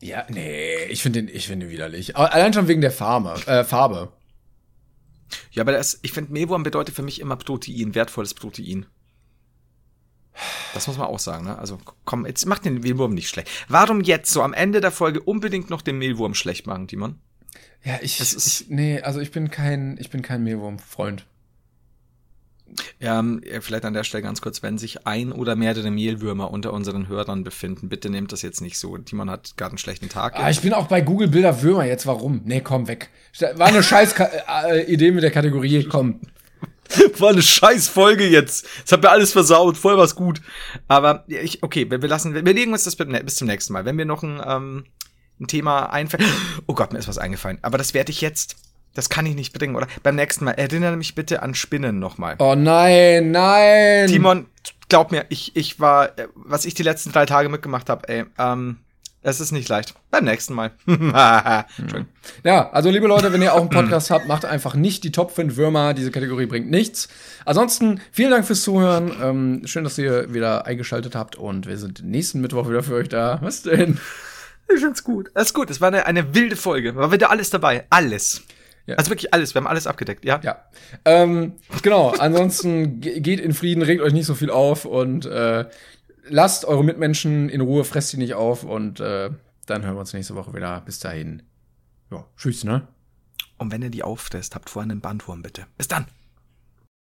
Ja, 0.00 0.26
nee, 0.28 0.84
ich 0.84 1.02
finde 1.02 1.22
den, 1.22 1.34
ich 1.34 1.46
finde 1.46 1.66
den 1.66 1.72
widerlich. 1.72 2.16
Allein 2.16 2.52
schon 2.52 2.68
wegen 2.68 2.80
der 2.80 2.92
Farbe. 2.92 3.34
Äh, 3.46 3.64
Farbe. 3.64 4.12
Ja, 5.50 5.62
aber 5.62 5.72
das, 5.72 5.98
ich 6.02 6.12
finde, 6.12 6.32
Mehlwurm 6.32 6.62
bedeutet 6.62 6.94
für 6.94 7.02
mich 7.02 7.20
immer 7.20 7.36
Protein, 7.36 7.94
wertvolles 7.94 8.34
Protein. 8.34 8.86
Das 10.72 10.86
muss 10.86 10.98
man 10.98 11.08
auch 11.08 11.18
sagen, 11.18 11.44
ne? 11.46 11.58
Also 11.58 11.78
komm, 12.04 12.24
jetzt 12.24 12.46
mach 12.46 12.60
den 12.60 12.80
Mehlwurm 12.80 13.12
nicht 13.12 13.28
schlecht. 13.28 13.50
Warum 13.68 14.00
jetzt 14.00 14.32
so 14.32 14.42
am 14.42 14.54
Ende 14.54 14.80
der 14.80 14.92
Folge 14.92 15.20
unbedingt 15.20 15.68
noch 15.68 15.82
den 15.82 15.98
Mehlwurm 15.98 16.34
schlecht 16.34 16.66
machen, 16.66 16.86
Timon? 16.86 17.16
Ja, 17.84 17.98
ich, 18.02 18.20
ich 18.20 18.66
nee, 18.68 19.00
also 19.00 19.20
ich 19.20 19.30
bin 19.32 19.50
kein, 19.50 19.96
ich 19.98 20.10
bin 20.10 20.22
kein 20.22 20.44
Mehlwurm-Freund. 20.44 21.26
Ähm, 23.00 23.40
ja, 23.44 23.60
vielleicht 23.60 23.84
an 23.84 23.94
der 23.94 24.04
Stelle 24.04 24.22
ganz 24.22 24.40
kurz, 24.40 24.62
wenn 24.62 24.78
sich 24.78 25.06
ein 25.06 25.32
oder 25.32 25.56
mehrere 25.56 25.90
Mehlwürmer 25.90 26.50
unter 26.50 26.72
unseren 26.72 27.08
Hörern 27.08 27.44
befinden, 27.44 27.88
bitte 27.88 28.10
nehmt 28.10 28.32
das 28.32 28.42
jetzt 28.42 28.60
nicht 28.60 28.78
so. 28.78 28.96
Timon 28.98 29.30
hat 29.30 29.56
gerade 29.56 29.72
einen 29.72 29.78
schlechten 29.78 30.08
Tag. 30.08 30.38
Ah, 30.38 30.50
ich 30.50 30.60
bin 30.60 30.72
auch 30.72 30.86
bei 30.86 31.00
Google 31.00 31.28
Bilder 31.28 31.62
Würmer 31.62 31.84
jetzt. 31.84 32.06
Warum? 32.06 32.42
Nee, 32.44 32.60
komm 32.60 32.88
weg. 32.88 33.10
War 33.54 33.68
eine 33.68 33.82
scheiß 33.82 34.14
äh, 34.68 34.92
Idee 34.92 35.10
mit 35.10 35.22
der 35.22 35.30
Kategorie. 35.30 35.84
Komm. 35.84 36.20
War 37.18 37.30
eine 37.30 37.42
scheiß 37.42 37.88
Folge 37.88 38.26
jetzt. 38.26 38.66
Das 38.82 38.92
hat 38.92 39.02
mir 39.02 39.10
alles 39.10 39.32
versaut. 39.32 39.76
Voll 39.76 39.98
was 39.98 40.14
gut. 40.14 40.40
Aber 40.86 41.24
ich, 41.26 41.62
okay, 41.62 41.90
wir, 41.90 42.00
wir 42.00 42.08
lassen, 42.08 42.34
wir, 42.34 42.44
wir 42.44 42.54
legen 42.54 42.72
uns 42.72 42.84
das 42.84 42.96
bis 42.96 43.06
bis 43.24 43.36
zum 43.36 43.46
nächsten 43.46 43.72
Mal. 43.72 43.84
Wenn 43.84 43.96
mir 43.96 44.06
noch 44.06 44.22
ein, 44.22 44.40
ähm, 44.44 44.84
ein 45.40 45.46
Thema 45.46 45.92
einfällt. 45.92 46.24
Oh 46.66 46.74
Gott, 46.74 46.92
mir 46.92 46.98
ist 46.98 47.08
was 47.08 47.18
eingefallen. 47.18 47.58
Aber 47.62 47.78
das 47.78 47.94
werde 47.94 48.10
ich 48.10 48.20
jetzt. 48.20 48.56
Das 48.98 49.08
kann 49.08 49.26
ich 49.26 49.36
nicht 49.36 49.52
bringen, 49.52 49.76
oder? 49.76 49.86
Beim 50.02 50.16
nächsten 50.16 50.44
Mal. 50.44 50.54
Erinnere 50.54 50.96
mich 50.96 51.14
bitte 51.14 51.40
an 51.40 51.54
Spinnen 51.54 52.00
nochmal. 52.00 52.34
Oh 52.40 52.56
nein, 52.56 53.30
nein. 53.30 54.08
Timon, 54.08 54.46
glaub 54.88 55.12
mir, 55.12 55.24
ich, 55.28 55.54
ich 55.54 55.78
war, 55.78 56.18
äh, 56.18 56.26
was 56.34 56.64
ich 56.64 56.74
die 56.74 56.82
letzten 56.82 57.12
drei 57.12 57.24
Tage 57.24 57.48
mitgemacht 57.48 57.90
habe, 57.90 58.08
ey, 58.08 58.24
ähm, 58.40 58.78
Es 59.22 59.38
ist 59.38 59.52
nicht 59.52 59.68
leicht. 59.68 59.94
Beim 60.10 60.24
nächsten 60.24 60.52
Mal. 60.52 60.72
Ja, 62.42 62.70
also 62.70 62.90
liebe 62.90 63.06
Leute, 63.06 63.32
wenn 63.32 63.40
ihr 63.40 63.54
auch 63.54 63.60
einen 63.60 63.70
Podcast 63.70 64.10
habt, 64.10 64.26
macht 64.26 64.44
einfach 64.44 64.74
nicht 64.74 65.04
die 65.04 65.12
Top 65.12 65.30
5 65.30 65.56
Würmer. 65.56 65.94
Diese 65.94 66.10
Kategorie 66.10 66.46
bringt 66.46 66.68
nichts. 66.68 67.08
Ansonsten, 67.44 68.00
vielen 68.10 68.32
Dank 68.32 68.46
fürs 68.46 68.62
Zuhören. 68.62 69.12
Ähm, 69.22 69.62
schön, 69.64 69.84
dass 69.84 69.96
ihr 69.98 70.34
wieder 70.34 70.66
eingeschaltet 70.66 71.14
habt 71.14 71.36
und 71.36 71.68
wir 71.68 71.76
sind 71.78 72.02
nächsten 72.02 72.40
Mittwoch 72.40 72.68
wieder 72.68 72.82
für 72.82 72.94
euch 72.94 73.08
da. 73.08 73.38
Was 73.42 73.62
denn? 73.62 74.00
Ich 74.74 74.80
find's 74.80 75.04
gut. 75.04 75.30
Das 75.34 75.46
ist 75.46 75.54
gut. 75.54 75.70
Es 75.70 75.80
war 75.80 75.88
eine, 75.88 76.04
eine 76.06 76.34
wilde 76.34 76.56
Folge. 76.56 76.96
War 76.96 77.12
wieder 77.12 77.30
alles 77.30 77.50
dabei. 77.50 77.86
Alles. 77.90 78.42
Ja. 78.88 78.96
Also 78.96 79.10
wirklich 79.10 79.32
alles. 79.34 79.54
Wir 79.54 79.60
haben 79.60 79.66
alles 79.66 79.86
abgedeckt, 79.86 80.24
ja? 80.24 80.40
Ja. 80.42 80.64
Ähm, 81.04 81.52
genau, 81.82 82.10
ansonsten 82.18 83.00
ge- 83.00 83.20
geht 83.20 83.38
in 83.38 83.52
Frieden, 83.52 83.82
regt 83.82 84.00
euch 84.02 84.12
nicht 84.14 84.26
so 84.26 84.34
viel 84.34 84.50
auf 84.50 84.84
und 84.86 85.26
äh, 85.26 85.66
lasst 86.28 86.64
eure 86.64 86.82
Mitmenschen 86.82 87.48
in 87.50 87.60
Ruhe, 87.60 87.84
fresst 87.84 88.08
sie 88.10 88.16
nicht 88.16 88.34
auf 88.34 88.64
und 88.64 88.98
äh, 88.98 89.30
dann 89.66 89.82
hören 89.84 89.94
wir 89.94 90.00
uns 90.00 90.14
nächste 90.14 90.34
Woche 90.34 90.54
wieder. 90.54 90.80
Bis 90.86 90.98
dahin. 90.98 91.42
Ja, 92.10 92.24
tschüss, 92.38 92.64
ne? 92.64 92.88
Und 93.58 93.70
wenn 93.72 93.82
ihr 93.82 93.90
die 93.90 94.02
auffresst, 94.02 94.54
habt 94.54 94.70
vorher 94.70 94.90
einen 94.90 95.00
Bandwurm, 95.02 95.42
bitte. 95.42 95.66
Bis 95.76 95.88
dann. 95.88 96.06